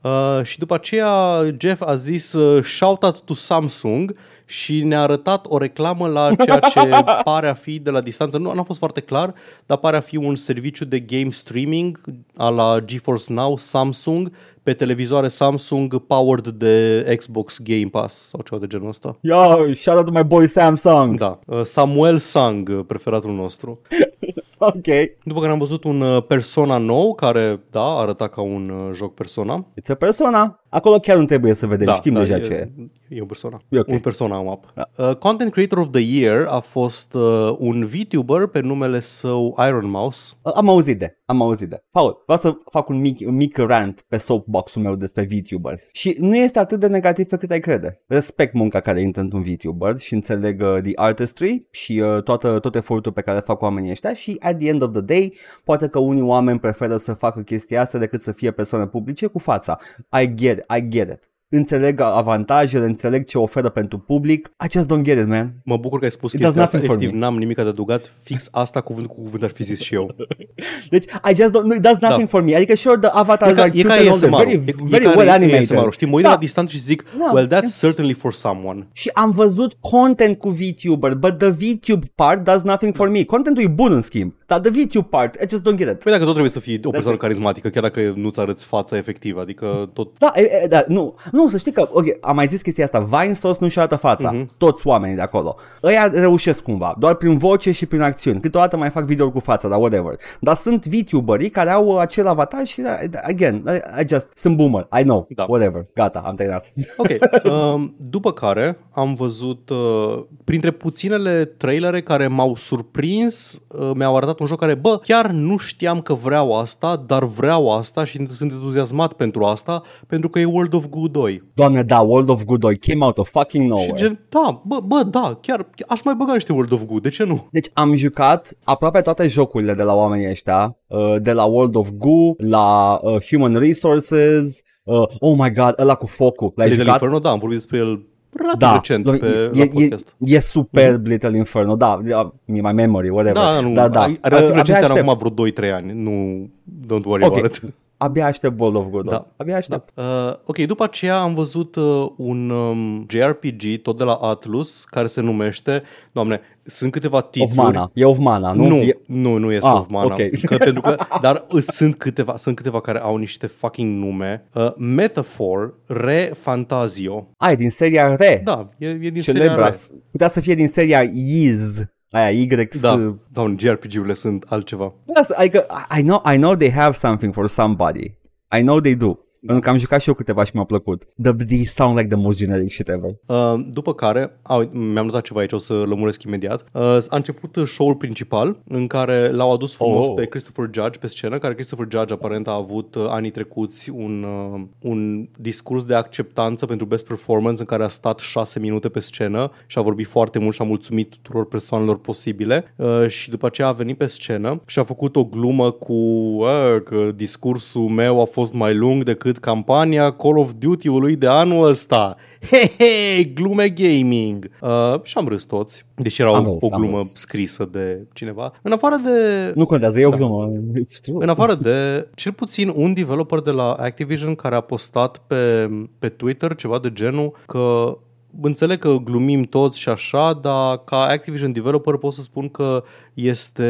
Uh, 0.02 0.42
și 0.42 0.58
după 0.58 0.74
aceea 0.74 1.42
Jeff 1.58 1.82
a 1.82 1.94
zis 1.94 2.32
uh, 2.32 2.64
shout 2.64 3.02
out 3.02 3.20
to 3.20 3.34
Samsung 3.34 4.16
și 4.44 4.82
ne-a 4.82 5.00
arătat 5.00 5.46
o 5.48 5.58
reclamă 5.58 6.06
la 6.06 6.34
ceea 6.44 6.58
ce 6.58 6.80
pare 7.24 7.48
a 7.48 7.54
fi 7.54 7.78
de 7.78 7.90
la 7.90 8.00
distanță. 8.00 8.38
Nu, 8.38 8.52
nu 8.54 8.60
a 8.60 8.62
fost 8.62 8.78
foarte 8.78 9.00
clar, 9.00 9.34
dar 9.66 9.78
pare 9.78 9.96
a 9.96 10.00
fi 10.00 10.16
un 10.16 10.36
serviciu 10.36 10.84
de 10.84 11.00
game 11.00 11.30
streaming 11.30 12.00
a 12.36 12.48
la 12.48 12.80
GeForce 12.84 13.32
Now 13.32 13.56
Samsung 13.56 14.32
pe 14.62 14.72
televizoare 14.72 15.28
Samsung 15.28 15.98
powered 15.98 16.48
de 16.48 17.04
Xbox 17.18 17.60
Game 17.62 17.88
Pass 17.90 18.28
sau 18.28 18.40
ceva 18.40 18.60
de 18.60 18.66
genul 18.66 18.88
ăsta. 18.88 19.16
Yo, 19.20 19.72
shout 19.74 19.96
out 19.96 20.04
to 20.04 20.12
my 20.12 20.24
boy 20.24 20.46
Samsung. 20.46 21.18
Da, 21.18 21.38
uh, 21.46 21.62
Samuel 21.62 22.18
Sang, 22.18 22.86
preferatul 22.86 23.34
nostru. 23.34 23.80
ok. 24.74 24.86
După 25.24 25.40
care 25.40 25.52
am 25.52 25.58
văzut 25.58 25.84
un 25.84 26.00
uh, 26.00 26.24
Persona 26.26 26.78
nou 26.78 27.14
care, 27.14 27.60
da, 27.70 27.84
arăta 27.84 28.28
ca 28.28 28.40
un 28.40 28.68
uh, 28.68 28.94
joc 28.94 29.14
Persona. 29.14 29.66
It's 29.80 29.90
a 29.90 29.94
Persona. 29.94 30.62
Acolo 30.68 30.98
chiar 30.98 31.16
nu 31.16 31.24
trebuie 31.24 31.54
să 31.54 31.66
vedem, 31.66 31.86
da, 31.86 31.94
știm 31.94 32.12
da, 32.12 32.18
deja 32.18 32.36
e, 32.36 32.40
ce 32.40 32.52
e. 32.52 32.70
E 33.08 33.20
un 33.20 33.26
Persona. 33.26 33.60
E 33.68 33.78
okay. 33.78 33.94
Un 33.94 34.00
Persona 34.00 34.40
map. 34.42 34.72
Da. 34.74 35.08
Uh, 35.08 35.16
Content 35.16 35.52
Creator 35.52 35.78
of 35.78 35.90
the 35.90 36.00
Year 36.00 36.46
a 36.46 36.60
fost 36.60 37.14
uh, 37.14 37.56
un 37.58 37.86
VTuber 37.86 38.46
pe 38.46 38.60
numele 38.60 39.00
său 39.00 39.56
Iron 39.66 39.90
Mouse. 39.90 40.32
Uh, 40.42 40.52
am 40.54 40.68
auzit 40.68 40.98
de, 40.98 41.18
am 41.24 41.42
auzit 41.42 41.68
de. 41.68 41.84
Paul, 41.90 42.22
vreau 42.24 42.38
să 42.38 42.58
fac 42.70 42.88
un 42.88 43.00
mic, 43.00 43.18
un 43.26 43.34
mic 43.34 43.56
rant 43.56 44.04
pe 44.08 44.16
soapbox-ul 44.16 44.82
meu 44.82 44.94
despre 44.94 45.28
VTuber. 45.30 45.74
Și 45.92 46.16
nu 46.18 46.36
este 46.36 46.58
atât 46.58 46.80
de 46.80 46.86
negativ 46.86 47.26
pe 47.26 47.36
cât 47.36 47.50
ai 47.50 47.60
crede. 47.60 48.02
Respect 48.06 48.52
munca 48.52 48.80
care 48.80 49.00
intră 49.00 49.20
într-un 49.20 49.42
VTuber 49.42 49.98
și 49.98 50.14
înțeleg 50.14 50.62
uh, 50.62 50.82
the 50.82 50.92
artistry 50.94 51.66
și 51.70 52.00
uh, 52.00 52.22
toată, 52.22 52.58
tot 52.58 52.74
efortul 52.74 53.12
pe 53.12 53.20
care 53.20 53.38
fac 53.38 53.62
oamenii 53.62 53.90
ăștia 53.90 54.14
și 54.14 54.36
at 54.40 54.58
the 54.58 54.68
end 54.68 54.82
of 54.82 54.92
the 54.92 55.00
day, 55.00 55.34
poate 55.64 55.88
că 55.88 55.98
unii 55.98 56.22
oameni 56.22 56.58
preferă 56.58 56.96
să 56.96 57.12
facă 57.12 57.40
chestia 57.40 57.80
asta 57.80 57.98
decât 57.98 58.20
să 58.20 58.32
fie 58.32 58.50
persoane 58.50 58.86
publice 58.86 59.26
cu 59.26 59.38
fața. 59.38 59.78
I 60.22 60.34
get 60.34 60.58
it, 60.58 60.64
I 60.76 60.88
get 60.88 61.08
it 61.08 61.28
înțeleg 61.48 62.00
avantajele, 62.00 62.84
înțeleg 62.84 63.24
ce 63.24 63.38
oferă 63.38 63.68
pentru 63.68 63.98
public. 63.98 64.52
I 64.64 64.70
just 64.70 64.92
don't 64.92 65.02
get 65.02 65.18
it, 65.18 65.26
man. 65.26 65.52
Mă 65.64 65.76
bucur 65.76 65.98
că 65.98 66.04
ai 66.04 66.10
spus 66.10 66.32
it 66.32 66.40
chestia 66.40 66.62
asta, 66.62 66.76
efectiv, 66.76 67.10
n-am 67.10 67.38
nimic 67.38 67.56
de 67.56 67.62
adăugat, 67.62 68.12
fix 68.22 68.48
asta 68.50 68.80
cuvânt 68.80 69.06
cu 69.06 69.14
cuvânt 69.14 69.42
ar 69.42 69.50
fi 69.50 69.62
zis 69.62 69.80
și 69.80 69.94
eu. 69.94 70.14
deci, 70.90 71.04
I 71.04 71.34
just 71.34 71.50
don't, 71.50 71.76
it 71.76 71.82
does 71.82 71.96
nothing 72.00 72.20
da. 72.20 72.26
for 72.26 72.42
me. 72.42 72.54
Adică, 72.54 72.74
sure, 72.74 72.98
the 72.98 73.10
avatar 73.12 73.48
e 73.48 73.64
like 73.64 73.78
e 73.78 73.82
ca 73.82 74.10
ASMR, 74.10 74.36
very, 74.36 74.52
e, 74.52 74.74
very 74.82 75.04
e 75.04 75.08
well 75.08 75.28
animated. 75.28 75.76
ASMR, 75.76 75.92
știi, 75.92 76.06
mă 76.06 76.14
uit 76.14 76.24
da. 76.24 76.30
la 76.30 76.36
distanță 76.36 76.72
și 76.72 76.80
zic, 76.80 77.04
da. 77.18 77.30
well, 77.32 77.46
that's 77.46 77.50
yeah. 77.50 77.78
certainly 77.78 78.14
for 78.14 78.32
someone. 78.32 78.88
Și 78.92 79.10
am 79.14 79.30
văzut 79.30 79.76
content 79.80 80.38
cu 80.38 80.48
VTuber, 80.48 81.14
but 81.14 81.38
the 81.38 81.48
VTube 81.48 82.06
part 82.14 82.44
does 82.44 82.62
nothing 82.62 82.94
for 82.94 83.08
me. 83.08 83.24
Contentul 83.24 83.62
e 83.62 83.68
bun, 83.68 83.92
în 83.92 84.02
schimb. 84.02 84.34
Dar 84.46 84.60
the 84.60 84.70
VTube 84.70 85.06
part, 85.10 85.34
I 85.34 85.48
just 85.48 85.68
don't 85.68 85.76
get 85.76 85.88
it. 85.88 85.98
Păi 86.02 86.12
dacă 86.12 86.24
tot 86.24 86.30
trebuie 86.30 86.50
să 86.50 86.60
fii 86.60 86.80
o 86.84 86.90
persoană 86.90 87.16
carismatică, 87.16 87.68
chiar 87.68 87.82
dacă 87.82 88.12
nu-ți 88.16 88.40
arăți 88.40 88.64
fața 88.64 88.96
efectivă, 88.96 89.40
adică 89.40 89.90
tot... 89.92 90.18
Da, 90.18 90.32
e, 90.34 90.40
e, 90.40 90.66
da, 90.66 90.84
nu, 90.88 91.14
nu, 91.38 91.48
să 91.48 91.56
știi 91.56 91.72
că, 91.72 91.88
ok, 91.92 92.04
am 92.20 92.34
mai 92.34 92.46
zis 92.46 92.62
chestia 92.62 92.84
asta, 92.84 92.98
Vine 92.98 93.32
Sauce 93.32 93.58
nu-și 93.60 93.78
arată 93.78 93.96
fața, 93.96 94.34
uh-huh. 94.34 94.46
toți 94.56 94.86
oamenii 94.86 95.16
de 95.16 95.22
acolo. 95.22 95.56
Ăia 95.82 96.10
reușesc 96.12 96.62
cumva, 96.62 96.94
doar 96.98 97.14
prin 97.14 97.36
voce 97.36 97.70
și 97.70 97.86
prin 97.86 98.00
acțiuni. 98.00 98.40
Câteodată 98.40 98.76
mai 98.76 98.90
fac 98.90 99.04
video 99.04 99.30
cu 99.30 99.40
fața, 99.40 99.68
dar 99.68 99.78
whatever. 99.78 100.14
Dar 100.40 100.54
sunt 100.56 100.86
VTuberii 100.86 101.48
care 101.50 101.70
au 101.70 101.98
acel 101.98 102.26
avatar 102.26 102.66
și, 102.66 102.82
again, 103.22 103.64
I, 103.66 104.02
I 104.02 104.08
just, 104.08 104.28
sunt 104.34 104.56
boomer, 104.56 104.88
I 105.00 105.02
know, 105.02 105.26
da. 105.30 105.44
whatever, 105.48 105.86
gata, 105.94 106.22
am 106.24 106.34
terminat. 106.34 106.72
Ok, 106.96 107.08
um, 107.52 107.94
după 107.98 108.32
care 108.32 108.78
am 108.92 109.14
văzut, 109.14 109.70
uh, 109.70 110.24
printre 110.44 110.70
puținele 110.70 111.44
trailere 111.44 112.02
care 112.02 112.26
m-au 112.26 112.54
surprins, 112.56 113.62
uh, 113.68 113.90
mi-au 113.94 114.16
arătat 114.16 114.40
un 114.40 114.46
joc 114.46 114.58
care, 114.58 114.74
bă, 114.74 114.98
chiar 115.02 115.30
nu 115.30 115.56
știam 115.56 116.00
că 116.00 116.14
vreau 116.14 116.58
asta, 116.58 117.04
dar 117.06 117.24
vreau 117.24 117.76
asta 117.76 118.04
și 118.04 118.26
sunt 118.30 118.52
entuziasmat 118.52 119.12
pentru 119.12 119.44
asta, 119.44 119.82
pentru 120.06 120.28
că 120.28 120.38
e 120.38 120.44
World 120.44 120.74
of 120.74 120.86
Goo 120.86 121.06
2. 121.06 121.27
Doamne, 121.54 121.82
da, 121.82 122.00
World 122.00 122.28
of 122.28 122.44
Goo 122.44 122.56
2 122.56 122.76
came 122.76 123.04
out 123.04 123.18
of 123.18 123.30
fucking 123.30 123.68
nowhere. 123.68 123.86
Și 123.88 123.94
gen, 124.02 124.20
da, 124.28 124.62
bă, 124.66 124.80
bă, 124.84 125.02
da, 125.10 125.38
chiar 125.42 125.66
aș 125.88 126.02
mai 126.02 126.14
băga 126.14 126.32
niște 126.32 126.52
World 126.52 126.72
of 126.72 126.82
Goo, 126.86 126.98
de 126.98 127.08
ce 127.08 127.24
nu? 127.24 127.48
Deci 127.50 127.66
am 127.72 127.94
jucat 127.94 128.58
aproape 128.64 129.00
toate 129.00 129.26
jocurile 129.26 129.74
de 129.74 129.82
la 129.82 129.94
oamenii 129.94 130.30
ăștia, 130.30 130.76
uh, 130.86 131.14
de 131.20 131.32
la 131.32 131.44
World 131.44 131.74
of 131.76 131.88
Goo, 131.96 132.34
la 132.36 132.98
uh, 133.02 133.16
Human 133.30 133.54
Resources, 133.56 134.60
uh, 134.84 135.02
oh 135.18 135.34
my 135.38 135.52
god, 135.52 135.74
ăla 135.78 135.94
cu 135.94 136.06
focul, 136.06 136.52
l-ai 136.56 136.70
jucat? 136.70 136.86
Inferno, 136.92 137.18
da, 137.18 137.30
am 137.30 137.38
vorbit 137.38 137.56
despre 137.58 137.78
el 137.78 138.06
relativ 138.32 138.58
Da, 138.68 138.72
recent 138.72 139.06
e, 139.08 139.10
pe 139.10 139.26
e, 139.26 139.50
la 139.58 139.62
e, 139.62 139.66
podcast. 139.66 140.14
e 140.18 140.38
superb 140.40 141.06
Little 141.06 141.36
Inferno, 141.36 141.76
da, 141.76 142.00
da, 142.04 142.32
my 142.44 142.72
memory, 142.72 143.08
whatever. 143.08 143.42
Da, 143.42 143.60
nu, 143.60 143.74
da, 143.74 143.88
da. 143.88 144.00
ai- 144.02 144.18
relativ 144.22 144.48
Uh, 144.50 144.54
recent 144.56 144.76
abia 144.76 144.76
are 144.76 144.84
aștept, 144.92 145.08
acum 145.08 145.30
vreo 145.32 145.46
2-3 145.70 145.72
ani. 145.74 145.92
Nu, 146.02 146.46
don't 146.86 147.04
worry 147.04 147.24
Ok. 147.24 147.36
about 147.36 147.56
it. 147.56 147.72
Abia 147.98 148.26
aștept 148.26 148.60
World 148.60 148.76
of 148.76 148.86
Godot. 148.86 149.10
Da. 149.10 149.26
Abia 149.36 149.56
aștept. 149.56 149.90
Uh, 149.94 150.04
ok, 150.44 150.58
după 150.58 150.84
aceea 150.84 151.18
am 151.20 151.34
văzut 151.34 151.76
uh, 151.76 152.06
un 152.16 152.50
um, 152.50 153.06
JRPG, 153.08 153.82
tot 153.82 153.96
de 153.96 154.04
la 154.04 154.12
Atlus, 154.14 154.84
care 154.84 155.06
se 155.06 155.20
numește, 155.20 155.82
doamne, 156.12 156.40
sunt 156.62 156.92
câteva 156.92 157.16
Of 157.18 157.26
titluri. 157.30 157.54
Mana. 157.56 157.90
E 157.94 158.04
of 158.04 158.18
Mana, 158.18 158.52
nu? 158.52 158.66
Nu, 158.68 158.76
E, 158.76 158.98
nu, 159.06 159.36
nu 159.36 159.52
este 159.52 159.68
Ah, 159.68 159.74
of 159.74 159.86
mana. 159.88 160.04
ok. 160.14 160.40
Că, 160.44 160.56
pentru 160.56 160.80
că, 160.80 160.96
dar 161.20 161.44
uh, 161.52 161.62
sunt 161.62 161.96
câteva, 161.96 162.36
sunt 162.36 162.56
câteva 162.56 162.80
care 162.80 162.98
au 163.00 163.16
niște 163.16 163.46
fucking 163.46 164.02
nume. 164.04 164.44
Uh, 164.54 164.72
Metaphor 164.76 165.74
Re 165.86 166.32
Fantasio. 166.40 167.28
ai, 167.36 167.56
din 167.56 167.70
seria 167.70 168.16
Re. 168.16 168.40
Da, 168.44 168.68
e, 168.78 168.86
e 168.88 169.10
din 169.10 169.22
seria 169.22 169.42
Celebra. 169.42 169.66
Re. 169.68 169.76
Putea 170.10 170.28
să 170.28 170.40
fie 170.40 170.54
din 170.54 170.68
seria 170.68 171.02
Yiz. 171.02 171.84
Aia, 172.10 172.30
Y. 172.30 172.68
Da, 172.80 173.16
doamne, 173.32 173.56
JRPG-urile 173.58 174.12
sunt 174.12 174.44
altceva. 174.48 174.94
Da, 175.04 175.20
adică, 175.34 175.66
I 175.98 176.02
know, 176.02 176.22
I 176.32 176.36
know 176.36 176.56
they 176.56 176.70
have 176.70 176.92
something 176.92 177.32
for 177.32 177.48
somebody. 177.48 178.16
I 178.58 178.60
know 178.60 178.80
they 178.80 178.94
do. 178.94 179.18
Pentru 179.48 179.64
că 179.64 179.68
am 179.68 179.76
jucat 179.76 180.00
și 180.00 180.08
eu 180.08 180.14
câteva 180.14 180.44
și 180.44 180.50
mi-a 180.54 180.64
plăcut. 180.64 181.02
The, 181.22 181.32
these 181.32 181.72
sound 181.72 181.96
like 181.96 182.08
the 182.08 182.22
most 182.24 182.38
generic 182.38 182.70
shit 182.70 182.88
ever. 182.88 183.10
Uh, 183.26 183.66
după 183.70 183.94
care, 183.94 184.38
a, 184.42 184.54
uite, 184.54 184.76
mi-am 184.76 185.04
notat 185.06 185.22
ceva 185.22 185.40
aici, 185.40 185.52
o 185.52 185.58
să 185.58 185.72
lămuresc 185.72 186.22
imediat. 186.22 186.64
Uh, 186.72 186.82
a 186.82 187.16
început 187.16 187.56
uh, 187.56 187.66
show-ul 187.66 187.94
principal 187.94 188.58
în 188.68 188.86
care 188.86 189.30
l-au 189.30 189.52
adus 189.52 189.74
frumos 189.74 190.06
Oh. 190.06 190.14
pe 190.14 190.26
Christopher 190.26 190.68
Judge 190.72 190.98
pe 190.98 191.06
scenă, 191.06 191.38
care 191.38 191.54
Christopher 191.54 191.86
Judge 191.90 192.12
aparent 192.12 192.48
a 192.48 192.54
avut 192.54 192.94
uh, 192.94 193.06
anii 193.08 193.30
trecuți 193.30 193.90
un, 193.90 194.22
uh, 194.22 194.60
un 194.78 195.28
discurs 195.38 195.84
de 195.84 195.94
acceptanță 195.94 196.66
pentru 196.66 196.86
best 196.86 197.06
performance 197.06 197.60
în 197.60 197.66
care 197.66 197.84
a 197.84 197.88
stat 197.88 198.18
șase 198.18 198.58
minute 198.58 198.88
pe 198.88 199.00
scenă 199.00 199.50
și 199.66 199.78
a 199.78 199.82
vorbit 199.82 200.06
foarte 200.06 200.38
mult 200.38 200.54
și 200.54 200.62
a 200.62 200.64
mulțumit 200.64 201.10
tuturor 201.10 201.46
persoanelor 201.46 201.98
posibile 202.00 202.74
uh, 202.76 203.06
și 203.08 203.30
după 203.30 203.46
aceea 203.46 203.68
a 203.68 203.72
venit 203.72 203.96
pe 203.96 204.06
scenă 204.06 204.62
și 204.66 204.78
a 204.78 204.84
făcut 204.84 205.16
o 205.16 205.24
glumă 205.24 205.70
cu 205.70 205.92
uh, 205.92 206.82
că 206.84 207.10
discursul 207.14 207.88
meu 207.88 208.20
a 208.20 208.24
fost 208.24 208.52
mai 208.52 208.74
lung 208.74 209.02
decât 209.02 209.37
campania 209.40 210.10
Call 210.12 210.36
of 210.38 210.50
Duty-ului 210.58 211.16
de 211.16 211.26
anul 211.26 211.68
ăsta. 211.68 212.16
He, 212.50 212.70
he, 212.78 213.24
glume 213.24 213.68
gaming. 213.68 214.50
Uh, 214.60 215.02
și 215.02 215.18
am 215.18 215.28
râs 215.28 215.44
toți, 215.44 215.84
deși 215.94 216.20
era 216.20 216.34
Am 216.36 216.46
o, 216.48 216.52
râs, 216.52 216.62
o 216.70 216.74
am 216.74 216.80
glumă 216.80 216.96
râs. 216.96 217.14
scrisă 217.14 217.68
de 217.72 218.06
cineva. 218.12 218.52
În 218.62 218.72
afară 218.72 219.00
de... 219.04 219.52
Nu 219.54 219.66
contează, 219.66 220.00
e 220.00 220.06
o 220.06 220.10
Da. 220.10 220.16
glumă. 220.16 220.52
It's 220.78 221.00
true. 221.02 221.16
În 221.22 221.28
afară 221.28 221.54
de 221.54 222.08
cel 222.14 222.32
puțin 222.32 222.72
un 222.76 222.94
developer 222.94 223.40
de 223.40 223.50
la 223.50 223.72
Activision 223.72 224.34
care 224.34 224.54
a 224.54 224.60
postat 224.60 225.20
pe, 225.26 225.68
pe 225.98 226.08
Twitter 226.08 226.54
ceva 226.54 226.78
de 226.78 226.92
genul 226.92 227.36
că 227.46 227.98
înțeleg 228.40 228.78
că 228.78 228.96
glumim 229.04 229.42
toți 229.42 229.78
și 229.78 229.88
așa, 229.88 230.32
dar 230.32 230.84
ca 230.84 230.96
Activision 230.96 231.52
developer 231.52 231.94
pot 231.94 232.12
să 232.12 232.22
spun 232.22 232.48
că 232.48 232.84
este 233.14 233.64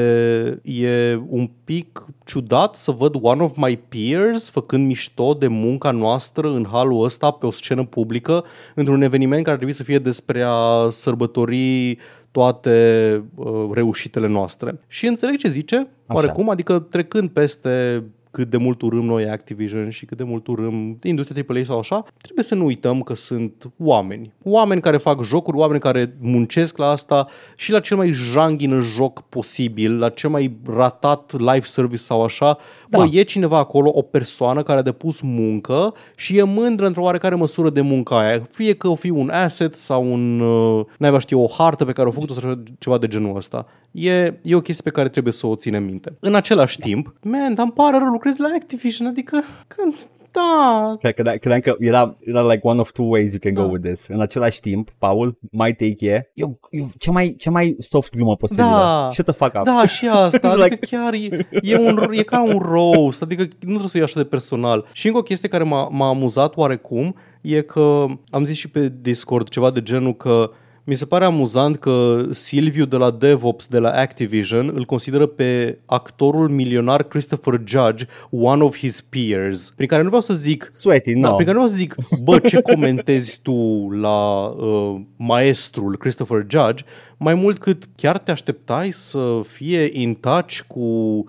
e 0.64 1.20
un 1.28 1.50
pic 1.64 2.04
ciudat 2.24 2.74
să 2.74 2.90
văd 2.90 3.14
one 3.20 3.42
of 3.42 3.56
my 3.56 3.78
peers 3.88 4.50
făcând 4.50 4.86
mișto 4.86 5.34
de 5.34 5.46
munca 5.46 5.90
noastră 5.90 6.48
în 6.48 6.66
halul 6.70 7.04
ăsta 7.04 7.30
pe 7.30 7.46
o 7.46 7.50
scenă 7.50 7.84
publică 7.84 8.44
într-un 8.74 9.02
eveniment 9.02 9.40
care 9.40 9.50
ar 9.50 9.56
trebui 9.56 9.74
să 9.74 9.82
fie 9.82 9.98
despre 9.98 10.42
a 10.46 10.88
sărbători 10.90 11.98
toate 12.30 13.24
uh, 13.34 13.70
reușitele 13.72 14.28
noastre. 14.28 14.80
Și 14.86 15.06
înțeleg 15.06 15.36
ce 15.36 15.48
zice, 15.48 15.76
Așa. 15.76 15.88
oarecum, 16.06 16.50
adică 16.50 16.78
trecând 16.78 17.30
peste 17.30 18.04
cât 18.30 18.50
de 18.50 18.56
mult 18.56 18.82
urâm 18.82 19.04
noi 19.04 19.30
Activision 19.30 19.90
și 19.90 20.06
cât 20.06 20.16
de 20.16 20.22
mult 20.22 20.46
urâm 20.46 20.98
industria 21.02 21.44
AAA 21.48 21.62
sau 21.64 21.78
așa, 21.78 22.04
trebuie 22.22 22.44
să 22.44 22.54
nu 22.54 22.64
uităm 22.64 23.02
că 23.02 23.14
sunt 23.14 23.70
oameni. 23.78 24.32
Oameni 24.42 24.80
care 24.80 24.96
fac 24.96 25.22
jocuri, 25.22 25.56
oameni 25.56 25.80
care 25.80 26.16
muncesc 26.20 26.76
la 26.76 26.88
asta 26.88 27.28
și 27.56 27.70
la 27.70 27.80
cel 27.80 27.96
mai 27.96 28.10
janghin 28.10 28.80
joc 28.80 29.22
posibil, 29.28 29.98
la 29.98 30.08
cel 30.08 30.30
mai 30.30 30.56
ratat 30.66 31.38
live 31.38 31.64
service 31.64 32.02
sau 32.02 32.24
așa, 32.24 32.58
Da. 32.88 32.98
Bă, 32.98 33.08
e 33.12 33.22
cineva 33.22 33.58
acolo, 33.58 33.90
o 33.94 34.02
persoană 34.02 34.62
care 34.62 34.78
a 34.78 34.82
depus 34.82 35.20
muncă 35.20 35.94
și 36.16 36.36
e 36.36 36.42
mândră 36.42 36.86
într-o 36.86 37.02
oarecare 37.02 37.34
măsură 37.34 37.70
de 37.70 37.80
munca 37.80 38.18
aia. 38.18 38.48
Fie 38.50 38.74
că 38.74 38.88
o 38.88 38.94
fi 38.94 39.10
un 39.10 39.28
asset 39.28 39.74
sau 39.74 40.12
un, 40.12 40.40
uh, 40.40 40.86
naiba 40.98 41.18
știu, 41.18 41.42
o 41.42 41.46
hartă 41.46 41.84
pe 41.84 41.92
care 41.92 42.08
o 42.08 42.10
făcut-o 42.10 42.32
sau 42.34 42.62
ceva 42.78 42.98
de 42.98 43.06
genul 43.06 43.36
ăsta. 43.36 43.66
E, 43.90 44.38
e 44.42 44.54
o 44.54 44.60
chestie 44.60 44.84
pe 44.84 44.90
care 44.96 45.08
trebuie 45.08 45.32
să 45.32 45.46
o 45.46 45.56
ținem 45.56 45.82
minte. 45.84 46.16
În 46.20 46.34
același 46.34 46.78
timp, 46.78 47.14
man, 47.22 47.54
dar 47.54 47.64
îmi 47.64 47.72
pare 47.74 47.98
rău, 47.98 48.06
lucrez 48.06 48.36
la 48.36 48.48
Activision, 48.56 49.06
adică 49.08 49.42
când... 49.66 49.94
Da, 50.30 50.96
Cred- 50.98 51.14
Credeam, 51.14 51.36
credeam 51.36 51.60
că 51.60 51.74
era, 51.78 52.16
era 52.20 52.42
like 52.42 52.60
one 52.62 52.80
of 52.80 52.92
two 52.92 53.04
ways 53.06 53.30
you 53.32 53.38
can 53.40 53.54
go 53.54 53.60
Da. 53.62 53.66
with 53.68 53.84
this. 53.86 54.06
În 54.08 54.20
același 54.20 54.60
timp, 54.60 54.90
Paul, 54.98 55.38
my 55.50 55.74
take 55.74 56.06
e, 56.06 56.30
eu, 56.34 56.58
eu, 56.70 56.88
cea, 56.98 57.10
mai, 57.12 57.34
cea 57.38 57.50
mai 57.50 57.76
soft 57.78 58.14
glumă 58.16 58.36
posibilă. 58.36 58.66
Da. 58.66 59.08
Shut 59.12 59.24
the 59.24 59.34
fuck 59.34 59.54
up. 59.58 59.64
Da, 59.64 59.86
și 59.86 60.06
asta, 60.12 60.38
It's 60.38 60.42
adică 60.52 60.64
like- 60.64 60.86
chiar 60.86 61.12
e, 61.12 61.48
e, 61.62 61.76
un, 61.78 62.08
e 62.12 62.22
ca 62.22 62.42
un 62.42 62.58
roast, 62.58 63.22
adică 63.22 63.42
nu 63.42 63.48
trebuie 63.68 63.88
să 63.88 63.96
iei 63.96 64.06
așa 64.06 64.20
de 64.20 64.26
personal. 64.28 64.86
Și 64.92 65.06
încă 65.06 65.18
o 65.18 65.22
chestie 65.22 65.48
care 65.48 65.64
m-a, 65.64 65.88
m-a 65.88 66.08
amuzat 66.08 66.56
oarecum 66.56 67.14
e 67.40 67.60
că 67.60 68.04
am 68.30 68.44
zis 68.44 68.56
și 68.56 68.68
pe 68.70 68.92
Discord 69.00 69.48
ceva 69.48 69.70
de 69.70 69.82
genul 69.82 70.14
că 70.16 70.50
mi 70.88 70.94
se 70.94 71.06
pare 71.06 71.24
amuzant 71.24 71.78
că 71.78 72.26
Silviu 72.30 72.84
de 72.84 72.96
la 72.96 73.10
DevOps 73.10 73.66
de 73.66 73.78
la 73.78 73.90
Activision 73.90 74.72
îl 74.74 74.84
consideră 74.84 75.26
pe 75.26 75.78
actorul 75.86 76.48
milionar 76.48 77.02
Christopher 77.02 77.60
Judge 77.64 78.04
one 78.30 78.62
of 78.62 78.76
his 78.76 79.00
peers, 79.00 79.72
prin 79.76 79.88
care 79.88 80.02
nu 80.02 80.06
vreau 80.06 80.22
să 80.22 80.34
zic 80.34 80.68
Sweaty, 80.72 81.12
da, 81.12 81.28
no. 81.28 81.34
prin 81.34 81.46
care 81.46 81.58
nu 81.58 81.64
o 81.64 81.66
să 81.66 81.74
zic, 81.74 81.94
bă, 82.22 82.38
ce 82.38 82.60
comentezi 82.60 83.38
tu 83.42 83.88
la 84.00 84.46
uh, 84.46 85.00
maestrul 85.16 85.96
Christopher 85.96 86.46
Judge, 86.48 86.84
mai 87.16 87.34
mult 87.34 87.58
cât 87.58 87.88
chiar 87.96 88.18
te 88.18 88.30
așteptai 88.30 88.90
să 88.90 89.40
fie 89.46 89.90
in 89.92 90.14
touch 90.14 90.60
cu 90.66 90.78
uh, 90.78 91.24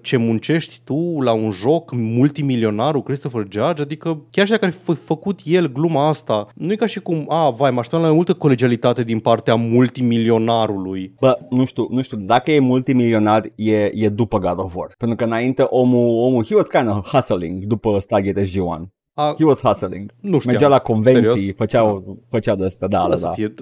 ce 0.00 0.16
muncești 0.16 0.80
tu 0.84 1.20
la 1.20 1.32
un 1.32 1.50
joc 1.50 1.92
multimilionarul 1.94 3.02
Christopher 3.02 3.46
Judge, 3.50 3.82
adică 3.82 4.22
chiar 4.30 4.46
și 4.46 4.52
dacă 4.52 4.64
ar 4.64 4.70
fi 4.70 4.92
fă- 4.92 5.04
făcut 5.04 5.40
el 5.44 5.72
gluma 5.72 6.08
asta, 6.08 6.48
nu 6.54 6.72
e 6.72 6.76
ca 6.76 6.86
și 6.86 7.00
cum, 7.00 7.24
a, 7.28 7.50
vai, 7.50 7.70
mă 7.70 7.78
așteptam 7.78 8.00
la 8.00 8.06
mai 8.06 8.16
multă 8.16 8.34
colegialitate 8.34 9.02
din 9.02 9.18
partea 9.18 9.54
multimilionarului. 9.54 11.14
Bă, 11.20 11.38
nu 11.50 11.64
știu, 11.64 11.86
nu 11.90 12.02
știu, 12.02 12.16
dacă 12.16 12.50
e 12.50 12.58
multimilionar, 12.58 13.52
e, 13.54 13.90
e 13.94 14.08
după 14.08 14.38
God 14.38 14.58
of 14.58 14.74
War. 14.74 14.94
Pentru 14.98 15.16
că 15.16 15.24
înainte 15.24 15.62
omul, 15.62 16.24
omul 16.26 16.44
he 16.44 16.54
was 16.54 16.66
kind 16.66 16.88
of 16.88 17.06
hustling 17.06 17.64
după 17.64 17.98
Stargate 17.98 18.42
SG-1. 18.44 18.97
A, 19.20 19.34
He 19.38 19.44
was 19.44 19.60
hustling. 19.62 20.10
nu 20.20 20.38
știu. 20.38 20.50
Mergea 20.50 20.68
la 20.68 20.78
convenții, 20.78 21.30
Serios? 21.40 21.56
făcea, 21.56 22.02
făcea 22.28 22.54
de 22.54 22.64
asta, 22.64 22.86
da, 22.86 22.98
Da, 22.98 23.08
da, 23.08 23.16
să 23.16 23.24
da. 23.24 23.30
fie. 23.30 23.54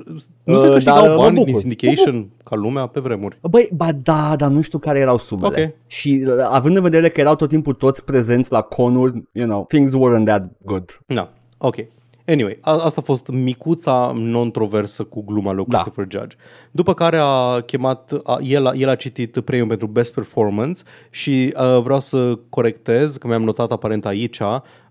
Nu 0.44 0.58
se 0.58 0.66
Uh, 0.66 0.72
câștigau 0.72 1.00
dar 1.00 1.08
mă 1.10 1.16
bani 1.16 1.34
din 1.34 1.44
bucur. 1.44 1.60
syndication 1.60 2.28
ca 2.44 2.56
lumea 2.56 2.86
pe 2.86 3.00
vremuri. 3.00 3.38
Băi, 3.50 3.68
ba 3.74 3.92
da, 3.92 4.34
dar 4.36 4.50
nu 4.50 4.60
știu 4.60 4.78
care 4.78 4.98
erau 4.98 5.18
sumele. 5.18 5.64
Ok. 5.76 5.88
Și 5.90 6.24
uh, 6.26 6.32
având 6.48 6.76
în 6.76 6.82
vedere 6.82 7.08
că 7.08 7.20
erau 7.20 7.36
tot 7.36 7.48
timpul 7.48 7.72
toți 7.74 8.04
prezenți 8.04 8.52
la 8.52 8.60
conuri, 8.60 9.22
you 9.32 9.46
know, 9.46 9.64
things 9.68 9.92
weren't 9.94 10.24
that 10.24 10.50
good. 10.64 11.00
Da, 11.06 11.32
ok. 11.58 11.74
Anyway, 12.28 12.58
a, 12.60 12.72
asta 12.72 13.00
a 13.00 13.04
fost 13.04 13.26
micuța 13.28 14.12
non-troversă 14.14 15.02
cu 15.04 15.24
gluma 15.24 15.52
lui 15.52 15.64
Da. 15.68 15.78
Christopher 15.78 16.06
Judge. 16.10 16.36
După 16.70 16.94
care 16.94 17.18
a 17.20 17.60
chemat, 17.60 18.12
a, 18.24 18.38
el, 18.42 18.66
a, 18.66 18.72
el 18.74 18.88
a 18.88 18.94
citit 18.94 19.40
premiul 19.40 19.68
pentru 19.68 19.86
Best 19.86 20.14
Performance 20.14 20.82
și 21.10 21.54
uh, 21.56 21.82
vreau 21.82 22.00
să 22.00 22.38
corectez, 22.48 23.16
că 23.16 23.26
mi-am 23.26 23.42
notat 23.42 23.70
aparent 23.70 24.06
aici, 24.06 24.40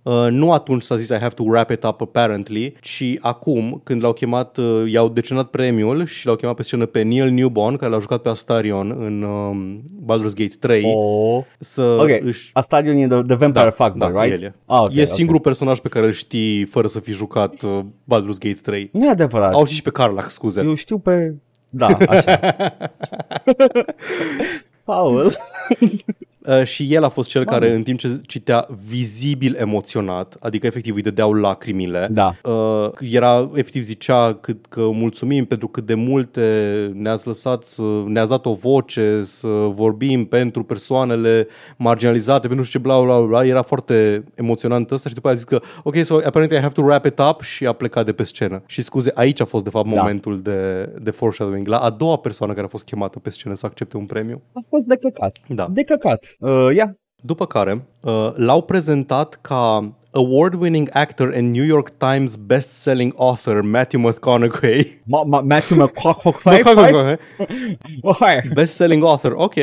uh, 0.06 0.28
nu 0.30 0.52
atunci 0.52 0.82
s-a 0.82 0.98
zis 0.98 1.10
I 1.10 1.18
have 1.18 1.34
to 1.34 1.44
wrap 1.44 1.70
it 1.70 1.84
up 1.84 2.02
apparently, 2.02 2.76
ci 2.82 3.04
acum, 3.20 3.82
când 3.84 4.02
l-au 4.04 4.14
chemat, 4.14 4.58
uh, 4.58 4.92
i-au 4.92 5.10
decenat 5.10 5.50
premiul 5.50 6.06
și 6.06 6.26
l-au 6.26 6.36
chemat 6.36 6.56
pe 6.56 6.64
scenă 6.64 6.86
pe 6.86 7.02
Neil 7.02 7.30
Newborn, 7.30 7.76
care 7.76 7.92
l-a 7.92 8.00
jucat 8.00 8.22
pe 8.22 8.30
Astarion 8.30 8.96
în 9.00 9.22
um, 9.22 9.82
Baldur's 10.06 10.34
Gate 10.36 10.56
3, 10.60 10.84
Oh. 10.96 11.44
să 11.60 11.82
Ok, 11.82 12.10
își 12.22 12.50
Astarion 12.54 12.96
e 12.98 13.08
the, 13.08 13.22
the 13.22 13.36
Vampire 13.36 13.70
Fuckboy, 13.70 14.12
da, 14.12 14.22
right? 14.24 14.42
el 14.42 14.44
e. 14.44 14.56
Ah, 14.66 14.82
ok, 14.82 14.96
e 14.96 15.02
ok. 15.02 15.08
singurul 15.08 15.42
personaj 15.42 15.80
pe 15.80 15.88
care 15.88 16.06
îl 16.06 16.12
știi 16.12 16.66
fără 16.66 16.88
să 16.88 17.00
fi 17.00 17.12
jucat 17.12 17.62
uh, 17.62 17.80
Baldur's 18.04 18.40
Gate 18.40 18.60
3. 18.62 18.90
Nu 18.94 19.06
e 19.06 19.10
adevărat. 19.10 19.54
Au 19.54 19.66
și 19.66 19.82
pe 19.82 19.90
Carlac, 19.90 20.30
scuze. 20.30 20.62
Eu 20.62 20.74
știu 20.74 20.98
pe... 20.98 21.36
Da, 21.70 21.88
așa. 22.08 22.40
Paul. 24.84 25.32
Uh, 26.48 26.64
și 26.64 26.94
el 26.94 27.04
a 27.04 27.10
fost 27.10 27.30
cel 27.30 27.46
care, 27.46 27.74
în 27.74 27.84
timp 27.84 28.00
ce 28.00 28.22
citea 28.28 28.68
vizibil 28.88 29.56
emoționat, 29.60 30.36
adică 30.40 30.66
efectiv 30.66 30.96
îi 30.96 31.02
dădeau 31.02 31.34
lacrimile, 31.34 32.08
Da. 32.12 32.36
uh, 32.44 32.90
era, 33.00 33.50
efectiv 33.54 33.84
zicea 33.84 34.34
cât, 34.42 34.66
că 34.70 34.82
mulțumim 34.82 35.46
pentru 35.46 35.68
cât 35.68 35.86
de 35.86 35.94
multe 35.94 36.42
ne-ați 36.94 37.28
lăsat, 37.28 37.64
să, 37.64 37.84
ne-ați 38.08 38.30
dat 38.30 38.46
o 38.46 38.54
voce, 38.54 39.20
să 39.24 39.48
vorbim 39.76 40.26
pentru 40.26 40.64
persoanele 40.64 41.48
marginalizate, 41.78 42.48
pentru 42.48 42.66
ce 42.66 42.78
bla 42.78 43.02
bla 43.02 43.20
bla, 43.20 43.46
era 43.46 43.62
foarte 43.62 44.24
emoționant 44.36 44.92
ăsta 44.92 45.10
și 45.10 45.16
după 45.16 45.28
aia 45.28 45.36
a 45.36 45.40
zis 45.40 45.48
că, 45.48 45.62
ok, 45.84 45.96
so 46.04 46.16
apparently 46.16 46.58
I 46.58 46.62
have 46.62 46.74
to 46.74 46.82
wrap 46.82 47.06
it 47.06 47.20
up 47.20 47.42
și 47.42 47.66
a 47.66 47.74
plecat 47.74 48.06
de 48.06 48.12
pe 48.14 48.24
scenă. 48.24 48.64
Și 48.66 48.82
scuze, 48.82 49.12
aici 49.14 49.42
a 49.42 49.46
fost 49.46 49.64
de 49.64 49.70
fapt 49.70 49.90
Da. 49.94 50.00
momentul 50.02 50.42
de, 50.42 50.90
de 51.02 51.12
foreshadowing, 51.12 51.68
la 51.68 51.78
a 51.78 51.90
doua 51.90 52.18
persoană 52.18 52.54
care 52.54 52.66
a 52.66 52.70
fost 52.70 52.84
chemată 52.84 53.20
pe 53.20 53.30
scenă 53.30 53.56
să 53.56 53.66
accepte 53.66 53.98
un 53.98 54.06
premiu. 54.06 54.42
A 54.54 54.60
fost 54.70 54.86
de 54.86 54.96
căcat. 54.96 55.38
Da. 55.48 55.68
De 55.72 55.84
căcat. 55.84 56.35
Uh, 56.40 56.70
ia. 56.76 56.96
După 57.24 57.46
care 57.46 57.88
uh, 58.02 58.32
l-au 58.36 58.62
prezentat 58.62 59.40
ca 59.42 59.94
award-winning 60.12 60.90
actor 60.94 61.34
and 61.36 61.56
New 61.56 61.64
York 61.66 61.90
Times 61.98 62.36
best-selling 62.36 63.14
author 63.16 63.62
Matthew 63.62 64.00
McConaughey. 64.00 65.02
Ma- 65.06 65.24
ma- 65.26 65.42
Matthew 65.42 65.78
McConaughey. 65.78 67.18
Best-selling 68.54 69.04
author, 69.04 69.34
ok. 69.36 69.56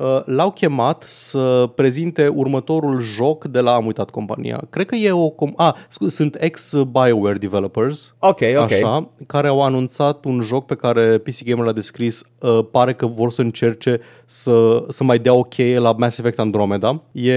Uh, 0.00 0.20
l-au 0.24 0.50
chemat 0.50 1.02
să 1.06 1.70
prezinte 1.74 2.28
următorul 2.28 3.00
joc 3.00 3.44
de 3.44 3.60
la, 3.60 3.74
am 3.74 3.86
uitat 3.86 4.10
compania, 4.10 4.60
cred 4.70 4.86
că 4.86 4.94
e 4.94 5.12
o, 5.12 5.28
com- 5.30 5.54
ah, 5.56 5.74
scuze, 5.88 6.14
sunt 6.14 6.36
ex-BioWare 6.40 7.38
developers, 7.38 8.14
Ok, 8.18 8.40
ok. 8.56 8.72
așa, 8.72 9.08
care 9.26 9.48
au 9.48 9.62
anunțat 9.62 10.24
un 10.24 10.40
joc 10.40 10.66
pe 10.66 10.74
care 10.74 11.18
PC 11.18 11.44
Gamer 11.44 11.64
l-a 11.64 11.72
descris, 11.72 12.22
uh, 12.40 12.58
pare 12.70 12.94
că 12.94 13.06
vor 13.06 13.30
să 13.30 13.40
încerce 13.40 14.00
să, 14.26 14.84
să 14.88 15.04
mai 15.04 15.18
dea 15.18 15.34
o 15.34 15.42
cheie 15.42 15.78
la 15.78 15.92
Mass 15.92 16.18
Effect 16.18 16.38
Andromeda. 16.38 17.02
E, 17.12 17.34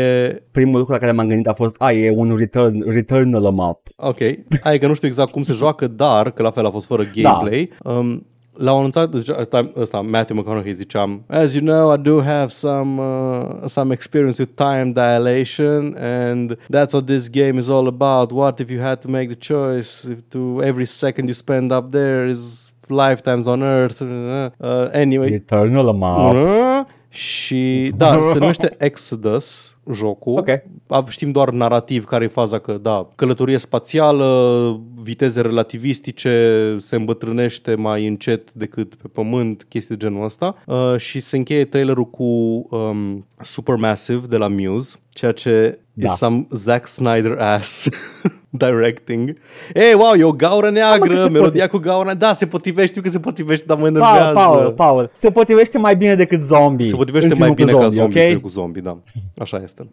Primul 0.51 0.77
lucru 0.77 0.93
la 0.93 0.99
care 0.99 1.11
m-am 1.11 1.27
gândit 1.27 1.47
a 1.47 1.53
fost, 1.53 1.75
a, 1.79 1.91
e 1.91 2.13
un 2.15 2.35
return, 2.37 2.89
returnal 2.91 3.51
map. 3.51 3.79
ok, 3.95 4.17
hai 4.63 4.79
că 4.79 4.87
nu 4.87 4.93
știu 4.93 5.07
exact 5.07 5.31
cum 5.31 5.43
se 5.43 5.53
joacă, 5.53 5.87
dar, 5.87 6.31
că 6.31 6.41
la 6.41 6.51
fel 6.51 6.65
a 6.65 6.71
fost 6.71 6.85
fără 6.87 7.03
gameplay, 7.15 7.69
um, 7.83 8.25
L-au 8.53 8.77
anunțat, 8.77 9.13
zicea, 9.13 9.35
ăsta- 9.39 9.71
ăsta, 9.77 9.99
Matthew 10.01 10.35
McConaughey 10.37 10.73
ziceam, 10.73 11.23
As 11.27 11.53
you 11.53 11.63
know, 11.63 11.93
I 11.93 11.97
do 12.01 12.21
have 12.21 12.47
some, 12.47 13.01
uh, 13.01 13.47
some 13.65 13.93
experience 13.93 14.41
with 14.43 14.51
time 14.55 14.91
dilation 14.93 15.95
and 15.99 16.57
that's 16.69 16.93
what 16.93 17.05
this 17.05 17.29
game 17.29 17.57
is 17.57 17.69
all 17.69 17.87
about. 17.87 18.31
What 18.31 18.59
if 18.59 18.69
you 18.69 18.81
had 18.81 18.99
to 19.01 19.07
make 19.07 19.27
the 19.27 19.53
choice 19.53 20.09
if 20.11 20.17
to 20.29 20.61
every 20.63 20.85
second 20.85 21.23
you 21.25 21.33
spend 21.33 21.71
up 21.71 21.91
there 21.91 22.29
is 22.29 22.71
lifetimes 22.87 23.47
on 23.47 23.61
Earth? 23.61 24.01
Uh, 24.01 24.89
anyway, 24.93 25.29
Returnal 25.29 25.93
map. 25.93 26.33
Uh, 26.33 26.81
și 27.09 27.91
da, 27.97 28.19
se 28.33 28.37
numește 28.39 28.75
Exodus 28.77 29.75
jocul. 29.93 30.37
Ok. 30.37 30.47
A- 30.87 31.05
Știm 31.09 31.31
doar 31.31 31.49
narrativ 31.49 32.05
care 32.05 32.23
e 32.23 32.27
faza 32.27 32.59
că 32.59 32.79
da, 32.81 33.07
călătorie 33.15 33.57
spațială, 33.57 34.79
viteze 35.03 35.41
relativistice, 35.41 36.75
se 36.79 36.95
îmbătrânește 36.95 37.75
mai 37.75 38.07
încet 38.07 38.51
decât 38.53 38.95
pe 38.95 39.07
pământ, 39.13 39.63
chestii 39.69 39.95
de 39.95 40.05
genul 40.05 40.23
ăsta. 40.23 40.55
Uh, 40.65 40.95
și 40.97 41.19
se 41.19 41.37
încheie 41.37 41.65
trailerul 41.65 42.09
cu 42.09 42.23
um, 42.23 43.25
Supermassive 43.41 44.27
de 44.27 44.37
la 44.37 44.47
Muse, 44.47 44.95
ceea 45.09 45.31
ce 45.31 45.79
Da. 46.05 46.11
e 46.11 46.15
some 46.15 46.47
Zack 46.51 46.87
Snyder 46.87 47.37
ass 47.39 47.87
directing. 48.49 49.37
Ei, 49.73 49.93
wow, 49.93 50.13
e 50.13 50.23
o 50.23 50.31
gaură 50.31 50.65
că 50.65 50.71
neagră, 50.71 51.15
se 51.15 51.29
melodia 51.29 51.67
cu 51.67 51.77
gaură 51.77 52.13
Da, 52.13 52.33
se 52.33 52.45
potrivește, 52.45 52.89
știu 52.89 53.01
că 53.01 53.09
se 53.09 53.19
potrivește, 53.19 53.65
dar 53.67 53.77
mă 53.77 53.83
Paul, 53.83 53.95
enervează. 53.95 54.33
Paul, 54.39 54.71
Paul, 54.71 55.11
se 55.13 55.31
potrivește 55.31 55.77
mai 55.77 55.95
bine 55.95 56.15
decât 56.15 56.41
zombie. 56.41 56.87
Se 56.87 56.95
potrivește 56.95 57.31
în 57.31 57.37
mai 57.37 57.47
filmul 57.47 57.65
bine 57.65 57.71
cu 57.71 57.77
ca 57.77 57.87
zombie, 57.87 58.01
zombie 58.03 58.21
ok? 58.21 58.27
decât 58.27 58.41
cu 58.41 58.47
zombie, 58.49 58.81
da. 58.81 58.97
Așa 59.37 59.61
este. 59.63 59.89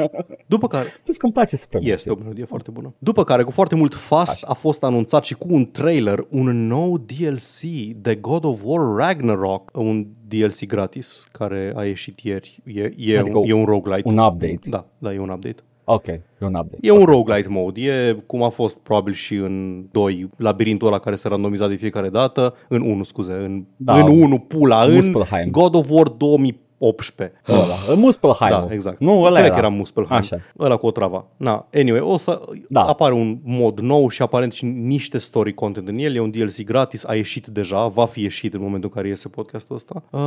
După 0.46 0.66
care, 0.66 0.86
Știți 1.00 1.18
că 1.18 1.24
îmi 1.24 1.34
place 1.34 1.56
super 1.56 1.80
mult. 1.80 1.92
este 1.92 2.10
o 2.10 2.14
melodie 2.14 2.44
foarte 2.44 2.70
bună. 2.70 2.94
După 2.98 3.24
care, 3.24 3.42
cu 3.42 3.50
foarte 3.50 3.74
mult 3.74 3.94
fast, 3.94 4.44
a 4.46 4.52
fost 4.52 4.82
anunțat 4.82 5.24
și 5.24 5.34
cu 5.34 5.46
un 5.50 5.70
trailer 5.70 6.26
un 6.28 6.66
nou 6.66 6.98
DLC 6.98 7.60
de 7.96 8.14
God 8.14 8.44
of 8.44 8.60
War 8.62 8.96
Ragnarok, 8.96 9.70
un 9.74 10.06
DLC 10.28 10.66
gratis 10.66 11.26
care 11.32 11.72
a 11.76 11.84
ieșit 11.84 12.18
ieri. 12.20 12.58
E, 12.64 12.92
e, 12.96 13.18
Adică 13.18 13.38
un, 13.38 13.48
e 13.48 13.52
un 13.52 13.64
roguelite. 13.64 14.08
un 14.08 14.18
update. 14.18 14.58
Da, 14.64 14.86
da, 14.98 15.12
e 15.12 15.18
un 15.18 15.28
update. 15.28 15.62
Ok, 15.88 16.06
e 16.06 16.20
un 16.40 16.46
update. 16.54 16.78
E 16.80 16.90
un 16.90 17.04
roguelite 17.04 17.48
mode, 17.48 17.80
e 17.80 18.12
cum 18.26 18.42
a 18.42 18.48
fost 18.48 18.78
probabil 18.78 19.12
și 19.12 19.34
în 19.34 19.84
2, 19.90 20.28
labirintul 20.36 20.86
ăla 20.86 20.98
care 20.98 21.16
se 21.16 21.28
randomiza 21.28 21.68
de 21.68 21.74
fiecare 21.74 22.08
dată, 22.08 22.54
în 22.68 22.80
1, 22.80 23.02
scuze, 23.02 23.32
în, 23.32 23.64
Da. 23.76 23.96
în 24.04 24.20
1, 24.22 24.38
pula, 24.38 24.84
în 24.84 24.94
Muspelheim. 24.94 25.50
God 25.50 25.74
of 25.74 25.90
War 25.90 26.08
2018. 26.78 27.40
Ăla, 27.48 27.94
Muspelheim. 27.94 28.50
Da, 28.66 28.74
exact. 28.74 29.00
Nu, 29.00 29.18
ăla 29.22 29.30
Cred 29.34 29.44
era. 29.44 29.52
că 29.52 29.58
era 29.58 29.68
Muspelheim. 29.68 30.18
Așa. 30.20 30.36
Ăla 30.58 30.76
cu 30.76 30.86
o 30.86 30.90
travă. 30.90 31.26
Na, 31.36 31.66
anyway, 31.74 32.00
o 32.00 32.16
să 32.16 32.40
Da. 32.68 32.84
apare 32.84 33.14
un 33.14 33.38
mod 33.44 33.80
nou 33.80 34.08
și 34.08 34.22
aparent 34.22 34.52
și 34.52 34.64
niște 34.64 35.18
story 35.18 35.54
content 35.54 35.88
în 35.88 35.98
el. 35.98 36.14
E 36.14 36.20
un 36.20 36.30
DLC 36.30 36.64
gratis, 36.64 37.04
a 37.04 37.14
ieșit 37.14 37.46
deja, 37.46 37.86
va 37.86 38.06
fi 38.06 38.22
ieșit 38.22 38.54
în 38.54 38.60
momentul 38.60 38.88
în 38.88 38.94
care 38.96 39.08
iese 39.08 39.28
podcastul 39.28 39.76
ăsta. 39.76 40.02
Uh, 40.10 40.20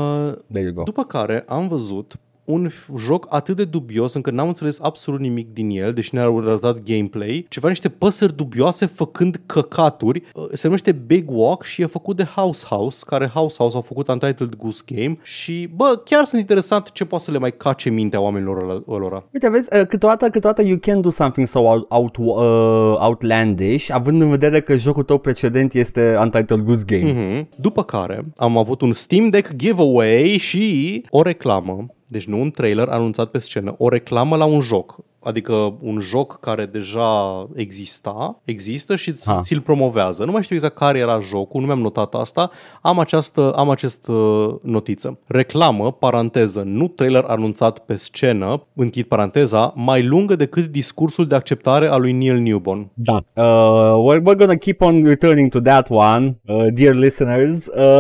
There 0.52 0.64
you 0.64 0.74
go. 0.74 0.84
după 0.84 1.04
care 1.04 1.44
am 1.48 1.68
văzut 1.68 2.16
un 2.50 2.70
f- 2.70 2.98
joc 2.98 3.26
atât 3.30 3.56
de 3.56 3.64
dubios 3.64 4.14
încât 4.14 4.34
n-am 4.34 4.48
înțeles 4.48 4.80
absolut 4.82 5.20
nimic 5.20 5.54
din 5.54 5.70
el, 5.70 5.94
deși 5.94 6.16
ne-au 6.16 6.38
arătat 6.40 6.84
gameplay. 6.84 7.46
Ceva 7.50 7.68
niște 7.68 7.90
păsări 7.90 8.36
dubioase 8.36 8.86
făcând 8.86 9.42
căcaturi. 9.46 10.24
Uh, 10.34 10.44
Se 10.54 10.60
numește 10.64 10.92
Big 10.92 11.30
Walk 11.32 11.64
și 11.64 11.82
e 11.82 11.86
făcut 11.86 12.16
de 12.16 12.24
House 12.24 12.66
House, 12.70 13.04
care 13.06 13.28
House 13.34 13.56
House 13.58 13.76
au 13.76 13.82
făcut 13.82 14.08
Untitled 14.08 14.56
Goose 14.56 14.82
Game 14.86 15.18
și, 15.22 15.70
bă, 15.76 16.02
chiar 16.06 16.24
sunt 16.26 16.42
interesant 16.42 16.92
ce 16.92 17.06
poate 17.06 17.24
să 17.24 17.32
le 17.32 17.38
mai 17.38 17.58
cace 17.58 17.90
mintea 17.90 18.22
oamenilor 18.22 18.58
ăla- 18.64 18.94
ălora. 18.94 19.24
Uite, 19.34 19.50
vezi, 19.50 19.68
uh, 19.80 19.86
câteodată, 19.88 20.30
câteodată 20.30 20.64
you 20.68 20.78
can 20.82 21.02
do 21.02 21.10
something 21.10 21.48
so 21.48 21.60
out, 21.60 21.86
out, 21.92 22.18
uh, 22.18 22.98
outlandish, 23.00 23.90
având 23.92 24.22
în 24.22 24.30
vedere 24.30 24.62
că 24.62 24.78
jocul 24.78 25.04
tău 25.04 25.18
precedent 25.18 25.74
este 25.74 26.18
Untitled 26.22 26.60
Goods 26.62 26.86
Game. 26.86 27.12
Mhm. 27.12 27.50
După 27.62 27.84
care 27.84 28.26
am 28.38 28.58
avut 28.58 28.82
un 28.82 28.92
Steam 28.94 29.30
Deck 29.30 29.56
giveaway 29.56 30.38
și 30.40 31.04
o 31.10 31.22
reclamă, 31.22 31.86
deci 32.12 32.26
nu 32.26 32.42
un 32.42 32.52
trailer 32.52 32.88
anunțat 32.88 33.32
pe 33.32 33.40
scenă, 33.40 33.76
o 33.78 33.90
reclamă 33.90 34.36
la 34.36 34.46
un 34.46 34.62
joc. 34.62 35.00
Adică 35.24 35.78
un 35.82 36.00
joc 36.00 36.40
care 36.40 36.66
deja 36.66 37.48
exista, 37.56 38.40
există 38.44 38.96
și 38.96 39.14
ți- 39.14 39.26
Ha. 39.30 39.40
ți-l 39.44 39.62
promovează. 39.62 40.24
Nu 40.26 40.32
mai 40.32 40.44
știu 40.44 40.56
exact 40.56 40.76
care 40.76 40.98
era 41.00 41.20
jocul, 41.20 41.60
nu 41.62 41.66
mi-am 41.68 41.82
notat 41.82 42.14
asta. 42.14 42.52
Am 42.82 43.00
această 43.00 43.52
am 43.56 43.70
această 43.70 44.12
notiță. 44.64 45.20
Reclamă, 45.26 45.92
paranteză, 45.92 46.62
nu 46.66 46.88
trailer 46.88 47.24
anunțat 47.28 47.80
pe 47.80 47.96
scenă, 47.96 48.64
închid 48.76 49.06
paranteza, 49.06 49.74
mai 49.76 50.04
lungă 50.06 50.36
decât 50.36 50.66
discursul 50.66 51.28
de 51.28 51.36
acceptare 51.36 51.88
al 51.88 52.02
lui 52.02 52.12
Neil 52.12 52.38
Newborn. 52.40 52.90
Da. 52.94 53.14
Uh, 53.34 54.14
we're, 54.14 54.20
we're 54.22 54.38
gonna 54.38 54.56
keep 54.56 54.82
on 54.82 55.04
returning 55.04 55.50
to 55.52 55.60
that 55.60 55.88
one, 55.90 56.40
uh, 56.48 56.66
dear 56.74 56.96
listeners. 56.96 57.68
Uh, 57.68 58.00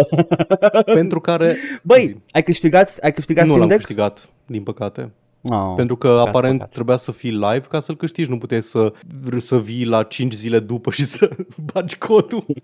pentru 0.93 1.19
care 1.19 1.55
băi, 1.83 2.21
ai 2.31 2.43
câștigat, 2.43 2.97
ai 3.01 3.11
câștigat 3.13 3.43
nu 3.45 3.49
Steam 3.51 3.59
l-am 3.59 3.69
Deck? 3.69 3.85
câștigat, 3.85 4.29
din 4.45 4.63
păcate. 4.63 5.11
Oh. 5.41 5.73
Pentru 5.75 5.95
că 5.95 6.23
aparent 6.27 6.57
păcat. 6.57 6.73
trebuia 6.73 6.95
să 6.95 7.11
fii 7.11 7.29
live 7.31 7.65
ca 7.69 7.79
să-l 7.79 7.95
câștigi, 7.95 8.29
nu 8.29 8.37
puteai 8.37 8.61
să, 8.63 8.93
să 9.37 9.57
vii 9.59 9.85
la 9.85 10.03
5 10.03 10.33
zile 10.33 10.59
după 10.59 10.91
și 10.91 11.05
să 11.15 11.29
bagi 11.73 11.97
codul. 11.97 12.45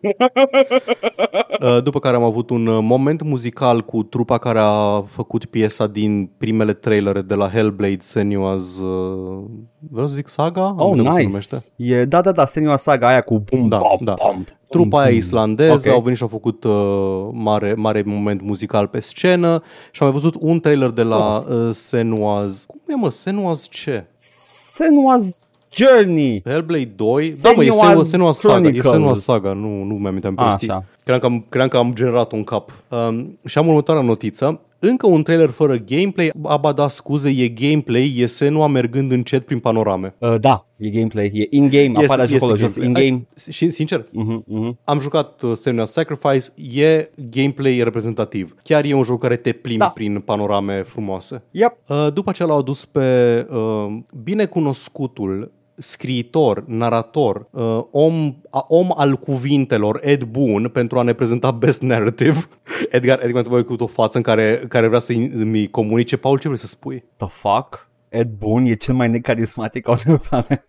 Uh, 1.61 1.83
după 1.83 1.99
care 1.99 2.15
am 2.15 2.23
avut 2.23 2.49
un 2.49 2.67
uh, 2.67 2.79
moment 2.83 3.21
muzical 3.21 3.81
cu 3.81 4.03
trupa 4.03 4.37
care 4.37 4.59
a 4.61 5.01
făcut 5.01 5.45
piesa 5.45 5.87
din 5.87 6.29
primele 6.37 6.73
trailere 6.73 7.21
de 7.21 7.33
la 7.35 7.49
Hellblade 7.49 7.97
Senua's, 7.97 8.81
uh, 8.81 9.43
vreau 9.91 10.07
să 10.07 10.13
zic 10.13 10.27
Saga? 10.27 10.65
Am 10.65 10.75
Oh, 10.79 10.89
uitat 10.91 11.03
cum 11.05 11.13
se 11.13 11.19
nice. 11.19 11.27
numește. 11.27 11.55
E, 11.75 12.05
da, 12.05 12.21
da, 12.21 12.31
da, 12.31 12.45
Senua 12.45 12.75
Saga 12.75 13.07
aia 13.07 13.21
cu 13.21 13.39
bum, 13.39 13.67
Da, 13.67 13.77
bum, 13.77 13.97
da. 14.05 14.13
bum, 14.25 14.45
Trupa 14.69 14.97
aia 14.99 15.09
bum. 15.09 15.17
islandeză 15.17 15.89
Ok. 15.89 15.95
au 15.95 16.01
venit 16.01 16.17
și 16.17 16.23
au 16.23 16.29
făcut 16.29 16.63
uh, 16.63 17.27
mare, 17.31 17.73
mare 17.73 18.03
moment 18.05 18.41
muzical 18.41 18.87
pe 18.87 18.99
scenă 18.99 19.63
și 19.91 20.03
am 20.03 20.09
mai 20.09 20.19
văzut 20.19 20.35
un 20.39 20.59
trailer 20.59 20.89
de 20.89 21.03
la 21.03 21.37
uh, 21.37 21.69
Senua's. 21.73 22.65
Cum 22.67 22.79
e 22.87 22.95
mă? 22.95 23.09
Senua's 23.11 23.69
ce? 23.69 24.05
Senua's 24.15 25.43
Journey. 25.71 26.41
Hellblade 26.45 26.91
2? 26.95 27.33
Da, 27.41 27.51
mă, 27.51 27.63
e 27.63 27.67
Senua's 27.67 27.71
Senua, 27.71 28.03
Senua 28.03 28.31
Saga. 28.31 28.55
E 28.55 28.59
Chronicles. 28.59 28.91
Senua 28.91 29.13
Saga, 29.13 29.53
nu, 29.53 29.83
nu 29.83 29.93
mi-am 29.93 30.19
am 30.23 30.35
prostii. 30.35 30.69
Așa. 30.69 30.83
Credeam 31.05 31.19
că, 31.19 31.25
am, 31.35 31.45
credeam 31.49 31.69
că 31.69 31.77
am 31.77 31.93
generat 31.93 32.31
un 32.31 32.43
cap. 32.43 32.71
Um, 32.89 33.39
și 33.45 33.57
am 33.57 33.67
următoarea 33.67 34.03
notiță. 34.03 34.59
Încă 34.79 35.07
un 35.07 35.23
trailer 35.23 35.49
fără 35.49 35.75
gameplay. 35.77 36.31
Aba 36.43 36.71
da, 36.71 36.87
scuze, 36.87 37.29
e 37.29 37.47
gameplay, 37.47 38.13
e 38.17 38.25
Senua 38.25 38.67
mergând 38.67 39.11
încet 39.11 39.45
prin 39.45 39.59
panorame. 39.59 40.15
Uh, 40.17 40.39
da, 40.39 40.65
e 40.77 40.89
gameplay, 40.89 41.31
e 41.33 41.47
in-game, 41.49 41.91
apare 42.03 42.25
și 42.27 42.35
acolo 42.35 42.55
jos, 42.55 42.77
gameplay. 42.77 43.05
in-game. 43.07 43.27
Ai- 43.45 43.51
Și, 43.51 43.69
sincer, 43.71 44.05
Mhm, 44.11 44.43
mhm. 44.47 44.77
am 44.83 44.99
jucat 44.99 45.41
uh, 45.41 45.51
Senua's 45.57 45.83
Sacrifice, 45.91 46.47
e 46.79 47.09
gameplay 47.31 47.83
reprezentativ. 47.83 48.55
Chiar 48.63 48.83
e 48.85 48.93
un 48.93 49.03
joc 49.03 49.19
care 49.19 49.35
te 49.35 49.51
plimbi 49.51 49.79
Da. 49.79 49.89
prin 49.89 50.19
panorame 50.19 50.81
frumoase. 50.81 51.43
Yep. 51.51 51.77
Uh, 51.87 52.13
După 52.13 52.31
ce 52.31 52.43
l-au 52.45 52.57
adus 52.57 52.85
pe 52.85 53.47
uh, 53.51 53.97
binecunoscutul 54.23 55.51
scriitor, 55.77 56.63
narator, 56.67 57.47
uh, 57.51 57.85
om, 57.91 58.35
a, 58.49 58.65
om 58.67 58.93
al 58.95 59.15
cuvintelor, 59.15 59.99
Ed 60.03 60.23
Boon, 60.23 60.69
pentru 60.69 60.99
a 60.99 61.01
ne 61.01 61.13
prezenta 61.13 61.51
Best 61.51 61.81
Narrative. 61.81 62.47
Edgar, 62.89 63.23
Edgar 63.23 63.47
mă 63.47 63.61
cu 63.61 63.75
o 63.77 63.87
față 63.87 64.17
în 64.17 64.23
care, 64.23 64.65
care 64.67 64.87
vrea 64.87 64.99
să-mi 64.99 65.69
comunice. 65.69 66.17
Paul, 66.17 66.39
ce 66.39 66.47
vrei 66.47 66.59
să 66.59 66.67
spui? 66.67 67.03
The 67.17 67.27
fuck? 67.27 67.89
Ed 68.09 68.29
Boon 68.37 68.65
e 68.65 68.73
cel 68.73 68.95
mai 68.95 69.09
necarismatic 69.09 69.87
on 69.87 69.95
the 69.95 70.15
planet. 70.29 70.65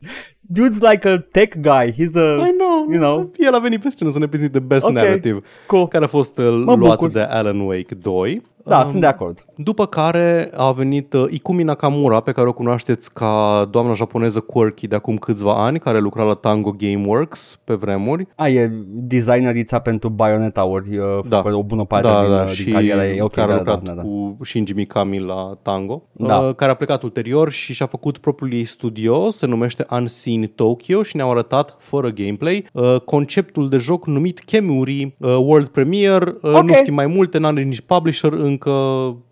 Dude's 0.53 0.81
like 0.91 1.09
a 1.09 1.19
tech 1.33 1.55
guy. 1.61 1.91
He's 1.93 2.15
a... 2.17 2.35
I 2.47 2.55
know, 2.59 2.87
You 2.93 2.99
know. 3.01 3.31
El 3.39 3.55
a 3.55 3.59
venit 3.59 3.81
pe 3.83 3.89
scenă 3.91 4.11
să 4.11 4.19
ne 4.19 4.27
prezinte 4.29 4.59
Best 4.59 4.85
Ok. 4.85 4.93
Narrative, 4.93 5.41
Cool. 5.67 5.89
care 5.89 6.05
a 6.05 6.09
fost 6.09 6.39
uh, 6.39 6.45
Mă 6.65 6.75
luat 6.75 6.91
bucur. 6.91 7.11
de 7.11 7.21
Alan 7.21 7.61
Wake 7.61 7.95
2. 7.95 8.43
Da, 8.69 8.81
Um, 8.81 8.89
sunt 8.89 9.01
de 9.01 9.07
acord. 9.07 9.45
După 9.57 9.87
care 9.87 10.51
a 10.57 10.73
venit 10.73 11.13
uh, 11.13 11.25
Ikumi 11.31 11.63
Nakamura, 11.63 12.21
pe 12.21 12.33
care 12.33 12.49
o 12.49 12.53
cunoașteți 12.53 13.13
ca 13.13 13.69
doamna 13.71 13.95
japoneză 13.95 14.41
quirky 14.41 14.87
de 14.87 14.95
acum 14.95 15.17
câțiva 15.17 15.65
ani, 15.65 15.79
care 15.79 15.99
lucra 15.99 16.23
la 16.23 16.33
Tango 16.35 16.75
Gameworks 16.79 17.61
pe 17.65 17.75
vremuri. 17.75 18.27
A, 18.37 18.49
e 18.49 18.71
designerița 19.11 19.79
pentru 19.79 20.09
Bayonetta 20.09 20.65
ori 20.65 20.97
uh, 20.97 21.05
Da. 21.29 21.43
o 21.53 21.63
bună 21.63 21.85
parte 21.85 22.07
da, 22.09 22.21
din, 22.23 22.31
da, 22.31 22.43
uh, 22.43 22.49
și 22.49 22.65
din 22.65 22.73
cariera 22.73 23.07
ei. 23.07 23.21
Ok, 23.21 23.33
care 23.33 23.53
a 23.53 23.55
da, 23.55 23.59
lucrat 23.59 23.83
da, 23.83 23.91
da, 23.93 23.97
da. 23.97 24.03
cu 24.03 24.37
Shinji 24.43 24.73
Mikami 24.75 25.21
la 25.21 25.59
Tango, 25.63 26.03
Da. 26.13 26.37
uh, 26.39 26.55
care 26.55 26.71
a 26.71 26.75
plecat 26.75 27.03
ulterior 27.03 27.51
și 27.51 27.73
și-a 27.75 27.87
făcut 27.87 28.19
propriul 28.19 28.53
ei 28.53 28.65
studio, 28.65 29.31
se 29.31 29.47
numește 29.47 29.87
Unseen 29.91 30.36
in 30.37 30.53
Tokyo 30.55 31.03
și 31.03 31.17
ne-au 31.17 31.31
arătat 31.31 31.77
fără 31.79 32.09
gameplay 32.09 32.67
uh, 32.73 33.01
conceptul 33.01 33.69
de 33.69 33.77
joc 33.77 34.07
numit 34.07 34.39
Kemuri 34.39 35.15
uh, 35.19 35.37
World 35.37 35.67
Premiere. 35.69 36.35
Uh, 36.43 36.51
Ok. 36.53 36.63
Nu 36.69 36.75
știm 36.75 36.95
mai 36.95 37.07
multe, 37.07 37.39
n-are 37.39 37.63
nici 37.63 37.81
publisher 37.81 38.33
încă. 38.33 38.73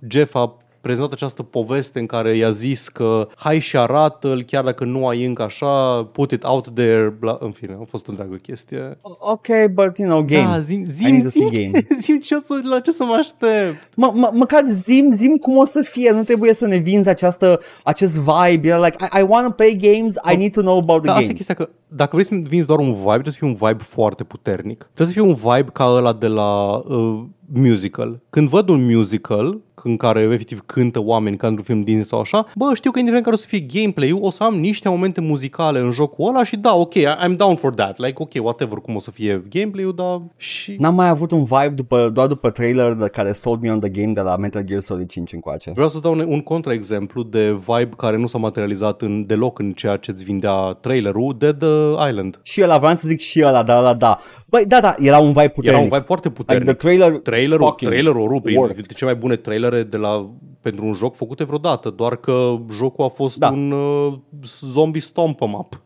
Jeff 0.09 0.35
a 0.35 0.57
prezentat 0.85 1.13
această 1.13 1.43
poveste 1.43 1.99
în 1.99 2.07
care 2.07 2.37
i-a 2.37 2.51
zis 2.51 2.89
că 2.89 3.29
hai 3.37 3.59
și 3.59 3.77
arată 3.77 4.37
chiar 4.47 4.65
dacă 4.65 4.85
nu 4.85 5.07
ai 5.09 5.25
încă 5.25 5.43
așa, 5.43 6.05
put 6.13 6.31
it 6.31 6.45
out 6.45 6.69
there, 6.75 7.15
bla, 7.19 7.37
în 7.41 7.51
fine, 7.51 7.77
a 7.81 7.85
fost 7.89 8.07
o 8.07 8.11
întreagă 8.11 8.35
chestie. 8.35 8.99
Ok, 9.19 9.47
but 9.73 9.99
you 9.99 10.09
know, 10.09 10.23
game. 10.23 10.43
Da, 10.51 10.61
zim, 10.61 10.81
I 10.81 10.91
zim, 10.91 11.11
need 11.11 11.23
to 11.23 11.29
see 11.29 11.49
zim, 11.53 11.71
game. 11.71 11.87
zim 12.03 12.19
ce 12.19 12.35
o 12.35 12.39
să, 12.39 12.55
la 12.63 12.81
ce 12.81 12.91
să 12.91 13.05
mă 13.05 13.15
aștept. 13.15 13.97
Mă, 13.97 14.11
mă, 14.15 14.31
măcar 14.33 14.63
zim, 14.67 15.11
zim 15.11 15.37
cum 15.37 15.57
o 15.57 15.65
să 15.65 15.81
fie, 15.83 16.11
nu 16.11 16.23
trebuie 16.23 16.55
să 16.55 16.67
ne 16.67 16.77
vinzi 16.77 17.09
această, 17.09 17.61
acest 17.85 18.19
vibe, 18.19 18.69
You're 18.69 18.85
like, 18.85 18.97
I, 19.01 19.19
I 19.19 19.25
want 19.29 19.47
to 19.47 19.53
play 19.53 19.77
games, 19.77 20.15
I 20.33 20.37
need 20.37 20.53
to 20.53 20.61
know 20.61 20.79
about 20.79 21.03
the 21.03 21.07
Da, 21.07 21.13
asta 21.13 21.23
e 21.23 21.27
games. 21.27 21.37
chestia 21.37 21.55
că 21.55 21.69
dacă 21.89 22.11
vrei 22.13 22.25
să 22.25 22.35
vinzi 22.49 22.67
doar 22.67 22.79
un 22.79 22.93
vibe, 22.93 23.11
trebuie 23.11 23.33
să 23.33 23.39
fie 23.39 23.49
un 23.49 23.55
vibe 23.55 23.83
foarte 23.83 24.25
puternic. 24.25 24.79
Trebuie 24.95 25.07
să 25.07 25.13
fie 25.13 25.23
un 25.23 25.35
vibe 25.35 25.71
ca 25.73 25.85
ăla 25.91 26.13
de 26.13 26.27
la 26.27 26.75
uh, 26.77 27.23
musical. 27.53 28.21
Când 28.31 28.49
văd 28.49 28.69
un 28.69 28.95
musical 28.95 29.61
în 29.85 29.97
care 29.97 30.21
efectiv 30.21 30.63
cântă 30.67 31.01
oameni 31.03 31.37
ca 31.37 31.47
într-un 31.47 31.65
film 31.65 31.83
din 31.83 32.03
sau 32.03 32.21
așa, 32.21 32.47
bă, 32.55 32.71
știu 32.75 32.91
că 32.91 32.99
indiferent 32.99 33.25
care 33.25 33.37
o 33.37 33.39
să 33.39 33.47
fie 33.49 33.61
gameplay-ul, 33.61 34.19
o 34.23 34.31
să 34.31 34.43
am 34.43 34.55
niște 34.55 34.89
momente 34.89 35.21
muzicale 35.21 35.79
în 35.79 35.91
jocul 35.91 36.29
ăla 36.29 36.45
și 36.45 36.57
da, 36.57 36.75
ok, 36.75 36.95
I'm 36.95 37.37
down 37.37 37.57
for 37.57 37.75
that. 37.75 37.99
Like, 37.99 38.23
ok, 38.23 38.33
whatever, 38.45 38.79
cum 38.79 38.95
o 38.95 38.99
să 38.99 39.11
fie 39.11 39.45
gameplay-ul, 39.49 39.95
dar 39.95 40.23
și... 40.37 40.77
N-am 40.79 40.95
mai 40.95 41.09
avut 41.09 41.31
un 41.31 41.45
vibe 41.45 41.73
după, 41.75 42.11
doar 42.13 42.27
după 42.27 42.51
trailer 42.51 42.93
de 42.93 43.09
care 43.09 43.33
sold 43.33 43.61
me 43.61 43.71
on 43.71 43.81
the 43.81 43.89
game 43.89 44.13
de 44.13 44.21
la 44.21 44.37
Metal 44.37 44.63
Gear 44.63 44.81
Solid 44.81 45.09
5 45.09 45.33
încoace. 45.33 45.71
Vreau 45.75 45.89
să 45.89 45.99
dau 45.99 46.13
un, 46.13 46.25
un 46.29 46.41
contraexemplu 46.41 47.23
de 47.23 47.53
vibe 47.53 47.95
care 47.97 48.17
nu 48.17 48.27
s-a 48.27 48.39
materializat 48.39 49.03
în, 49.03 49.27
deloc 49.27 49.59
în 49.59 49.73
ceea 49.73 49.97
ce 49.97 50.11
îți 50.11 50.25
vindea 50.25 50.79
trailerul, 50.81 51.35
Dead 51.39 51.63
uh, 51.63 51.95
Island. 52.09 52.41
Și 52.43 52.63
ăla, 52.63 52.79
vreau 52.79 52.95
să 52.95 53.09
zic 53.09 53.21
și 53.21 53.43
ăla, 53.45 53.63
da, 53.63 53.83
da, 53.83 53.95
da. 53.95 54.19
Băi, 54.47 54.67
da, 54.67 54.81
da, 54.81 54.95
era 54.99 55.19
un 55.19 55.33
vibe 55.33 55.49
puternic. 55.49 55.67
Era 55.67 55.79
un 55.79 55.89
vibe 55.89 56.05
foarte 56.07 56.31
puternic. 56.31 56.67
Like 56.67 56.77
the 56.77 56.89
trailer, 56.89 57.19
Trailerul, 57.19 57.67
fucking 57.67 57.91
trailerul 57.91 58.29
rupe, 58.29 58.53
worked. 58.57 58.75
dintre 58.75 58.95
cele 58.95 59.11
mai 59.11 59.21
bune 59.21 59.37
trailere 59.75 59.83
de 59.89 59.97
la, 59.97 60.31
pentru 60.61 60.87
un 60.87 60.93
joc 60.93 61.15
făcute 61.15 61.45
vreodată, 61.45 61.91
doar 61.91 62.17
că 62.17 62.57
jocul 62.71 63.05
a 63.05 63.09
fost 63.09 63.39
Da. 63.39 63.49
un 63.51 63.71
uh, 63.71 64.15
zombie 64.61 65.01
stomp 65.01 65.41
em 65.41 65.53
up. 65.53 65.83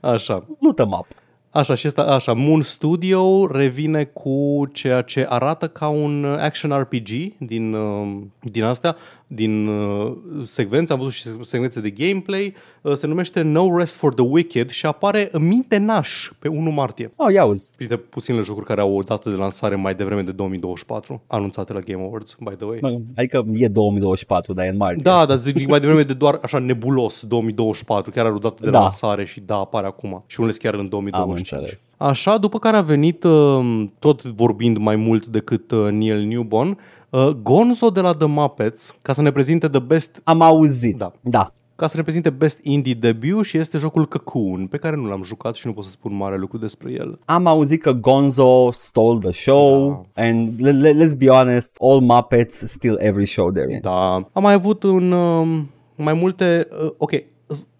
Așa. 0.00 0.44
Loot 0.60 0.78
'em 0.78 0.92
up. 0.98 1.06
Așa, 1.50 1.74
și 1.74 1.86
asta, 1.86 2.02
așa, 2.02 2.32
Moon 2.32 2.62
Studio 2.62 3.46
revine 3.46 4.04
cu 4.04 4.64
ceea 4.72 5.02
ce 5.02 5.26
arată 5.28 5.68
ca 5.68 5.88
un 5.88 6.24
uh, 6.24 6.36
action 6.38 6.70
RPG 6.80 7.08
din, 7.38 7.72
uh, 7.74 8.22
din 8.40 8.62
astea, 8.62 8.96
din 9.34 9.66
uh, 9.66 10.12
secvențe, 10.44 10.92
am 10.92 10.98
văzut 10.98 11.12
și 11.12 11.22
secvențe 11.42 11.80
de 11.80 11.90
gameplay, 11.90 12.54
uh, 12.82 12.92
se 12.94 13.06
numește 13.06 13.42
No 13.42 13.76
Rest 13.76 13.94
for 13.94 14.14
the 14.14 14.24
Wicked 14.24 14.70
și 14.70 14.86
apare 14.86 15.28
în 15.32 15.46
minte 15.46 15.76
naș 15.76 16.30
pe 16.38 16.48
1 16.48 16.70
martie. 16.70 17.12
Oh, 17.16 17.32
ia 17.32 17.44
uzi. 17.44 17.70
Printre 17.76 17.96
puținele 17.96 18.42
jocuri 18.42 18.66
care 18.66 18.80
au 18.80 18.96
o 18.96 19.02
dată 19.02 19.30
de 19.30 19.36
lansare 19.36 19.74
mai 19.74 19.94
devreme 19.94 20.22
de 20.22 20.32
2024, 20.32 21.22
anunțate 21.26 21.72
la 21.72 21.80
Game 21.80 22.02
Awards, 22.02 22.36
by 22.40 22.54
the 22.56 22.64
way. 22.66 22.78
Mă, 22.80 22.98
Adică 23.16 23.44
e 23.52 23.68
2024, 23.68 24.52
dar 24.52 24.64
e 24.64 24.68
în 24.68 24.76
martie. 24.76 25.00
Da, 25.02 25.24
dar 25.26 25.36
zic 25.36 25.66
mai 25.68 25.80
devreme 25.80 26.02
de 26.02 26.12
doar 26.14 26.38
așa 26.42 26.58
nebulos 26.58 27.22
2024, 27.26 28.10
chiar 28.10 28.24
are 28.24 28.34
o 28.34 28.38
dată 28.38 28.64
de 28.64 28.70
Da. 28.70 28.78
lansare 28.80 29.24
și 29.24 29.40
da, 29.40 29.56
apare 29.56 29.86
acum. 29.86 30.24
Și 30.26 30.40
unele 30.40 30.56
chiar 30.58 30.74
în 30.74 30.88
2025. 30.88 31.52
Am 31.52 31.58
înțeles. 31.60 31.94
Așa, 31.98 32.38
după 32.38 32.58
care 32.58 32.76
a 32.76 32.80
venit, 32.82 33.24
uh, 33.24 33.84
tot 33.98 34.22
vorbind 34.22 34.76
mai 34.76 34.96
mult 34.96 35.26
decât 35.26 35.70
uh, 35.70 35.90
Neil 35.90 36.26
Newborn, 36.26 36.78
uh, 37.12 37.28
Gonzo 37.42 37.90
de 37.90 38.00
la 38.00 38.12
The 38.12 38.26
Muppets, 38.26 38.94
ca 39.02 39.12
să 39.12 39.22
ne 39.22 39.32
prezinte 39.32 39.68
the 39.68 39.78
best 39.80 40.20
Am 40.24 40.40
auzit. 40.40 40.96
Da. 40.96 41.12
Da. 41.20 41.52
ca 41.76 41.86
să 41.86 41.96
ne 41.96 42.02
prezinte 42.02 42.30
Best 42.30 42.58
Indie 42.62 42.94
Debut 42.94 43.44
și 43.44 43.58
este 43.58 43.78
jocul 43.78 44.06
Cocoon, 44.06 44.66
pe 44.66 44.76
care 44.76 44.96
nu 44.96 45.06
l-am 45.08 45.22
jucat 45.22 45.54
și 45.54 45.66
nu 45.66 45.72
pot 45.72 45.84
să 45.84 45.90
spun 45.90 46.14
mare 46.14 46.36
lucru 46.38 46.58
despre 46.58 46.92
el. 46.92 47.18
Am 47.24 47.46
auzit 47.46 47.82
că 47.82 47.92
Gonzo 47.92 48.70
stole 48.72 49.18
the 49.18 49.32
show 49.32 50.06
Da. 50.14 50.22
and 50.22 50.48
le- 50.60 50.70
le- 50.70 51.06
let's 51.06 51.16
be 51.18 51.26
honest, 51.28 51.76
all 51.80 52.00
Muppets 52.00 52.56
steal 52.72 52.96
every 53.00 53.26
show 53.26 53.52
they're 53.52 53.70
in. 53.70 53.78
Da. 53.80 54.14
Am 54.14 54.42
mai 54.42 54.52
avut 54.52 54.82
un, 54.82 55.12
um, 55.12 55.70
mai 55.96 56.12
multe... 56.14 56.68
Uh, 56.84 56.90
ok, 56.96 57.10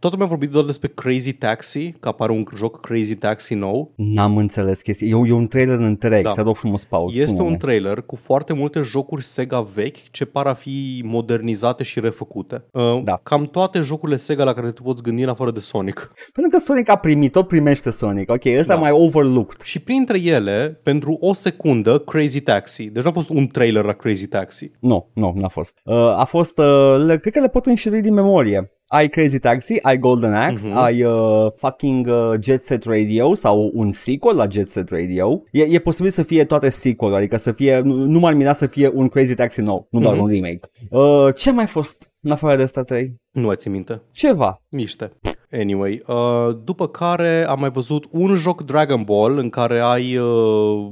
toată 0.03 0.16
mi-a 0.16 0.27
vorbit 0.27 0.51
doar 0.51 0.65
despre 0.65 0.89
Crazy 0.95 1.33
Taxi, 1.33 1.93
că 2.01 2.09
apare 2.09 2.33
un 2.33 2.45
joc 2.57 2.81
Crazy 2.81 3.15
Taxi 3.15 3.55
nou. 3.55 3.93
N-am 3.97 4.37
înțeles 4.37 4.81
chestia. 4.81 5.07
E, 5.07 5.11
e 5.11 5.33
un 5.33 5.47
trailer 5.47 5.79
întreg, 5.79 6.23
Da. 6.23 6.33
te 6.33 6.41
rog 6.41 6.57
frumos, 6.57 6.85
Paul, 6.85 7.09
Este 7.11 7.24
spune-ne. 7.27 7.49
un 7.49 7.57
trailer 7.57 8.03
cu 8.03 8.16
foarte 8.16 8.53
multe 8.53 8.81
jocuri 8.81 9.23
Sega 9.24 9.61
vechi 9.74 10.11
ce 10.11 10.24
par 10.24 10.47
a 10.47 10.55
fi 10.55 11.03
modernizate 11.07 11.83
și 11.83 12.01
refăcute. 12.01 12.65
Uh, 12.73 13.03
Da. 13.05 13.20
Cam 13.23 13.47
toate 13.47 13.81
jocurile 13.81 14.16
Sega 14.19 14.45
la 14.45 14.53
care 14.53 14.70
te 14.73 14.81
poți 14.83 15.03
gândi 15.03 15.23
în 15.23 15.29
afară 15.29 15.51
de 15.51 15.61
Sonic. 15.61 16.12
Pentru 16.35 16.53
că 16.59 16.65
Sonic 16.65 16.89
a 16.89 16.97
primit, 16.97 17.33
tot 17.33 17.49
primește 17.49 17.91
Sonic. 17.91 18.31
Ok, 18.31 18.45
ăsta 18.59 18.74
Da. 18.74 18.81
mai 18.81 18.91
overlooked. 18.91 19.61
Și 19.61 19.79
printre 19.79 20.20
ele, 20.20 20.81
pentru 20.83 21.16
o 21.20 21.33
secundă, 21.33 21.99
Crazy 21.99 22.41
Taxi. 22.41 22.85
Deci 22.85 23.03
nu 23.03 23.09
a 23.09 23.12
fost 23.12 23.29
un 23.29 23.47
trailer 23.47 23.85
la 23.85 23.93
Crazy 23.93 24.27
Taxi. 24.27 24.70
Nu, 24.81 25.11
nu, 25.15 25.33
n-a 25.37 25.49
fost. 25.49 25.79
Uh, 25.85 25.95
a 25.97 26.24
fost, 26.24 26.59
uh, 26.59 26.95
le, 27.07 27.19
cred 27.19 27.33
că 27.33 27.41
le 27.41 27.49
pot 27.49 27.66
înșiri 27.66 28.01
din 28.01 28.15
memorie. 28.15 28.73
Ai 28.87 29.09
Crazy 29.09 29.39
Taxi, 29.39 29.79
ai 29.83 29.91
Golden 29.98 30.35
Axe, 30.35 30.69
Mhm. 30.69 30.77
ai 30.78 31.02
uh, 31.05 31.47
fucking 31.56 32.06
uh, 32.06 32.32
Jet 32.40 32.62
Set 32.62 32.85
Radio 32.85 33.35
sau 33.35 33.70
un 33.74 33.90
sequel 33.90 34.36
la 34.36 34.47
Jet 34.48 34.69
Set 34.69 34.90
Radio. 34.90 35.43
E, 35.51 35.62
e 35.62 35.78
posibil 35.78 36.10
să 36.10 36.23
fie 36.23 36.44
toate 36.44 36.69
sequel 36.70 37.14
adică 37.14 37.36
să 37.36 37.52
fie, 37.52 37.78
nu, 37.81 37.94
nu 37.94 38.19
m-ar 38.19 38.35
mira 38.35 38.52
să 38.52 38.66
fie 38.66 38.90
un 38.94 39.09
Crazy 39.09 39.35
Taxi 39.35 39.60
nou, 39.60 39.86
nu 39.90 40.01
doar 40.01 40.14
Mhm. 40.14 40.23
un 40.23 40.28
remake. 40.28 40.60
Uh, 40.90 41.35
ce 41.36 41.51
mai 41.52 41.66
fost 41.66 42.10
în 42.20 42.31
afară 42.31 42.56
de 42.56 42.62
asta 42.62 42.82
trei? 42.82 43.14
Nu 43.31 43.47
mai 43.47 43.56
țin 43.56 43.73
minte. 43.73 44.02
Ceva. 44.12 44.62
Niște. 44.69 45.12
Anyway, 45.52 46.02
uh, 46.06 46.56
după 46.64 46.89
care 46.89 47.47
am 47.48 47.60
mai 47.60 47.70
văzut 47.70 48.06
un 48.10 48.35
joc 48.35 48.62
Dragon 48.62 49.02
Ball 49.02 49.39
în 49.39 49.48
care 49.48 49.81
ai 49.81 50.16
uh, 50.16 50.86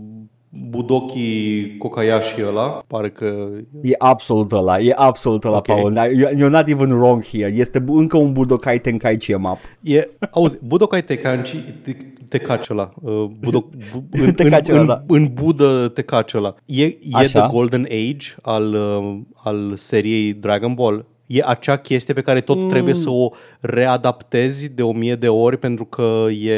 Budoki 0.53 1.77
Kokayashi 1.79 2.43
ăla, 2.47 2.85
pare 2.87 3.11
că 3.11 3.49
E 3.83 3.95
absolut 3.99 4.53
ăla, 4.53 4.79
e 4.81 4.93
absolut 4.97 5.45
ăla, 5.45 5.57
Ok. 5.57 5.65
Paul. 5.67 5.93
Dar 5.93 6.11
you- 6.11 6.31
You're 6.35 6.51
not 6.51 6.69
even 6.69 6.93
wrong 6.93 7.25
here. 7.25 7.53
Este 7.55 7.79
bu- 7.79 7.97
încă 7.99 8.17
un 8.17 8.33
Budokai 8.33 8.79
Tenkaichi 8.79 9.33
em 9.33 9.45
up. 9.45 9.59
E, 9.81 10.09
auzi, 10.31 10.59
Budokai 10.65 11.05
Tenkaichi, 11.05 11.57
te, 11.83 11.93
Tenkaichi 12.29 12.69
ăla, 12.73 12.91
uh, 13.03 13.25
Budo, 13.41 13.69
bu, 13.93 14.05
în, 14.19 14.21
în, 14.25 14.33
Tenkaichi 14.33 14.71
ăla, 14.73 14.81
în, 14.81 14.87
da. 14.87 15.03
în 15.07 15.29
Budă 15.33 15.89
Tenkaichi 15.95 16.37
ăla. 16.37 16.55
E, 16.65 16.85
e 16.85 16.97
Așa. 17.13 17.41
The 17.41 17.49
Golden 17.57 17.83
Age 17.91 18.27
al, 18.43 18.75
uh, 18.75 19.19
al 19.35 19.73
seriei 19.77 20.33
Dragon 20.33 20.75
Ball. 20.75 21.07
E 21.33 21.43
acea 21.47 21.77
chestie 21.77 22.15
pe 22.15 22.21
care 22.21 22.41
tot 22.41 22.57
Mm. 22.59 22.69
trebuie 22.69 22.95
să 22.95 23.11
o 23.11 23.31
readaptezi 23.61 24.69
de 24.75 24.83
o 24.83 24.93
mie 24.93 25.15
de 25.15 25.29
ori 25.29 25.57
pentru 25.59 25.85
că 25.85 26.27
e, 26.45 26.55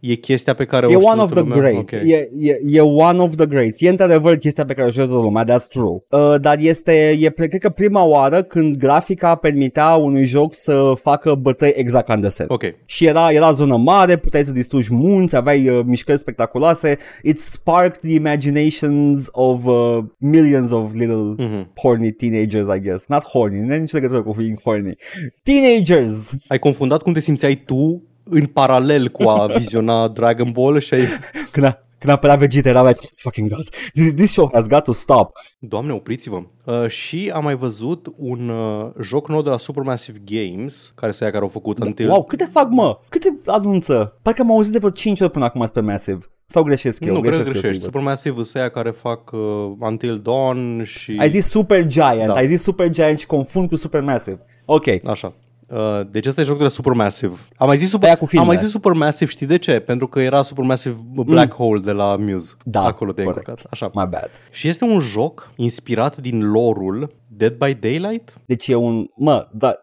e 0.00 0.14
chestia 0.14 0.54
pe 0.54 0.64
care 0.64 0.86
E 0.90 0.94
o 0.96 0.98
știe 0.98 1.10
one 1.12 1.20
of 1.22 1.32
toată 1.32 1.48
the 1.48 1.54
lumea. 1.54 1.70
greats. 1.70 1.92
Ok. 1.94 2.00
E, 2.08 2.28
e, 2.38 2.60
e 2.64 2.80
one 2.80 3.20
of 3.20 3.34
the 3.36 3.46
greats. 3.46 3.80
E 3.80 3.88
într-adevăr 3.88 4.36
chestia 4.36 4.64
pe 4.64 4.74
care 4.74 4.86
o 4.86 4.90
știe 4.90 5.04
toată 5.06 5.22
lumea, 5.22 5.44
that's 5.44 5.66
true. 5.68 6.02
Uh, 6.10 6.34
dar 6.40 6.56
este, 6.60 7.16
e 7.20 7.30
pre- 7.30 7.46
cred 7.46 7.60
că 7.60 7.68
prima 7.68 8.04
oară 8.04 8.42
când 8.42 8.76
grafica 8.76 9.34
permitea 9.34 9.94
unui 9.94 10.24
joc 10.24 10.54
să 10.54 10.92
facă 11.02 11.34
bătăi 11.34 11.72
exact 11.76 12.06
ca 12.06 12.12
în 12.14 12.20
desen. 12.20 12.46
Ok. 12.48 12.62
Și 12.84 13.06
era, 13.06 13.30
era 13.32 13.50
zonă 13.52 13.76
mare, 13.76 14.16
puteai 14.16 14.44
să 14.44 14.52
distrugi 14.52 14.94
munți, 14.94 15.36
aveai 15.36 15.68
uh, 15.68 15.80
mișcări 15.84 16.18
spectaculoase. 16.18 16.98
It 17.22 17.40
sparked 17.40 18.00
the 18.00 18.14
imaginations 18.14 19.28
of 19.32 19.64
uh, 19.64 19.98
millions 20.18 20.70
of 20.72 20.92
little 20.92 21.34
Mhm. 21.38 21.70
horny 21.82 22.10
teenagers, 22.12 22.66
I 22.76 22.80
guess. 22.80 23.06
Not 23.06 23.24
horny, 23.24 23.58
nu 23.60 23.66
are 23.70 23.78
nicio 23.78 23.98
legătură 24.08 24.34
cu 24.34 24.40
being 24.40 24.60
horny. 24.62 24.96
Teenagers! 25.42 26.34
Ai 26.48 26.58
confundat 26.58 27.02
cum 27.02 27.12
te 27.12 27.20
simțeai 27.20 27.54
tu 27.54 28.02
în 28.24 28.46
paralel 28.46 29.08
cu 29.08 29.22
a 29.22 29.46
viziona 29.46 30.08
Dragon 30.18 30.50
Ball 30.50 30.78
și 30.78 30.94
ai... 30.94 31.06
Când, 31.50 31.66
a, 31.66 31.82
când 31.98 32.12
apărea 32.12 32.36
Vegeta 32.36 32.68
era 32.68 32.88
like, 32.88 33.08
fucking 33.16 33.54
god, 33.54 33.68
this 34.14 34.30
show 34.30 34.50
has 34.52 34.66
got 34.66 34.82
to 34.82 34.92
stop. 34.92 35.30
Doamne, 35.58 35.92
opriți-vă! 35.92 36.42
Uh, 36.64 36.86
și 36.88 37.30
am 37.34 37.44
mai 37.44 37.56
văzut 37.56 38.12
un 38.16 38.48
uh, 38.48 38.90
joc 39.02 39.28
nou 39.28 39.42
de 39.42 39.48
la 39.48 39.58
Supermassive 39.58 40.18
Games, 40.24 40.92
care 40.94 41.12
să 41.12 41.24
ia 41.24 41.30
care 41.30 41.42
au 41.42 41.48
făcut 41.48 41.78
Until... 41.78 42.08
Wow, 42.08 42.24
câte 42.24 42.48
fac, 42.52 42.68
mă? 42.70 42.98
Câte 43.08 43.38
anunță? 43.46 44.18
Parcă 44.22 44.42
am 44.42 44.50
auzit 44.50 44.72
de 44.72 44.78
vreo 44.78 44.90
5 44.90 45.20
ori 45.20 45.30
până 45.30 45.44
acum 45.44 45.68
pe 45.72 45.80
Massive. 45.80 46.18
Sau 46.50 46.62
greșesc 46.62 47.04
eu? 47.04 47.14
nu, 47.14 47.20
cred 47.20 47.32
că 47.32 47.38
eu, 47.38 47.42
greșești. 47.44 47.66
sigur. 47.68 47.84
Supermassive 47.84 48.42
sunt 48.42 48.56
aia 48.62 48.68
care 48.68 48.90
fac 48.90 49.30
uh, 49.32 49.40
Until 49.78 50.20
Dawn 50.22 50.82
și... 50.84 51.16
Ai 51.18 51.28
zis 51.28 51.46
Super 51.46 51.86
Giant, 51.86 52.26
Da. 52.26 52.32
ai 52.34 52.46
zis 52.46 52.62
Super 52.62 52.90
Giant 52.90 53.18
și 53.18 53.26
confund 53.26 53.68
cu 53.68 53.76
Supermassive. 53.76 54.40
Ok. 54.64 54.84
Așa. 55.04 55.32
Uh, 55.68 56.00
deci 56.10 56.26
ăsta 56.26 56.40
e 56.40 56.44
jocul 56.44 56.58
de 56.58 56.64
la 56.64 56.70
Supermassive. 56.70 57.34
Am 57.56 57.66
mai 57.66 57.76
zis, 57.78 57.90
super, 57.90 58.06
Aia 58.08 58.16
cu 58.16 58.22
am 58.22 58.28
filmele. 58.28 58.52
mai 58.52 58.62
zis 58.62 58.70
Supermassive, 58.72 59.30
știi 59.30 59.46
de 59.46 59.58
ce? 59.58 59.78
Pentru 59.78 60.06
că 60.06 60.20
era 60.20 60.42
Supermassive 60.42 60.96
Black 61.14 61.54
Hole 61.54 61.80
de 61.80 61.92
la 61.92 62.16
Muse. 62.16 62.54
Da, 62.64 62.82
Acolo 62.82 63.12
te-ai 63.12 63.26
corect. 63.26 63.46
încurcat. 63.48 63.72
Așa. 63.72 63.86
My 63.94 64.06
bad. 64.10 64.30
Și 64.50 64.68
este 64.68 64.84
un 64.84 65.00
joc 65.00 65.50
inspirat 65.56 66.16
din 66.16 66.50
lore-ul 66.50 67.14
Dead 67.26 67.52
by 67.52 67.74
Daylight? 67.74 68.34
Deci 68.46 68.68
e 68.68 68.74
un... 68.74 69.06
Mă, 69.16 69.48
da, 69.52 69.74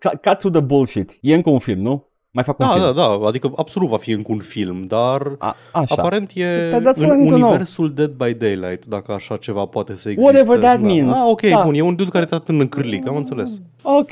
cut, 0.00 0.20
cut 0.22 0.38
to 0.38 0.50
the 0.50 0.60
bullshit. 0.60 1.18
E 1.20 1.34
încă 1.34 1.50
un 1.50 1.58
film, 1.58 1.80
nu? 1.80 2.08
Mai 2.34 2.44
fac 2.44 2.58
un 2.58 2.66
Da, 2.66 2.72
film. 2.72 2.84
da, 2.84 2.92
da, 2.92 3.26
adică 3.26 3.52
absolut 3.56 3.88
va 3.88 3.96
fi 3.96 4.10
încă 4.10 4.32
un 4.32 4.38
film, 4.38 4.84
dar 4.86 5.32
A, 5.38 5.56
așa. 5.72 5.94
aparent 5.98 6.30
e 6.34 6.68
That- 6.68 6.80
that's 6.80 6.82
what 6.82 6.98
I 6.98 7.02
în 7.10 7.16
need 7.16 7.28
to 7.28 7.34
know. 7.36 7.48
universul 7.48 7.92
Dead 7.94 8.10
by 8.10 8.34
Daylight, 8.34 8.84
dacă 8.86 9.12
așa 9.12 9.36
ceva 9.36 9.64
poate 9.64 9.94
să 9.96 10.08
existe. 10.08 10.30
Whatever 10.32 10.58
that 10.58 10.80
da. 10.80 10.86
means. 10.86 11.14
Ah, 11.16 11.22
ok, 11.30 11.40
Da. 11.48 11.62
bun, 11.64 11.74
e 11.74 11.80
un 11.80 11.94
dude 11.94 12.10
care 12.10 12.24
te 12.24 12.36
în 12.46 12.68
cârlic, 12.68 13.06
am 13.08 13.16
înțeles. 13.16 13.60
Ok. 13.82 14.10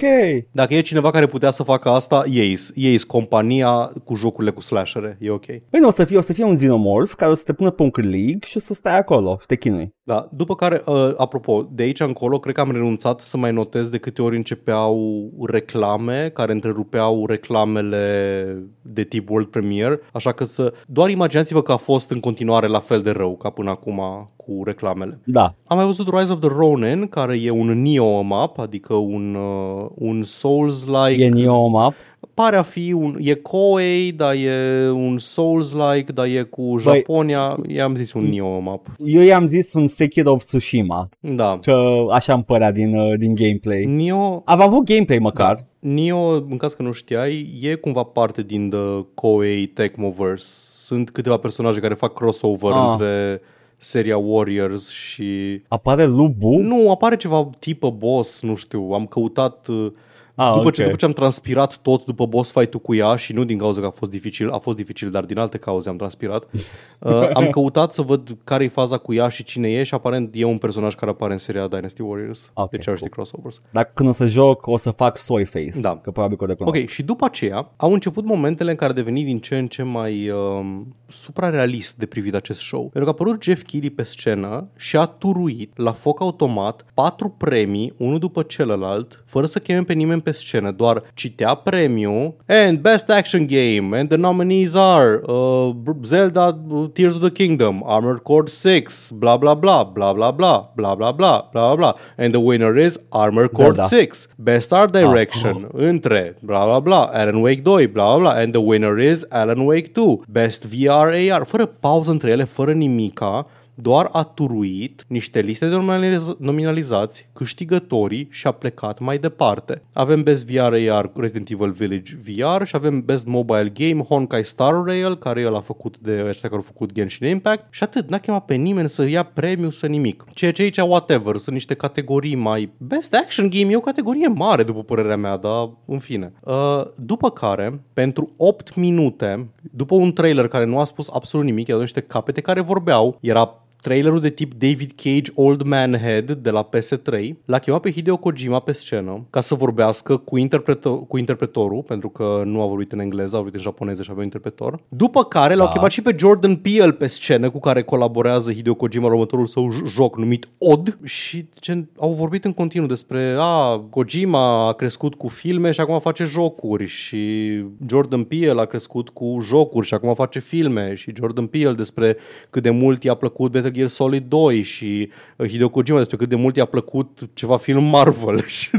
Dacă 0.50 0.74
e 0.74 0.80
cineva 0.80 1.10
care 1.10 1.26
putea 1.26 1.50
să 1.50 1.62
facă 1.62 1.88
asta, 1.88 2.24
ei 2.30 2.58
ei 2.74 2.98
compania 2.98 3.92
cu 4.04 4.14
jocurile 4.14 4.50
cu 4.52 4.60
slashere, 4.60 5.16
e 5.20 5.30
ok. 5.30 5.46
Păi 5.46 5.80
nu, 5.80 5.86
o 5.88 5.90
să 5.90 6.04
fie, 6.04 6.16
o 6.16 6.20
să 6.20 6.32
fie 6.32 6.44
un 6.44 6.54
xenomorph 6.54 7.12
care 7.16 7.30
o 7.30 7.34
să 7.34 7.42
te 7.46 7.52
pună 7.52 7.70
pe 7.70 7.82
un 7.82 7.90
cârlig 7.90 8.44
și 8.44 8.56
o 8.56 8.60
să 8.60 8.74
stai 8.74 8.98
acolo 8.98 9.36
și 9.40 9.46
te 9.46 9.56
chinui. 9.56 9.94
Da, 10.04 10.28
după 10.30 10.54
care, 10.54 10.82
uh, 10.86 11.12
apropo, 11.16 11.68
de 11.72 11.82
aici 11.82 12.00
încolo, 12.00 12.38
cred 12.38 12.54
că 12.54 12.60
am 12.60 12.70
renunțat 12.72 13.20
să 13.20 13.36
mai 13.36 13.52
notez 13.52 13.88
de 13.88 13.98
câte 13.98 14.22
ori 14.22 14.36
începeau 14.36 15.30
reclame 15.46 16.30
care 16.34 16.52
întrerupeau 16.52 17.26
reclamele 17.26 18.56
de 18.82 19.02
tip 19.02 19.30
World 19.30 19.46
Premiere, 19.46 20.00
așa 20.12 20.32
că 20.32 20.44
să 20.44 20.72
doar 20.86 21.10
imaginați-vă 21.10 21.62
că 21.62 21.72
a 21.72 21.76
fost 21.76 22.10
în 22.10 22.20
continuare 22.20 22.66
la 22.66 22.80
fel 22.80 23.02
de 23.02 23.10
rău 23.10 23.36
ca 23.36 23.50
până 23.50 23.70
acum 23.70 24.00
cu 24.36 24.62
reclamele. 24.64 25.20
Da. 25.24 25.54
Am 25.66 25.76
mai 25.76 25.86
văzut 25.86 26.08
Rise 26.08 26.32
of 26.32 26.40
the 26.40 26.48
Ronin, 26.48 27.08
care 27.08 27.40
e 27.40 27.50
un 27.50 27.82
Neo 27.82 28.20
map, 28.20 28.58
adică 28.58 28.94
un, 28.94 29.34
uh, 29.34 29.86
un 29.94 30.22
Souls-like. 30.22 31.24
E 31.24 31.28
Neo 31.28 31.66
Map. 31.66 31.94
Pare 32.34 32.56
a 32.56 32.62
fi 32.62 32.92
un... 32.92 33.16
E 33.20 33.34
Koei, 33.34 34.12
dar 34.12 34.34
e 34.34 34.88
un 34.90 35.18
Souls-like, 35.18 36.12
dar 36.12 36.26
e 36.26 36.42
cu 36.42 36.76
Japonia. 36.78 37.56
I-am 37.68 37.96
zis 37.96 38.12
un 38.12 38.22
Neo 38.24 38.58
map. 38.58 38.86
Eu 39.04 39.22
i-am 39.22 39.46
zis 39.46 39.72
un 39.72 39.86
Sekiro 39.86 40.32
of 40.32 40.42
Tsushima, 40.44 41.08
Da. 41.20 41.58
că 41.62 42.04
așa 42.10 42.34
îmi 42.34 42.44
părea 42.44 42.72
din, 42.72 42.96
uh, 42.98 43.18
din 43.18 43.34
gameplay. 43.34 43.84
Neo, 43.84 44.42
Am 44.44 44.60
avut 44.60 44.84
gameplay 44.84 45.18
măcar. 45.18 45.56
Neo, 45.78 46.32
în 46.32 46.56
caz 46.56 46.72
că 46.72 46.82
nu 46.82 46.92
știai, 46.92 47.58
e 47.62 47.74
cumva 47.74 48.02
parte 48.02 48.42
din 48.42 48.70
The 48.70 49.04
Koei 49.14 49.66
Tecmoverse. 49.66 50.46
Sunt 50.84 51.10
câteva 51.10 51.36
personaje 51.36 51.80
care 51.80 51.94
fac 51.94 52.14
crossover 52.14 52.72
Ah. 52.72 52.88
între 52.90 53.40
seria 53.76 54.16
Warriors 54.16 54.90
și... 54.90 55.24
Apare 55.68 56.04
Lubu? 56.06 56.56
Nu, 56.56 56.90
apare 56.90 57.16
ceva 57.16 57.50
tipă 57.58 57.90
boss, 57.90 58.42
nu 58.42 58.54
știu, 58.54 58.90
am 58.92 59.06
căutat... 59.06 59.66
uh, 59.68 59.86
Ah, 60.34 60.52
după, 60.54 60.66
ok. 60.66 60.72
ce, 60.72 60.84
după 60.84 60.96
ce 60.96 61.04
am 61.04 61.12
transpirat 61.12 61.76
tot 61.76 62.04
după 62.04 62.26
boss 62.26 62.52
fight-ul 62.52 62.80
cu 62.80 62.94
ea 62.94 63.16
și 63.16 63.32
nu 63.32 63.44
din 63.44 63.58
cauza 63.58 63.80
că 63.80 63.86
a 63.86 63.90
fost 63.90 64.10
dificil, 64.10 64.50
a 64.50 64.58
fost 64.58 64.76
dificil, 64.76 65.10
dar 65.10 65.24
din 65.24 65.38
alte 65.38 65.58
cauze 65.58 65.88
am 65.88 65.96
transpirat, 65.96 66.44
uh, 66.98 67.28
am 67.32 67.50
căutat 67.50 67.94
să 67.94 68.02
văd 68.02 68.36
care 68.44 68.64
e 68.64 68.68
faza 68.68 68.96
cu 68.96 69.14
ea 69.14 69.28
și 69.28 69.44
cine 69.44 69.68
e 69.68 69.82
și 69.82 69.94
aparent 69.94 70.30
e 70.34 70.44
un 70.44 70.58
personaj 70.58 70.94
care 70.94 71.10
apare 71.10 71.32
în 71.32 71.38
seria 71.38 71.66
Dynasty 71.66 72.02
Warriors. 72.02 72.50
Ok, 72.54 72.70
deci 72.70 72.88
ar 72.88 72.96
ști 72.96 73.08
crossovers. 73.08 73.60
Dacă 73.70 73.90
când 73.94 74.08
o 74.08 74.12
să 74.12 74.26
joc, 74.26 74.66
o 74.66 74.76
să 74.76 74.90
fac 74.90 75.16
soy 75.16 75.44
face. 75.44 75.80
Da. 75.80 75.98
Că 76.02 76.10
probabil 76.10 76.36
că 76.36 76.44
o 76.44 76.46
recunosc. 76.46 76.82
Ok, 76.82 76.88
și 76.88 77.02
după 77.02 77.24
aceea 77.24 77.70
au 77.76 77.92
început 77.92 78.24
momentele 78.24 78.70
în 78.70 78.76
care 78.76 78.90
a 78.90 78.94
devenit 78.94 79.24
din 79.24 79.38
ce 79.38 79.58
în 79.58 79.66
ce 79.66 79.82
mai 79.82 80.30
um, 80.30 80.94
suprarealist 81.08 81.96
de 81.96 82.06
privit 82.06 82.34
acest 82.34 82.60
show. 82.60 82.80
Pentru 82.80 83.00
că 83.00 83.08
a 83.08 83.12
apărut 83.12 83.42
Jeff 83.42 83.62
Keighley 83.62 83.90
pe 83.90 84.02
scenă 84.02 84.68
și 84.76 84.96
a 84.96 85.04
turuit 85.04 85.78
la 85.78 85.92
foc 85.92 86.20
automat 86.20 86.84
patru 86.94 87.28
premii, 87.28 87.94
unul 87.96 88.18
după 88.18 88.42
celălalt, 88.42 89.24
fără 89.26 89.46
să 89.46 89.58
cheme 89.58 89.82
pe 89.82 89.92
nimeni 89.92 90.21
pe 90.22 90.30
scenă, 90.30 90.70
doar 90.70 91.02
citea 91.14 91.54
premiu 91.54 92.34
and 92.46 92.78
Best 92.78 93.10
Action 93.10 93.46
Game 93.46 93.98
and 93.98 94.08
the 94.08 94.16
nominees 94.16 94.74
are 94.74 95.20
uh, 95.26 95.74
Zelda 96.04 96.58
uh, 96.70 96.88
Tears 96.92 97.14
of 97.14 97.20
the 97.20 97.30
Kingdom, 97.30 97.82
Armored 97.86 98.22
Core 98.22 98.46
6, 98.46 99.10
bla 99.10 99.36
bla 99.36 99.54
bla, 99.54 99.82
bla 99.82 100.12
bla 100.12 100.30
bla, 100.30 100.70
bla 100.74 100.94
bla 100.94 101.12
bla, 101.12 101.48
bla 101.50 101.50
bla 101.52 101.76
bla, 101.76 101.94
and 102.16 102.32
the 102.32 102.40
winner 102.40 102.76
is 102.78 102.98
Armored 103.10 103.52
Core 103.52 103.74
Zelda. 103.74 103.88
6, 103.88 104.28
Best 104.36 104.72
Art 104.72 104.92
Direction, 104.92 105.68
între, 105.72 106.36
bla 106.40 106.64
bla 106.64 106.78
bla, 106.78 107.00
Alan 107.02 107.42
Wake 107.42 107.60
2, 107.62 107.86
bla 107.86 108.16
bla 108.16 108.18
bla, 108.18 108.40
and 108.40 108.52
the 108.52 108.60
winner 108.60 108.98
is 108.98 109.24
Alan 109.28 109.60
Wake 109.60 109.90
2, 109.92 110.22
Best 110.28 110.64
VR 110.64 111.30
AR, 111.30 111.44
fără 111.46 111.66
pauză 111.66 112.10
între 112.10 112.30
ele, 112.30 112.44
fără 112.44 112.72
nimica, 112.72 113.46
doar 113.82 114.08
a 114.12 114.22
turuit 114.22 115.04
niște 115.08 115.40
liste 115.40 115.68
de 115.68 115.76
nominaliz- 115.76 116.38
nominalizați, 116.38 117.28
câștigătorii 117.32 118.28
și 118.30 118.46
a 118.46 118.50
plecat 118.50 118.98
mai 118.98 119.18
departe. 119.18 119.82
Avem 119.92 120.22
Best 120.22 120.46
VR 120.46 120.90
AR 120.90 121.10
Resident 121.14 121.50
Evil 121.50 121.70
Village 121.70 122.16
VR 122.24 122.64
și 122.64 122.76
avem 122.76 123.04
Best 123.04 123.26
Mobile 123.26 123.72
Game 123.74 124.02
Honkai 124.02 124.44
Star 124.44 124.82
Rail, 124.84 125.16
care 125.16 125.40
el 125.40 125.54
a 125.54 125.60
făcut 125.60 125.98
de 125.98 126.24
ăștia 126.26 126.48
care 126.48 126.60
au 126.60 126.66
făcut 126.72 126.92
Genshin 126.92 127.26
Impact 127.26 127.66
și 127.70 127.82
atât, 127.82 128.08
n-a 128.08 128.18
chemat 128.18 128.44
pe 128.44 128.54
nimeni 128.54 128.88
să 128.88 129.08
ia 129.08 129.22
premiu, 129.22 129.70
să 129.70 129.86
nimic. 129.86 130.24
Ceea 130.34 130.52
ce 130.52 130.62
aici, 130.62 130.76
whatever, 130.76 131.36
sunt 131.36 131.54
niște 131.54 131.74
categorii 131.74 132.34
mai... 132.34 132.72
Best 132.78 133.14
Action 133.14 133.48
Game 133.50 133.72
e 133.72 133.76
o 133.76 133.80
categorie 133.80 134.28
mare, 134.28 134.62
după 134.62 134.82
părerea 134.82 135.16
mea, 135.16 135.36
dar 135.36 135.70
în 135.86 135.98
fine. 135.98 136.32
Uh, 136.40 136.82
după 136.94 137.30
care, 137.30 137.80
pentru 137.92 138.32
8 138.36 138.74
minute, 138.74 139.48
după 139.60 139.94
un 139.94 140.12
trailer 140.12 140.48
care 140.48 140.64
nu 140.64 140.78
a 140.78 140.84
spus 140.84 141.08
absolut 141.12 141.46
nimic, 141.46 141.68
erau 141.68 141.80
niște 141.80 142.00
capete 142.00 142.40
care 142.40 142.60
vorbeau, 142.60 143.18
era 143.20 143.62
trailerul 143.82 144.20
de 144.20 144.30
tip 144.30 144.52
David 144.58 144.92
Cage 144.96 145.30
Old 145.34 145.62
Man 145.62 145.98
Head 145.98 146.30
de 146.32 146.50
la 146.50 146.68
PS3 146.68 147.28
l-a 147.44 147.58
chemat 147.58 147.80
pe 147.80 147.90
Hideo 147.92 148.16
Kojima 148.16 148.58
pe 148.60 148.72
scenă 148.72 149.24
ca 149.30 149.40
să 149.40 149.54
vorbească 149.54 150.16
cu, 150.16 150.38
interpreto- 150.38 151.06
cu 151.08 151.18
interpretorul, 151.18 151.82
pentru 151.86 152.08
că 152.08 152.42
nu 152.44 152.62
a 152.62 152.66
vorbit 152.66 152.92
în 152.92 152.98
engleză, 152.98 153.34
a 153.34 153.38
vorbit 153.38 153.54
în 153.54 153.60
japoneză 153.60 154.02
și 154.02 154.08
avea 154.10 154.18
un 154.18 154.24
interpretor. 154.24 154.80
După 154.88 155.24
care 155.24 155.54
l-au 155.54 155.66
Da. 155.66 155.72
chemat 155.72 155.90
și 155.90 156.02
pe 156.02 156.14
Jordan 156.18 156.56
Peele 156.56 156.92
pe 156.92 157.06
scenă 157.06 157.50
cu 157.50 157.60
care 157.60 157.82
colaborează 157.82 158.52
Hideo 158.52 158.74
Kojima 158.74 159.06
la 159.06 159.12
următorul 159.12 159.46
său 159.46 159.70
j- 159.72 159.92
joc 159.94 160.16
numit 160.18 160.48
Odd 160.58 160.98
și 161.04 161.46
gen, 161.60 161.88
au 161.98 162.12
vorbit 162.12 162.44
în 162.44 162.52
continuu 162.52 162.88
despre 162.88 163.34
a, 163.38 163.78
Kojima 163.90 164.66
a 164.68 164.72
crescut 164.72 165.14
cu 165.14 165.28
filme 165.28 165.70
și 165.70 165.80
acum 165.80 166.00
face 166.00 166.24
jocuri 166.24 166.86
și 166.86 167.50
Jordan 167.88 168.24
Peele 168.24 168.60
a 168.60 168.64
crescut 168.64 169.08
cu 169.08 169.38
jocuri 169.42 169.86
și 169.86 169.94
acum 169.94 170.14
face 170.14 170.38
filme 170.38 170.94
și 170.94 171.12
Jordan 171.16 171.46
Peele 171.46 171.72
despre 171.74 172.16
cât 172.50 172.62
de 172.62 172.70
mult 172.70 173.02
i-a 173.04 173.14
plăcut 173.14 173.52
Metal 173.52 173.70
Gear 173.72 173.88
Solid 173.88 174.24
2 174.28 174.62
și 174.62 175.08
uh, 175.36 175.48
Hideo 175.48 175.68
Kojima 175.68 175.98
despre 175.98 176.16
cât 176.16 176.28
de 176.28 176.36
mult 176.36 176.56
i-a 176.56 176.64
plăcut 176.64 177.18
ceva 177.34 177.56
film 177.56 177.84
Marvel 177.84 178.44
și, 178.58 178.70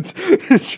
și, 0.63 0.77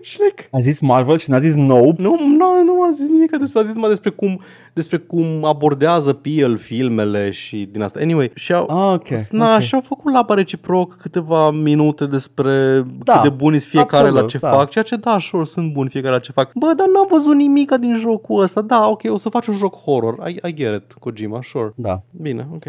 și 0.00 0.18
like, 0.22 0.48
A 0.50 0.58
zis 0.60 0.80
Marvel 0.80 1.16
și 1.16 1.30
n-a 1.30 1.38
zis 1.38 1.54
Nope. 1.54 2.02
nu, 2.02 2.16
nu, 2.26 2.62
nu 2.64 2.82
a 2.82 2.90
zis 2.92 3.08
nimic 3.08 3.36
despre, 3.38 3.60
a 3.60 3.62
zis 3.62 3.72
numai 3.74 3.88
despre 3.88 4.10
cum, 4.10 4.40
despre 4.72 4.96
cum 4.96 5.44
abordează 5.44 6.12
pe 6.12 6.28
el 6.28 6.56
filmele 6.56 7.30
și 7.30 7.68
din 7.72 7.82
asta. 7.82 7.98
Anyway, 8.02 8.30
și 8.34 8.52
au, 8.52 8.62
Ah, 8.70 8.94
ok, 8.94 9.08
na, 9.30 9.54
ok. 9.54 9.60
și 9.60 9.74
au 9.74 9.80
făcut 9.80 10.12
laba 10.12 10.34
reciproc 10.34 10.96
câteva 11.00 11.50
minute 11.50 12.06
despre 12.06 12.84
Da, 13.04 13.12
cât 13.12 13.22
de 13.22 13.28
buni 13.28 13.58
sunt 13.58 13.70
fiecare 13.70 14.02
absolut, 14.06 14.20
la 14.22 14.28
ce 14.28 14.38
da. 14.38 14.50
fac, 14.50 14.70
ceea 14.70 14.84
ce 14.84 14.96
da, 14.96 15.18
sure, 15.18 15.44
sunt 15.44 15.72
buni 15.72 15.88
fiecare 15.88 16.12
la 16.14 16.20
ce 16.20 16.32
fac. 16.32 16.50
Bă, 16.54 16.72
dar 16.76 16.86
n-am 16.86 17.06
văzut 17.10 17.34
nimic 17.34 17.70
din 17.80 17.94
jocul 17.94 18.42
ăsta. 18.42 18.60
Da, 18.60 18.88
ok, 18.88 19.00
o 19.06 19.16
să 19.16 19.28
faci 19.28 19.46
un 19.46 19.54
joc 19.56 19.74
horror. 19.74 20.28
I, 20.28 20.38
I 20.48 20.54
get 20.54 20.82
it, 20.82 20.92
Kojima, 20.92 21.40
sure. 21.42 21.72
Da. 21.76 22.02
Bine, 22.10 22.48
ok. 22.54 22.64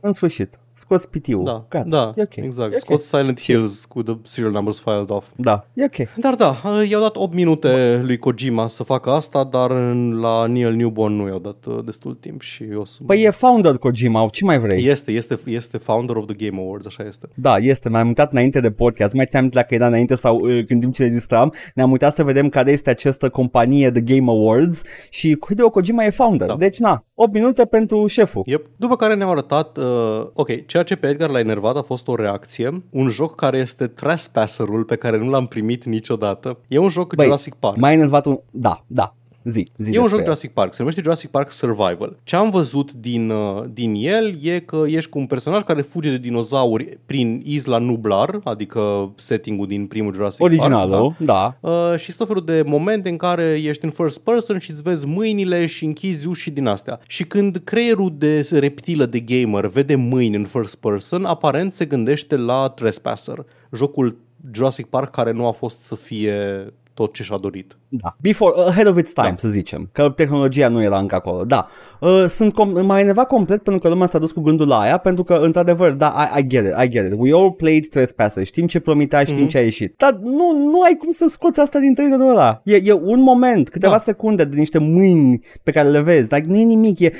În 0.00 0.12
sfârșit. 0.12 0.58
Scos 0.78 1.06
PT-ul. 1.06 1.44
Da, 1.44 1.64
Gata. 1.68 1.88
da, 1.88 2.12
E 2.16 2.22
ok. 2.22 2.36
exact. 2.36 2.72
E 2.72 2.74
ok. 2.74 2.80
Scott 2.80 3.00
Silent 3.02 3.40
Hills 3.40 3.84
cu 3.84 4.02
the 4.02 4.14
serial 4.22 4.52
numbers 4.52 4.78
filed 4.80 5.10
off. 5.10 5.26
Da, 5.36 5.66
e 5.74 5.84
ok. 5.84 5.96
Dar 6.16 6.34
da, 6.34 6.60
i-au 6.88 7.00
dat 7.00 7.16
8 7.16 7.34
minute 7.34 8.00
lui 8.04 8.18
Kojima 8.18 8.66
să 8.66 8.82
facă 8.82 9.10
asta, 9.10 9.44
dar 9.44 9.70
în- 9.70 10.20
la 10.20 10.46
Neil 10.46 10.72
Newborn 10.74 11.12
nu 11.14 11.26
i-au 11.26 11.38
dat 11.38 11.64
uh, 11.66 11.78
destul 11.84 12.14
timp 12.14 12.40
și 12.40 12.64
eu 12.70 12.84
sunt... 12.84 13.06
Păi 13.08 13.22
e 13.22 13.30
founder 13.30 13.76
Kojima, 13.78 14.28
ce 14.32 14.44
mai 14.44 14.58
vrei? 14.58 14.86
Este, 14.86 15.12
este, 15.12 15.38
este 15.44 15.76
founder 15.78 16.16
of 16.16 16.24
the 16.26 16.46
Game 16.46 16.62
Awards, 16.62 16.86
așa 16.86 17.04
este. 17.06 17.28
Da, 17.34 17.56
este. 17.56 17.88
M-am 17.88 18.06
uitat 18.06 18.32
înainte 18.32 18.60
de 18.60 18.70
podcast. 18.70 19.12
Nu 19.12 19.16
mai 19.16 19.26
ți-am 19.26 19.48
dacă 19.48 19.74
era 19.74 19.86
înainte 19.86 20.14
sau 20.14 20.36
uh, 20.36 20.64
când 20.66 20.80
timp 20.80 20.94
ce 20.94 21.02
registram. 21.02 21.52
Ne-am 21.74 21.90
uitat 21.90 22.14
să 22.14 22.24
vedem 22.24 22.48
care 22.48 22.70
este 22.70 22.90
această 22.90 23.28
companie 23.28 23.90
The 23.90 24.00
Game 24.00 24.30
Awards 24.30 24.82
și 25.10 25.36
Hideo 25.46 25.70
Kojima 25.70 26.04
e 26.04 26.10
founder. 26.10 26.48
Da. 26.48 26.56
Deci, 26.56 26.78
na, 26.78 27.04
8 27.14 27.32
minute 27.32 27.64
pentru 27.64 28.06
șeful. 28.06 28.42
Yep. 28.46 28.66
După 28.76 28.96
care 28.96 29.14
ne-au 29.14 29.30
arătat, 29.30 29.76
uh, 29.76 29.84
ok, 30.32 30.66
ceea 30.68 30.82
ce 30.82 30.96
pe 30.96 31.08
Edgar 31.08 31.30
l-a 31.30 31.38
enervat 31.38 31.76
a 31.76 31.82
fost 31.82 32.08
o 32.08 32.14
reacție, 32.14 32.82
un 32.90 33.08
joc 33.08 33.34
care 33.34 33.58
este 33.58 33.86
Trespasserul 33.86 34.84
pe 34.84 34.96
care 34.96 35.18
nu 35.18 35.28
l-am 35.30 35.46
primit 35.46 35.84
niciodată. 35.84 36.58
E 36.68 36.78
un 36.78 36.88
joc 36.88 37.14
Băi, 37.14 37.24
Jurassic 37.24 37.54
Park. 37.54 37.76
Mai 37.76 37.92
enervat 37.92 38.26
un... 38.26 38.38
Da, 38.50 38.84
da. 38.86 39.14
Zi, 39.48 39.70
zi 39.76 39.94
E 39.94 39.96
un 39.96 40.02
despre 40.02 40.08
joc 40.08 40.18
el. 40.18 40.24
Jurassic 40.24 40.50
Park, 40.50 40.72
se 40.72 40.76
numește 40.78 41.00
Jurassic 41.02 41.30
Park 41.30 41.50
Survival. 41.50 42.16
Ce 42.22 42.36
am 42.36 42.50
văzut 42.50 42.92
din, 42.92 43.30
uh, 43.30 43.64
din 43.72 43.94
el 43.94 44.38
e 44.42 44.58
că 44.58 44.84
ești 44.86 45.10
cu 45.10 45.18
un 45.18 45.26
personaj 45.26 45.62
care 45.62 45.82
fuge 45.82 46.10
de 46.10 46.18
dinozauri 46.18 46.98
prin 47.06 47.42
isla 47.44 47.78
Nublar, 47.78 48.40
adică 48.44 49.12
setting-ul 49.16 49.66
din 49.66 49.86
primul 49.86 50.12
Jurassic 50.12 50.38
Park. 50.38 50.52
Originalul, 50.52 51.14
da. 51.18 51.56
da. 51.60 51.70
Uh, 51.70 51.98
și 51.98 52.16
tot 52.16 52.26
felul 52.26 52.44
de 52.44 52.62
momente 52.66 53.08
în 53.08 53.16
care 53.16 53.60
ești 53.62 53.84
în 53.84 53.90
first 53.90 54.20
person 54.20 54.58
și 54.58 54.70
îți 54.70 54.82
vezi 54.82 55.06
mâinile 55.06 55.66
și 55.66 55.84
închizi 55.84 56.26
uși 56.26 56.50
din 56.50 56.66
astea. 56.66 57.00
Și 57.06 57.24
când 57.24 57.60
creierul 57.64 58.14
de 58.18 58.48
reptilă 58.50 59.06
de 59.06 59.20
gamer 59.20 59.66
vede 59.66 59.94
mâini 59.94 60.36
în 60.36 60.44
first 60.44 60.76
person, 60.76 61.24
aparent 61.24 61.72
se 61.72 61.84
gândește 61.84 62.36
la 62.36 62.68
Trespasser, 62.68 63.44
jocul 63.72 64.16
Jurassic 64.52 64.86
Park 64.86 65.10
care 65.10 65.32
nu 65.32 65.46
a 65.46 65.52
fost 65.52 65.82
să 65.82 65.94
fie 65.94 66.66
tot 66.98 67.14
ce 67.14 67.22
și-a 67.22 67.36
dorit. 67.36 67.76
Da. 67.88 68.16
Before, 68.20 68.60
ahead 68.60 68.86
of 68.86 68.98
its 68.98 69.12
time, 69.12 69.28
da. 69.28 69.36
să 69.36 69.48
zicem. 69.48 69.88
Că 69.92 70.12
tehnologia 70.16 70.68
nu 70.68 70.82
era 70.82 70.98
încă 70.98 71.14
acolo. 71.14 71.44
Da. 71.44 71.68
Uh, 72.00 72.24
sunt 72.28 72.52
com- 72.52 72.82
mai 72.82 73.00
enervat 73.00 73.26
complet 73.26 73.62
pentru 73.62 73.82
că 73.82 73.88
lumea 73.88 74.06
s-a 74.06 74.18
dus 74.18 74.32
cu 74.32 74.40
gândul 74.40 74.68
la 74.68 74.78
aia, 74.78 74.96
pentru 74.96 75.24
că, 75.24 75.34
într-adevăr, 75.34 75.90
da, 75.90 76.14
I, 76.36 76.40
I 76.40 76.46
get 76.46 76.64
it, 76.64 76.72
I 76.84 76.88
get 76.88 77.06
it. 77.06 77.14
We 77.16 77.34
all 77.34 77.52
played 77.52 77.88
Trespassers, 77.88 78.46
știm 78.46 78.66
ce 78.66 78.80
promitea, 78.80 79.24
știm 79.24 79.44
mm-hmm. 79.44 79.48
ce 79.48 79.58
a 79.58 79.62
ieșit. 79.62 79.94
Dar 79.96 80.18
nu, 80.22 80.68
nu 80.70 80.80
ai 80.80 80.96
cum 80.98 81.10
să 81.10 81.26
scoți 81.28 81.60
asta 81.60 81.78
din 81.78 81.94
trailerul 81.94 82.30
ăla. 82.30 82.60
E, 82.64 82.80
e 82.84 82.92
un 82.92 83.20
moment, 83.20 83.68
câteva 83.68 83.92
da. 83.92 83.98
secunde 83.98 84.44
de 84.44 84.56
niște 84.56 84.78
mâini 84.78 85.40
pe 85.62 85.70
care 85.70 85.88
le 85.88 86.00
vezi. 86.00 86.34
Like, 86.34 86.48
nu 86.48 86.56
e 86.56 86.62
nimic. 86.62 86.98
E, 86.98 87.12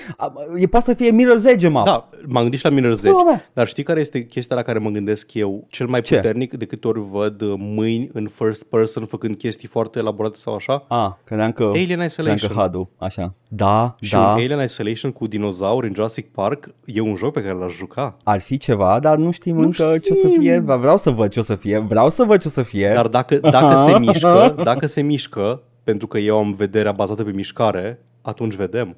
e 0.56 0.66
poate 0.66 0.84
să 0.84 0.94
fie 0.94 1.10
Mirror's 1.10 1.52
Edge 1.52 1.68
map. 1.68 1.84
Da, 1.84 2.09
m-am 2.26 2.42
gândit 2.42 2.59
și 2.59 2.64
la 2.64 2.70
Mirror's 2.70 3.05
Edge. 3.05 3.09
Oh, 3.09 3.40
dar 3.52 3.66
știi 3.66 3.82
care 3.82 4.00
este 4.00 4.24
chestia 4.24 4.56
la 4.56 4.62
care 4.62 4.78
mă 4.78 4.90
gândesc 4.90 5.34
eu 5.34 5.66
cel 5.70 5.86
mai 5.86 6.00
ce? 6.00 6.14
puternic 6.14 6.55
de 6.55 6.64
câte 6.64 6.88
ori 6.88 7.00
văd 7.10 7.40
uh, 7.40 7.55
mâini 7.59 8.10
în 8.12 8.28
first 8.34 8.64
person 8.64 9.05
făcând 9.05 9.36
chestii 9.36 9.68
foarte 9.69 9.99
elaborate 9.99 10.39
sau 10.39 10.55
așa? 10.55 10.85
Ah, 10.89 11.11
credeam 11.24 11.53
că, 11.53 11.62
Alien 11.62 12.05
Isolation. 12.05 12.51
Că 12.55 12.61
Hadu, 12.61 12.90
așa. 12.99 13.35
Da, 13.49 13.97
și 14.01 14.12
da. 14.12 14.32
Alien 14.32 14.62
Isolation 14.62 15.12
cu 15.12 15.27
dinozauri 15.27 15.86
în 15.86 15.95
Jurassic 15.95 16.31
Park 16.32 16.69
e 16.85 17.01
un 17.01 17.16
joc 17.16 17.32
pe 17.32 17.43
care 17.43 17.55
l-aș 17.55 17.74
juca. 17.74 18.16
Ar 18.23 18.40
fi 18.40 18.57
ceva, 18.59 18.99
dar 19.01 19.16
nu 19.16 19.31
știm 19.31 19.57
nu 19.57 19.62
încă 19.62 19.97
știm. 19.99 19.99
ce 19.99 20.12
o 20.12 20.15
să 20.15 20.28
fie. 20.39 20.59
Vreau 20.59 20.97
să 20.99 21.11
văd 21.11 21.31
ce 21.31 21.39
o 21.39 21.43
să 21.43 21.55
fie. 21.55 21.78
Vreau 21.78 22.11
să 22.11 22.24
văd 22.24 22.40
ce 22.40 22.49
o 22.49 22.51
să 22.51 22.62
fie. 22.62 22.93
Dar 22.95 23.07
dacă, 23.07 23.36
dacă 23.36 23.77
se 23.86 23.99
mișcă, 23.99 24.55
dacă 24.62 24.86
se 24.86 25.01
mișcă, 25.01 25.62
pentru 25.85 26.07
că 26.07 26.19
eu 26.19 26.39
am 26.39 26.53
vederea 26.53 26.93
bazată 26.93 27.24
pe 27.24 27.31
mișcare, 27.31 27.99
atunci 28.28 28.55
vedem. 28.55 28.96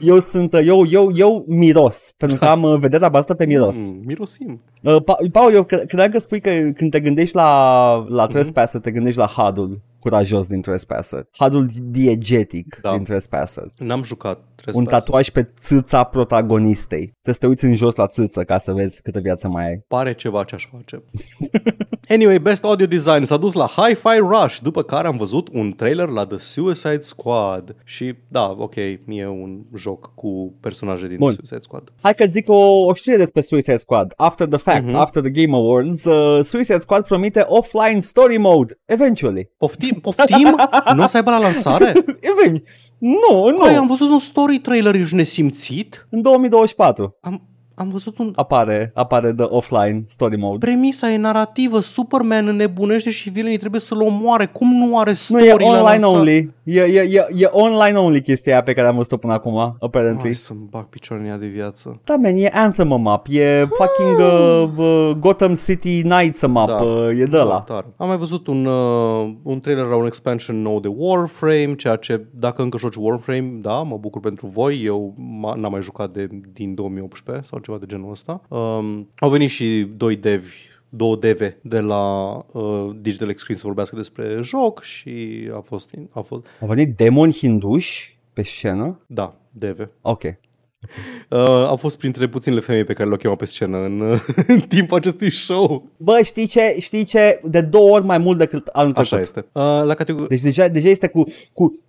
Eu 0.00 0.20
sunt, 0.20 0.54
eu, 0.54 0.86
eu, 0.86 1.10
eu 1.14 1.44
miros, 1.48 2.12
pentru 2.16 2.38
că 2.38 2.44
am 2.44 2.62
uh, 2.72 2.78
vederea 2.78 3.08
bazată 3.08 3.34
pe 3.34 3.46
miros. 3.46 3.76
Mm, 3.76 4.02
mirosim. 4.04 4.62
Uh, 4.82 4.96
pa- 5.02 5.30
Paul, 5.32 5.52
eu 5.52 5.64
credeam 5.64 6.10
că 6.10 6.18
spui 6.18 6.40
că 6.40 6.50
când 6.50 6.90
te 6.90 7.00
gândești 7.00 7.34
la, 7.34 7.94
la 8.08 8.26
mm-hmm. 8.26 8.30
Trespasser, 8.30 8.80
te 8.80 8.90
gândești 8.90 9.18
la 9.18 9.26
Hadul 9.26 9.80
curajos 10.04 10.48
din 10.48 10.60
Trespasser. 10.60 11.26
Hadul 11.38 11.66
diegetic 11.82 12.78
da. 12.82 12.90
din 12.90 13.04
Trespasser. 13.04 13.64
N-am 13.78 14.02
jucat 14.02 14.40
Trespasser. 14.54 14.80
Un 14.80 14.86
tatuaj 14.86 15.28
pe 15.28 15.42
țâța 15.60 16.04
protagonistei. 16.04 17.04
Trebuie 17.22 17.34
să 17.34 17.40
te 17.40 17.46
uiți 17.46 17.64
în 17.64 17.74
jos 17.74 17.94
la 17.94 18.06
țâță 18.06 18.44
ca 18.44 18.58
să 18.58 18.72
vezi 18.72 19.02
câtă 19.02 19.20
viață 19.20 19.48
mai 19.48 19.66
ai. 19.66 19.84
Pare 19.88 20.14
ceva 20.14 20.44
ce 20.44 20.54
aș 20.54 20.68
face. 20.72 21.02
Anyway, 22.08 22.38
Best 22.38 22.64
Audio 22.64 22.86
Design 22.86 23.22
s-a 23.22 23.36
dus 23.36 23.52
la 23.52 23.66
Hi-Fi 23.66 24.18
Rush, 24.18 24.58
după 24.62 24.82
care 24.82 25.06
am 25.06 25.16
văzut 25.16 25.48
un 25.52 25.72
trailer 25.72 26.08
la 26.08 26.26
The 26.26 26.38
Suicide 26.38 27.00
Squad. 27.00 27.76
Și 27.84 28.14
da, 28.28 28.54
ok, 28.58 28.74
e 29.06 29.26
un 29.26 29.60
joc 29.76 30.14
cu 30.14 30.54
personaje 30.60 31.06
din 31.06 31.16
Bun. 31.18 31.30
Suicide 31.30 31.60
Squad. 31.60 31.92
Hai 32.02 32.14
că 32.14 32.24
zic 32.26 32.48
o, 32.48 32.84
o 32.84 32.94
știre 32.94 33.16
despre 33.16 33.40
Suicide 33.40 33.76
Squad. 33.76 34.12
After 34.16 34.46
the 34.46 34.58
fact, 34.58 34.90
mm-hmm. 34.90 34.94
after 34.94 35.22
the 35.22 35.30
Game 35.30 35.56
Awards, 35.56 36.04
uh, 36.04 36.44
Suicide 36.44 36.78
Squad 36.78 37.06
promite 37.06 37.44
offline 37.46 38.00
story 38.00 38.36
mode, 38.36 38.78
eventually. 38.84 39.50
Poftim? 39.56 39.98
Poftim? 40.00 40.56
nu 40.94 41.02
o 41.02 41.06
să 41.06 41.16
aibă 41.16 41.30
la 41.30 41.38
lansare? 41.38 41.92
Even. 42.30 42.62
Nu, 42.98 43.50
nu. 43.50 43.58
Păi, 43.58 43.76
am 43.76 43.86
văzut 43.86 44.10
un 44.10 44.18
story 44.18 44.58
trailer, 44.58 44.94
ești 44.94 45.14
nesimțit? 45.14 46.06
În 46.10 46.22
2024. 46.22 47.18
Am, 47.20 47.48
am 47.74 47.88
văzut 47.88 48.18
un... 48.18 48.32
Apare, 48.34 48.90
apare 48.94 49.32
de 49.32 49.42
offline 49.42 50.04
story 50.06 50.36
mode. 50.36 50.66
Premisa 50.66 51.10
e 51.10 51.16
narrativă, 51.16 51.80
Superman 51.80 52.46
înnebunește 52.46 53.10
și 53.10 53.30
vilenii 53.30 53.58
trebuie 53.58 53.80
să-l 53.80 54.00
omoare. 54.00 54.46
Cum 54.46 54.74
nu 54.74 54.98
are 54.98 55.12
story 55.12 55.42
Nu, 55.42 55.48
e 55.48 55.52
online 55.52 56.04
only. 56.04 56.52
E, 56.62 56.80
e, 56.80 57.00
e, 57.00 57.26
e 57.34 57.48
online 57.50 57.98
only 57.98 58.20
chestia 58.22 58.62
pe 58.62 58.72
care 58.72 58.86
am 58.86 58.96
văzut-o 58.96 59.16
până 59.16 59.32
acum, 59.32 59.76
apparently. 59.80 60.24
Hai 60.24 60.34
să-mi 60.34 60.66
bag 60.70 60.84
picior 60.84 61.18
în 61.18 61.26
ea 61.26 61.36
de 61.36 61.46
viață. 61.46 62.00
Da, 62.04 62.16
man, 62.16 62.36
e 62.36 62.50
Anthem 62.52 63.00
map, 63.00 63.26
e 63.30 63.68
fucking 63.68 64.18
uh, 64.18 64.70
uh, 64.76 65.16
Gotham 65.18 65.54
City 65.54 66.02
Knights 66.02 66.46
map, 66.46 66.68
da. 66.68 66.74
uh, 66.74 67.18
e 67.18 67.24
de 67.24 67.36
la. 67.36 67.64
Da, 67.68 67.84
am 67.96 68.08
mai 68.08 68.16
văzut 68.16 68.46
un, 68.46 68.66
uh, 68.66 69.32
un 69.42 69.60
trailer 69.60 69.84
la 69.84 69.96
un 69.96 70.06
expansion 70.06 70.62
nou 70.62 70.80
de 70.80 70.88
Warframe, 70.96 71.74
ceea 71.76 71.96
ce, 71.96 72.26
dacă 72.30 72.62
încă 72.62 72.78
joci 72.78 72.96
Warframe, 72.96 73.50
da, 73.60 73.82
mă 73.82 73.96
bucur 73.96 74.20
pentru 74.20 74.46
voi, 74.46 74.82
eu 74.84 75.14
n-am 75.56 75.70
mai 75.70 75.82
jucat 75.82 76.10
de, 76.10 76.28
din 76.52 76.74
2018 76.74 77.46
sau 77.46 77.58
ceva 77.64 77.78
de 77.78 77.86
genul 77.86 78.10
ăsta. 78.10 78.40
Um, 78.48 79.08
au 79.18 79.30
venit 79.30 79.50
și 79.50 79.86
doi 79.96 80.16
devi 80.16 80.52
două 80.88 81.16
deve 81.16 81.58
de 81.62 81.80
la 81.80 82.32
uh, 82.52 82.90
Digital 83.00 83.28
Extreme 83.28 83.58
să 83.58 83.66
vorbească 83.66 83.96
despre 83.96 84.38
joc 84.42 84.82
și 84.82 85.48
a 85.54 85.60
fost... 85.60 85.90
A 86.10 86.20
fost... 86.20 86.44
Au 86.60 86.66
venit 86.66 86.96
demoni 86.96 87.32
hinduși 87.32 88.18
pe 88.32 88.42
scenă? 88.42 89.00
Da, 89.06 89.34
deve. 89.50 89.90
Ok. 90.00 90.22
Uh, 90.22 91.38
au 91.48 91.76
fost 91.76 91.98
printre 91.98 92.28
puținele 92.28 92.60
femei 92.60 92.84
pe 92.84 92.92
care 92.92 93.04
le-au 93.04 93.18
chemat 93.18 93.36
pe 93.36 93.44
scenă 93.44 93.78
în, 93.78 94.00
uh, 94.00 94.20
în 94.46 94.60
timpul 94.60 94.96
acestui 94.96 95.30
show. 95.30 95.90
Bă, 95.96 96.20
știi 96.24 96.46
ce? 96.46 96.76
Știi 96.80 97.04
ce? 97.04 97.40
De 97.44 97.60
două 97.60 97.90
ori 97.90 98.04
mai 98.04 98.18
mult 98.18 98.38
decât 98.38 98.66
anul 98.66 98.92
trecut. 98.92 99.12
Așa 99.12 99.20
este. 99.20 99.38
Uh, 99.52 99.62
la 99.62 99.94
categor- 99.94 100.28
deci 100.28 100.40
deja, 100.40 100.68
deja 100.68 100.88
este 100.88 101.08
cu, 101.08 101.24
cu 101.52 101.80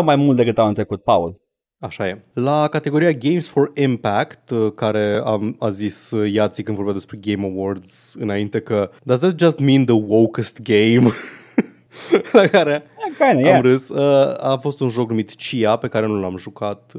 100% 0.00 0.04
mai 0.04 0.16
mult 0.16 0.36
decât 0.36 0.58
anul 0.58 0.74
trecut, 0.74 1.02
Paul. 1.02 1.34
Așa 1.78 2.08
e. 2.08 2.22
La 2.32 2.68
categoria 2.68 3.10
Games 3.10 3.48
for 3.48 3.70
Impact, 3.74 4.50
uh, 4.50 4.72
care 4.72 5.20
am, 5.24 5.56
a 5.58 5.68
zis 5.68 6.10
uh, 6.10 6.32
Iații 6.32 6.62
când 6.62 6.76
vorbea 6.76 6.94
despre 6.94 7.18
Game 7.20 7.46
Awards 7.46 8.14
înainte 8.18 8.60
că 8.60 8.90
Does 9.02 9.18
that 9.18 9.38
just 9.38 9.58
mean 9.58 9.84
the 9.84 9.94
wokest 9.94 10.62
game? 10.62 11.08
la 12.32 12.46
care 12.46 12.82
Kinda, 13.18 13.40
yeah. 13.40 13.56
am 13.56 13.62
râs. 13.62 13.88
Uh, 13.88 14.36
a 14.38 14.58
fost 14.60 14.80
un 14.80 14.88
joc 14.88 15.08
numit 15.08 15.34
Chia 15.34 15.76
pe 15.76 15.88
care 15.88 16.06
nu 16.06 16.20
l-am 16.20 16.36
jucat, 16.36 16.92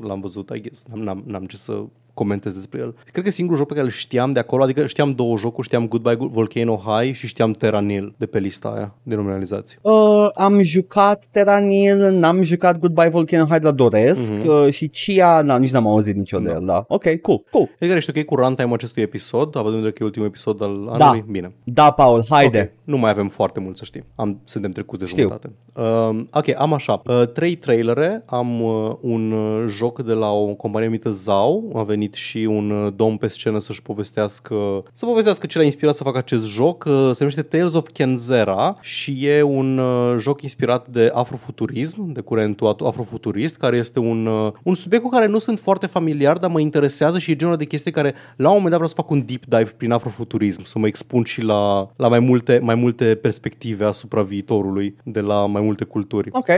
l-am 0.00 0.20
văzut, 0.20 0.50
I 0.50 0.60
guess. 0.60 0.84
N-am, 0.84 1.00
n-am, 1.02 1.22
n-am 1.26 1.44
ce 1.44 1.56
să 1.56 1.82
comentez 2.14 2.54
despre 2.54 2.80
el. 2.80 2.94
Cred 3.12 3.24
că 3.24 3.30
singurul 3.30 3.58
joc 3.58 3.68
pe 3.68 3.74
care 3.74 3.86
îl 3.86 3.92
știam 3.92 4.32
de 4.32 4.38
acolo, 4.38 4.62
adică 4.62 4.86
știam 4.86 5.12
două 5.12 5.36
jocuri, 5.36 5.66
știam 5.66 5.88
Goodbye 5.88 6.16
Volcano 6.20 6.82
High 6.86 7.14
și 7.14 7.26
știam 7.26 7.52
Terranil 7.52 8.14
de 8.16 8.26
pe 8.26 8.38
lista 8.38 8.68
aia 8.68 8.94
de 9.02 9.14
nominalizații. 9.14 9.78
Uh, 9.80 10.28
am 10.34 10.62
jucat 10.62 11.24
Terranil, 11.30 11.96
n-am 11.96 12.42
jucat 12.42 12.78
Goodbye 12.78 13.08
Volcano 13.08 13.44
High, 13.44 13.60
dar 13.60 13.72
doresc 13.72 14.32
uh-huh. 14.32 14.66
uh, 14.66 14.70
și 14.70 14.90
Cia, 14.90 15.40
n-am, 15.40 15.60
nici 15.60 15.70
n-am 15.70 15.86
auzit 15.86 16.16
nicio 16.16 16.38
de 16.38 16.48
da. 16.48 16.54
el, 16.54 16.64
da. 16.64 16.84
Ok, 16.88 17.04
cool, 17.20 17.42
cool. 17.50 17.68
E 17.78 17.86
care 17.86 18.00
știu 18.00 18.12
că 18.12 18.18
e 18.18 18.22
cu 18.22 18.34
runtime 18.34 18.72
acestui 18.72 19.02
episod, 19.02 19.56
având 19.56 19.74
în 19.74 19.80
vedere 19.80 19.92
că 19.92 19.98
e 20.02 20.04
ultimul 20.04 20.28
episod 20.28 20.62
al 20.62 20.70
anului? 20.70 21.20
Da. 21.20 21.24
Bine. 21.30 21.54
Da, 21.64 21.90
Paul, 21.90 22.24
haide. 22.28 22.58
Okay. 22.58 22.70
Nu 22.84 22.98
mai 22.98 23.10
avem 23.10 23.28
foarte 23.28 23.60
mult 23.60 23.76
să 23.76 23.84
știm. 23.84 24.04
Am, 24.14 24.40
suntem 24.44 24.70
trecuți 24.70 25.00
de 25.00 25.06
Știu. 25.06 25.22
jumătate. 25.22 25.52
Uh, 25.74 26.24
ok, 26.32 26.60
am 26.60 26.72
așa. 26.72 27.02
Uh, 27.06 27.28
trei 27.28 27.56
trailere. 27.56 28.22
Am 28.26 28.62
uh, 28.62 28.92
un 29.00 29.32
uh, 29.32 29.64
joc 29.68 30.02
de 30.02 30.12
la 30.12 30.30
o 30.30 30.54
companie 30.54 30.86
numită 30.86 31.10
Zau. 31.10 31.72
A 31.74 31.82
venit 31.82 32.03
și 32.12 32.38
un 32.38 32.70
uh, 32.70 32.92
domn 32.96 33.16
pe 33.16 33.26
scenă 33.26 33.58
să-și 33.58 33.82
povestească, 33.82 34.54
să 34.92 35.04
povestească 35.04 35.46
ce 35.46 35.58
l-a 35.58 35.64
inspirat 35.64 35.94
să 35.94 36.02
facă 36.02 36.18
acest 36.18 36.46
joc. 36.46 36.84
Uh, 36.84 36.92
se 36.92 37.16
numește 37.18 37.42
Tales 37.42 37.74
of 37.74 37.88
Kenzera 37.92 38.76
și 38.80 39.26
e 39.26 39.42
un 39.42 39.78
uh, 39.78 40.16
joc 40.18 40.42
inspirat 40.42 40.88
de 40.88 41.10
afrofuturism, 41.14 42.12
de 42.12 42.20
curentul 42.20 42.76
afrofuturist, 42.84 43.56
care 43.56 43.76
este 43.76 43.98
un, 43.98 44.26
un 44.62 44.74
subiect 44.74 45.04
cu 45.04 45.10
care 45.10 45.26
nu 45.26 45.38
sunt 45.38 45.58
foarte 45.58 45.86
familiar, 45.86 46.38
dar 46.38 46.50
mă 46.50 46.60
interesează 46.60 47.18
și 47.18 47.30
e 47.30 47.36
genul 47.36 47.56
de 47.56 47.64
chestie 47.64 47.90
care 47.90 48.14
la 48.36 48.48
un 48.48 48.54
moment 48.54 48.70
dat 48.70 48.80
vreau 48.80 48.88
să 48.88 48.94
fac 48.94 49.10
un 49.10 49.24
deep 49.26 49.44
dive 49.44 49.74
prin 49.76 49.92
afrofuturism, 49.92 50.64
să 50.64 50.78
mă 50.78 50.86
expun 50.86 51.24
și 51.24 51.42
la, 51.42 51.88
la 51.96 52.08
mai, 52.08 52.18
multe, 52.18 52.58
mai 52.62 52.74
multe 52.74 53.14
perspective 53.14 53.84
asupra 53.84 54.22
viitorului 54.22 54.96
de 55.04 55.20
la 55.20 55.46
mai 55.46 55.62
multe 55.62 55.84
culturi. 55.84 56.28
Ok. 56.32 56.48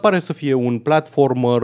Pare 0.00 0.18
să 0.18 0.32
fie 0.32 0.54
un 0.54 0.78
platformer, 0.78 1.62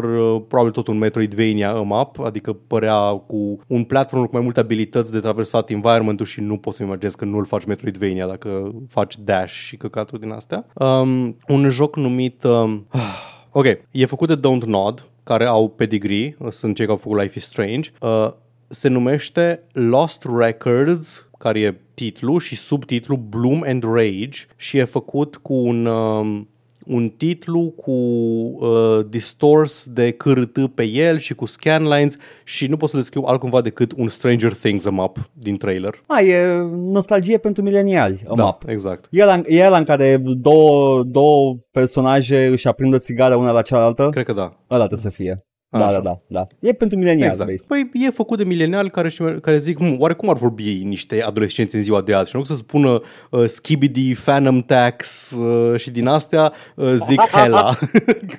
probabil 0.49 0.73
tot 0.73 0.87
un 0.87 0.99
Metroidvania 0.99 1.73
map, 1.73 2.19
adică 2.21 2.53
părea 2.67 3.24
cu 3.27 3.59
un 3.67 3.85
platform 3.85 4.25
cu 4.25 4.31
mai 4.33 4.43
multe 4.43 4.61
abilități 4.61 5.13
de 5.13 5.21
traversat 5.21 5.71
environment-ul 5.71 6.27
și 6.27 6.41
nu 6.41 6.57
poți 6.57 6.77
să 6.77 6.83
imaginezi 6.83 7.17
că 7.17 7.25
nu-l 7.25 7.45
faci 7.45 7.65
Metroidvania 7.65 8.27
dacă 8.27 8.75
faci 8.89 9.19
dash 9.19 9.53
și 9.53 9.77
căcaturi 9.77 10.21
din 10.21 10.31
astea. 10.31 10.67
Um, 10.75 11.37
un 11.49 11.69
joc 11.69 11.97
numit... 11.97 12.45
Um, 12.45 12.87
ok, 13.53 13.67
e 13.91 14.07
făcut 14.07 14.29
de 14.29 14.37
Don't 14.37 14.65
Nod, 14.67 15.09
care 15.23 15.47
au 15.47 15.69
pedigree, 15.69 16.37
sunt 16.49 16.77
cei 16.77 16.87
care 16.87 16.99
au 16.99 17.03
făcut 17.03 17.21
Life 17.21 17.39
is 17.39 17.45
Strange. 17.45 17.91
Uh, 18.01 18.33
se 18.69 18.89
numește 18.89 19.63
Lost 19.73 20.27
Records, 20.37 21.29
care 21.39 21.61
e 21.61 21.81
titlu 21.95 22.39
și 22.39 22.57
subtitlu 22.57 23.17
Bloom 23.17 23.63
and 23.67 23.85
Rage 23.85 24.47
și 24.57 24.79
e 24.79 24.85
făcut 24.85 25.37
cu 25.37 25.55
un... 25.55 25.87
Um, 25.87 26.49
un 26.87 27.09
titlu 27.09 27.73
cu 27.77 27.91
uh, 27.91 29.07
distors 29.09 29.87
de 29.87 30.11
cârât 30.11 30.75
pe 30.75 30.83
el 30.83 31.19
și 31.19 31.35
cu 31.35 31.47
scanlines 31.47 32.17
și 32.45 32.67
nu 32.67 32.77
pot 32.77 32.89
să 32.89 32.97
descriu 32.97 33.23
altcumva 33.27 33.61
decât 33.61 33.93
un 33.97 34.09
Stranger 34.09 34.55
Things 34.55 34.91
map 34.91 35.31
din 35.33 35.57
trailer. 35.57 36.03
A, 36.07 36.21
e 36.21 36.47
nostalgie 36.75 37.39
pentru 37.39 37.63
mileniali, 37.63 38.25
a 38.29 38.35
da, 38.35 38.43
map. 38.43 38.63
exact. 38.69 39.07
E 39.11 39.23
ăla, 39.23 39.43
e 39.47 39.67
ăla 39.67 39.79
în 39.79 39.85
care 39.85 40.23
două, 40.25 41.03
două 41.03 41.57
personaje 41.71 42.47
își 42.47 42.69
aprind 42.69 42.95
o 42.95 42.99
țigară 42.99 43.35
una 43.35 43.51
la 43.51 43.63
cealaltă? 43.63 44.09
Cred 44.11 44.25
că 44.25 44.33
da. 44.33 44.57
Ăla 44.71 44.87
trebuie 44.87 45.11
să 45.13 45.17
fie. 45.17 45.45
Da, 45.79 45.93
da, 45.93 46.01
da, 46.01 46.21
da. 46.27 46.47
E 46.59 46.73
pentru 46.73 46.99
mileniali, 46.99 47.31
exact. 47.31 47.51
Base. 47.51 47.65
Păi 47.69 47.91
e 47.93 48.11
făcut 48.11 48.39
de 48.39 48.45
mileniali 48.45 48.91
care, 48.91 49.11
care 49.43 49.59
zic, 49.59 49.79
hm, 49.79 49.97
oare 49.99 50.15
cum 50.15 50.29
ar 50.29 50.37
vorbi 50.37 50.69
ei 50.69 50.83
niște 50.83 51.23
adolescenți 51.23 51.75
în 51.75 51.83
ziua 51.83 52.01
de 52.01 52.15
azi? 52.15 52.31
Și 52.31 52.37
nu 52.37 52.45
să 52.45 52.55
spună 52.55 53.03
uh, 53.31 53.45
Skibidi, 53.47 54.15
Phantom 54.15 54.61
Tax 54.61 55.31
uh, 55.31 55.81
și 55.81 55.91
din 55.91 56.07
astea 56.07 56.53
uh, 56.75 56.95
zic 56.95 57.21
Hela. 57.35 57.79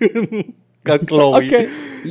Ca 0.81 0.97
Chloe. 0.97 1.45
Ok. 1.45 1.51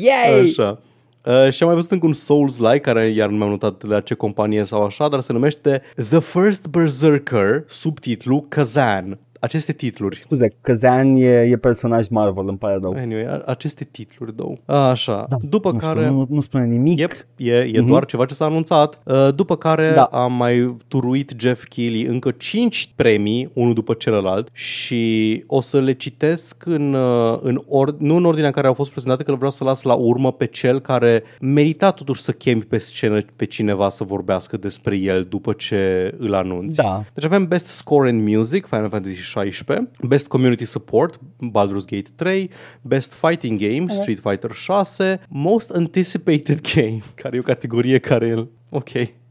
Yay! 0.03 0.41
Așa. 0.41 0.81
Uh, 1.25 1.51
și 1.53 1.63
am 1.63 1.69
mai 1.69 1.77
văzut 1.77 1.91
încă 1.91 2.07
un 2.07 2.13
Souls-like, 2.13 2.79
care 2.79 3.07
iar 3.07 3.29
nu 3.29 3.37
mi-am 3.37 3.49
notat 3.49 3.85
de 3.85 3.87
la 3.95 4.01
ce 4.01 4.15
companie 4.15 4.65
sau 4.65 4.85
așa, 4.85 5.09
dar 5.09 5.21
se 5.21 5.33
numește 5.33 5.83
The 6.09 6.19
First 6.19 6.67
Berserker, 6.67 7.65
subtitlu 7.67 8.47
Kazan 8.49 9.19
aceste 9.45 9.73
titluri. 9.73 10.17
Scuze, 10.17 10.49
Kazan 10.61 11.15
e, 11.15 11.27
e 11.27 11.57
personaj 11.57 12.09
Marvel, 12.09 12.49
îmi 12.49 12.59
pare 12.59 12.79
rău. 12.83 12.95
Anyway, 12.97 13.43
aceste 13.47 13.89
titluri, 13.91 14.37
două. 14.37 14.55
Așa. 14.91 15.27
Da. 15.29 15.37
După 15.43 15.71
nu 15.71 15.79
care... 15.79 16.01
Știu, 16.01 16.13
nu, 16.13 16.27
nu 16.29 16.41
spune 16.41 16.65
nimic. 16.65 16.99
Yep, 16.99 17.13
e, 17.37 17.53
e 17.53 17.71
mm-hmm. 17.71 17.87
doar 17.87 18.05
ceva 18.05 18.25
ce 18.25 18.35
s-a 18.35 18.45
anunțat. 18.45 19.01
Uh, 19.05 19.29
după 19.35 19.57
care 19.57 19.93
da. 19.95 20.03
am 20.03 20.33
mai 20.33 20.77
turuit 20.89 21.33
Jeff 21.39 21.65
Keighley 21.65 22.05
încă 22.05 22.31
5 22.31 22.93
premii, 22.97 23.51
unul 23.53 23.75
după 23.75 23.95
celălalt, 23.95 24.49
și 24.53 25.45
o 25.47 25.61
să 25.61 25.81
le 25.81 25.93
citesc 25.93 26.67
în, 26.67 26.95
uh, 26.95 27.39
în 27.43 27.63
or, 27.69 27.97
nu 27.99 28.17
în 28.17 28.25
ordinea 28.25 28.49
în 28.49 28.55
care 28.55 28.67
au 28.67 28.75
fost 28.75 28.91
prezentate, 28.91 29.23
că 29.23 29.35
vreau 29.35 29.51
să 29.51 29.65
las 29.65 29.83
la 29.83 29.95
urmă 29.95 30.33
pe 30.33 30.47
cel 30.47 30.81
care 30.81 31.23
merita 31.41 31.91
totuși 31.91 32.23
să 32.23 32.33
chemi 32.33 32.63
pe 32.63 32.79
scenă 32.79 33.21
pe 33.37 33.45
cineva 33.45 33.89
să 33.89 34.05
vorbească 34.05 34.57
despre 34.57 34.97
el 34.97 35.27
după 35.29 35.53
ce 35.53 36.15
îl 36.19 36.35
anunți. 36.35 36.77
Da. 36.77 37.05
Deci 37.15 37.25
avem 37.25 37.47
Best 37.47 37.67
Score 37.67 38.09
in 38.09 38.37
Music, 38.37 38.67
Final 38.67 38.89
Fantasy 38.89 39.21
16, 39.35 39.91
Best 40.09 40.27
Community 40.29 40.65
Support, 40.65 41.21
Baldur's 41.39 41.87
Gate 41.87 42.11
3, 42.17 42.51
Best 42.83 43.13
Fighting 43.13 43.61
Game, 43.61 43.87
Street 43.89 44.21
Fighter 44.21 44.53
6, 44.53 45.19
Most 45.29 45.71
Anticipated 45.71 46.61
Game, 46.75 47.03
care 47.15 47.37
e 47.37 47.39
o 47.39 47.43
categorie 47.43 47.99
care 47.99 48.27
e 48.27 48.47
ok, 48.71 48.91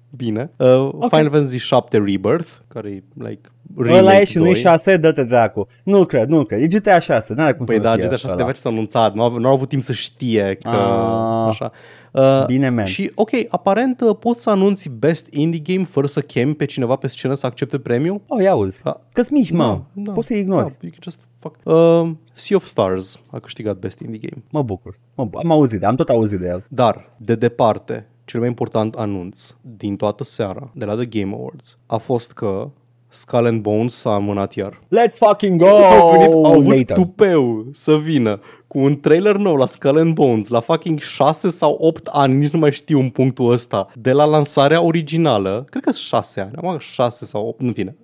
bine. 0.10 0.52
Uh, 0.58 0.68
okay. 0.68 1.10
Final 1.10 1.30
Fantasy 1.30 1.58
7 1.58 1.98
Rebirth, 1.98 2.50
care 2.68 2.90
e 2.90 3.04
like 3.14 3.50
Ăla 3.78 4.20
e 4.20 4.26
și 4.26 4.38
nu-i 4.38 4.56
6, 4.56 4.98
dă-te 4.98 5.24
dracu. 5.24 5.68
Nu-l 5.84 6.06
cred, 6.06 6.28
nu-l 6.28 6.46
cred. 6.46 6.62
E 6.62 6.68
GTA 6.68 7.00
6, 7.00 7.34
n-are 7.34 7.54
cum 7.54 7.66
păi 7.66 7.76
să 7.76 7.82
da, 7.82 7.94
fie 7.94 8.04
GTA 8.04 8.16
6 8.16 8.36
de 8.36 8.44
ce 8.44 8.60
s-a 8.60 8.70
anunțat, 8.70 9.14
nu 9.14 9.24
au, 9.24 9.38
nu 9.38 9.48
au 9.48 9.54
avut 9.54 9.70
timp 9.70 9.82
să 9.82 9.94
știe 9.94 10.58
că... 10.62 10.70
Ah. 10.70 11.48
Așa. 11.50 11.72
Uh, 12.14 12.46
Bine, 12.46 12.70
man. 12.70 12.86
Și, 12.86 13.12
ok, 13.16 13.30
aparent 13.50 14.02
uh, 14.02 14.16
poți 14.20 14.42
să 14.42 14.50
anunți 14.50 14.90
Best 14.90 15.28
Indie 15.34 15.60
Game 15.60 15.86
fără 15.86 16.08
să 16.08 16.22
chemi 16.22 16.56
pe 16.56 16.66
cineva 16.66 16.96
pe 16.96 17.08
scenă 17.08 17.34
să 17.36 17.46
accepte 17.46 17.80
premiu? 17.80 18.22
Oh, 18.28 18.42
ia 18.42 18.52
auzi. 18.52 18.84
Da. 18.84 19.02
Că-s 19.14 19.30
mici, 19.30 19.52
mă. 19.52 19.64
Da, 19.64 19.82
da. 19.94 20.12
Poți 20.12 20.28
să 20.28 20.34
ignori. 20.34 20.64
Da, 20.66 20.74
you 20.82 20.92
can 20.92 21.00
just 21.04 21.20
fuck. 21.40 21.56
Uh, 21.64 22.12
sea 22.34 22.58
of 22.58 22.66
Stars 22.66 23.20
a 23.32 23.40
câștigat 23.40 23.78
Best 23.78 24.00
Indie 24.00 24.20
Game. 24.30 24.44
Mă 24.52 24.62
bucur. 24.62 25.00
Mă 25.16 25.26
bu- 25.26 25.38
am 25.38 25.52
auzit, 25.52 25.80
de- 25.80 25.86
am 25.86 25.96
tot 25.96 26.10
auzit 26.10 26.40
de 26.40 26.48
el. 26.48 26.64
Dar, 26.68 27.10
de 27.18 27.36
departe, 27.36 28.08
cel 28.26 28.40
mai 28.40 28.50
important 28.50 28.96
anunț 28.96 29.54
din 29.62 29.96
toată 29.96 30.24
seara 30.24 30.72
de 30.76 30.86
la 30.86 30.96
The 30.96 31.06
Game 31.06 31.34
Awards 31.36 31.78
a 31.86 31.98
fost 31.98 32.32
că 32.32 32.70
Skull 33.14 33.46
and 33.46 33.62
Bones 33.62 33.96
s-a 33.96 34.14
amânat 34.14 34.54
iar. 34.54 34.80
Let's 34.96 35.18
fucking 35.18 35.62
go! 35.62 35.68
au, 35.68 36.12
venit, 36.12 36.28
au 36.28 36.46
avut 36.46 36.76
Later. 36.76 36.96
tupeu 36.96 37.66
să 37.74 37.98
vină 37.98 38.40
cu 38.68 38.80
un 38.80 39.00
trailer 39.00 39.36
nou 39.36 39.56
la 39.56 39.66
Skull 39.66 40.00
and 40.00 40.14
Bones 40.14 40.48
la 40.48 40.60
fucking 40.60 41.00
6 41.00 41.50
sau 41.50 41.78
8 41.80 42.08
ani, 42.12 42.34
nici 42.34 42.50
nu 42.50 42.60
mai 42.60 42.72
știu 42.72 43.00
în 43.00 43.10
punctul 43.10 43.52
ăsta, 43.52 43.88
de 43.96 44.12
la 44.12 44.26
lansarea 44.26 44.82
originală, 44.82 45.66
cred 45.70 45.84
că 45.84 45.92
6 45.92 46.42
ani, 46.42 46.52
am 46.56 46.78
6 46.80 47.26
sau 47.26 47.48
8, 47.48 47.62
nu 47.62 47.72
fine, 47.72 47.96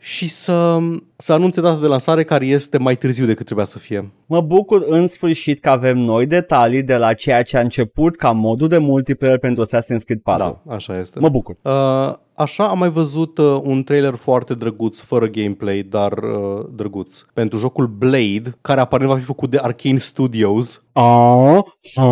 și 0.00 0.28
să, 0.28 0.78
să 1.16 1.32
anunțe 1.32 1.60
data 1.60 1.80
de 1.80 1.86
lansare 1.86 2.24
care 2.24 2.46
este 2.46 2.78
mai 2.78 2.96
târziu 2.96 3.26
decât 3.26 3.44
trebuia 3.44 3.66
să 3.66 3.78
fie. 3.78 4.12
Mă 4.26 4.40
bucur 4.40 4.84
în 4.88 5.06
sfârșit 5.06 5.60
că 5.60 5.70
avem 5.70 5.98
noi 5.98 6.26
detalii 6.26 6.82
de 6.82 6.96
la 6.96 7.12
ceea 7.12 7.42
ce 7.42 7.56
a 7.56 7.60
început 7.60 8.16
ca 8.16 8.30
modul 8.30 8.68
de 8.68 8.78
multiplayer 8.78 9.38
pentru 9.38 9.64
Assassin's 9.64 10.04
Creed 10.04 10.20
4. 10.22 10.60
Da, 10.64 10.74
așa 10.74 10.98
este. 10.98 11.18
Mă 11.18 11.28
bucur. 11.28 11.56
Uh, 11.62 12.14
așa 12.34 12.68
am 12.68 12.78
mai 12.78 12.90
văzut 12.90 13.38
uh, 13.38 13.60
un 13.62 13.82
trailer 13.82 14.14
foarte 14.14 14.54
drăguț, 14.54 14.98
fără 14.98 15.26
gameplay, 15.26 15.86
dar 15.88 16.12
uh, 16.12 16.66
drăguț, 16.74 17.20
pentru 17.34 17.58
jocul 17.58 17.86
Blade, 17.86 18.56
care 18.60 18.80
aparent 18.80 19.10
va 19.10 19.18
fi 19.18 19.24
făcut 19.24 19.50
de 19.50 19.58
Arkane 19.58 19.98
Studios. 19.98 20.81
Ah, 20.94 21.58
ah. 21.94 22.04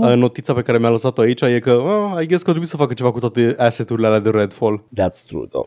Uh, 0.00 0.14
notița 0.16 0.54
pe 0.54 0.62
care 0.62 0.78
mi-a 0.78 0.88
lăsat-o 0.90 1.20
aici 1.20 1.40
e 1.40 1.58
că 1.58 1.72
uh, 1.72 2.22
I 2.22 2.26
guess 2.26 2.42
că 2.42 2.48
trebuie 2.48 2.66
să 2.70 2.76
facă 2.76 2.94
ceva 2.94 3.12
cu 3.12 3.18
toate 3.18 3.54
asset-urile 3.58 4.06
alea 4.06 4.18
de 4.18 4.30
Redfall. 4.30 4.84
That's 5.00 5.26
true, 5.26 5.46
though. 5.50 5.66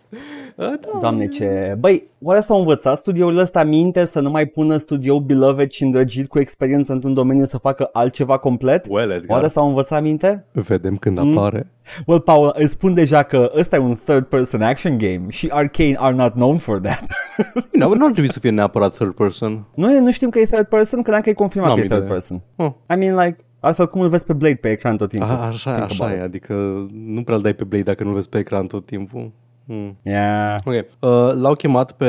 Uh, 0.55 0.65
da. 0.81 0.99
Doamne 1.01 1.27
ce... 1.27 1.75
Băi, 1.79 2.03
oare 2.21 2.41
s-au 2.41 2.59
învățat 2.59 2.97
studioul 2.97 3.37
ăsta 3.37 3.63
minte 3.63 4.05
să 4.05 4.19
nu 4.19 4.29
mai 4.29 4.45
pună 4.45 4.77
studio 4.77 5.19
beloved 5.19 5.69
și 5.71 5.83
îndrăgit 5.83 6.27
cu 6.27 6.39
experiență 6.39 6.91
într-un 6.93 7.13
domeniu 7.13 7.45
să 7.45 7.57
facă 7.57 7.89
altceva 7.93 8.37
complet? 8.37 8.85
Well, 8.89 9.11
Edgar. 9.11 9.37
Oare 9.37 9.47
s-au 9.47 9.67
învățat 9.67 10.01
minte? 10.01 10.45
Vedem 10.51 10.95
când 10.95 11.19
Mm. 11.19 11.37
apare. 11.37 11.67
Well, 12.05 12.21
Paul, 12.21 12.51
îți 12.57 12.71
spun 12.71 12.93
deja 12.93 13.23
că 13.23 13.51
ăsta 13.55 13.75
e 13.75 13.79
un 13.79 13.97
third-person 14.05 14.61
action 14.61 14.97
game 14.97 15.25
și 15.29 15.47
Arcane 15.51 15.95
are 15.99 16.15
not 16.15 16.33
known 16.33 16.57
for 16.57 16.79
that. 16.79 17.03
Nu, 17.71 17.93
nu 17.93 18.05
ar 18.05 18.11
trebui 18.11 18.31
să 18.31 18.39
fie 18.39 18.49
neapărat 18.49 18.93
third 18.93 19.11
person. 19.13 19.65
nu, 19.75 19.93
e- 19.95 19.99
nu 19.99 20.11
știm 20.11 20.29
că 20.29 20.39
e 20.39 20.45
third 20.45 20.65
person, 20.65 21.01
că 21.01 21.11
dacă 21.11 21.29
e 21.29 21.33
confirmat 21.33 21.69
N-am 21.69 21.77
că 21.79 21.83
e 21.83 21.87
third 21.87 22.01
idee. 22.01 22.11
person. 22.13 22.41
Oh. 22.55 22.71
I 22.93 22.95
mean, 22.95 23.15
like, 23.25 23.37
altfel 23.59 23.89
cum 23.89 24.01
îl 24.01 24.07
vezi 24.09 24.25
pe 24.25 24.33
Blade 24.33 24.55
pe 24.55 24.69
ecran 24.71 24.97
tot 24.97 25.09
timpul? 25.09 25.29
A, 25.29 25.45
așa, 25.45 25.71
Think 25.75 25.89
așa 25.89 26.03
about 26.03 26.15
e, 26.17 26.19
it. 26.19 26.25
adică 26.25 26.53
nu 27.05 27.23
prea-l 27.23 27.41
dai 27.41 27.53
pe 27.53 27.63
Blade 27.63 27.83
dacă 27.83 28.03
nu-l 28.03 28.13
vezi 28.13 28.29
pe 28.29 28.37
ecran 28.37 28.67
tot 28.67 28.85
timpul. 28.85 29.31
Hmm. 29.65 29.97
Yeah. 30.03 30.59
Ok. 30.65 30.73
Uh, 30.73 31.33
l-au 31.33 31.55
chemat 31.55 31.91
pe 31.91 32.07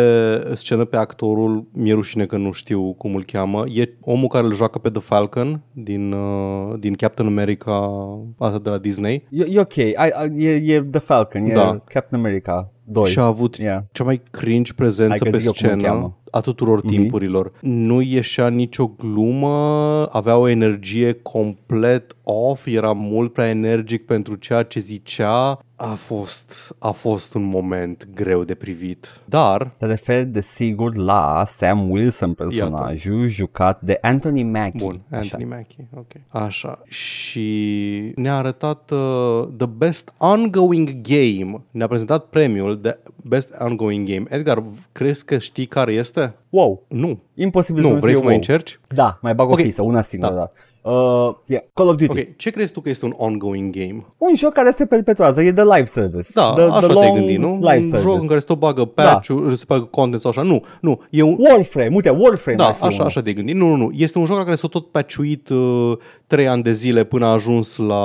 scenă 0.54 0.84
pe 0.84 0.96
actorul, 0.96 1.68
mi-e 1.72 1.92
rușine 1.92 2.26
că 2.26 2.36
nu 2.36 2.52
știu 2.52 2.92
cum 2.92 3.14
îl 3.14 3.24
cheamă. 3.24 3.64
E 3.68 3.88
omul 4.00 4.28
care 4.28 4.46
îl 4.46 4.54
joacă 4.54 4.78
pe 4.78 4.90
The 4.90 5.00
Falcon 5.00 5.62
din, 5.72 6.12
uh, 6.12 6.74
din 6.78 6.94
Captain 6.94 7.28
America, 7.28 7.90
asta 8.38 8.58
de 8.58 8.70
la 8.70 8.78
Disney. 8.78 9.26
E, 9.30 9.46
e 9.48 9.60
ok, 9.60 9.74
I, 9.74 9.94
I, 10.36 10.44
e, 10.46 10.74
e 10.74 10.80
The 10.82 11.00
Falcon, 11.00 11.44
e 11.44 11.52
Da. 11.52 11.80
Captain 11.84 12.20
America 12.20 12.73
2. 12.84 13.06
Și 13.10 13.18
a 13.18 13.22
avut 13.24 13.56
Yeah. 13.58 13.82
cea 13.92 14.04
mai 14.04 14.22
cringe 14.30 14.72
prezență 14.72 15.16
Hai 15.20 15.30
că 15.30 15.36
pe 15.36 15.36
zic 15.36 15.46
eu 15.46 15.52
cum 15.52 15.68
îl 15.70 15.78
scenă 15.78 15.92
cheamă. 15.94 16.16
a 16.30 16.40
tuturor 16.40 16.78
Mhm. 16.82 16.88
timpurilor. 16.88 17.52
Nu 17.60 18.00
ieșea 18.00 18.48
nicio 18.48 18.86
glumă, 18.98 20.08
avea 20.12 20.36
o 20.36 20.48
energie 20.48 21.12
complet 21.12 22.16
off, 22.22 22.66
era 22.66 22.92
mult 22.92 23.32
prea 23.32 23.48
energic 23.48 24.06
pentru 24.06 24.34
ceea 24.34 24.62
ce 24.62 24.80
zicea. 24.80 25.58
A 25.76 25.94
fost, 25.94 26.74
a 26.78 26.90
fost 26.90 27.34
un 27.34 27.42
moment 27.42 28.08
greu 28.14 28.44
de 28.44 28.54
privit. 28.54 29.20
Dar 29.24 29.74
Te 29.78 29.86
referi 29.86 30.24
desigur 30.26 30.96
la 30.96 31.42
Sam 31.46 31.90
Wilson, 31.90 32.32
personajul 32.32 33.26
jucat 33.26 33.80
de 33.80 33.98
Anthony 34.00 34.42
Mackie. 34.42 34.84
Bun, 34.84 35.00
Așa. 35.10 35.18
Anthony 35.20 35.44
Mackie, 35.44 35.88
ok. 35.96 36.12
Așa. 36.28 36.78
Și 36.88 38.12
ne-a 38.16 38.36
arătat 38.36 38.90
uh, 38.90 39.48
The 39.56 39.66
Best 39.66 40.12
Ongoing 40.18 41.00
Game. 41.02 41.62
Ne-a 41.70 41.86
prezentat 41.86 42.24
premiul 42.24 42.73
de 42.74 42.98
Best 43.16 43.54
Ongoing 43.58 44.08
Game. 44.08 44.24
Edgar, 44.28 44.62
crezi 44.92 45.24
că 45.24 45.38
știi 45.38 45.66
care 45.66 45.92
este? 45.92 46.34
Wow, 46.50 46.82
Nu. 46.88 47.18
imposibil 47.34 47.82
Nu, 47.82 47.88
să 47.88 47.94
nu 47.94 48.00
vrei 48.00 48.12
fie 48.12 48.18
să 48.22 48.24
mai 48.26 48.34
wow. 48.34 48.42
încerci? 48.48 48.80
Da, 48.94 49.18
mai 49.22 49.34
bag 49.34 49.48
o 49.48 49.52
Ok. 49.52 49.60
fisă, 49.60 49.82
una 49.82 50.02
singură, 50.02 50.32
Da. 50.32 50.38
da. 50.38 50.50
Uh, 50.90 51.34
yeah. 51.46 51.62
Call 51.74 51.88
of 51.88 51.96
Duty. 51.96 52.18
Ok, 52.18 52.36
ce 52.36 52.50
crezi 52.50 52.72
tu 52.72 52.80
că 52.80 52.88
este 52.88 53.04
un 53.04 53.14
ongoing 53.16 53.74
game? 53.76 54.06
Un 54.18 54.34
joc 54.36 54.52
care 54.52 54.70
se 54.70 54.86
perpetuează, 54.86 55.42
e 55.42 55.50
de 55.50 55.62
live 55.62 55.84
service. 55.84 56.28
Da, 56.34 56.52
the, 56.52 56.62
așa 56.62 56.78
the 56.78 56.86
te-ai 56.86 57.06
long 57.06 57.16
gândit, 57.18 57.38
nu? 57.38 57.54
Live 57.54 57.76
un 57.76 57.82
service. 57.82 58.00
joc 58.10 58.20
în 58.20 58.26
care 58.26 58.38
se 58.40 58.46
tot 58.46 58.58
bagă 58.58 58.84
patch-uri, 58.84 59.56
se 59.56 59.64
bagă 59.68 59.84
content 59.84 60.20
sau 60.20 60.30
așa. 60.30 60.42
Nu, 60.42 60.62
nu. 60.80 61.00
E 61.10 61.22
un, 61.22 61.36
Warframe, 61.38 61.90
uite, 61.94 62.10
Warframe 62.10 62.56
Da, 62.56 62.66
ar 62.66 62.74
fi 62.74 62.82
așa, 62.84 62.94
unul. 62.94 63.06
așa 63.06 63.20
de 63.20 63.32
gândit. 63.32 63.54
Nu, 63.54 63.66
nu, 63.68 63.76
nu. 63.76 63.90
Este 63.94 64.18
un 64.18 64.24
joc 64.24 64.36
la 64.36 64.44
care 64.44 64.56
s-a 64.56 64.68
tot 64.68 64.86
patchuit 64.90 65.48
uh, 65.48 65.92
trei 66.34 66.48
ani 66.48 66.62
de 66.62 66.72
zile 66.72 67.04
până 67.04 67.26
a 67.26 67.32
ajuns 67.32 67.76
la, 67.76 68.04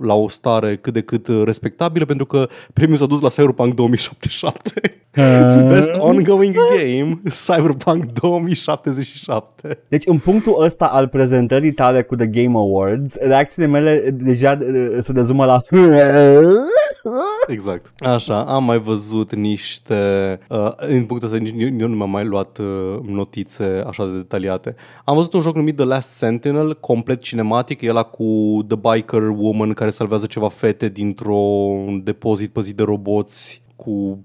la 0.00 0.14
o 0.14 0.28
stare 0.28 0.76
cât 0.76 0.92
de 0.92 1.00
cât 1.00 1.28
uh, 1.28 1.42
respectabilă, 1.44 2.04
pentru 2.04 2.26
că 2.26 2.48
premiul 2.72 2.98
s-a 2.98 3.06
dus 3.06 3.20
la 3.20 3.28
Cyberpunk 3.28 3.74
2077. 3.74 5.02
Best 5.68 5.90
ongoing 5.98 6.54
game, 6.54 7.20
Cyberpunk 7.46 8.04
2077. 8.04 9.78
Deci 9.88 10.06
în 10.06 10.18
punctul 10.18 10.62
ăsta 10.62 10.84
al 10.84 11.08
prezentării 11.08 11.72
tale 11.72 12.02
cu 12.02 12.16
The 12.16 12.26
Game 12.26 12.56
Awards, 12.56 13.16
reacțiile 13.16 13.68
mele 13.68 14.10
deja 14.12 14.58
uh, 14.60 14.96
se 15.00 15.12
dezumă 15.12 15.44
la 15.44 15.60
Exact. 17.46 17.92
Așa, 17.98 18.44
am 18.44 18.64
mai 18.64 18.78
văzut 18.78 19.34
niște... 19.34 20.38
Uh, 20.48 20.72
în 20.76 21.04
punctul 21.04 21.28
ăsta 21.32 21.36
nici 21.36 21.80
eu 21.80 21.88
nu 21.88 21.94
mi-am 21.94 22.10
mai 22.10 22.24
luat 22.24 22.58
uh, 22.58 22.98
notițe 23.02 23.84
așa 23.86 24.06
de 24.06 24.16
detaliate. 24.16 24.74
Am 25.04 25.16
văzut 25.16 25.32
un 25.32 25.40
joc 25.40 25.54
numit 25.54 25.76
The 25.76 25.84
Last 25.84 26.08
Sentinel, 26.08 26.76
complet 26.80 27.20
cinematic, 27.20 27.50
e 27.80 27.88
ăla 27.88 28.02
cu 28.02 28.58
The 28.68 28.76
Biker 28.76 29.22
Woman 29.22 29.72
care 29.72 29.90
salvează 29.90 30.26
ceva 30.26 30.48
fete 30.48 30.88
dintr-un 30.88 32.00
depozit 32.04 32.50
păzit 32.52 32.76
de 32.76 32.82
roboți 32.82 33.62
cu 33.76 34.18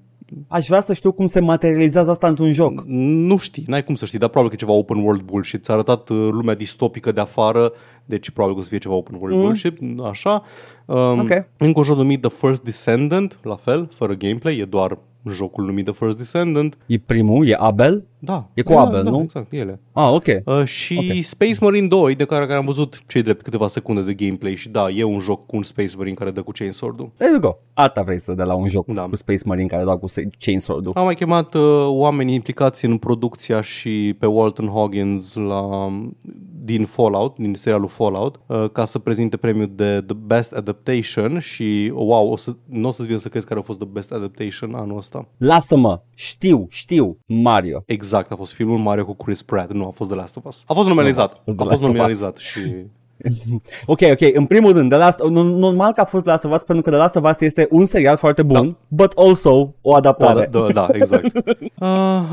Aș 0.47 0.67
vrea 0.67 0.81
să 0.81 0.93
știu 0.93 1.11
cum 1.11 1.25
se 1.25 1.39
materializează 1.39 2.09
asta 2.09 2.27
într-un 2.27 2.51
joc. 2.53 2.83
Nu 2.85 3.37
știi, 3.37 3.63
n-ai 3.67 3.83
cum 3.83 3.95
să 3.95 4.05
știi, 4.05 4.19
dar 4.19 4.29
probabil 4.29 4.55
că 4.57 4.63
e 4.63 4.65
ceva 4.67 4.77
open 4.77 4.97
world 5.03 5.21
bullshit. 5.21 5.63
Ți-a 5.63 5.73
arătat 5.73 6.09
uh, 6.09 6.17
lumea 6.31 6.55
distopică 6.55 7.11
de 7.11 7.19
afară, 7.21 7.71
deci 8.05 8.29
probabil 8.29 8.55
că 8.55 8.61
o 8.61 8.63
să 8.63 8.69
fie 8.69 8.77
ceva 8.79 8.95
open 8.95 9.15
world 9.19 9.35
Mm. 9.35 9.41
bullshit, 9.41 9.77
așa. 10.03 10.43
Um, 10.85 11.19
Ok. 11.19 11.29
Încă 11.57 11.77
un 11.79 11.83
joc 11.83 11.97
numit 11.97 12.21
The 12.21 12.29
First 12.29 12.63
Descendant, 12.63 13.39
la 13.43 13.55
fel, 13.55 13.89
fără 13.95 14.13
gameplay, 14.13 14.57
e 14.57 14.65
doar 14.65 14.97
jocul 15.29 15.65
numit 15.65 15.85
The 15.85 15.93
First 15.93 16.17
Descendant. 16.17 16.77
E 16.85 16.97
primul, 17.05 17.47
e 17.47 17.55
Abel. 17.59 18.05
Da. 18.19 18.47
E 18.53 18.61
cu 18.61 18.71
da, 18.73 18.79
Abel, 18.79 19.03
da, 19.03 19.09
nu? 19.09 19.21
Exact, 19.21 19.51
ele. 19.51 19.79
Ah, 19.93 20.09
ok. 20.11 20.25
Uh, 20.45 20.63
și 20.63 21.11
Ok. 21.17 21.23
Space 21.23 21.57
Marine 21.61 21.87
2, 21.87 22.15
de 22.15 22.25
care, 22.25 22.45
care 22.45 22.57
am 22.57 22.65
văzut 22.65 23.01
cei 23.07 23.21
drept 23.21 23.41
câteva 23.41 23.67
secunde 23.67 24.01
de 24.01 24.13
gameplay 24.13 24.55
și 24.55 24.69
da, 24.69 24.89
e 24.89 25.03
un 25.03 25.19
joc 25.19 25.45
cu 25.45 25.55
un 25.55 25.63
Space 25.63 25.97
Marine 25.97 26.15
care 26.15 26.31
dă 26.31 26.41
cu 26.41 26.51
chain 26.51 26.71
sword-ul. 26.71 27.11
There 27.17 27.31
you 27.31 27.39
go. 27.39 27.55
Asta 27.73 28.01
vrei 28.01 28.19
să 28.19 28.33
de 28.33 28.43
la 28.43 28.53
un 28.53 28.67
joc 28.67 28.85
Da. 28.93 29.01
cu 29.01 29.15
Space 29.15 29.41
Marine 29.45 29.67
care 29.67 29.83
dau 29.83 29.97
cu 29.97 30.07
se- 30.07 30.29
chain 30.39 30.59
sword-ul. 30.59 30.91
Am 30.95 31.05
mai 31.05 31.15
chemat 31.15 31.53
uh, 31.53 31.61
oameni 31.87 32.33
implicați 32.33 32.85
în 32.85 32.97
producția 32.97 33.61
și 33.61 34.15
pe 34.19 34.25
Walton 34.25 34.67
Hoggins 34.67 35.33
la, 35.35 35.91
din 36.63 36.85
Fallout, 36.85 37.37
din 37.37 37.53
serialul 37.55 37.87
Fallout, 37.87 38.39
uh, 38.47 38.69
ca 38.71 38.85
să 38.85 38.99
prezinte 38.99 39.37
premiul 39.37 39.71
de 39.75 40.03
The 40.07 40.15
Best 40.25 40.51
Adaptation 40.51 41.39
și 41.39 41.91
wow, 41.95 42.31
o 42.31 42.35
să, 42.37 42.55
nu 42.65 42.87
o 42.87 42.91
să-ți 42.91 43.07
vină 43.07 43.19
să 43.19 43.29
crezi 43.29 43.45
care 43.45 43.59
a 43.59 43.63
fost 43.63 43.79
The 43.79 43.87
Best 43.91 44.11
Adaptation 44.11 44.73
anul 44.75 44.97
ăsta. 44.97 45.27
Lasă-mă. 45.37 46.01
Știu, 46.15 46.65
știu. 46.69 47.17
Mario. 47.25 47.83
Exact, 47.85 48.06
exact 48.07 48.31
a 48.31 48.35
fost 48.35 48.53
filmul 48.53 48.77
Mario 48.77 49.05
cu 49.05 49.13
Chris 49.13 49.41
Pratt, 49.41 49.73
nu 49.73 49.87
a 49.87 49.91
fost 49.91 50.09
The 50.09 50.19
Last 50.19 50.35
of 50.37 50.45
Us. 50.45 50.63
A 50.67 50.73
fost 50.73 50.87
nominalizat. 50.87 51.41
A 51.57 51.63
fost, 51.63 51.81
nominalizat 51.81 52.37
și 52.37 52.59
ok, 53.85 53.99
ok. 54.11 54.35
În 54.35 54.45
primul 54.45 54.73
rând, 54.73 54.89
The 54.89 54.99
Last, 54.99 55.19
normal 55.19 55.91
că 55.93 56.01
a 56.01 56.05
fost 56.05 56.23
The 56.23 56.31
Last 56.31 56.43
of 56.43 56.51
Us, 56.51 56.63
pentru 56.63 56.83
că 56.83 56.89
The 56.89 56.99
Last 56.99 57.15
of 57.15 57.29
Us 57.29 57.39
este 57.39 57.67
un 57.71 57.85
serial 57.85 58.17
foarte 58.17 58.43
da. 58.43 58.59
bun, 58.59 58.77
da. 58.87 59.03
but 59.03 59.13
also 59.17 59.73
o 59.81 59.95
adaptare. 59.95 60.47
Da, 60.51 60.59
da, 60.59 60.71
da 60.71 60.87
exact. 60.91 61.25
Uh, 61.79 61.87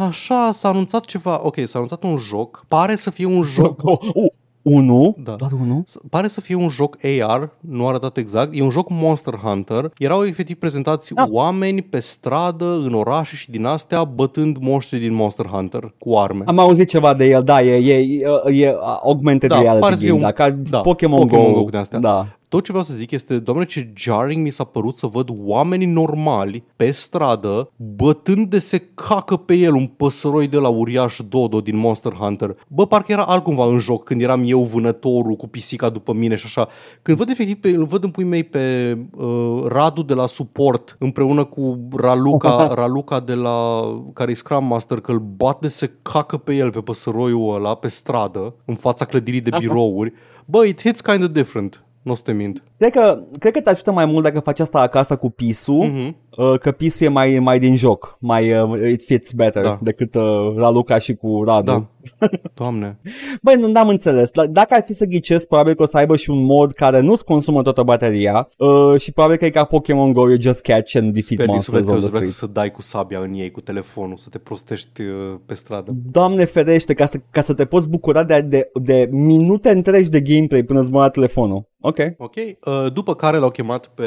așa, 0.08 0.50
s-a 0.52 0.68
anunțat 0.68 1.04
ceva. 1.04 1.40
Ok, 1.42 1.54
s-a 1.64 1.72
anunțat 1.74 2.02
un 2.02 2.16
joc. 2.16 2.64
Pare 2.68 2.96
să 2.96 3.10
fie 3.10 3.26
un 3.26 3.42
joc. 3.56 3.80
Oh, 3.82 3.98
oh, 4.14 4.32
1, 4.64 5.16
da. 5.18 5.32
doar 5.32 5.52
1. 5.52 5.84
Pare 6.10 6.28
să 6.28 6.40
fie 6.40 6.54
un 6.54 6.68
joc 6.68 6.96
AR, 7.22 7.50
nu 7.60 7.88
arătat 7.88 8.16
exact, 8.16 8.50
e 8.52 8.62
un 8.62 8.70
joc 8.70 8.90
Monster 8.90 9.34
Hunter. 9.34 9.92
Erau 9.98 10.24
efectiv 10.24 10.56
prezentați 10.56 11.14
da. 11.14 11.26
oameni 11.30 11.82
pe 11.82 12.00
stradă, 12.00 12.64
în 12.64 12.94
orașe 12.94 13.36
și 13.36 13.50
din 13.50 13.64
astea, 13.64 14.04
bătând 14.04 14.56
moștri 14.60 14.98
din 14.98 15.14
Monster 15.14 15.46
Hunter 15.46 15.94
cu 15.98 16.16
arme. 16.16 16.42
Am 16.46 16.58
auzit 16.58 16.88
ceva 16.88 17.14
de 17.14 17.24
el, 17.24 17.42
da, 17.42 17.62
e, 17.62 17.92
e, 17.92 18.20
e 18.48 18.64
e 18.64 18.76
augmented 19.02 19.48
da, 19.48 19.58
reality 19.58 19.80
pare 19.80 19.96
game, 20.00 20.12
un... 20.12 20.20
da, 20.20 20.32
ca 20.32 20.50
da, 20.50 20.80
Pokémon, 20.80 21.26
Go. 21.26 21.64
Go 21.64 21.78
astea. 21.78 21.98
Da. 21.98 22.26
Tot 22.54 22.64
ce 22.64 22.70
vreau 22.70 22.84
să 22.84 22.92
zic 22.92 23.10
este, 23.10 23.38
doamne, 23.38 23.64
ce 23.64 23.92
jarring 23.94 24.42
mi 24.42 24.50
s-a 24.50 24.64
părut 24.64 24.96
să 24.96 25.06
văd 25.06 25.28
oameni 25.44 25.84
normali 25.84 26.64
pe 26.76 26.90
stradă 26.90 27.70
bătând 27.96 28.48
de 28.48 28.58
se 28.58 28.78
cacă 28.94 29.36
pe 29.36 29.54
el 29.54 29.74
un 29.74 29.86
păsăroi 29.86 30.48
de 30.48 30.56
la 30.56 30.68
uriaș 30.68 31.18
Dodo 31.28 31.60
din 31.60 31.76
Monster 31.76 32.12
Hunter. 32.12 32.56
Bă, 32.68 32.86
parcă 32.86 33.12
era 33.12 33.22
altcumva 33.22 33.64
în 33.66 33.78
joc 33.78 34.04
când 34.04 34.20
eram 34.20 34.42
eu 34.46 34.62
vânătorul 34.62 35.34
cu 35.36 35.48
pisica 35.48 35.88
după 35.88 36.12
mine 36.12 36.34
și 36.34 36.44
așa. 36.46 36.68
Când 37.02 37.16
văd 37.16 37.28
efectiv, 37.28 37.56
pe, 37.56 37.68
îl 37.68 37.84
văd 37.84 38.04
în 38.04 38.10
pui 38.10 38.24
mei 38.24 38.44
pe 38.44 38.96
uh, 39.16 39.64
Radu 39.66 40.02
de 40.02 40.14
la 40.14 40.26
suport 40.26 40.96
împreună 40.98 41.44
cu 41.44 41.88
Raluca, 41.96 42.66
Raluca 42.74 43.20
de 43.20 43.34
la 43.34 43.80
care 44.12 44.30
e 44.30 44.34
Scrum 44.34 44.66
Master, 44.66 45.00
că 45.00 45.12
îl 45.12 45.22
bat 45.36 45.60
de 45.60 45.68
se 45.68 45.92
cacă 46.02 46.36
pe 46.36 46.54
el 46.54 46.70
pe 46.70 46.80
păsăroiul 46.80 47.54
ăla 47.54 47.74
pe 47.74 47.88
stradă, 47.88 48.54
în 48.64 48.74
fața 48.74 49.04
clădirii 49.04 49.40
de 49.40 49.50
birouri. 49.58 50.12
Bă, 50.44 50.64
it 50.64 50.80
hits 50.80 51.00
kind 51.00 51.22
of 51.22 51.28
different. 51.28 51.84
Nu 52.04 52.12
o 52.12 52.14
să 52.14 52.22
te 52.24 52.32
mint. 52.32 52.62
Cred 52.78 52.92
că, 52.92 53.22
cred 53.38 53.52
că 53.52 53.60
te 53.60 53.70
ajută 53.70 53.92
mai 53.92 54.06
mult 54.06 54.22
dacă 54.24 54.40
faci 54.40 54.60
asta 54.60 54.80
acasă 54.80 55.16
cu 55.16 55.30
pisul, 55.30 55.84
Mhm. 55.86 56.16
Uh, 56.36 56.58
că 56.58 56.70
pisul 56.72 57.06
e 57.06 57.08
mai, 57.08 57.38
mai 57.38 57.58
din 57.58 57.76
joc, 57.76 58.16
mai 58.20 58.52
uh, 58.60 58.90
it 58.90 59.02
fits 59.04 59.32
better 59.32 59.62
Da. 59.62 59.78
decât 59.82 60.14
uh, 60.14 60.22
Raluca 60.56 60.98
și 60.98 61.14
cu 61.14 61.42
Radu. 61.46 61.70
Da. 61.70 61.86
Doamne. 62.54 62.98
Băi, 63.42 63.54
nu 63.56 63.80
am 63.80 63.88
înțeles. 63.88 64.30
Dar 64.30 64.46
Dacă 64.46 64.74
ar 64.74 64.82
fi 64.86 64.92
să 64.92 65.04
ghicesc, 65.04 65.46
probabil 65.46 65.74
că 65.74 65.82
o 65.82 65.86
să 65.86 65.96
aibă 65.96 66.16
și 66.16 66.30
un 66.30 66.44
mod 66.44 66.72
care 66.72 67.00
nu-ți 67.00 67.24
consumă 67.24 67.62
toată 67.62 67.82
bateria 67.82 68.48
uh, 68.58 69.00
și 69.00 69.12
probabil 69.12 69.36
că 69.36 69.44
e 69.44 69.50
ca 69.50 69.64
Pokémon 69.64 70.12
Go, 70.12 70.28
you 70.28 70.40
just 70.40 70.60
catch 70.60 70.96
and 70.96 71.12
defeat 71.12 71.24
Sper 71.24 71.44
din 71.44 71.54
monsters 71.54 71.64
suflet 71.64 71.84
că 71.84 71.90
on 71.90 71.96
o 71.96 72.00
the 72.00 72.08
să 72.08 72.16
vrea 72.16 72.28
street. 72.30 72.50
să 72.50 72.58
dai 72.60 72.70
cu 72.70 72.82
sabia 72.82 73.18
în 73.24 73.32
ei, 73.34 73.50
cu 73.50 73.60
telefonul, 73.60 74.16
să 74.16 74.28
te 74.30 74.38
prostești 74.38 75.00
uh, 75.02 75.34
pe 75.46 75.54
stradă. 75.54 75.92
Doamne 76.10 76.44
ferește, 76.44 76.94
ca 76.94 77.06
să, 77.06 77.20
ca 77.30 77.40
să 77.40 77.54
te 77.54 77.64
poți 77.64 77.88
bucura 77.88 78.22
de, 78.24 78.40
de, 78.40 78.70
de 78.82 79.08
minute 79.10 79.70
întregi 79.70 80.10
de 80.10 80.20
gameplay 80.20 80.62
până 80.62 80.80
îți 80.80 80.90
mă 80.90 81.08
telefonul. 81.08 81.72
Ok. 81.86 81.98
Ok, 82.18 82.34
uh, 82.36 82.92
după 82.92 83.14
care 83.14 83.38
l-au 83.38 83.50
chemat 83.50 83.86
pe 83.86 84.04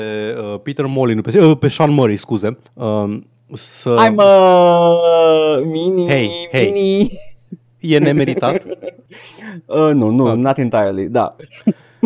uh, 0.53 0.59
Peter 0.63 0.85
Molyneux, 0.85 1.33
pe, 1.33 1.45
uh, 1.45 1.57
pe 1.57 1.67
Sean 1.67 1.91
Murray, 1.91 2.16
scuze, 2.17 2.57
uh, 2.73 3.17
să... 3.53 4.07
I'm 4.09 4.15
a 4.17 5.59
mini, 5.65 6.07
Hey, 6.07 6.29
hey. 6.51 6.71
mini. 6.71 7.11
E 7.79 7.97
nemeritat. 7.97 8.65
Uh, 9.65 9.89
nu, 9.93 10.09
nu, 10.09 10.27
Ah. 10.27 10.35
not 10.37 10.57
entirely, 10.57 11.07
da. 11.07 11.35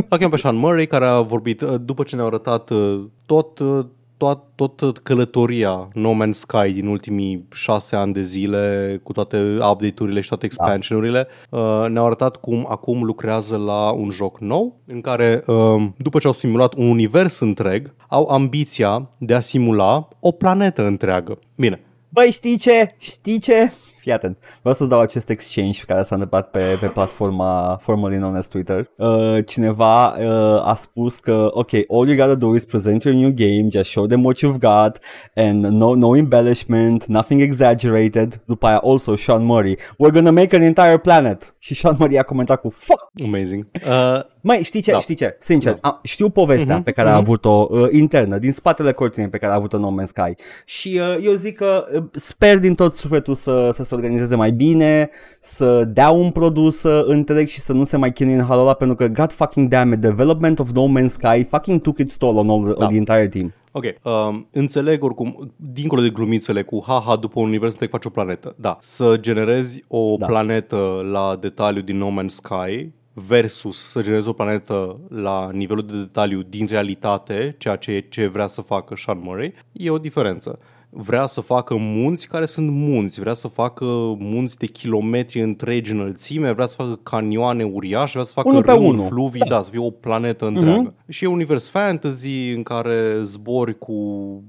L-a 0.09 0.17
chemat 0.17 0.29
pe 0.31 0.35
Sean 0.38 0.55
Murray, 0.55 0.88
care 0.88 1.05
a 1.05 1.21
vorbit, 1.21 1.61
uh, 1.61 1.75
după 1.81 2.03
ce 2.03 2.15
ne-a 2.15 2.25
arătat 2.25 2.69
uh, 2.69 3.03
tot, 3.25 3.59
uh, 3.59 3.85
tot, 4.22 4.76
tot 4.76 4.98
călătoria 4.98 5.88
No 5.93 6.14
Man's 6.14 6.38
Sky 6.38 6.72
din 6.72 6.88
ultimii 6.88 7.48
șase 7.52 7.95
ani 7.95 8.14
de 8.14 8.22
zile, 8.22 8.99
cu 9.03 9.11
toate 9.11 9.38
update-urile 9.72 10.22
și 10.22 10.27
toate 10.27 10.45
expansionurile, 10.45 11.27
uh, 11.49 11.85
ne-au 11.89 12.06
arătat 12.06 12.35
cum 12.35 12.68
acum 12.69 13.03
lucrează 13.03 13.57
la 13.57 13.91
un 13.91 14.10
joc 14.10 14.39
nou, 14.39 14.80
în 14.85 15.02
care, 15.02 15.43
uh, 15.48 15.84
după 15.98 16.19
ce 16.19 16.27
au 16.27 16.34
simulat 16.34 16.73
un 16.73 16.89
univers 16.89 17.39
întreg, 17.39 17.93
au 18.07 18.27
ambiția 18.27 19.10
de 19.18 19.34
a 19.34 19.39
simula 19.39 20.07
o 20.19 20.31
planetă 20.31 20.85
întreagă. 20.85 21.39
Bine, 21.56 21.80
Băi, 22.10 22.31
știi 22.31 22.57
ce? 22.57 22.88
Știi 22.98 23.39
ce? 23.39 23.72
Fii 24.01 24.11
atent. 24.11 24.37
Vreau 24.59 24.75
să-ți 24.75 24.89
dau 24.89 24.99
acest 24.99 25.29
exchange 25.29 25.83
care 25.87 26.03
s-a 26.03 26.15
întâmplat 26.15 26.49
pe, 26.49 26.77
pe 26.79 26.87
platforma 26.87 27.77
formerly 27.81 28.17
known 28.17 28.35
as 28.35 28.47
Twitter. 28.47 28.89
Uh, 28.97 29.45
cineva 29.45 30.07
uh, 30.07 30.67
a 30.67 30.73
spus 30.73 31.19
că, 31.19 31.47
ok, 31.51 31.69
all 31.73 32.07
you 32.07 32.15
gotta 32.15 32.35
do 32.35 32.55
is 32.55 32.65
present 32.65 33.03
your 33.03 33.17
new 33.17 33.31
game, 33.35 33.67
just 33.71 33.89
show 33.89 34.05
them 34.05 34.23
what 34.23 34.37
you've 34.37 34.59
got, 34.59 34.99
and 35.35 35.65
no, 35.65 35.93
no 35.95 36.15
embellishment, 36.15 37.05
nothing 37.05 37.41
exaggerated. 37.41 38.41
După 38.45 38.67
aia, 38.67 38.77
also, 38.77 39.15
Sean 39.15 39.43
Murray, 39.45 39.75
we're 39.75 40.13
gonna 40.13 40.31
make 40.31 40.55
an 40.55 40.61
entire 40.61 40.97
planet. 40.97 41.55
Și 41.59 41.73
Sean 41.73 41.95
Murray 41.99 42.17
a 42.17 42.23
comentat 42.23 42.61
cu, 42.61 42.69
fuck, 42.69 43.11
amazing. 43.25 43.67
Uh, 43.87 44.21
Măi, 44.43 44.63
știi 44.63 44.81
ce, 44.81 44.91
Da. 44.91 44.99
știi 44.99 45.15
ce, 45.15 45.35
sincer, 45.39 45.73
Da. 45.73 45.89
am, 45.89 45.99
știu 46.03 46.29
povestea 46.29 46.75
Mhm, 46.75 46.83
pe 46.83 46.91
care 46.91 47.09
a 47.09 47.11
mhm. 47.11 47.21
avut-o 47.21 47.67
uh, 47.69 47.87
internă, 47.91 48.37
din 48.37 48.51
spatele 48.51 48.91
cortinei 48.91 49.29
pe 49.29 49.37
care 49.37 49.51
a 49.51 49.55
avut-o 49.55 49.77
No 49.77 49.93
Man's 50.01 50.05
Sky 50.05 50.35
și 50.65 50.99
uh, 51.01 51.23
eu 51.25 51.33
zic 51.33 51.55
că 51.55 51.85
uh, 51.95 52.03
sper 52.11 52.57
din 52.59 52.75
tot 52.75 52.95
sufletul 52.95 53.33
să, 53.35 53.69
să 53.73 53.83
se 53.91 53.97
organizeze 53.97 54.35
mai 54.35 54.51
bine, 54.51 55.09
să 55.41 55.84
dea 55.84 56.09
un 56.09 56.31
produs 56.31 56.84
uh, 56.84 57.03
întreg 57.05 57.47
și 57.47 57.59
să 57.59 57.73
nu 57.73 57.84
se 57.84 57.97
mai 57.97 58.13
chinuie 58.13 58.35
în 58.35 58.43
halul 58.45 58.63
ăla 58.63 58.73
pentru 58.73 58.95
că 58.95 59.07
god 59.07 59.31
fucking 59.31 59.68
damn 59.68 59.91
it, 59.93 59.99
development 59.99 60.59
of 60.59 60.69
No 60.72 60.85
Man's 60.88 61.09
Sky 61.09 61.43
fucking 61.43 61.81
took 61.81 61.97
its 61.97 62.18
toll 62.18 62.38
on 62.38 62.49
all 62.49 62.63
the, 62.63 62.73
Da. 62.80 62.85
the 62.88 62.95
entire 62.95 63.27
team. 63.27 63.53
Ok, 63.72 63.84
um, 64.03 64.47
înțeleg 64.51 65.03
oricum, 65.03 65.53
dincolo 65.55 66.01
de 66.01 66.09
glumițele 66.09 66.61
cu 66.63 66.84
haha, 66.88 67.15
după 67.15 67.39
un 67.39 67.47
univers 67.47 67.72
întreg 67.72 67.89
faci 67.89 68.05
o 68.05 68.09
planetă. 68.09 68.55
Da, 68.57 68.77
să 68.81 69.18
generezi 69.19 69.84
o 69.88 70.15
Da. 70.19 70.26
planetă 70.26 71.07
la 71.11 71.38
detaliu 71.39 71.81
din 71.81 71.97
No 71.97 72.07
Man's 72.22 72.26
Sky 72.27 72.91
versus 73.13 73.89
să 73.89 74.01
generezi 74.01 74.27
o 74.27 74.34
planetă 74.34 74.99
la 75.09 75.49
nivelul 75.51 75.85
de 75.85 75.97
detaliu 75.97 76.41
din 76.49 76.68
realitate, 76.69 77.55
ceea 77.57 77.76
ce, 77.76 78.05
ce 78.09 78.27
vrea 78.27 78.47
să 78.47 78.61
facă 78.61 78.93
Sean 78.97 79.19
Murray, 79.23 79.53
e 79.72 79.89
o 79.89 79.97
diferență. 79.97 80.59
Vrea 80.93 81.26
să 81.26 81.41
facă 81.41 81.76
munți 81.77 82.27
care 82.27 82.45
sunt 82.45 82.69
munți, 82.72 83.19
vrea 83.19 83.34
să 83.34 83.47
facă 83.47 83.85
munți 84.19 84.57
de 84.57 84.65
kilometri 84.65 85.41
întregi 85.41 85.91
înălțime, 85.91 86.51
vrea 86.51 86.68
să 86.68 86.76
facă 86.76 86.99
canioane 87.03 87.63
uriașe, 87.63 88.11
vrea 88.11 88.23
să 88.23 88.31
facă 88.34 88.47
Unul 88.49 88.63
pe 88.63 88.72
râuri, 88.72 88.88
unul. 88.88 89.07
fluvii, 89.07 89.45
da, 89.49 89.61
să 89.63 89.69
fie 89.69 89.80
o 89.80 89.89
planetă 89.89 90.45
întreagă. 90.45 90.93
Și 91.07 91.23
e 91.23 91.27
un 91.27 91.34
univers 91.34 91.69
fantasy 91.69 92.49
în 92.49 92.63
care 92.63 93.19
zbori 93.23 93.77
cu, 93.77 93.93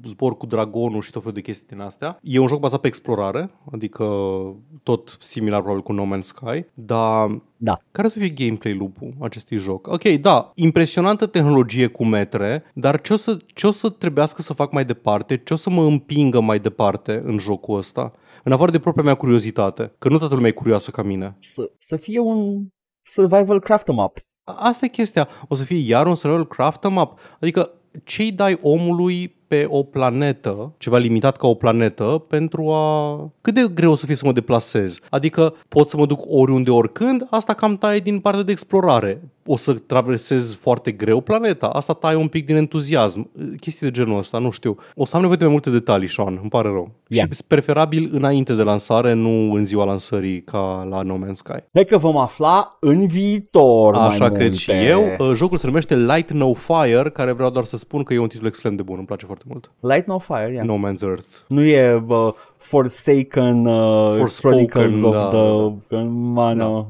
zbor 0.05 0.37
cu 0.37 0.47
dragonul 0.47 1.01
și 1.01 1.11
tot 1.11 1.21
felul 1.21 1.37
de 1.37 1.43
chestii 1.43 1.67
din 1.69 1.81
astea. 1.81 2.19
E 2.23 2.39
un 2.39 2.47
joc 2.47 2.61
bazat 2.61 2.81
pe 2.81 2.87
explorare, 2.87 3.51
adică 3.73 4.05
tot 4.83 5.17
similar 5.21 5.61
probabil 5.61 5.83
cu 5.83 5.93
No 5.93 6.17
Man's 6.17 6.23
Sky, 6.23 6.65
dar 6.75 7.41
Da. 7.65 7.79
care 7.93 8.07
o 8.07 8.11
să 8.11 8.19
fie 8.19 8.29
gameplay 8.29 8.75
loop-ul 8.75 9.15
acestui 9.21 9.59
joc? 9.59 9.87
Ok, 9.87 10.03
da, 10.03 10.51
impresionantă 10.55 11.27
tehnologie 11.27 11.87
cu 11.87 12.05
metre, 12.05 12.65
dar 12.75 13.01
ce 13.01 13.13
o, 13.13 13.17
să, 13.17 13.37
ce 13.47 13.67
o 13.67 13.71
să 13.71 13.89
trebuiască 13.89 14.43
să 14.43 14.53
fac 14.53 14.73
mai 14.73 14.85
departe? 14.85 15.37
Ce 15.45 15.53
o 15.53 15.57
să 15.57 15.71
mă 15.71 15.83
împingă 15.85 16.41
mai 16.41 16.59
departe 16.61 17.21
în 17.25 17.39
jocul 17.39 17.79
ăsta? 17.79 18.13
În 18.45 18.53
afară 18.53 18.71
de 18.71 18.79
propria 18.79 19.05
mea 19.05 19.15
curiozitate, 19.15 19.93
că 19.99 20.09
nu 20.09 20.19
toată 20.19 20.35
lumea 20.35 20.49
e 20.49 20.53
curioasă 20.53 20.91
ca 20.91 21.03
mine. 21.03 21.37
Să, 21.41 21.71
să 21.79 21.97
fie 21.97 22.19
un 22.19 22.67
survival 23.07 23.61
craft 23.61 23.89
em 23.89 23.97
up. 23.97 24.19
A- 24.45 24.53
Asta 24.59 24.85
e 24.85 24.89
chestia. 24.89 25.29
O 25.49 25.55
să 25.55 25.65
fie 25.65 25.79
iar 25.89 26.07
un 26.07 26.15
survival 26.15 26.47
craft 26.47 26.85
em 26.85 26.97
up. 26.97 27.19
Adică 27.41 27.71
ce-i 28.05 28.33
dai 28.33 28.59
omului 28.63 29.37
pe 29.53 29.67
o 29.69 29.83
planetă, 29.83 30.73
ceva 30.79 30.97
limitat 30.97 31.37
ca 31.37 31.47
o 31.47 31.55
planetă, 31.55 32.25
pentru 32.29 32.71
a... 32.71 33.17
Cât 33.41 33.55
de 33.55 33.69
greu 33.75 33.91
o 33.91 33.95
să 33.95 34.07
fie 34.07 34.15
să 34.15 34.27
mă 34.27 34.33
deplasez? 34.33 34.99
Adică 35.11 35.55
pot 35.69 35.89
să 35.89 35.97
mă 35.97 36.07
duc 36.07 36.21
oriunde, 36.29 36.71
oricând? 36.71 37.27
Asta 37.31 37.55
cam 37.55 37.77
taie 37.77 37.99
din 37.99 38.21
partea 38.21 38.43
de 38.43 38.53
explorare. 38.53 39.23
O 39.47 39.57
să 39.57 39.73
traversez 39.73 40.55
foarte 40.55 40.91
greu 40.91 41.21
planeta? 41.21 41.67
Asta 41.67 41.93
taie 41.93 42.17
un 42.17 42.29
pic 42.29 42.47
din 42.47 42.57
entuziasm. 42.57 43.31
Chestii 43.61 43.87
de 43.87 43.93
genul 43.93 44.19
ăsta, 44.19 44.39
nu 44.39 44.51
știu. 44.51 44.77
O 44.95 45.05
să 45.05 45.15
am 45.15 45.21
nevoie 45.21 45.39
de 45.39 45.45
mai 45.45 45.53
multe 45.53 45.71
detalii, 45.71 46.09
Sean, 46.09 46.39
îmi 46.41 46.51
pare 46.51 46.69
rău. 46.69 46.91
Ia. 47.09 47.27
Și 47.33 47.43
preferabil 47.47 48.11
înainte 48.13 48.55
de 48.55 48.63
lansare, 48.63 49.13
nu 49.13 49.53
în 49.53 49.65
ziua 49.65 49.85
lansării 49.85 50.43
ca 50.43 50.87
la 50.91 51.03
No 51.03 51.19
Man's 51.19 51.35
Sky. 51.35 51.59
Cred 51.73 51.87
că 51.87 51.97
vom 51.97 52.17
afla 52.17 52.77
în 52.81 53.07
viitor 53.07 53.95
mai 53.95 54.07
Așa 54.07 54.29
cred 54.29 54.41
multe. 54.41 54.57
și 54.57 54.71
eu. 54.71 55.03
Uh, 55.19 55.33
Jocul 55.35 55.59
se 55.59 55.67
numește 55.67 55.97
Light 55.97 56.31
No 56.31 56.53
Fire, 56.53 57.11
care 57.11 57.33
vreau 57.33 57.51
doar 57.51 57.65
să 57.65 57.77
spun 57.77 58.03
că 58.03 58.15
e 58.15 58.19
un 58.19 58.29
titlu 58.29 58.47
extrem 58.47 58.77
de 58.77 58.83
bun, 58.83 58.97
îmi 58.97 59.07
place 59.07 59.27
foarte 59.27 59.42
foarte 59.43 59.45
mult. 59.47 59.71
Light 59.81 60.07
No 60.07 60.19
Fire, 60.19 60.53
yeah. 60.53 60.67
No 60.67 60.77
Man's 60.77 61.03
Earth. 61.03 61.27
Nu 61.49 61.63
e 61.65 61.95
uh, 61.95 62.35
Forsaken 62.57 63.67
uh, 63.67 64.17
Forspoken, 64.17 64.67
Chronicles 64.67 65.03
of 65.03 65.13
da, 65.13 65.29
the... 65.89 65.97
Mano. 66.07 66.89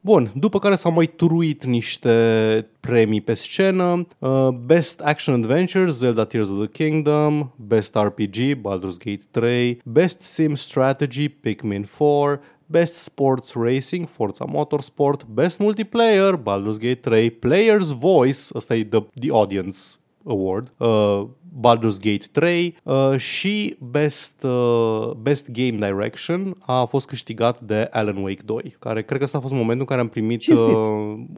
Bun, 0.00 0.32
după 0.34 0.58
care 0.58 0.74
s-au 0.74 0.92
mai 0.92 1.06
turuit 1.06 1.64
niște 1.64 2.68
premii 2.80 3.20
pe 3.20 3.34
scenă. 3.34 4.06
Uh, 4.18 4.48
Best 4.48 5.00
Action 5.00 5.34
Adventure, 5.34 5.90
Zelda 5.90 6.24
Tears 6.24 6.48
of 6.48 6.58
the 6.58 6.84
Kingdom, 6.84 7.52
Best 7.56 7.94
RPG, 7.94 8.54
Baldur's 8.54 8.98
Gate 9.04 9.24
3, 9.30 9.80
Best 9.84 10.20
Sim 10.20 10.54
Strategy, 10.54 11.28
Pikmin 11.28 11.84
4, 11.84 12.40
Best 12.66 12.94
Sports 12.94 13.52
Racing, 13.54 14.08
Forza 14.08 14.44
Motorsport, 14.44 15.24
Best 15.24 15.58
Multiplayer, 15.58 16.36
Baldur's 16.36 16.78
Gate 16.78 17.00
3, 17.00 17.30
Player's 17.30 17.92
Voice, 17.98 18.40
ăsta 18.54 18.74
e 18.74 18.84
the, 18.84 19.00
the 19.20 19.30
Audience 19.30 19.99
Award, 20.24 20.72
uh, 20.76 21.22
Baldur's 21.58 21.98
Gate 22.00 22.24
3 22.32 22.76
uh, 22.82 23.16
și 23.16 23.76
Best, 23.90 24.42
uh, 24.42 25.10
Best 25.22 25.50
Game 25.50 25.90
Direction 25.90 26.56
a 26.60 26.84
fost 26.84 27.06
câștigat 27.06 27.60
de 27.60 27.88
Alan 27.90 28.16
Wake 28.16 28.42
2, 28.44 28.76
care 28.78 29.02
cred 29.02 29.18
că 29.18 29.24
ăsta 29.24 29.38
a 29.38 29.40
fost 29.40 29.52
momentul 29.52 29.80
în 29.80 29.86
care 29.86 30.00
am 30.00 30.08
primit 30.08 30.40
Cinstit. 30.40 30.74
uh, 30.74 30.84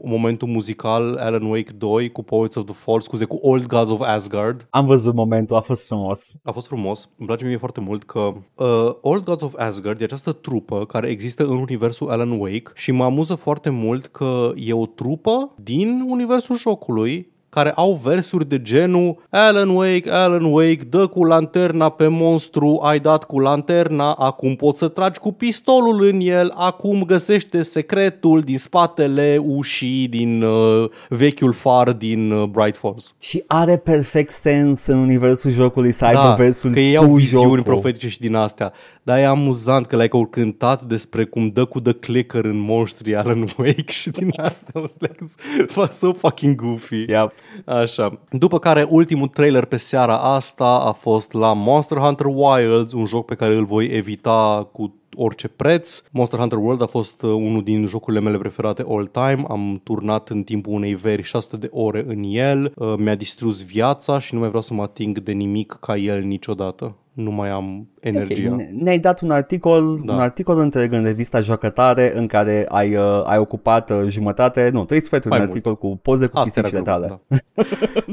momentul 0.02 0.48
muzical 0.48 1.16
Alan 1.16 1.42
Wake 1.42 1.72
2 1.78 2.10
cu 2.10 2.22
Poets 2.22 2.54
of 2.54 2.64
the 2.64 2.74
Fall, 2.74 3.00
scuze, 3.00 3.24
cu 3.24 3.38
Old 3.42 3.66
Gods 3.66 3.90
of 3.90 4.00
Asgard. 4.00 4.66
Am 4.70 4.86
văzut 4.86 5.14
momentul, 5.14 5.56
a 5.56 5.60
fost 5.60 5.86
frumos. 5.86 6.34
A 6.42 6.50
fost 6.50 6.66
frumos, 6.66 7.08
îmi 7.18 7.26
place 7.26 7.44
mie 7.44 7.56
foarte 7.56 7.80
mult 7.80 8.04
că 8.04 8.32
uh, 8.56 8.94
Old 9.00 9.24
Gods 9.24 9.42
of 9.42 9.54
Asgard 9.56 10.00
e 10.00 10.04
această 10.04 10.32
trupă 10.32 10.84
care 10.84 11.08
există 11.08 11.44
în 11.44 11.56
universul 11.56 12.10
Alan 12.10 12.30
Wake 12.30 12.70
și 12.74 12.92
mă 12.92 13.04
amuză 13.04 13.34
foarte 13.34 13.70
mult 13.70 14.06
că 14.06 14.52
e 14.56 14.72
o 14.72 14.86
trupă 14.86 15.54
din 15.62 16.04
universul 16.08 16.56
jocului 16.56 17.31
care 17.54 17.72
au 17.74 18.00
versuri 18.02 18.48
de 18.48 18.62
genul 18.62 19.16
Alan 19.30 19.68
Wake, 19.68 20.10
Alan 20.10 20.44
Wake, 20.44 20.80
dă 20.90 21.06
cu 21.06 21.24
lanterna 21.24 21.88
pe 21.88 22.06
monstru, 22.06 22.80
ai 22.82 23.00
dat 23.00 23.24
cu 23.24 23.38
lanterna, 23.38 24.12
acum 24.12 24.54
poți 24.54 24.78
să 24.78 24.88
tragi 24.88 25.18
cu 25.18 25.32
pistolul 25.32 26.02
în 26.04 26.20
el, 26.20 26.52
acum 26.56 27.02
găsește 27.04 27.62
secretul 27.62 28.40
din 28.40 28.58
spatele 28.58 29.38
ușii 29.46 30.08
din 30.08 30.42
uh, 30.42 30.90
vechiul 31.08 31.52
far 31.52 31.92
din 31.92 32.30
uh, 32.30 32.48
Bright 32.48 32.76
Falls. 32.76 33.14
Și 33.18 33.44
are 33.46 33.76
perfect 33.76 34.30
sens 34.30 34.86
în 34.86 34.98
universul 34.98 35.50
jocului 35.50 35.92
să 35.92 36.04
aibă 36.04 36.20
Da, 36.20 36.34
versul 36.34 36.72
că 36.72 36.80
ei 36.80 36.96
au 36.96 37.06
cu 37.08 37.14
viziuni 37.14 37.42
jocul. 37.44 37.62
profetice 37.62 38.08
și 38.08 38.20
din 38.20 38.34
astea. 38.34 38.72
Dar 39.02 39.18
e 39.18 39.24
amuzant 39.24 39.86
că 39.86 39.96
like, 39.96 40.16
au 40.16 40.26
cântat 40.26 40.82
despre 40.82 41.24
cum 41.24 41.48
dă 41.48 41.64
cu 41.64 41.80
the 41.80 41.92
clicker 41.92 42.44
în 42.44 42.58
monștri 42.58 43.16
Alan 43.16 43.40
Wake 43.58 43.92
și 44.00 44.10
din 44.10 44.32
astea. 44.36 44.72
I 44.74 44.78
was 44.80 44.92
like, 44.98 45.24
it's 45.24 45.90
so 45.90 46.12
fucking 46.12 46.54
goofy. 46.54 47.04
Yep. 47.08 47.32
Așa. 47.64 48.18
După 48.30 48.58
care 48.58 48.86
ultimul 48.90 49.28
trailer 49.28 49.64
pe 49.64 49.76
seara 49.76 50.16
asta 50.18 50.64
a 50.64 50.92
fost 50.92 51.32
la 51.32 51.52
Monster 51.52 51.98
Hunter 51.98 52.26
Wilds, 52.26 52.92
un 52.92 53.06
joc 53.06 53.26
pe 53.26 53.34
care 53.34 53.54
îl 53.54 53.64
voi 53.64 53.86
evita 53.86 54.68
cu 54.72 54.94
orice 55.16 55.48
preț. 55.48 56.02
Monster 56.10 56.38
Hunter 56.38 56.58
World 56.58 56.82
a 56.82 56.86
fost 56.86 57.22
uh, 57.22 57.30
unul 57.30 57.62
din 57.62 57.86
jocurile 57.86 58.22
mele 58.22 58.38
preferate 58.38 58.84
all 58.88 59.06
time. 59.06 59.44
Am 59.48 59.80
turnat 59.84 60.28
în 60.28 60.42
timpul 60.42 60.72
unei 60.72 60.94
veri 60.94 61.22
600 61.22 61.56
de 61.56 61.68
ore 61.72 62.04
în 62.06 62.22
el. 62.26 62.72
Uh, 62.76 62.94
Mi-a 62.96 63.14
distrus 63.14 63.64
viața 63.64 64.18
și 64.18 64.34
nu 64.34 64.38
mai 64.40 64.48
vreau 64.48 64.62
să 64.62 64.74
mă 64.74 64.82
ating 64.82 65.18
de 65.18 65.32
nimic 65.32 65.76
ca 65.80 65.96
el 65.96 66.22
niciodată. 66.22 66.96
Nu 67.12 67.30
mai 67.30 67.48
am 67.50 67.88
energia. 68.00 68.50
Ok, 68.52 68.56
ne- 68.56 68.68
Ne-ai 68.72 68.98
dat 68.98 69.20
un 69.20 69.30
articol, 69.30 70.00
Da. 70.04 70.12
un 70.12 70.18
articol 70.18 70.58
întreg 70.58 70.92
în 70.92 71.04
revista 71.04 71.40
Joacătare 71.40 72.12
în 72.16 72.26
care 72.26 72.66
ai, 72.68 72.94
uh, 72.96 73.22
ai 73.24 73.38
ocupat 73.38 73.90
uh, 73.90 74.00
jumătate, 74.08 74.70
nu, 74.72 74.84
trei 74.84 75.02
sferturi 75.04 75.28
Mai 75.34 75.38
un 75.40 75.44
mult. 75.44 75.56
articol 75.56 75.76
cu 75.90 75.98
poze 76.02 76.26
cu 76.26 76.38
Asta 76.38 76.60
era 76.60 76.68
pisicile 76.68 76.82
grupul, 76.98 77.20
tale. 77.26 77.42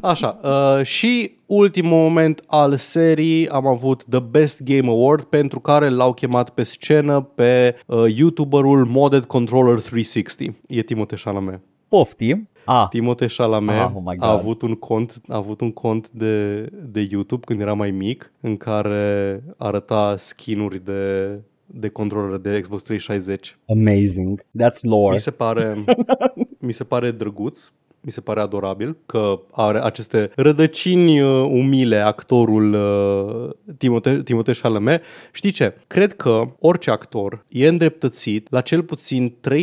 da. 0.02 0.08
Așa, 0.10 0.40
uh, 0.44 0.84
și 0.86 1.32
ultimul 1.46 1.98
moment 1.98 2.44
al 2.48 2.78
serii 2.78 3.50
am 3.50 3.68
avut 3.68 4.04
The 4.10 4.20
Best 4.20 4.64
Game 4.64 4.88
Award 4.90 5.24
pentru 5.24 5.60
care 5.60 5.90
l-au 5.90 6.14
chemat 6.14 6.50
pe 6.50 6.64
scenă 6.64 7.22
pe 7.22 7.76
uh, 7.86 8.04
YouTuberul 8.16 8.86
Modded 8.86 9.26
Controller 9.26 9.82
360. 9.82 10.52
E 10.68 10.82
Timothée 10.82 11.18
Chalamet. 11.24 11.60
Poftim. 11.88 12.49
Ah, 12.72 12.88
Timothée 12.92 13.28
Chalamet 13.30 13.80
Ah, 13.80 13.92
oh 13.96 14.02
my 14.06 14.16
God. 14.16 14.24
a 14.30 14.32
avut 14.32 14.62
un 14.62 14.76
cont, 14.76 15.22
a 15.28 15.36
avut 15.36 15.62
un 15.62 15.72
cont 15.72 16.10
de, 16.12 16.62
de 16.92 17.08
YouTube 17.10 17.46
când 17.46 17.62
era 17.62 17.74
mai 17.74 17.92
mic 17.92 18.32
în 18.42 18.58
care 18.58 19.44
arăta 19.58 20.16
skin-uri 20.18 20.84
de 20.86 21.34
de 21.72 21.88
controller 21.90 22.38
de 22.40 22.60
Xbox 22.60 22.82
360. 22.84 23.58
amazing. 23.70 24.42
That's 24.42 24.82
lore. 24.82 25.14
Mi 25.14 25.20
se 25.20 25.32
pare 25.32 25.84
mi 26.68 26.72
se 26.74 26.84
pare 26.84 27.12
drăguț, 27.12 27.72
mi 28.02 28.12
se 28.12 28.22
pare 28.22 28.40
adorabil 28.40 28.98
că 29.06 29.40
are 29.52 29.84
aceste 29.84 30.32
rădăcini 30.36 31.22
uh, 31.22 31.30
umile 31.52 31.96
actorul 31.98 32.74
uh, 32.74 33.50
Timothée, 33.78 34.24
Timothée 34.24 34.62
Chalamet. 34.62 35.02
Știi 35.32 35.52
ce? 35.52 35.74
Cred 35.88 36.16
că 36.16 36.42
orice 36.60 36.90
actor 36.92 37.46
e 37.50 37.68
îndreptățit 37.68 38.48
la 38.52 38.62
cel 38.62 38.84
puțin 38.84 39.34
3-4 39.50 39.54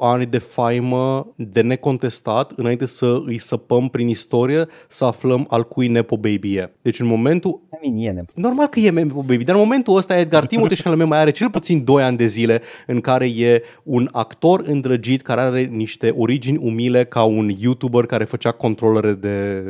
ani 0.00 0.26
de 0.26 0.38
faimă 0.38 1.32
de 1.36 1.60
necontestat 1.60 2.52
înainte 2.56 2.86
să 2.86 3.22
îi 3.26 3.38
săpăm 3.38 3.88
prin 3.88 4.08
istorie 4.08 4.66
să 4.88 5.04
aflăm 5.04 5.46
al 5.50 5.64
cui 5.64 5.88
Nepo 5.88 6.16
Baby 6.16 6.54
e. 6.54 6.72
Deci 6.82 7.00
în 7.00 7.06
momentul 7.06 7.60
I 7.82 7.88
mean, 7.88 8.08
e 8.08 8.10
ne- 8.20 8.24
Normal 8.34 8.66
că 8.66 8.80
e 8.80 8.90
Nepo 8.90 9.20
Baby, 9.20 9.44
dar 9.44 9.54
în 9.54 9.60
momentul 9.60 9.96
ăsta 9.96 10.18
Edgar 10.18 10.46
Timothée 10.46 10.76
Chalamet 10.82 11.06
mai 11.06 11.18
are 11.18 11.30
cel 11.30 11.50
puțin 11.50 11.84
2 11.84 12.02
ani 12.02 12.16
de 12.16 12.26
zile 12.26 12.62
în 12.86 13.00
care 13.00 13.26
e 13.28 13.62
un 13.82 14.08
actor 14.12 14.62
îndrăgit 14.66 15.22
care 15.22 15.40
are 15.40 15.62
niște 15.62 16.14
origini 16.18 16.58
umile 16.62 17.04
ca 17.04 17.22
un 17.22 17.50
YouTuber 17.76 18.06
care 18.06 18.24
făcea 18.24 18.50
controlere 18.50 19.12
de, 19.12 19.62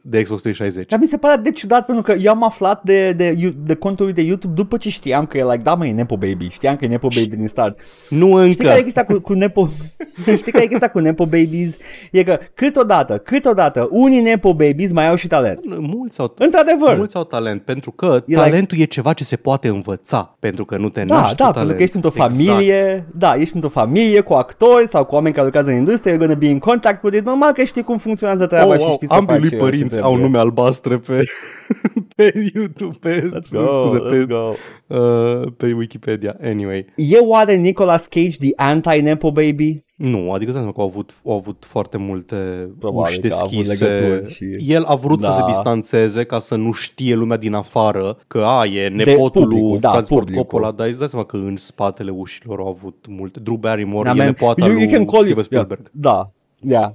de 0.00 0.22
Xbox 0.22 0.40
360. 0.42 0.88
Dar 0.90 0.98
mi 0.98 1.06
se 1.06 1.16
pare 1.16 1.40
de 1.40 1.50
ciudat 1.50 1.84
pentru 1.86 2.02
că 2.04 2.12
eu 2.12 2.30
am 2.32 2.44
aflat 2.44 2.82
de, 2.82 3.12
de, 3.12 3.54
de 3.64 3.74
conturi 3.74 4.12
de 4.12 4.22
YouTube 4.22 4.54
după 4.54 4.76
ce 4.76 4.88
știam 4.90 5.26
că 5.26 5.38
e 5.38 5.42
like, 5.44 5.56
da 5.62 5.74
mă, 5.74 5.86
e 5.86 5.92
Nepo 5.92 6.16
Baby. 6.16 6.48
Știam 6.48 6.76
că 6.76 6.84
e 6.84 6.88
Nepo 6.88 7.08
Baby 7.14 7.36
din 7.36 7.46
start. 7.46 7.78
Nu 8.08 8.26
Știi 8.26 8.46
încă. 8.46 8.62
care 8.64 8.78
e 8.78 8.82
chestia 8.82 9.04
cu, 9.04 9.20
cu 9.20 9.32
Nepo... 9.32 9.68
Știi 10.36 10.52
care 10.52 10.64
e 10.64 10.66
chestia 10.66 10.90
cu 10.90 10.98
Nepo 10.98 11.24
Babies? 11.24 11.76
E 12.12 12.22
că 12.24 12.38
câteodată, 12.54 13.18
câteodată, 13.18 13.88
unii 13.90 14.20
Nepo 14.20 14.54
Babies 14.54 14.92
mai 14.92 15.08
au 15.08 15.14
și 15.14 15.26
talent. 15.26 15.78
Mulți 15.78 16.20
au, 16.20 16.34
Într-adevăr. 16.38 16.96
mulți 16.96 17.16
au 17.16 17.24
talent, 17.24 17.62
pentru 17.62 17.90
că 17.90 18.22
E 18.26 18.34
talentul 18.34 18.78
e 18.78 18.84
ceva 18.84 19.12
ce 19.12 19.24
se 19.24 19.36
poate 19.36 19.68
învăța, 19.68 20.36
pentru 20.40 20.64
că 20.64 20.76
nu 20.76 20.88
te 20.88 21.04
Da, 21.04 21.20
naști 21.20 21.36
da, 21.36 21.44
cu 21.46 21.50
pentru 21.52 21.60
talent. 21.60 21.76
că 21.76 21.82
ești 21.82 21.96
într-o 21.96 22.10
Exact. 22.14 22.32
familie, 22.32 23.06
da, 23.14 23.34
ești 23.34 23.54
într-o 23.54 23.70
familie 23.70 24.20
cu 24.20 24.32
actori 24.32 24.88
sau 24.88 25.04
cu 25.04 25.14
oameni 25.14 25.32
care 25.34 25.44
lucrează 25.44 25.70
în 25.70 25.76
industrie, 25.76 26.14
you're 26.14 26.18
gonna 26.18 26.34
be 26.34 26.46
in 26.46 26.58
contact 26.58 27.02
with 27.02 27.16
it, 27.16 27.24
normal 27.24 27.52
că 27.54 27.64
știi 27.64 27.82
cum 27.82 27.96
funcționează 27.98 28.46
treaba 28.46 28.70
Oh, 28.72 28.76
și 28.78 28.84
wow, 28.84 28.92
știi 28.92 29.06
să 29.06 29.14
ambii 29.14 29.34
faci 29.34 29.40
lui 29.42 29.52
uh, 29.52 29.58
părinți 29.58 29.94
ce 29.94 30.00
au 30.00 30.08
trebuie. 30.08 30.26
nume 30.26 30.38
albastre 30.38 30.96
pe, 30.98 31.20
pe 32.16 32.50
YouTube, 32.54 32.96
pe, 33.00 33.20
Let's 33.28 33.50
go, 33.52 33.70
scuze, 33.70 33.96
let's 33.98 34.08
pe, 34.10 34.24
go. 34.28 34.52
uh, 34.96 35.52
pe 35.56 35.72
Wikipedia. 35.72 36.36
Anyway, 36.42 36.86
E 36.96 37.18
oare 37.18 37.54
Nicolas 37.54 38.06
Cage 38.06 38.36
the 38.38 38.50
anti-Nepo 38.56 39.30
Baby? 39.32 39.82
Nu, 39.96 40.18
adică 40.32 40.50
îți 40.50 40.52
dai 40.52 40.52
seama 40.52 40.72
că 40.72 40.80
au 40.80 40.86
avut, 40.86 41.14
au 41.26 41.36
avut 41.36 41.64
foarte 41.66 41.96
multe 41.96 42.36
Probabil 42.78 43.10
uși 43.12 43.20
că 43.28 43.34
a 43.34 43.38
avut 43.42 43.50
deschise. 43.56 43.84
legături 43.84 44.32
și- 44.32 44.72
El 44.72 44.84
a 44.84 44.94
vrut 44.94 45.20
Da. 45.20 45.30
să 45.30 45.34
se 45.38 45.44
distanțeze 45.46 46.24
ca 46.24 46.38
să 46.38 46.54
nu 46.54 46.72
știe 46.72 47.14
lumea 47.14 47.36
din 47.36 47.54
afară 47.54 48.18
că 48.26 48.38
a, 48.46 48.64
e 48.66 48.88
nepotul 48.88 49.42
publicul, 49.42 49.68
lui 49.70 49.78
da, 49.80 49.88
Francis 49.90 50.08
Ford 50.08 50.24
publicul. 50.24 50.46
Coppola, 50.48 50.70
dar 50.72 50.86
îți 50.86 50.98
dai 50.98 51.08
seama 51.08 51.24
că 51.24 51.36
în 51.36 51.56
spatele 51.56 52.10
ușilor 52.10 52.58
au 52.58 52.68
avut 52.68 53.04
multe. 53.08 53.40
Drew 53.40 53.56
Barrymore 53.56 54.04
Da, 54.08 54.10
e 54.14 54.16
man, 54.16 54.26
nepoata 54.26 54.64
you, 54.64 54.74
lui 54.74 54.82
you 54.82 54.90
can 54.92 55.04
call 55.04 55.22
Steven 55.22 55.34
you, 55.36 55.42
Spielberg. 55.44 55.80
Yeah, 55.80 55.92
da, 56.14 56.30
yeah. 56.68 56.90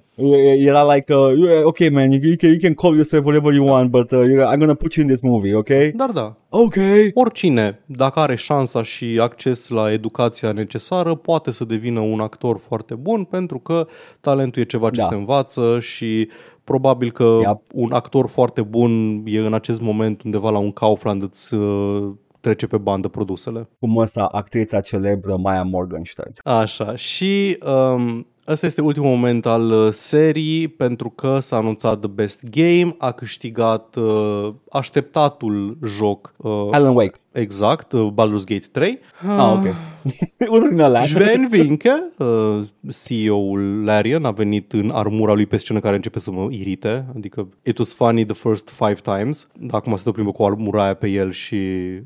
Era 0.58 0.94
like, 0.94 1.14
uh, 1.14 1.32
you- 1.38 1.64
okay 1.64 1.90
man, 1.90 2.12
you, 2.12 2.22
you, 2.24 2.36
can, 2.38 2.50
you 2.50 2.58
can 2.60 2.74
call 2.74 2.94
yourself 2.96 3.24
whatever 3.26 3.54
you 3.54 3.66
want, 3.68 3.92
but 3.92 4.12
uh, 4.12 4.20
you- 4.20 4.44
I'm 4.54 4.60
gonna 4.60 4.74
put 4.74 4.94
you 4.94 5.06
in 5.06 5.12
this 5.12 5.22
movie, 5.22 5.56
okay? 5.56 5.92
Dar 5.92 6.10
da, 6.12 6.36
Okay. 6.50 7.12
oricine, 7.14 7.80
dacă 7.86 8.20
are 8.20 8.36
șansa 8.36 8.84
și 8.84 9.18
acces 9.22 9.68
la 9.70 9.92
educația 9.92 10.52
necesară, 10.52 11.16
poate 11.16 11.52
să 11.52 11.66
devină 11.66 12.00
un 12.00 12.20
actor 12.20 12.58
foarte 12.68 12.96
bun 12.96 13.24
pentru 13.24 13.60
că 13.60 13.88
talentul 14.20 14.62
e 14.62 14.66
ceva 14.66 14.90
ce 14.90 15.00
Da. 15.00 15.06
se 15.08 15.16
învață 15.16 15.78
și 15.80 16.28
probabil 16.64 17.12
că 17.12 17.38
Yep. 17.42 17.58
un 17.74 17.92
actor 17.92 18.28
foarte 18.28 18.62
bun 18.62 19.22
e 19.26 19.40
în 19.40 19.54
acest 19.54 19.82
moment 19.82 20.22
undeva 20.24 20.50
la 20.50 20.58
un 20.58 20.72
Kaufland 20.72 21.22
îți 21.24 21.54
uh, 21.54 22.10
trece 22.42 22.68
pe 22.68 22.78
bandă 22.78 23.08
produsele. 23.08 23.70
Cum 23.80 23.98
ăsta, 23.98 24.24
actrița 24.32 24.80
celebră 24.80 25.36
Maya 25.38 25.64
Morgenstern. 25.64 26.32
Așa, 26.44 26.96
și 26.96 27.58
um, 27.66 28.28
ăsta 28.50 28.66
este 28.66 28.82
ultimul 28.82 29.10
moment 29.10 29.46
al 29.46 29.72
uh, 29.72 29.92
serii 29.92 30.68
pentru 30.68 31.10
că 31.10 31.40
s-a 31.40 31.56
anunțat 31.56 32.00
The 32.00 32.10
Best 32.10 32.44
Game, 32.50 32.96
a 32.98 33.12
câștigat 33.12 33.96
uh, 33.96 34.54
așteptatul 34.72 35.78
joc 35.86 36.34
uh, 36.38 36.68
Alan 36.72 36.96
Wake. 36.96 37.20
Exact, 37.32 37.92
uh, 37.92 38.12
Baldur's 38.12 38.46
Gate 38.46 38.66
3. 38.72 39.00
Ah, 39.28 39.54
ok. 39.54 39.76
Unul 40.56 40.70
din 40.70 40.80
alea. 40.80 41.06
Sven 41.06 41.48
Vinke, 41.50 41.92
uh, 42.18 42.60
CEO-ul 43.04 43.84
Larian, 43.84 44.26
a 44.26 44.32
venit 44.32 44.74
în 44.74 44.90
armura 44.94 45.34
lui 45.34 45.46
pe 45.46 45.58
scenă 45.58 45.80
care 45.80 45.96
începe 45.96 46.20
să 46.20 46.32
mă 46.32 46.48
irite. 46.52 47.06
Adică 47.16 47.48
it 47.64 47.78
was 47.78 47.94
funny 47.94 48.26
the 48.26 48.36
first 48.36 48.70
five 48.70 48.98
times. 49.04 49.48
Acum 49.72 49.96
se 49.96 50.04
tot 50.04 50.14
plimbă 50.14 50.32
cu 50.32 50.44
armura 50.44 50.84
aia 50.84 50.94
pe 50.94 51.08
el 51.08 51.32
și... 51.32 51.56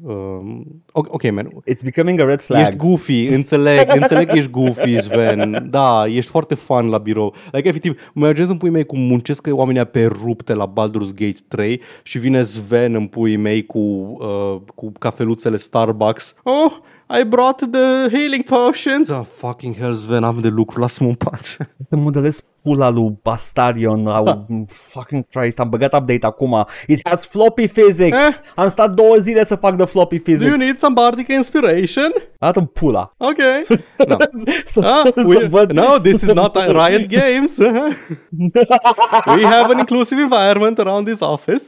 Um, 0.02 0.66
ok, 0.92 1.14
ok, 1.14 1.32
man. 1.32 1.50
It's 1.50 1.84
becoming 1.84 2.20
a 2.20 2.26
red 2.26 2.42
flag. 2.42 2.62
Ești 2.62 2.76
goofy, 2.76 3.28
înțeleg, 3.28 3.92
înțeleg 4.02 4.28
că 4.28 4.38
ești 4.38 4.52
goofy, 4.52 5.00
Sven. 5.00 5.68
Da, 5.70 6.06
ești 6.08 6.32
foarte 6.32 6.56
fan 6.56 6.88
la 6.90 6.98
birou. 6.98 7.34
Like, 7.52 7.68
efectiv, 7.68 8.00
mă 8.14 8.26
imaginez 8.26 8.50
în 8.50 8.58
pui 8.58 8.70
mei 8.70 8.86
cum 8.86 9.00
muncesc 9.00 9.48
oamenii 9.52 9.86
pe 9.86 10.06
rupte 10.24 10.54
la 10.54 10.74
Baldur's 10.74 11.14
Gate 11.16 11.40
3 11.48 11.82
și 12.04 12.18
vine 12.20 12.44
Sven 12.44 12.96
în 12.96 13.08
pui 13.08 13.36
mei 13.36 13.66
cu, 13.66 13.80
uh, 13.80 14.62
cu 14.76 14.92
cafeluțele 15.14 15.58
Starbucks. 15.58 16.36
Oh, 16.44 16.72
I 17.20 17.24
brought 17.24 17.72
the 17.72 18.10
healing 18.10 18.44
potions. 18.44 19.10
Oh, 19.10 19.26
fucking 19.38 19.76
hell, 19.76 19.94
Sven, 19.94 20.24
am 20.24 20.40
de 20.40 20.48
lucru, 20.48 20.80
lasă-mă 20.80 21.10
în 21.10 21.16
pace. 21.16 21.76
Să 21.90 21.96
modelez 21.96 22.44
pula 22.64 22.90
lui 22.90 23.20
Bastarion. 23.24 24.08
Au, 24.08 24.46
fucking 24.92 25.26
Christ, 25.30 25.60
am 25.60 25.70
băgat 25.70 25.94
update 25.94 26.26
acum. 26.26 26.66
It 26.88 27.08
has 27.10 27.26
floppy 27.28 27.68
physics. 27.68 28.18
Eh? 28.18 28.34
Am 28.56 28.68
stat 28.68 28.94
două 28.94 29.16
zile 29.16 29.46
să 29.46 29.56
fac 29.56 29.76
the 29.78 29.86
floppy 29.86 30.20
Do 30.20 30.32
you 30.32 30.38
physics. 30.40 30.60
need 30.66 30.80
some 30.80 30.94
bardic 30.94 31.28
inspiration? 31.28 32.12
Arată-mi 32.40 32.68
pula. 32.68 33.12
Ok. 33.18 33.38
No. 34.08 34.18
să, 34.66 34.80
Ah, 34.84 35.12
să 35.16 35.24
we, 35.26 35.48
văd. 35.48 35.72
no, 35.72 35.98
this 35.98 36.22
is 36.22 36.32
not 36.34 36.56
a 36.56 36.66
Riot 36.66 37.06
Games. 37.08 37.58
we 39.36 39.44
have 39.46 39.72
an 39.74 39.78
inclusive 39.78 40.22
environment 40.22 40.80
around 40.80 41.06
this 41.08 41.20
office. 41.20 41.64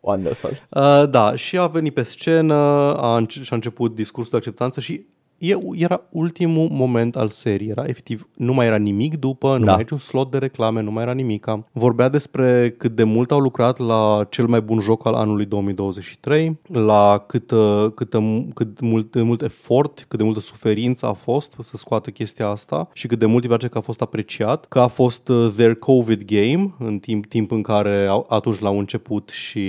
Wonderful. 0.00 0.50
Uh, 0.70 1.08
da, 1.10 1.36
și 1.36 1.58
a 1.58 1.66
venit 1.66 1.94
pe 1.94 2.02
scenă 2.02 2.54
a 3.00 3.16
înce- 3.16 3.42
și 3.42 3.48
a 3.52 3.54
început 3.54 3.94
discursul 3.94 4.30
de 4.30 4.36
acceptanță 4.36 4.80
și 4.80 5.06
e, 5.40 5.58
era 5.72 6.02
ultimul 6.10 6.68
moment 6.70 7.16
al 7.16 7.28
serii. 7.28 7.68
Era 7.68 7.84
efectiv, 7.86 8.28
nu 8.36 8.52
mai 8.52 8.66
era 8.66 8.76
nimic 8.76 9.16
după, 9.18 9.48
nu 9.48 9.52
Da. 9.52 9.58
mai 9.58 9.68
era 9.72 9.76
niciun 9.76 9.98
slot 9.98 10.30
de 10.30 10.38
reclame, 10.38 10.82
nu 10.82 10.90
mai 10.90 11.02
era 11.02 11.12
nimic. 11.12 11.46
Vorbea 11.72 12.08
despre 12.08 12.74
cât 12.78 12.94
de 12.94 13.04
mult 13.04 13.30
au 13.30 13.38
lucrat 13.38 13.78
la 13.78 14.26
cel 14.30 14.46
mai 14.46 14.60
bun 14.60 14.80
joc 14.80 15.06
al 15.06 15.14
anului 15.14 15.44
2023, 15.44 16.58
la 16.66 17.24
cât, 17.26 17.50
uh, 17.50 17.90
cât, 17.94 18.10
cât 18.54 18.80
mult, 18.80 19.22
mult 19.22 19.42
efort, 19.42 20.04
cât 20.08 20.18
de 20.18 20.24
multă 20.24 20.40
suferință 20.40 21.06
a 21.06 21.12
fost 21.12 21.54
să 21.62 21.76
scoată 21.76 22.10
chestia 22.10 22.48
asta 22.48 22.88
și 22.92 23.06
cât 23.06 23.18
de 23.18 23.26
mult 23.26 23.42
îi 23.42 23.48
place 23.48 23.68
că 23.68 23.78
a 23.78 23.80
fost 23.80 24.00
apreciat, 24.00 24.64
că 24.68 24.80
a 24.80 24.86
fost 24.86 25.28
uh, 25.28 25.52
their 25.56 25.74
COVID 25.74 26.22
game 26.24 26.74
în 26.78 26.98
timp, 26.98 27.26
timp 27.26 27.50
în 27.50 27.62
care 27.62 28.06
au, 28.06 28.26
atunci 28.28 28.58
l-au 28.58 28.78
început 28.78 29.28
și 29.28 29.68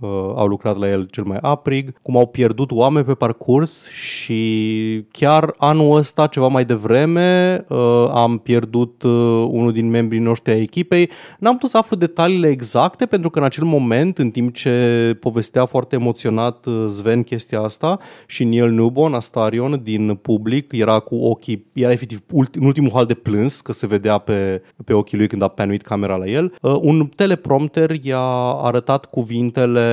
uh, 0.00 0.08
au 0.34 0.46
lucrat 0.46 0.78
la 0.78 0.88
el 0.88 1.08
cel 1.10 1.24
mai 1.24 1.38
aprig, 1.40 1.92
cum 2.02 2.16
au 2.16 2.26
pierdut 2.26 2.70
oameni 2.70 3.04
pe 3.04 3.14
parcurs 3.14 3.88
și 3.90 5.04
chiar 5.10 5.54
anul 5.56 5.96
ăsta, 5.96 6.26
ceva 6.26 6.46
mai 6.46 6.64
devreme, 6.64 7.64
uh, 7.68 8.08
am 8.14 8.38
pierdut 8.38 9.02
uh, 9.02 9.10
unul 9.50 9.72
din 9.72 9.90
membrii 9.90 10.20
noștri 10.20 10.52
ai 10.52 10.60
echipei. 10.60 11.10
N-am 11.38 11.52
putut 11.52 11.70
să 11.70 11.76
aflu 11.76 11.96
detaliile 11.96 12.48
exacte 12.48 13.06
pentru 13.06 13.30
că 13.30 13.38
în 13.38 13.44
acel 13.44 13.64
moment, 13.64 14.18
în 14.18 14.30
timp 14.30 14.54
ce 14.54 15.16
povestea 15.20 15.66
foarte 15.66 15.94
emoționat 15.94 16.66
uh, 16.66 16.86
Sven 16.88 17.22
chestia 17.22 17.60
asta 17.60 17.98
și 18.26 18.44
Neil 18.44 18.70
Newborn, 18.70 19.14
Astarion, 19.14 19.80
din 19.82 20.14
public, 20.14 20.72
era 20.72 20.98
cu 20.98 21.14
ochii, 21.14 21.66
era 21.72 21.92
efectiv 21.92 22.22
ulti, 22.32 22.58
în 22.58 22.64
ultimul 22.64 22.90
hal 22.94 23.04
de 23.04 23.14
plâns, 23.14 23.60
că 23.60 23.72
se 23.72 23.86
vedea 23.86 24.18
pe, 24.18 24.62
pe 24.84 24.92
ochii 24.92 25.18
lui 25.18 25.28
când 25.28 25.42
a 25.42 25.48
panuit 25.48 25.82
camera 25.82 26.16
la 26.16 26.26
el. 26.26 26.54
Uh, 26.62 26.76
un 26.80 27.06
teleprompter 27.06 27.90
i-a 28.04 28.18
arătat 28.62 29.04
cuvintele 29.04 29.85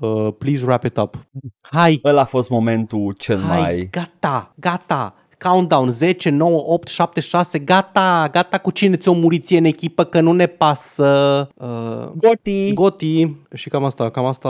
uh, 0.00 0.28
Please 0.38 0.64
wrap 0.64 0.84
it 0.84 0.96
up. 0.96 1.26
Hai, 1.60 2.00
Ăla 2.04 2.20
a 2.20 2.24
fost 2.24 2.50
momentul 2.50 3.12
cel 3.18 3.40
hai, 3.40 3.60
mai... 3.60 3.88
gata, 3.90 4.54
gata. 4.54 5.14
Countdown 5.38 5.90
10, 5.90 6.30
9, 6.30 6.62
8, 6.66 6.88
7, 6.88 7.20
6, 7.20 7.58
gata, 7.58 8.28
gata 8.32 8.58
cu 8.58 8.70
cine 8.70 8.96
ți-o 8.96 9.12
murit 9.12 9.46
ție 9.46 9.58
în 9.58 9.64
echipă 9.64 10.04
că 10.04 10.20
nu 10.20 10.32
ne 10.32 10.46
pasă. 10.46 11.48
Uh, 11.54 12.08
Goti! 12.16 12.74
Goti 12.74 13.30
și 13.54 13.68
cam 13.68 13.84
asta, 13.84 14.10
cam 14.10 14.24
asta 14.24 14.48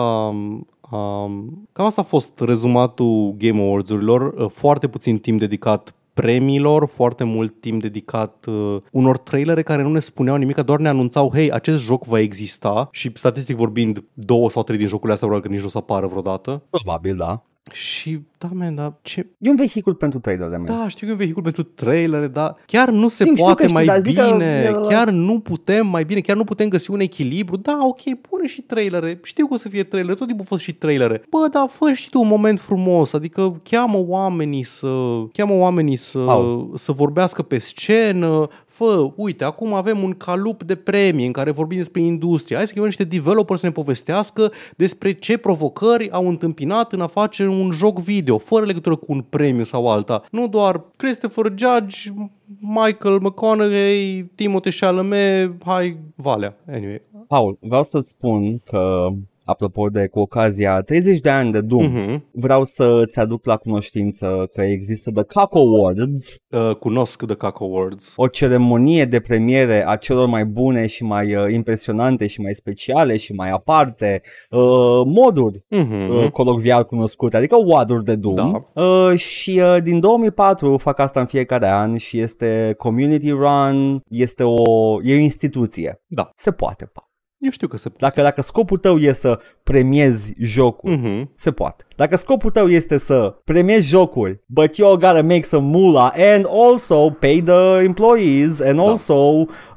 um, 0.91 1.69
cam 1.73 1.87
asta 1.87 2.01
a 2.01 2.05
fost 2.05 2.41
rezumatul 2.41 3.35
Game 3.39 3.63
Awards-urilor, 3.63 4.35
Uh, 4.37 4.51
foarte 4.51 4.89
puțin 4.89 5.19
timp 5.19 5.39
dedicat 5.39 5.95
premiilor, 6.21 6.87
foarte 6.87 7.25
mult 7.25 7.61
timp 7.61 7.81
dedicat 7.81 8.47
uh, 8.47 8.77
unor 8.93 9.19
trailere 9.19 9.63
care 9.63 9.83
nu 9.83 9.89
ne 9.89 9.99
spuneau 9.99 10.37
nimic, 10.37 10.57
doar 10.57 10.79
ne 10.79 10.89
anunțau, 10.89 11.31
hei, 11.33 11.53
acest 11.53 11.85
joc 11.85 12.05
va 12.05 12.19
exista 12.19 12.89
și 12.93 13.11
statistic 13.15 13.57
vorbind, 13.57 14.05
două 14.15 14.51
sau 14.51 14.63
trei 14.63 14.79
din 14.79 14.87
jocurile 14.87 15.13
astea 15.13 15.29
probabil 15.29 15.51
că 15.51 15.55
nici 15.57 15.65
nu 15.65 15.71
o 15.71 15.79
să 15.79 15.79
apară 15.79 16.07
vreodată. 16.07 16.63
Probabil, 16.71 17.17
da. 17.17 17.43
Și, 17.73 18.21
da, 18.39 18.49
man, 18.53 18.75
da, 18.75 18.99
ce... 19.03 19.27
E 19.39 19.51
un 19.51 19.57
vehicul 19.57 19.95
pentru 19.95 20.19
trailere, 20.19 20.57
man. 20.57 20.65
Da, 20.65 20.89
știu 20.89 21.07
că 21.07 21.11
e 21.11 21.15
un 21.15 21.19
vehicul 21.19 21.43
pentru 21.43 21.63
trailere, 21.63 22.27
dar 22.27 22.57
chiar 22.67 22.91
nu 22.91 23.09
se 23.09 23.25
Știu, 23.25 23.37
știu 23.37 23.45
poate 23.45 23.63
că 23.63 23.69
știi, 23.69 23.75
mai 23.75 23.85
dar 23.87 24.01
zic 24.01 24.17
că 24.17 24.31
bine, 24.31 24.45
e- 24.45 24.89
chiar 24.89 25.11
nu 25.11 25.41
putem 25.41 25.87
mai 25.87 26.05
bine, 26.05 26.21
chiar 26.21 26.37
nu 26.37 26.45
putem 26.45 26.69
găsi 26.69 26.91
un 26.91 27.01
echilibru. 27.01 27.57
Da, 27.57 27.79
ok, 27.83 28.01
pune 28.21 28.47
și 28.47 28.63
trailere, 28.63 29.21
știu 29.23 29.47
că 29.47 29.55
o 29.55 29.57
să 29.57 29.69
fie 29.69 29.83
trailere, 29.83 30.15
tot 30.15 30.27
timpul 30.27 30.45
au 30.49 30.57
fost 30.57 30.63
și 30.63 30.75
trailere. 30.75 31.23
Bă, 31.31 31.49
dar 31.53 31.69
fă 31.69 31.93
și 31.93 32.11
tu 32.11 32.21
un 32.21 32.29
moment 32.29 32.61
frumos, 32.61 33.13
adică 33.13 33.61
cheamă 33.63 34.05
oamenii 34.07 34.63
să, 34.63 34.89
cheamă 35.33 35.55
oamenii 35.55 35.97
să, 35.97 36.19
Au. 36.19 36.73
să 36.75 36.93
vorbească 36.93 37.43
pe 37.43 37.59
scenă, 37.59 38.49
fă, 38.77 39.11
uite, 39.15 39.45
acum 39.45 39.75
avem 39.75 40.03
un 40.03 40.13
calup 40.13 40.63
de 40.63 40.75
premii 40.75 41.27
în 41.27 41.33
care 41.33 41.51
vorbim 41.51 41.77
despre 41.77 42.01
industrie. 42.01 42.57
Hai 42.57 42.67
să 42.67 42.73
chemăm 42.73 42.89
niște 42.89 43.05
developeri 43.05 43.59
să 43.59 43.67
ne 43.67 43.73
povestească 43.73 44.53
despre 44.77 45.13
ce 45.13 45.37
provocări 45.37 46.11
au 46.11 46.29
întâmpinat 46.29 46.93
în 46.93 47.01
a 47.01 47.07
face 47.07 47.47
un 47.47 47.71
joc 47.71 47.99
video, 47.99 48.39
fără 48.39 48.65
legătură 48.65 48.97
cu 48.97 49.05
un 49.09 49.21
premiu 49.21 49.63
sau 49.63 49.89
alta. 49.89 50.23
Nu 50.31 50.49
doar 50.49 50.85
Christopher 50.97 51.45
Judge, 51.57 52.13
Michael 52.61 53.19
McConaughey, 53.21 54.31
Timothée 54.35 54.79
Chalamet, 54.81 55.53
hai, 55.65 55.97
Valea. 56.15 56.57
Anyway. 56.69 57.03
Paul, 57.29 57.59
vreau 57.61 57.83
să-ți 57.83 58.09
spun 58.09 58.59
că, 58.59 59.09
apropo 59.47 59.89
de 59.89 60.07
cu 60.07 60.19
ocazia 60.19 60.81
30 60.81 61.21
de 61.21 61.31
ani 61.31 61.53
de 61.53 61.61
Doom, 61.61 61.85
Mhm. 61.87 62.25
vreau 62.33 62.65
să-ți 62.65 63.19
aduc 63.19 63.45
la 63.47 63.57
cunoștință 63.57 64.51
că 64.55 64.63
există 64.63 65.11
The 65.11 65.23
Cock 65.23 65.55
Awards, 65.57 66.35
Uh, 66.51 66.75
cunosc 66.77 67.23
The 67.25 67.35
Caco 67.35 67.65
Awards. 67.65 68.13
o 68.17 68.27
ceremonie 68.27 69.05
de 69.05 69.21
premiere 69.21 69.85
a 69.89 69.97
celor 69.97 70.29
mai 70.29 70.45
bune 70.45 70.87
și 70.87 71.05
mai 71.05 71.35
uh, 71.35 71.53
impresionante 71.53 72.27
și 72.27 72.41
mai 72.41 72.55
speciale 72.55 73.17
și 73.17 73.33
mai 73.33 73.51
aparte 73.51 74.21
uh, 74.51 74.61
moduri 75.05 75.65
Mhm. 75.71 76.09
uh, 76.09 76.31
colocvial 76.31 76.85
cunoscute, 76.85 77.37
adică 77.37 77.57
WAD-uri 77.67 78.05
de 78.05 78.15
Doom. 78.17 78.35
Da. 78.75 78.83
Uh, 78.83 79.19
și 79.19 79.61
uh, 79.63 79.77
din 79.83 80.01
2004 80.01 80.77
fac 80.77 80.99
asta 80.99 81.21
în 81.21 81.27
fiecare 81.27 81.69
an 81.69 81.97
și 81.97 82.19
este 82.21 82.75
community 82.79 83.31
run, 83.31 84.01
este 84.09 84.43
o, 84.43 84.63
e 85.03 85.15
o 85.15 85.19
instituție. 85.19 86.01
Da. 86.07 86.31
Se 86.35 86.51
poate, 86.51 86.91
pa. 86.93 87.06
Eu 87.39 87.51
știu 87.51 87.69
că 87.69 87.77
se 87.77 87.89
poate. 87.89 88.05
Dacă, 88.05 88.23
dacă 88.23 88.41
scopul 88.41 88.79
tău 88.79 88.97
e 88.99 89.13
să 89.13 89.41
premiezi 89.63 90.35
jocul, 90.39 90.97
Mhm. 90.97 91.33
se 91.35 91.53
poate. 91.53 91.86
Dacă 91.97 92.17
scopul 92.17 92.51
tău 92.51 92.69
este 92.69 92.99
să 92.99 93.35
premiezi 93.45 93.89
jocuri, 93.89 94.41
but 94.47 94.77
you 94.77 94.91
gotta 94.91 95.23
make 95.23 95.43
some 95.43 95.67
moolah 95.79 96.13
and 96.35 96.47
also 96.51 97.11
pay 97.11 97.43
the 97.43 97.83
employees 97.83 98.61
and 98.61 98.77
Da. 98.77 98.83
also 98.83 99.15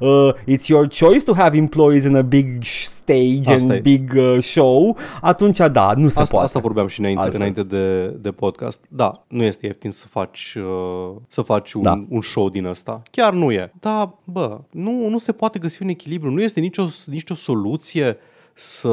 uh, 0.00 0.32
it's 0.48 0.66
your 0.66 0.88
choice 0.88 1.24
to 1.24 1.32
have 1.34 1.56
employees 1.56 2.04
in 2.04 2.16
a 2.16 2.22
big 2.22 2.62
sh- 2.62 2.82
stage 2.84 3.40
Asta 3.44 3.62
and 3.62 3.70
e. 3.70 3.80
big 3.80 4.12
uh, 4.16 4.42
show, 4.42 4.96
atunci 5.20 5.58
da, 5.72 5.92
nu 5.96 6.08
se 6.08 6.20
Asta, 6.20 6.24
poate. 6.30 6.44
asta 6.46 6.58
vorbeam 6.58 6.86
și 6.86 7.00
înainte, 7.00 7.20
Altfel. 7.22 7.40
înainte 7.40 7.62
de, 7.62 8.06
de 8.20 8.30
podcast. 8.30 8.84
Da, 8.88 9.24
nu 9.28 9.42
este 9.42 9.66
ieftin 9.66 9.90
să 9.90 10.06
faci, 10.06 10.54
uh, 10.56 11.16
să 11.28 11.42
faci 11.42 11.72
un, 11.72 11.82
Da. 11.82 12.04
un 12.08 12.20
show 12.20 12.48
din 12.48 12.64
ăsta. 12.64 13.02
Chiar 13.10 13.32
nu 13.32 13.52
e. 13.52 13.72
Da, 13.80 14.18
bă, 14.24 14.60
nu, 14.70 15.08
nu 15.08 15.18
se 15.18 15.32
poate 15.32 15.58
găsi 15.58 15.82
un 15.82 15.88
echilibru. 15.88 16.30
Nu 16.30 16.42
este 16.42 16.60
nicio, 16.60 16.86
nicio 17.06 17.34
soluție 17.34 18.16
să, 18.54 18.88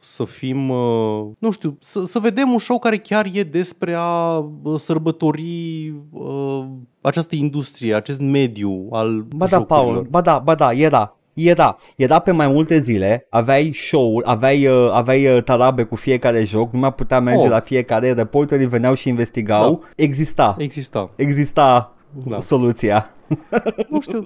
să 0.00 0.24
fim, 0.24 0.68
uh, 0.68 1.26
nu 1.38 1.50
știu, 1.50 1.76
să, 1.80 2.02
să 2.02 2.18
vedem 2.18 2.50
un 2.52 2.58
show 2.58 2.78
care 2.78 2.96
chiar 2.96 3.26
e 3.32 3.42
despre 3.42 3.94
a 3.98 4.36
uh, 4.62 4.78
sărbători 4.78 5.88
uh, 6.12 6.64
această 7.00 7.34
industrie, 7.34 7.94
acest 7.94 8.20
mediu 8.20 8.88
al 8.90 9.20
Ba 9.36 9.46
da, 9.46 9.56
jocurilor. 9.56 9.92
Paul, 9.94 10.06
ba 10.10 10.20
da, 10.20 10.38
ba 10.38 10.54
da, 10.54 10.72
era. 10.72 11.10
Era, 11.34 11.76
era 11.96 12.18
pe 12.18 12.30
mai 12.30 12.48
multe 12.48 12.78
zile, 12.78 13.26
aveai 13.30 13.72
show 13.72 14.22
aveai, 14.24 14.66
uh, 14.66 14.90
aveai 14.92 15.36
uh, 15.36 15.42
tarabe 15.42 15.82
cu 15.82 15.94
fiecare 15.96 16.44
joc, 16.44 16.72
nu 16.72 16.78
mai 16.78 16.92
putea 16.92 17.20
merge 17.20 17.44
Oh. 17.44 17.48
la 17.50 17.60
fiecare, 17.60 18.12
reporterii 18.12 18.66
veneau 18.66 18.94
și 18.94 19.08
investigau, 19.08 19.82
exista, 19.96 20.54
Exista. 20.58 21.10
exista 21.16 21.92
Da. 22.24 22.40
soluția. 22.40 23.10
nu 23.88 24.00
știu, 24.00 24.24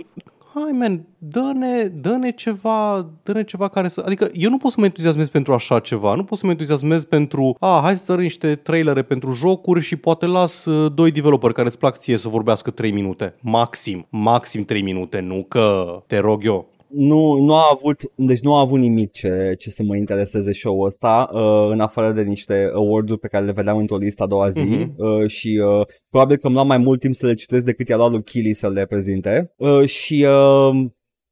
hai 0.55 0.73
man, 0.73 1.07
dă-ne, 1.19 1.85
dă-ne 1.85 2.31
ceva, 2.31 3.07
dă-ne 3.23 3.45
ceva 3.45 3.69
care 3.69 3.89
să... 3.89 4.03
Adică 4.07 4.29
eu 4.33 4.51
nu 4.51 4.57
pot 4.57 4.71
să 4.71 4.77
mă 4.81 4.85
entuziasmez 4.85 5.29
pentru 5.29 5.53
așa 5.53 5.79
ceva, 5.79 6.15
nu 6.15 6.25
pot 6.25 6.39
să 6.39 6.47
mă 6.47 6.53
entuziasmez 6.53 7.05
pentru, 7.05 7.57
a, 7.59 7.81
hai 7.83 7.97
să 7.97 8.05
țără 8.05 8.21
niște 8.21 8.55
trailere 8.55 9.03
pentru 9.03 9.33
jocuri 9.33 9.81
și 9.81 9.97
poate 9.97 10.27
las 10.27 10.65
uh, 10.65 10.93
doi 10.95 11.11
developeri 11.11 11.55
care 11.55 11.67
îți 11.67 11.79
plac 11.79 11.99
ție 11.99 12.17
să 12.17 12.29
vorbească 12.29 12.71
3 12.71 12.91
minute. 12.91 13.35
Maxim, 13.41 14.07
maxim 14.09 14.65
3 14.65 14.83
minute, 14.83 15.21
nu 15.21 15.45
că 15.49 16.03
te 16.07 16.19
rog 16.19 16.45
eu. 16.45 16.70
Nu, 16.93 17.37
nu 17.37 17.55
a 17.55 17.69
avut, 17.73 18.03
deci 18.15 18.41
nu 18.41 18.55
a 18.55 18.61
avut 18.61 18.79
nimic 18.79 19.11
ce, 19.11 19.55
ce 19.59 19.71
să 19.71 19.83
mă 19.83 19.97
intereseze 19.97 20.53
show-ul 20.53 20.87
ăsta, 20.87 21.31
uh, 21.33 21.69
în 21.71 21.81
afară 21.81 22.13
de 22.13 22.23
niște 22.23 22.71
award-uri 22.75 23.19
pe 23.21 23.29
care 23.29 23.45
le 23.45 23.53
vedeam 23.53 23.77
într-o 23.77 23.97
listă 23.97 24.23
a 24.23 24.27
doua 24.27 24.49
zi 24.49 24.61
uh-huh. 24.61 24.97
uh, 24.97 25.27
și 25.27 25.61
uh, 25.65 25.87
probabil 26.09 26.37
că 26.37 26.47
îmi 26.47 26.55
lua 26.55 26.65
mai 26.65 26.79
mult 26.79 27.01
timp 27.01 27.15
să 27.15 27.27
le 27.27 27.35
citesc 27.35 27.65
decât 27.65 27.89
i-a 27.89 27.97
luat 27.97 28.11
lui 28.11 28.23
Kili 28.23 28.53
să 28.53 28.71
le 28.71 28.87
prezinte 28.87 29.53
uh, 29.57 29.85
și 29.85 30.27
uh, 30.29 30.87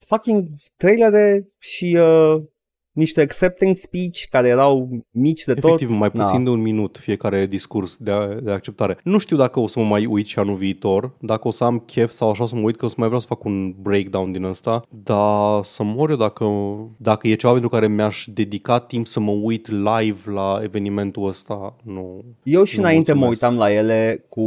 fucking 0.07 0.49
trailere 0.77 1.49
și 1.59 1.99
uh, 2.01 2.43
niște 2.99 3.21
accepting 3.21 3.77
speech 3.77 4.25
care 4.31 4.49
erau 4.49 4.89
mici 5.11 5.45
de 5.45 5.55
Efectiv, 5.57 5.89
tot. 5.89 5.99
mai 5.99 6.11
puțin 6.11 6.45
de 6.45 6.51
un 6.51 6.61
minut 6.61 6.99
fiecare 7.01 7.47
discurs 7.47 7.97
de, 7.97 8.13
de 8.43 8.51
acceptare. 8.51 8.99
Nu 9.03 9.19
știu 9.19 9.37
dacă 9.37 9.61
o 9.61 9.67
să 9.67 9.79
mă 9.79 9.85
mai 9.85 10.07
uit 10.07 10.27
și 10.27 10.39
anul 10.39 10.55
viitor, 10.57 11.13
dacă 11.21 11.49
o 11.49 11.51
să 11.51 11.65
am 11.65 11.79
chef 11.79 12.11
sau 12.11 12.31
așa 12.31 12.43
o 12.43 12.47
să 12.47 12.55
mă 12.55 12.61
uit, 12.61 12.77
că 12.77 12.85
o 12.85 12.89
să 12.89 12.95
mai 12.99 13.07
vreau 13.07 13.21
să 13.21 13.27
fac 13.27 13.45
un 13.45 13.75
breakdown 13.83 14.33
din 14.33 14.45
ăsta, 14.45 14.83
dar 14.89 15.65
să 15.65 15.83
mor 15.83 16.11
eu 16.11 16.17
dacă, 16.17 16.45
dacă 16.97 17.29
e 17.29 17.35
ceva 17.35 17.53
pentru 17.53 17.71
care 17.71 17.89
mi-aș 17.89 18.25
dedica 18.35 18.79
timp 18.79 19.07
să 19.07 19.21
mă 19.21 19.31
uit 19.31 19.69
live 19.69 20.31
la 20.31 20.61
evenimentul 20.63 21.27
ăsta, 21.27 21.77
nu. 21.83 22.25
Eu 22.43 22.65
și 22.65 22.77
nu 22.77 22.83
înainte 22.83 23.13
mă 23.13 23.25
mulțumesc. 23.25 23.43
uitam 23.43 23.69
la 23.69 23.73
ele 23.73 24.25
cu, 24.29 24.45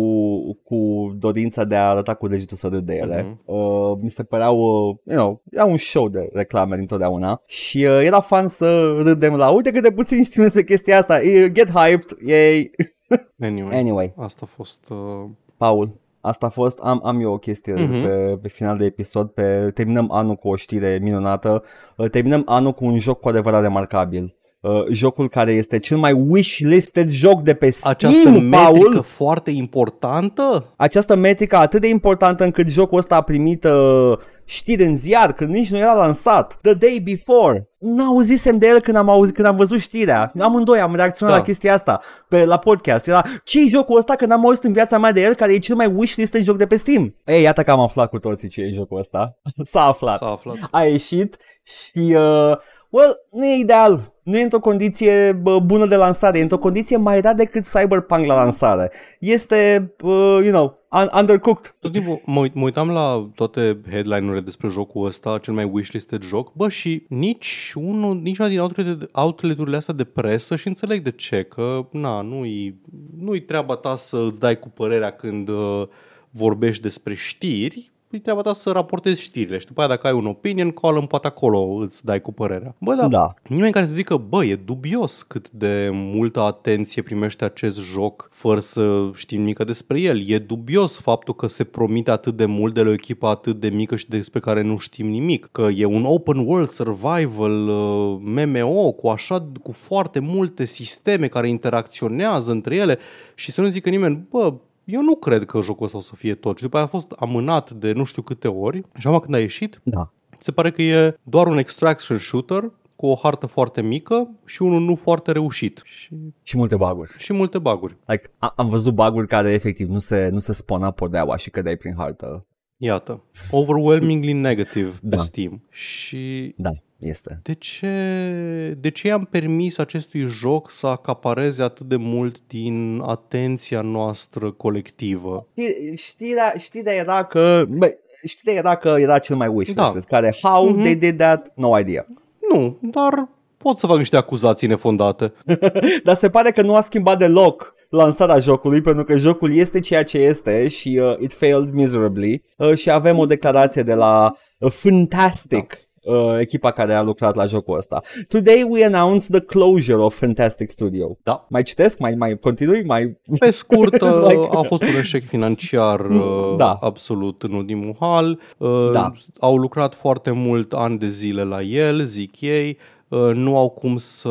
cu 0.64 1.12
dorința 1.20 1.64
de 1.64 1.76
a 1.76 1.90
arăta 1.90 2.14
cu 2.14 2.28
degetul 2.28 2.58
să 2.58 2.68
râd 2.68 2.86
de 2.86 2.96
ele. 2.96 3.22
Mhm. 3.22 3.56
Uh, 3.56 3.98
mi 4.02 4.10
se 4.10 4.24
păreau, 4.24 4.58
uh, 4.58 4.96
you 5.06 5.18
know, 5.18 5.42
era 5.52 5.66
un 5.66 5.78
show 5.78 6.10
de 6.10 6.30
reclame 6.34 6.76
întotdeauna 6.76 7.42
și 7.48 7.78
uh, 7.78 8.00
era 8.04 8.20
fan 8.20 8.41
să 8.48 8.98
râdem 9.02 9.36
la 9.36 9.50
uite 9.50 9.72
cât 9.72 9.84
de 9.84 9.92
puțin 9.92 10.24
știm 10.24 10.42
despre 10.44 10.64
chestia 10.64 10.98
asta, 10.98 11.20
Uh, 11.24 11.46
get 11.52 11.70
hyped, 11.70 12.18
yay. 12.26 12.72
Anyway, 13.42 13.78
Anyway, 13.78 14.14
asta 14.18 14.42
a 14.44 14.50
fost... 14.56 14.90
Uh... 14.90 15.30
Paul, 15.58 15.92
asta 16.22 16.46
a 16.46 16.50
fost, 16.50 16.80
am, 16.80 17.02
am 17.04 17.20
eu 17.22 17.32
o 17.34 17.38
chestie 17.38 17.74
Mhm. 17.74 18.02
pe, 18.04 18.38
pe 18.42 18.48
final 18.48 18.78
de 18.78 18.86
episod, 18.86 19.30
pe, 19.30 19.72
terminăm 19.74 20.12
anul 20.12 20.36
cu 20.36 20.48
o 20.48 20.56
știre 20.56 21.00
minunată, 21.02 21.64
uh, 21.98 22.10
terminăm 22.10 22.44
anul 22.46 22.72
cu 22.72 22.86
un 22.86 23.00
joc 23.00 23.20
cu 23.20 23.30
adevărat 23.30 23.62
remarcabil. 23.62 24.36
Uh, 24.62 24.86
jocul 24.90 25.30
care 25.30 25.52
este 25.52 25.80
cel 25.80 25.98
mai 25.98 26.14
wish-listed 26.30 27.10
joc 27.10 27.42
de 27.42 27.54
pe 27.54 27.70
Steam, 27.70 27.92
Această 27.94 28.30
metrică 28.30 28.90
Paul. 28.90 29.02
foarte 29.04 29.52
importantă? 29.52 30.74
Această 30.76 31.16
metrică 31.16 31.56
atât 31.58 31.82
de 31.82 31.88
importantă 31.88 32.44
încât 32.44 32.68
jocul 32.68 32.98
ăsta 32.98 33.16
a 33.16 33.22
primit 33.22 33.64
uh, 33.64 34.18
știri 34.46 34.84
în 34.84 34.96
ziar 34.96 35.34
când 35.34 35.54
nici 35.54 35.72
nu 35.72 35.78
era 35.78 35.94
lansat. 35.94 36.60
The 36.62 36.74
day 36.74 37.02
before. 37.04 37.70
N-auzisem 37.78 38.58
de 38.58 38.68
el 38.68 38.80
când 38.80 38.98
am, 38.98 39.10
auzit, 39.10 39.36
când 39.36 39.48
am 39.48 39.56
văzut 39.56 39.80
știrea. 39.80 40.32
Amândoi 40.40 40.80
am 40.80 40.96
reacționat 40.96 41.34
Da. 41.34 41.40
la 41.40 41.46
chestia 41.46 41.74
asta 41.74 42.02
pe, 42.28 42.46
la 42.46 42.58
podcast. 42.58 43.08
Era, 43.08 43.24
ce 43.44 43.60
jocul 43.70 43.98
ăsta 43.98 44.16
când 44.16 44.32
am 44.32 44.46
auzit 44.46 44.64
în 44.64 44.74
viața 44.74 44.98
mea 44.98 45.12
de 45.12 45.22
el 45.22 45.34
care 45.34 45.54
e 45.54 45.58
cel 45.58 45.76
mai 45.76 45.88
wishlist 45.96 46.36
joc 46.36 46.58
de 46.58 46.66
pe 46.66 46.76
Steam? 46.76 47.16
Ei, 47.26 47.42
iată 47.42 47.64
că 47.64 47.72
am 47.72 47.80
aflat 47.80 48.10
cu 48.10 48.20
toții 48.20 48.50
ce 48.50 48.62
e 48.62 48.70
jocul 48.72 48.98
ăsta. 48.98 49.38
S-a 49.64 49.82
aflat. 49.86 50.18
S-a 50.18 50.26
aflat. 50.32 50.56
A 50.72 50.82
ieșit 50.84 51.38
și, 51.64 52.16
uh, 52.16 52.58
well, 52.92 53.18
nu 53.32 53.46
e 53.46 53.56
ideal. 53.58 54.14
Nu 54.24 54.38
e 54.38 54.42
într-o 54.44 54.60
condiție 54.60 55.32
bă, 55.42 55.60
bună 55.60 55.86
de 55.86 55.96
lansare, 55.96 56.38
e 56.38 56.42
într-o 56.42 56.58
condiție 56.58 56.98
mai 56.98 57.22
rea 57.22 57.34
decât 57.34 57.64
Cyberpunk 57.64 58.26
la 58.26 58.36
lansare. 58.36 58.92
Este, 59.20 59.92
uh, 60.04 60.40
you 60.42 60.50
know, 60.52 60.80
un- 60.92 61.10
undercooked. 61.20 61.76
Tot 61.80 61.92
timpul 61.92 62.22
mă, 62.26 62.40
uit- 62.40 62.54
mă 62.54 62.64
uitam 62.64 62.90
la 62.90 63.30
toate 63.36 63.80
headline-urile 63.90 64.42
despre 64.42 64.68
jocul 64.68 65.06
ăsta, 65.06 65.38
cel 65.42 65.54
mai 65.54 65.70
wishlisted 65.74 66.22
joc, 66.22 66.54
bă, 66.54 66.70
și 66.70 67.06
nici 67.10 67.74
unul, 67.76 68.16
nici 68.16 68.38
una 68.38 68.48
din 68.48 68.60
outlet, 68.60 69.10
outlet-urile 69.12 69.76
astea 69.76 69.94
de 69.94 70.04
presă 70.04 70.56
și 70.56 70.68
înțeleg 70.68 71.02
de 71.04 71.12
ce, 71.12 71.44
că 71.44 71.88
na, 71.92 72.22
nu-i, 72.22 72.76
nu-i 73.20 73.42
treaba 73.42 73.76
ta 73.76 73.96
să 73.96 74.18
îți 74.28 74.40
dai 74.40 74.60
cu 74.60 74.70
părerea 74.70 75.12
când 75.12 75.48
uh, 75.48 75.84
vorbești 76.30 76.82
despre 76.82 77.14
știri, 77.14 77.92
e 78.12 78.20
treaba 78.20 78.42
ta 78.42 78.54
să 78.54 78.72
raportezi 78.72 79.22
știrile 79.22 79.58
și 79.58 79.66
după 79.66 79.80
aia 79.80 79.90
dacă 79.90 80.08
ai 80.08 80.14
un 80.14 80.26
opinion 80.26 80.72
column, 80.72 81.08
poate 81.08 81.28
acolo 81.28 81.60
îți 81.60 82.06
dai 82.06 82.22
cu 82.22 82.32
părerea. 82.32 82.76
Bă, 82.78 82.96
da, 82.96 83.08
Da. 83.08 83.34
Nimeni 83.48 83.72
care 83.72 83.86
să 83.86 83.94
zică, 83.94 84.16
bă, 84.16 84.46
e 84.46 84.56
dubios 84.56 85.22
cât 85.22 85.50
de 85.50 85.90
multă 85.92 86.40
atenție 86.40 87.02
primește 87.02 87.44
acest 87.44 87.80
joc 87.80 88.30
fără 88.32 88.60
să 88.60 89.10
știm 89.14 89.40
nimic 89.40 89.64
despre 89.64 90.00
el. 90.00 90.28
E 90.28 90.38
dubios 90.38 91.00
faptul 91.00 91.36
că 91.36 91.48
se 91.48 91.64
promite 91.64 92.12
atât 92.12 92.36
de 92.36 92.46
mult 92.46 92.74
de 92.74 92.82
la 92.82 92.90
o 92.90 92.94
echipă 92.94 93.28
atât 93.28 93.60
de 93.60 93.70
mică 93.70 93.96
și 93.96 94.10
despre 94.10 94.40
care 94.40 94.62
nu 94.62 94.78
știm 94.78 95.08
nimic. 95.08 95.50
Că 95.52 95.68
e 95.76 95.86
un 95.86 96.04
open 96.06 96.38
world 96.38 96.70
survival 96.70 97.68
uh, 97.68 98.18
MMO 98.22 98.92
cu 98.92 99.08
așa 99.08 99.48
cu 99.64 99.72
foarte 99.72 100.20
multe 100.20 100.66
sisteme 100.66 101.28
care 101.28 101.48
interacționează 101.48 102.52
între 102.52 102.76
ele 102.76 103.00
și 103.36 103.52
să 103.52 103.62
nu 103.62 103.68
zică 103.68 103.90
nimeni, 103.90 104.28
bă, 104.30 104.54
eu 104.84 105.02
nu 105.02 105.16
cred 105.16 105.46
că 105.46 105.62
jocul 105.62 105.86
ăsta 105.86 105.98
o 105.98 106.02
să 106.02 106.16
fie 106.16 106.36
tot. 106.36 106.58
Și 106.58 106.64
după 106.64 106.76
aia 106.76 106.86
a 106.86 106.90
fost 106.90 107.12
amânat 107.12 107.72
de 107.72 107.92
nu 107.92 108.04
știu 108.04 108.22
câte 108.22 108.48
ori. 108.48 108.82
Și 108.98 109.08
acum 109.08 109.20
când 109.20 109.34
a 109.34 109.40
ieșit, 109.40 109.80
Da. 109.84 110.12
se 110.38 110.52
pare 110.52 110.72
că 110.72 110.82
e 110.82 111.18
doar 111.24 111.48
un 111.48 111.58
extraction 111.58 112.18
shooter 112.18 112.72
cu 112.96 113.06
o 113.08 113.16
hartă 113.16 113.46
foarte 113.46 113.82
mică 113.82 114.30
și 114.46 114.62
unul 114.62 114.82
nu 114.82 114.96
foarte 114.96 115.32
reușit. 115.32 115.82
Și, 115.86 116.10
Și 116.44 116.58
multe 116.58 116.76
baguri. 116.76 117.12
și 117.18 117.34
multe 117.34 117.58
baguri. 117.60 117.98
Like, 118.06 118.32
a- 118.38 118.54
am 118.56 118.70
văzut 118.70 118.94
baguri 118.94 119.28
care 119.28 119.52
efectiv 119.52 119.90
nu 119.90 120.00
se, 120.00 120.30
nu 120.32 120.40
se 120.40 120.54
spona 120.54 120.92
podeaua 120.92 121.38
și 121.38 121.50
cădeai 121.50 121.76
prin 121.76 121.94
hartă. 121.98 122.46
Iată, 122.78 123.24
overwhelmingly 123.52 124.32
negative 124.34 124.90
pe 124.90 124.98
Da. 125.02 125.18
Steam. 125.18 125.64
Și 125.70 126.54
Da, 126.58 126.70
este. 127.02 127.40
de 127.44 127.54
ce, 127.54 128.78
de 128.80 128.90
ce 128.90 129.12
am 129.12 129.28
permis 129.32 129.78
acestui 129.78 130.26
joc 130.26 130.70
să 130.70 130.88
acapareze 130.88 131.64
atât 131.64 131.88
de 131.88 131.96
mult 131.96 132.38
din 132.48 133.02
atenția 133.06 133.82
noastră 133.82 134.52
colectivă? 134.52 135.48
Ști- 135.54 135.96
Știrea, 135.96 136.54
știrea 136.58 136.94
era 136.94 137.24
că, 137.24 137.66
băi, 137.70 137.98
știrea 138.26 138.54
era 138.54 138.76
că 138.76 138.96
era 139.00 139.20
cel 139.20 139.36
mai 139.36 139.48
wishlist, 139.48 139.94
Da. 139.94 140.00
care 140.08 140.36
how 140.42 140.68
Mhm. 140.70 140.80
they 140.80 140.96
did 140.96 141.18
that, 141.18 141.52
no 141.56 141.80
idea. 141.80 142.06
Nu, 142.54 142.78
dar 142.82 143.28
pot 143.58 143.78
să 143.78 143.88
fac 143.88 143.98
niște 143.98 144.16
acuzații 144.18 144.68
nefondate. 144.68 145.34
Dar 146.04 146.16
se 146.16 146.30
pare 146.30 146.52
că 146.52 146.62
nu 146.62 146.76
a 146.76 146.82
schimbat 146.82 147.18
deloc 147.18 147.74
lansarea 147.90 148.40
jocului 148.40 148.82
pentru 148.82 149.04
că 149.04 149.16
jocul 149.16 149.54
este 149.56 149.80
ceea 149.80 150.04
ce 150.04 150.18
este 150.18 150.68
și 150.68 151.00
uh, 151.02 151.16
it 151.20 151.34
failed 151.34 151.70
miserably 151.70 152.44
uh, 152.58 152.74
și 152.76 152.92
avem 152.92 153.18
o 153.18 153.26
declarație 153.26 153.84
de 153.84 153.94
la 153.94 154.36
uh, 154.58 154.72
Fantastic 154.72 155.78
uh, 156.04 156.36
echipa 156.40 156.72
care 156.72 156.94
a 156.94 157.02
lucrat 157.02 157.36
la 157.36 157.46
jocul 157.46 157.78
ăsta. 157.78 158.02
Today 158.28 158.66
we 158.70 158.86
announce 158.86 159.26
the 159.30 159.40
closure 159.40 159.98
of 159.98 160.16
Fantastic 160.18 160.70
Studio. 160.70 161.18
Da. 161.24 161.46
Mai 161.50 161.64
citesc? 161.64 162.00
Mai, 162.00 162.16
mai 162.16 162.38
continui? 162.40 162.84
Mai... 162.86 163.18
Pe 163.40 163.50
scurt, 163.50 163.96
It's 163.98 164.28
like- 164.28 164.48
a 164.52 164.62
fost 164.62 164.82
un 164.82 164.96
eșec 165.00 165.28
financiar 165.28 166.00
uh, 166.10 166.54
Da. 166.58 166.72
absolut 166.82 167.44
în 167.44 167.54
ultimul 167.54 167.96
hal. 168.00 168.40
Uh, 168.58 168.90
Da. 168.94 169.12
Au 169.40 169.58
lucrat 169.58 169.96
foarte 169.96 170.32
mult 170.32 170.74
ani 170.74 170.98
de 170.98 171.08
zile 171.08 171.44
la 171.44 171.62
el, 171.62 172.04
zic 172.06 172.42
ei. 172.42 172.78
Uh, 173.08 173.32
Nu 173.34 173.58
au 173.58 173.70
cum 173.70 173.98
să 173.98 174.28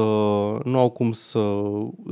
nu 0.64 0.78
au 0.78 0.90
cum 0.90 1.12
să 1.12 1.38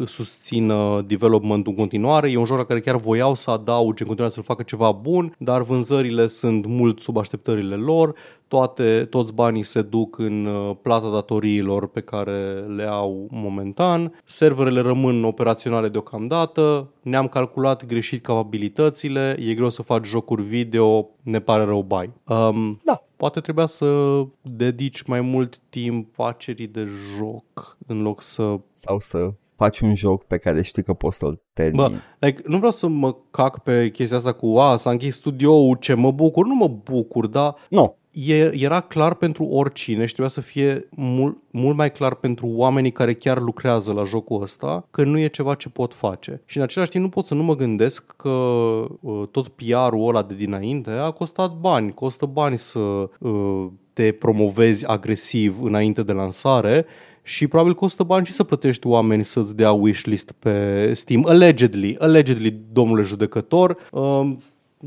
susțină 0.05 1.05
development 1.07 1.67
în 1.67 1.75
continuare. 1.75 2.31
E 2.31 2.37
un 2.37 2.45
joc 2.45 2.57
la 2.57 2.65
care 2.65 2.81
chiar 2.81 2.97
voiau 2.97 3.35
să 3.35 3.51
adauge 3.51 4.03
în 4.03 4.07
continuare 4.07 4.35
să-l 4.35 4.43
facă 4.43 4.63
ceva 4.63 4.91
bun, 4.93 5.35
dar 5.39 5.63
vânzările 5.63 6.27
sunt 6.27 6.67
mult 6.67 7.01
sub 7.01 7.17
așteptările 7.17 7.75
lor. 7.75 8.15
Toate, 8.49 9.07
toți 9.11 9.35
banii 9.35 9.63
se 9.63 9.83
duc 9.83 10.19
în 10.19 10.47
uh, 10.47 10.77
plata 10.83 11.11
datoriilor 11.11 11.89
pe 11.89 12.01
care 12.01 12.65
le 12.77 12.85
au 12.85 13.27
momentan. 13.31 14.21
Serverele 14.25 14.81
rămân 14.81 15.25
operaționale 15.25 15.89
deocamdată. 15.89 16.89
Ne-am 17.03 17.29
calculat 17.29 17.87
greșit 17.87 18.23
capabilitățile. 18.23 19.37
E 19.41 19.55
greu 19.55 19.69
să 19.69 19.83
faci 19.83 20.07
jocuri 20.07 20.43
video. 20.43 21.09
Ne 21.23 21.41
pare 21.41 21.65
rău, 21.65 21.83
bai. 21.83 22.11
Um, 22.27 22.81
Da. 22.85 23.03
Poate 23.17 23.41
trebuia 23.41 23.67
să 23.67 24.21
dedici 24.43 25.03
mai 25.03 25.21
mult 25.21 25.59
timp 25.69 26.15
facerii 26.15 26.67
de 26.67 26.87
joc 27.17 27.77
în 27.87 28.03
loc 28.03 28.23
să 28.23 28.59
Sau 28.71 28.99
să 29.01 29.31
faci 29.57 29.81
un 29.81 29.95
joc 29.95 30.25
pe 30.25 30.39
care 30.39 30.63
știi 30.63 30.83
că 30.83 30.93
poți 30.93 31.19
să-l 31.19 31.41
termini. 31.53 31.77
Bă, 31.77 31.91
like, 32.19 32.43
nu 32.47 32.57
vreau 32.57 32.73
să 32.73 32.87
mă 32.87 33.17
cac 33.31 33.63
pe 33.63 33.91
chestia 33.91 34.17
asta 34.17 34.33
cu 34.33 34.59
a, 34.59 34.77
s-a 34.77 34.91
închis 34.91 35.17
studioul, 35.17 35.77
ce 35.77 35.95
mă 35.95 36.11
bucur, 36.11 36.47
nu 36.47 36.55
mă 36.55 36.69
bucur, 36.69 37.27
dar 37.27 37.55
Nu, 37.69 37.97
e, 38.13 38.63
era 38.65 38.81
clar 38.81 39.15
pentru 39.15 39.45
oricine 39.45 40.07
și 40.07 40.13
trebuia 40.13 40.29
să 40.29 40.41
fie 40.41 40.89
mult, 40.91 41.37
mult 41.51 41.77
mai 41.77 41.93
clar 41.93 42.15
pentru 42.15 42.47
oamenii 42.47 42.93
care 42.93 43.15
chiar 43.15 43.41
lucrează 43.41 43.93
la 43.93 44.05
jocul 44.05 44.43
ăsta 44.43 44.87
că 44.91 45.05
nu 45.05 45.19
e 45.19 45.27
ceva 45.27 45.55
ce 45.55 45.69
pot 45.69 45.95
face. 45.95 46.43
Și 46.45 46.57
în 46.57 46.63
același 46.63 46.91
timp 46.91 47.05
nu 47.05 47.11
pot 47.11 47.25
să 47.25 47.35
nu 47.35 47.43
mă 47.43 47.57
gândesc 47.57 48.15
că 48.17 48.29
uh, 48.29 49.29
tot 49.31 49.49
PR-ul 49.49 50.09
ăla 50.09 50.23
de 50.23 50.35
dinainte 50.35 50.91
a 50.91 51.11
costat 51.11 51.53
bani, 51.57 51.95
costă 51.95 52.27
bani 52.27 52.59
să 52.59 52.79
uh, 52.79 53.67
te 53.93 54.13
promovezi 54.13 54.87
agresiv 54.87 55.63
înainte 55.63 56.03
de 56.03 56.13
lansare 56.13 56.87
și 57.23 57.47
probabil 57.47 57.75
costă 57.75 58.03
bani 58.03 58.27
și 58.27 58.33
să 58.33 58.45
plătești 58.45 58.87
oameni 58.87 59.25
să-ți 59.25 59.57
dea 59.57 59.73
wishlist 59.73 60.33
pe 60.33 60.91
Steam. 60.95 61.27
Allegedly, 61.27 61.97
allegedly, 61.99 62.61
domnule 62.73 63.03
judecător. 63.03 63.77
Um, 63.93 64.39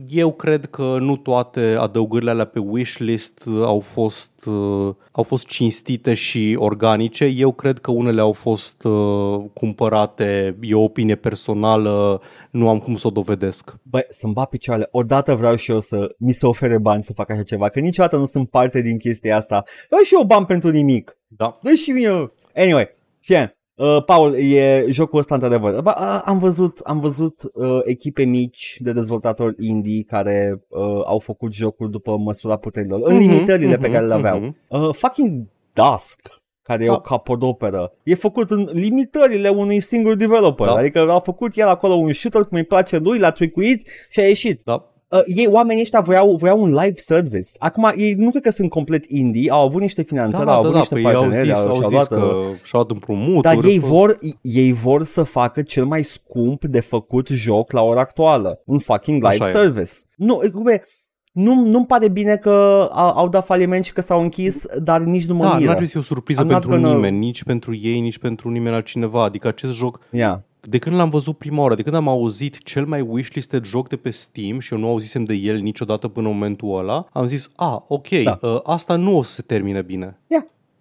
eu 0.07 0.31
cred 0.31 0.65
că 0.65 0.97
nu 0.99 1.17
toate 1.17 1.75
adăugările 1.79 2.29
alea 2.29 2.45
pe 2.45 2.59
wishlist 2.59 3.43
au 3.45 3.79
fost, 3.79 4.45
uh, 4.45 4.93
au 5.11 5.23
fost 5.23 5.47
cinstite 5.47 6.13
și 6.13 6.55
organice. 6.59 7.25
Eu 7.25 7.51
cred 7.51 7.79
că 7.79 7.91
unele 7.91 8.21
au 8.21 8.31
fost 8.31 8.83
uh, 8.83 9.43
cumpărate, 9.53 10.57
e 10.61 10.73
o 10.73 10.83
opinie 10.83 11.15
personală, 11.15 12.21
nu 12.51 12.69
am 12.69 12.79
cum 12.79 12.95
să 12.95 13.07
o 13.07 13.09
dovedesc. 13.09 13.75
Băi, 13.81 14.05
să-mi 14.09 14.33
bat 14.33 14.49
picioarele. 14.49 14.87
Odată 14.91 15.35
vreau 15.35 15.55
și 15.55 15.71
eu 15.71 15.79
să 15.79 16.15
mi 16.17 16.33
se 16.33 16.45
ofere 16.45 16.77
bani 16.77 17.03
să 17.03 17.13
fac 17.13 17.29
așa 17.29 17.43
ceva, 17.43 17.69
că 17.69 17.79
niciodată 17.79 18.17
nu 18.17 18.25
sunt 18.25 18.49
parte 18.49 18.81
din 18.81 18.97
chestia 18.97 19.37
asta. 19.37 19.63
Vreau 19.87 20.03
și 20.03 20.13
eu 20.13 20.23
bani 20.23 20.45
pentru 20.45 20.69
nimic. 20.69 21.17
Da. 21.27 21.59
Dă 21.61 21.73
și 21.73 21.91
mie. 21.91 22.31
Anyway, 22.55 22.89
fie. 23.19 23.60
Uh, 23.81 24.03
Paul, 24.05 24.33
e 24.35 24.85
jocul 24.89 25.19
ăsta 25.19 25.33
într-adevăr. 25.33 25.81
Ba, 25.81 25.95
uh, 25.99 26.21
am 26.25 26.37
văzut, 26.37 26.79
am 26.83 26.99
văzut 26.99 27.41
uh, 27.53 27.79
echipe 27.83 28.23
mici 28.23 28.77
de 28.79 28.91
dezvoltatori 28.91 29.55
indie 29.67 30.03
care 30.07 30.63
uh, 30.67 31.01
au 31.05 31.19
făcut 31.19 31.53
jocuri 31.53 31.91
după 31.91 32.17
măsura 32.17 32.55
puterilor, 32.55 33.01
în 33.03 33.15
Mhm, 33.15 33.29
limitările 33.29 33.75
pe 33.77 33.81
mhm, 33.87 33.91
care 33.91 34.05
le 34.05 34.13
aveau. 34.13 34.39
mhm. 34.39 34.55
Uh, 34.69 34.89
fucking 34.93 35.43
Dusk, 35.73 36.19
care 36.63 36.83
e 36.83 36.87
Da. 36.87 36.93
o 36.93 36.99
capodoperă, 36.99 37.93
e 38.03 38.15
făcut 38.15 38.51
în 38.51 38.69
limitările 38.73 39.49
unui 39.49 39.79
singur 39.79 40.15
developer. 40.15 40.67
Da. 40.67 40.73
Adică 40.73 40.99
a 41.11 41.19
făcut 41.19 41.57
el 41.57 41.67
acolo 41.67 41.93
un 41.93 42.13
shooter 42.13 42.41
cum 42.43 42.57
îi 42.57 42.63
place 42.63 42.97
lui, 42.97 43.19
l-a 43.19 43.31
tricuit 43.31 43.87
și 44.09 44.19
a 44.19 44.23
ieșit. 44.27 44.61
Da. 44.63 44.83
Uh, 45.11 45.21
ei, 45.25 45.47
oamenii 45.49 45.81
ăștia 45.81 45.99
voiau, 45.99 46.35
voiau 46.35 46.61
un 46.61 46.69
live 46.69 46.93
service. 46.95 47.47
Acum, 47.59 47.91
ei 47.95 48.13
nu 48.13 48.29
cred 48.29 48.41
că 48.41 48.49
sunt 48.51 48.69
complet 48.69 49.05
indie, 49.07 49.51
au 49.51 49.65
avut 49.65 49.81
niște 49.81 50.01
finanțări, 50.01 50.45
Da, 50.45 50.53
au 50.53 50.61
da, 50.61 50.67
avut 50.67 50.71
da, 50.73 50.77
niște 50.79 50.93
păi 50.95 51.03
au 51.13 51.21
parteneri, 51.21 51.47
zis, 51.47 51.57
au, 51.57 51.67
au 51.67 51.73
și-au 51.73 51.83
zis 51.87 51.91
luat, 51.91 52.07
că 52.07 52.15
uh, 52.15 52.43
și-au 52.63 52.79
luat 52.81 52.89
împrumuturi. 52.91 53.41
dar 53.41 53.53
ei 53.63 53.79
plus- 53.79 53.89
vor, 53.89 54.17
ei 54.41 54.71
vor 54.71 55.03
să 55.03 55.23
facă 55.23 55.61
cel 55.61 55.85
mai 55.85 56.03
scump 56.03 56.65
de 56.65 56.79
făcut 56.79 57.27
joc 57.27 57.71
la 57.71 57.81
ora 57.81 57.99
actuală. 57.99 58.61
Un 58.65 58.79
fucking 58.79 59.21
live 59.23 59.43
Așa 59.43 59.47
e. 59.47 59.51
service. 59.51 59.91
Nu, 60.15 60.39
e, 60.43 60.47
cum 60.49 60.67
e, 60.67 60.83
nu, 61.31 61.53
nu-mi 61.65 61.85
pare 61.85 62.07
bine 62.07 62.35
că 62.35 62.89
au, 62.91 63.17
au 63.17 63.29
dat 63.29 63.45
faliment 63.45 63.85
și 63.85 63.93
că 63.93 64.01
s-au 64.01 64.21
închis, 64.21 64.65
dar 64.83 65.01
nici 65.01 65.25
nu 65.25 65.33
mă 65.35 65.43
Da, 65.43 65.47
n-ar 65.49 65.57
miră. 65.57 65.69
trebui 65.69 65.85
să 65.87 65.91
fie 65.91 66.01
o 66.01 66.03
surpriză 66.03 66.41
I'm 66.41 66.45
not 66.47 66.51
pentru 66.61 66.77
gonna- 66.79 66.93
nimeni, 66.93 67.17
nici 67.17 67.43
pentru 67.43 67.75
ei, 67.75 67.99
nici 67.99 68.17
pentru 68.19 68.49
nimeni 68.49 68.75
altcineva. 68.75 69.23
Adică 69.23 69.47
acest 69.47 69.73
joc 69.73 69.99
Yeah. 70.11 70.37
De 70.61 70.77
când 70.77 70.95
l-am 70.95 71.09
văzut 71.09 71.37
prima 71.37 71.61
oară, 71.61 71.75
de 71.75 71.81
când 71.81 71.95
am 71.95 72.07
auzit 72.07 72.63
cel 72.63 72.85
mai 72.85 73.01
wishlisted 73.01 73.65
joc 73.65 73.89
de 73.89 73.95
pe 73.95 74.09
Steam 74.09 74.59
și 74.59 74.73
eu 74.73 74.79
nu 74.79 74.87
auzisem 74.87 75.23
de 75.23 75.33
el 75.33 75.57
niciodată 75.59 76.07
până 76.07 76.27
în 76.27 76.33
momentul 76.33 76.77
ăla, 76.77 77.05
am 77.11 77.25
zis, 77.25 77.51
a, 77.55 77.85
ok, 77.87 78.07
Da. 78.23 78.39
uh, 78.41 78.59
asta 78.63 78.95
nu 78.95 79.17
o 79.17 79.23
să 79.23 79.31
se 79.31 79.41
termine 79.41 79.81
bine. 79.81 80.19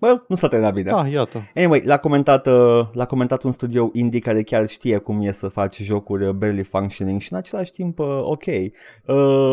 Well, 0.00 0.24
nu 0.28 0.36
s-a 0.36 0.48
terminat 0.48 0.74
bine. 0.74 0.90
Da, 0.90 1.06
iată. 1.12 1.50
Anyway, 1.54 1.82
l-a 1.84 1.96
comentat, 1.96 2.46
uh, 2.46 2.86
l-a 2.92 3.04
comentat 3.04 3.42
un 3.42 3.52
studio 3.52 3.90
indie 3.92 4.20
care 4.20 4.42
chiar 4.42 4.68
știe 4.68 4.96
cum 4.96 5.20
e 5.22 5.32
să 5.32 5.48
faci 5.48 5.82
jocuri 5.82 6.24
uh, 6.26 6.30
barely 6.32 6.62
functioning 6.62 7.20
și 7.20 7.32
în 7.32 7.38
același 7.38 7.70
timp, 7.70 7.98
uh, 7.98 8.06
ok. 8.22 8.46
Uh, 8.46 8.66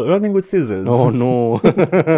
Running 0.05 0.35
with 0.35 0.47
Scissors. 0.47 0.87
Oh, 0.89 1.11
nu. 1.11 1.59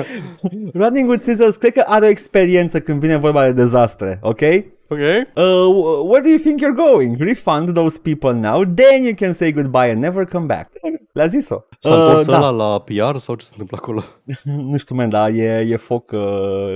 Running 0.82 1.10
with 1.10 1.22
Scissors 1.22 1.56
cred 1.56 1.74
că 1.74 1.84
are 1.86 2.06
o 2.06 2.10
experiență 2.10 2.80
când 2.80 3.00
vine 3.00 3.18
vorba 3.18 3.46
de 3.46 3.52
dezastre, 3.52 4.20
ok? 4.22 4.42
Ok. 4.90 5.00
Uh, 5.00 6.06
where 6.10 6.22
do 6.22 6.30
you 6.30 6.38
think 6.38 6.60
you're 6.62 6.76
going? 6.76 7.18
Refund 7.20 7.74
those 7.74 8.00
people 8.00 8.34
now, 8.34 8.64
then 8.76 9.04
you 9.04 9.14
can 9.16 9.34
say 9.34 9.52
goodbye 9.52 9.90
and 9.92 10.02
never 10.02 10.26
come 10.26 10.46
back. 10.46 10.72
Le-a 11.14 11.28
zis-o. 11.28 11.66
S-a 11.80 11.96
întors 11.96 12.26
da. 12.26 12.38
ăla 12.38 12.50
la 12.50 12.80
PR 12.80 13.18
sau 13.18 13.36
ce 13.36 13.46
se 13.46 13.52
întâmplă 13.52 13.78
acolo? 13.82 14.04
nu 14.72 14.78
știu, 14.78 14.96
man, 14.96 15.10
dar 15.10 15.30
e, 15.30 15.66
e 15.70 15.76
foc 15.76 16.12
uh, 16.12 16.20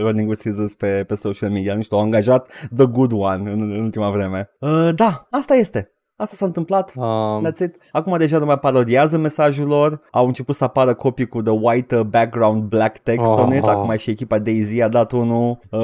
Running 0.01 0.29
with 0.29 0.39
Scissors 0.39 0.75
pe, 0.75 1.03
pe 1.07 1.15
social 1.15 1.49
media. 1.49 1.75
Nu 1.75 1.81
știu, 1.81 1.97
au 1.97 2.03
angajat 2.03 2.67
The 2.75 2.85
Good 2.85 3.11
One 3.11 3.51
în, 3.51 3.61
în 3.71 3.83
ultima 3.83 4.09
vreme. 4.09 4.49
Uh, 4.59 4.89
da, 4.95 5.27
asta 5.29 5.55
este. 5.55 5.91
Asta 6.23 6.35
s-a 6.35 6.45
întâmplat. 6.45 6.93
Um, 6.95 7.45
That's 7.47 7.59
it. 7.59 7.75
Acum 7.91 8.17
deja 8.17 8.37
nu 8.37 8.45
mai 8.45 8.59
parodiază 8.59 9.17
mesajul 9.17 9.67
lor. 9.67 10.01
Au 10.11 10.25
început 10.25 10.55
să 10.55 10.63
apară 10.63 10.93
copii 10.93 11.27
cu 11.27 11.41
the 11.41 11.51
white 11.53 11.95
uh, 11.97 12.01
background 12.05 12.63
black 12.63 12.97
text 12.97 13.31
Oh. 13.31 13.39
on 13.39 13.55
it. 13.55 13.63
Acum 13.63 13.97
și 13.97 14.09
echipa 14.09 14.39
Daisy 14.39 14.81
a 14.81 14.87
dat 14.87 15.11
unul. 15.11 15.59
Uh, 15.69 15.79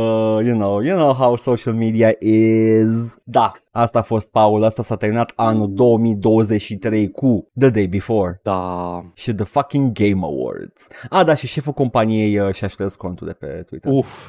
you 0.45 0.53
know, 0.57 0.79
you 0.79 0.95
know 0.97 1.13
how 1.13 1.35
social 1.35 1.73
media 1.75 2.09
is. 2.19 3.17
Da, 3.23 3.51
asta 3.71 3.99
a 3.99 4.01
fost 4.01 4.31
Paul. 4.31 4.63
Asta 4.63 4.81
s-a 4.83 4.95
terminat 4.95 5.31
anul 5.35 5.73
2023 5.73 7.11
cu 7.11 7.47
The 7.59 7.69
Day 7.69 7.87
Before 7.87 8.39
da. 8.43 9.03
și 9.13 9.33
The 9.33 9.45
fucking 9.45 9.91
Game 9.91 10.19
Awards. 10.25 10.87
Ah, 11.09 11.25
da, 11.25 11.35
și 11.35 11.47
șeful 11.47 11.73
companiei 11.73 12.39
uh, 12.39 12.53
și-a 12.53 12.67
șters 12.67 12.95
contul 12.95 13.27
de 13.27 13.33
pe 13.33 13.47
Twitter. 13.47 13.91
Uf. 13.91 14.27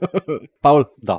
Paul, 0.60 0.94
Da. 0.96 1.18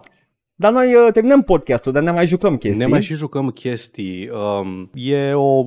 Dar 0.64 0.72
noi 0.72 0.94
uh, 0.96 1.12
terminăm 1.14 1.42
podcastul, 1.42 1.92
dar 1.92 2.04
ne 2.04 2.12
mai 2.12 2.28
jucăm 2.28 2.58
chestii. 2.58 2.80
Ne 2.80 2.88
mai 2.88 3.02
și 3.02 3.14
jucăm 3.14 3.50
chestii. 3.50 4.30
Um, 4.62 4.90
e 4.94 5.34
o 5.34 5.66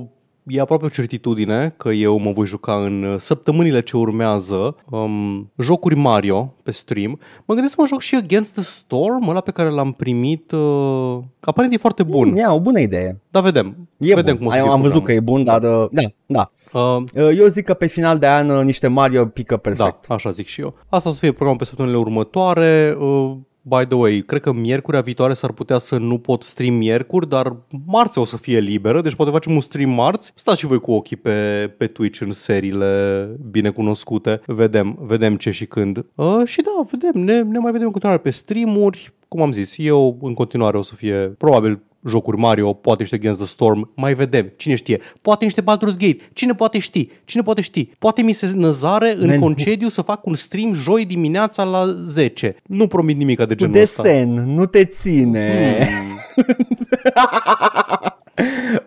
E 0.49 0.59
aproape 0.61 0.85
o 0.85 0.89
certitudine 0.89 1.73
că 1.77 1.89
eu 1.89 2.17
mă 2.17 2.31
voi 2.31 2.45
juca 2.45 2.73
în 2.73 3.03
uh, 3.03 3.19
săptămânile 3.19 3.81
ce 3.81 3.97
urmează 3.97 4.75
um, 4.89 5.51
jocuri 5.57 5.95
Mario 5.95 6.53
pe 6.63 6.71
stream. 6.71 7.19
Mă 7.45 7.53
gândesc 7.53 7.73
să 7.75 7.81
mă 7.81 7.87
joc 7.87 8.01
și 8.01 8.15
Against 8.15 8.53
the 8.53 8.61
Storm, 8.63 9.27
ăla 9.29 9.39
pe 9.39 9.51
care 9.51 9.69
l-am 9.69 9.91
primit. 9.91 10.51
Uh, 10.51 11.17
aparent 11.39 11.73
e 11.73 11.77
foarte 11.77 12.03
bun. 12.03 12.35
Ia, 12.35 12.53
o 12.53 12.59
bună 12.59 12.79
idee. 12.79 13.21
Dar 13.29 13.43
vedem. 13.43 13.89
E 13.97 14.15
vedem 14.15 14.35
bun. 14.35 14.37
cum 14.37 14.45
o 14.47 14.49
să 14.51 14.57
Am, 14.57 14.63
fie 14.63 14.71
am 14.73 14.81
văzut 14.81 15.03
că 15.03 15.11
programul. 15.11 15.21
e 15.21 15.31
bun, 15.31 15.43
dar 15.43 15.81
uh, 15.81 15.89
da, 15.91 16.01
da. 16.25 16.51
Uh, 16.79 17.03
Uh, 17.13 17.37
Eu 17.37 17.47
zic 17.47 17.65
că 17.65 17.73
pe 17.73 17.85
final 17.87 18.17
de 18.17 18.27
an 18.27 18.49
uh, 18.49 18.63
niște 18.63 18.87
Mario 18.87 19.25
pică 19.25 19.57
perfect. 19.57 20.05
Da, 20.07 20.13
așa 20.13 20.29
zic 20.29 20.47
și 20.47 20.61
eu. 20.61 20.73
Asta 20.89 21.09
o 21.09 21.11
să 21.11 21.19
fie 21.19 21.31
programul 21.31 21.57
pe 21.59 21.65
săptămânile 21.65 21.99
următoare. 21.99 22.97
Uh, 22.99 23.31
by 23.67 23.85
the 23.85 23.95
way, 23.95 24.23
cred 24.25 24.41
că 24.41 24.51
miercurea 24.51 25.01
viitoare 25.01 25.33
s-ar 25.33 25.51
putea 25.51 25.77
să 25.77 25.97
nu 25.97 26.17
pot 26.17 26.43
stream 26.43 26.73
miercuri, 26.73 27.29
dar 27.29 27.55
marți 27.85 28.17
o 28.17 28.25
să 28.25 28.37
fie 28.37 28.59
liberă, 28.59 29.01
deci 29.01 29.15
poate 29.15 29.31
facem 29.31 29.53
un 29.53 29.59
stream 29.59 29.89
marți. 29.89 30.31
Stați 30.35 30.59
și 30.59 30.65
voi 30.65 30.79
cu 30.79 30.91
ochii 30.91 31.15
pe, 31.15 31.69
pe 31.77 31.87
Twitch 31.87 32.21
în 32.21 32.31
seriile 32.31 33.29
bine 33.51 33.69
cunoscute. 33.69 34.41
Vedem, 34.45 34.97
vedem 35.01 35.35
ce 35.35 35.51
și 35.51 35.65
când. 35.65 36.05
Uh, 36.15 36.41
și 36.45 36.61
da, 36.61 36.85
vedem, 36.91 37.21
ne, 37.21 37.41
ne 37.41 37.57
mai 37.57 37.71
vedem 37.71 37.85
în 37.85 37.91
continuare 37.91 38.21
pe 38.21 38.29
streamuri. 38.29 39.13
Cum 39.27 39.41
am 39.41 39.51
zis, 39.51 39.75
eu 39.77 40.17
în 40.21 40.33
continuare 40.33 40.77
o 40.77 40.81
să 40.81 40.95
fie 40.95 41.15
probabil 41.37 41.79
jocuri 42.09 42.37
Mario, 42.37 42.73
poate 42.73 43.01
niște 43.01 43.15
Against 43.15 43.39
the 43.39 43.47
Storm, 43.47 43.91
mai 43.95 44.13
vedem, 44.13 44.51
cine 44.55 44.75
știe. 44.75 44.99
Poate 45.21 45.43
niște 45.43 45.61
Baldur's 45.61 45.97
Gate, 45.97 46.17
cine 46.33 46.53
poate 46.53 46.79
ști, 46.79 47.09
cine 47.25 47.41
poate 47.41 47.61
ști. 47.61 47.89
Poate 47.99 48.21
mi 48.21 48.33
se 48.33 48.51
năzare 48.55 49.13
în 49.17 49.27
Man, 49.27 49.39
concediu 49.39 49.87
să 49.87 50.01
fac 50.01 50.25
un 50.25 50.35
stream 50.35 50.73
joi 50.73 51.05
dimineața 51.05 51.63
la 51.63 51.85
10. 52.01 52.55
Nu 52.63 52.87
promit 52.87 53.17
nimic 53.17 53.37
de 53.37 53.45
Cu 53.45 53.53
genul 53.53 53.81
ăsta. 53.81 54.01
desen, 54.03 54.29
nu 54.33 54.65
te 54.65 54.85
ține. 54.85 55.77
Hmm. 55.89 56.19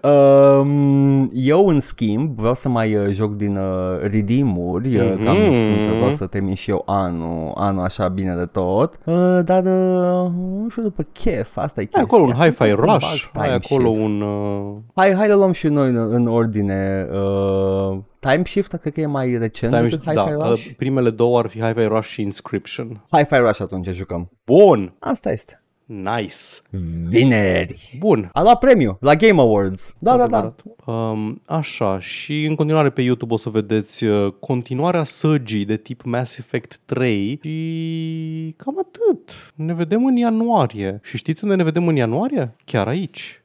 Um, 0.02 1.30
eu, 1.34 1.66
în 1.66 1.80
schimb, 1.80 2.36
vreau 2.38 2.54
să 2.54 2.68
mai 2.68 2.94
uh, 2.96 3.08
joc 3.10 3.34
din 3.36 3.56
uh, 3.56 3.98
redeem-uri, 4.00 4.96
uh, 4.96 5.12
Mhm. 5.14 5.24
cam 5.24 5.36
sunt, 5.36 5.86
vreau 5.96 6.10
să 6.10 6.26
termin 6.26 6.54
și 6.54 6.70
eu 6.70 6.82
anul, 6.86 7.52
anul 7.54 7.84
așa 7.84 8.08
bine 8.08 8.34
de 8.34 8.44
tot, 8.46 8.98
uh, 9.04 9.38
dar 9.44 9.62
uh, 9.64 10.30
nu 10.60 10.66
știu 10.70 10.82
după 10.82 11.06
chef, 11.12 11.56
asta 11.56 11.80
e 11.80 11.82
Ai 11.82 11.86
chestia. 11.86 12.02
acolo 12.02 12.22
un 12.22 12.32
Hi-Fi 12.32 12.54
Trebuie 12.56 12.76
să 12.76 12.84
bag 12.84 13.00
Rush, 13.00 13.28
time 13.32 13.44
ai 13.44 13.54
acolo 13.54 13.88
shift. 13.92 14.04
un... 14.04 14.20
Uh, 14.20 14.76
Hai, 14.94 15.14
hai 15.14 15.28
să 15.28 15.34
luăm 15.34 15.52
și 15.52 15.68
noi 15.68 15.88
în, 15.88 15.96
în 15.96 16.26
ordine. 16.26 17.06
Uh, 17.12 17.98
time 18.18 18.42
Shift, 18.44 18.74
cred 18.74 18.92
că 18.92 19.00
e 19.00 19.06
mai 19.06 19.36
recent 19.38 19.72
time, 19.72 19.82
decât 19.88 20.00
Hi-Fi 20.02 20.14
da, 20.14 20.48
Rush. 20.48 20.64
uh, 20.66 20.72
primele 20.76 21.10
două 21.10 21.38
ar 21.38 21.46
fi 21.46 21.60
Hi-Fi 21.60 21.84
Rush 21.86 22.08
și 22.08 22.22
Inscription. 22.22 23.04
Hi-Fi 23.12 23.36
Rush 23.36 23.60
atunci 23.60 23.88
jucăm. 23.88 24.30
Bun, 24.46 24.94
Asta 24.98 25.30
este. 25.30 25.62
Nice. 25.90 26.44
Vineri. 27.08 27.96
Bun. 27.98 28.30
A 28.32 28.42
luat 28.42 28.58
premiu 28.58 28.96
la 29.00 29.14
Game 29.14 29.40
Awards. 29.40 29.94
Da, 29.98 30.16
da, 30.16 30.26
da. 30.26 30.36
Adevărat. 30.36 30.62
Um, 30.84 31.42
așa, 31.44 31.98
și 32.00 32.44
în 32.44 32.54
continuare 32.54 32.90
pe 32.90 33.02
YouTube 33.02 33.32
o 33.32 33.36
să 33.36 33.48
vedeți 33.48 34.04
uh, 34.04 34.32
continuarea 34.40 35.04
săgii 35.04 35.64
de 35.64 35.76
tip 35.76 36.02
Mass 36.02 36.38
Effect 36.38 36.80
3 36.84 37.38
și 37.42 38.54
cam 38.56 38.78
atât. 38.78 39.52
Ne 39.54 39.74
vedem 39.74 40.06
în 40.06 40.16
ianuarie. 40.16 41.00
Și 41.02 41.16
știți 41.16 41.44
unde 41.44 41.56
ne 41.56 41.64
vedem 41.64 41.88
în 41.88 41.96
ianuarie? 41.96 42.54
Chiar 42.64 42.88
aici. 42.88 43.39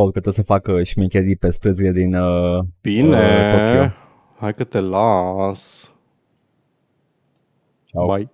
Paul, 0.00 0.12
că 0.12 0.20
trebuie 0.20 0.44
să 0.44 0.52
facă 0.52 0.82
șmecherii 0.82 1.36
pe 1.36 1.50
străzile 1.50 1.90
din 1.92 2.14
uh, 2.14 2.64
Bine, 2.80 3.16
Uh, 3.22 3.54
Tokyo. 3.54 3.92
hai 4.38 4.54
că 4.54 4.64
te 4.64 4.80
las. 4.80 5.92
Ciao. 7.84 8.14
Bye. 8.14 8.30